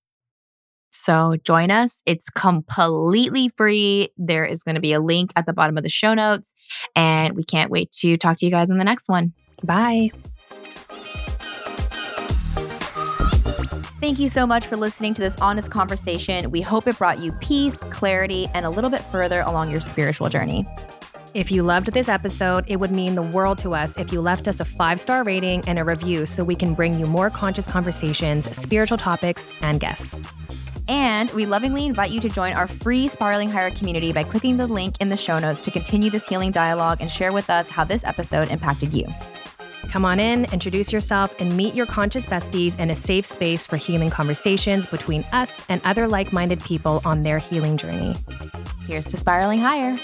So 0.92 1.36
join 1.44 1.70
us. 1.70 2.02
It's 2.04 2.28
completely 2.28 3.50
free. 3.56 4.10
There 4.16 4.44
is 4.44 4.62
going 4.62 4.74
to 4.74 4.80
be 4.80 4.92
a 4.92 5.00
link 5.00 5.32
at 5.36 5.46
the 5.46 5.52
bottom 5.52 5.76
of 5.76 5.82
the 5.82 5.88
show 5.88 6.14
notes. 6.14 6.52
And 6.94 7.34
we 7.34 7.44
can't 7.44 7.70
wait 7.70 7.92
to 8.00 8.16
talk 8.16 8.36
to 8.38 8.44
you 8.44 8.50
guys 8.50 8.70
in 8.70 8.78
the 8.78 8.84
next 8.84 9.08
one. 9.08 9.32
Bye. 9.62 10.10
Thank 14.00 14.18
you 14.18 14.30
so 14.30 14.46
much 14.46 14.66
for 14.66 14.78
listening 14.78 15.12
to 15.12 15.20
this 15.20 15.36
honest 15.42 15.70
conversation. 15.70 16.50
We 16.50 16.62
hope 16.62 16.86
it 16.86 16.96
brought 16.96 17.18
you 17.18 17.32
peace, 17.32 17.76
clarity, 17.90 18.48
and 18.54 18.64
a 18.64 18.70
little 18.70 18.88
bit 18.88 19.02
further 19.02 19.42
along 19.42 19.70
your 19.70 19.82
spiritual 19.82 20.30
journey. 20.30 20.66
If 21.34 21.52
you 21.52 21.62
loved 21.62 21.92
this 21.92 22.08
episode, 22.08 22.64
it 22.66 22.76
would 22.76 22.90
mean 22.90 23.14
the 23.14 23.20
world 23.20 23.58
to 23.58 23.74
us 23.74 23.94
if 23.98 24.10
you 24.10 24.22
left 24.22 24.48
us 24.48 24.58
a 24.58 24.64
five 24.64 25.02
star 25.02 25.22
rating 25.22 25.62
and 25.68 25.78
a 25.78 25.84
review 25.84 26.24
so 26.24 26.42
we 26.42 26.56
can 26.56 26.72
bring 26.72 26.98
you 26.98 27.04
more 27.04 27.28
conscious 27.28 27.66
conversations, 27.66 28.50
spiritual 28.56 28.96
topics, 28.96 29.46
and 29.60 29.80
guests. 29.80 30.16
And 30.88 31.30
we 31.32 31.44
lovingly 31.44 31.84
invite 31.84 32.10
you 32.10 32.20
to 32.20 32.28
join 32.30 32.54
our 32.54 32.66
free 32.66 33.06
Spiraling 33.06 33.50
Higher 33.50 33.70
community 33.70 34.14
by 34.14 34.24
clicking 34.24 34.56
the 34.56 34.66
link 34.66 34.96
in 35.00 35.10
the 35.10 35.16
show 35.16 35.36
notes 35.36 35.60
to 35.60 35.70
continue 35.70 36.08
this 36.08 36.26
healing 36.26 36.52
dialogue 36.52 37.02
and 37.02 37.10
share 37.10 37.32
with 37.32 37.50
us 37.50 37.68
how 37.68 37.84
this 37.84 38.02
episode 38.04 38.48
impacted 38.48 38.94
you. 38.94 39.06
Come 39.90 40.04
on 40.04 40.20
in, 40.20 40.44
introduce 40.52 40.92
yourself, 40.92 41.34
and 41.40 41.56
meet 41.56 41.74
your 41.74 41.86
conscious 41.86 42.24
besties 42.24 42.78
in 42.78 42.90
a 42.90 42.94
safe 42.94 43.26
space 43.26 43.66
for 43.66 43.76
healing 43.76 44.08
conversations 44.08 44.86
between 44.86 45.24
us 45.32 45.66
and 45.68 45.80
other 45.84 46.06
like 46.06 46.32
minded 46.32 46.62
people 46.62 47.02
on 47.04 47.24
their 47.24 47.38
healing 47.38 47.76
journey. 47.76 48.14
Here's 48.86 49.04
to 49.06 49.16
spiraling 49.16 49.58
higher. 49.58 49.96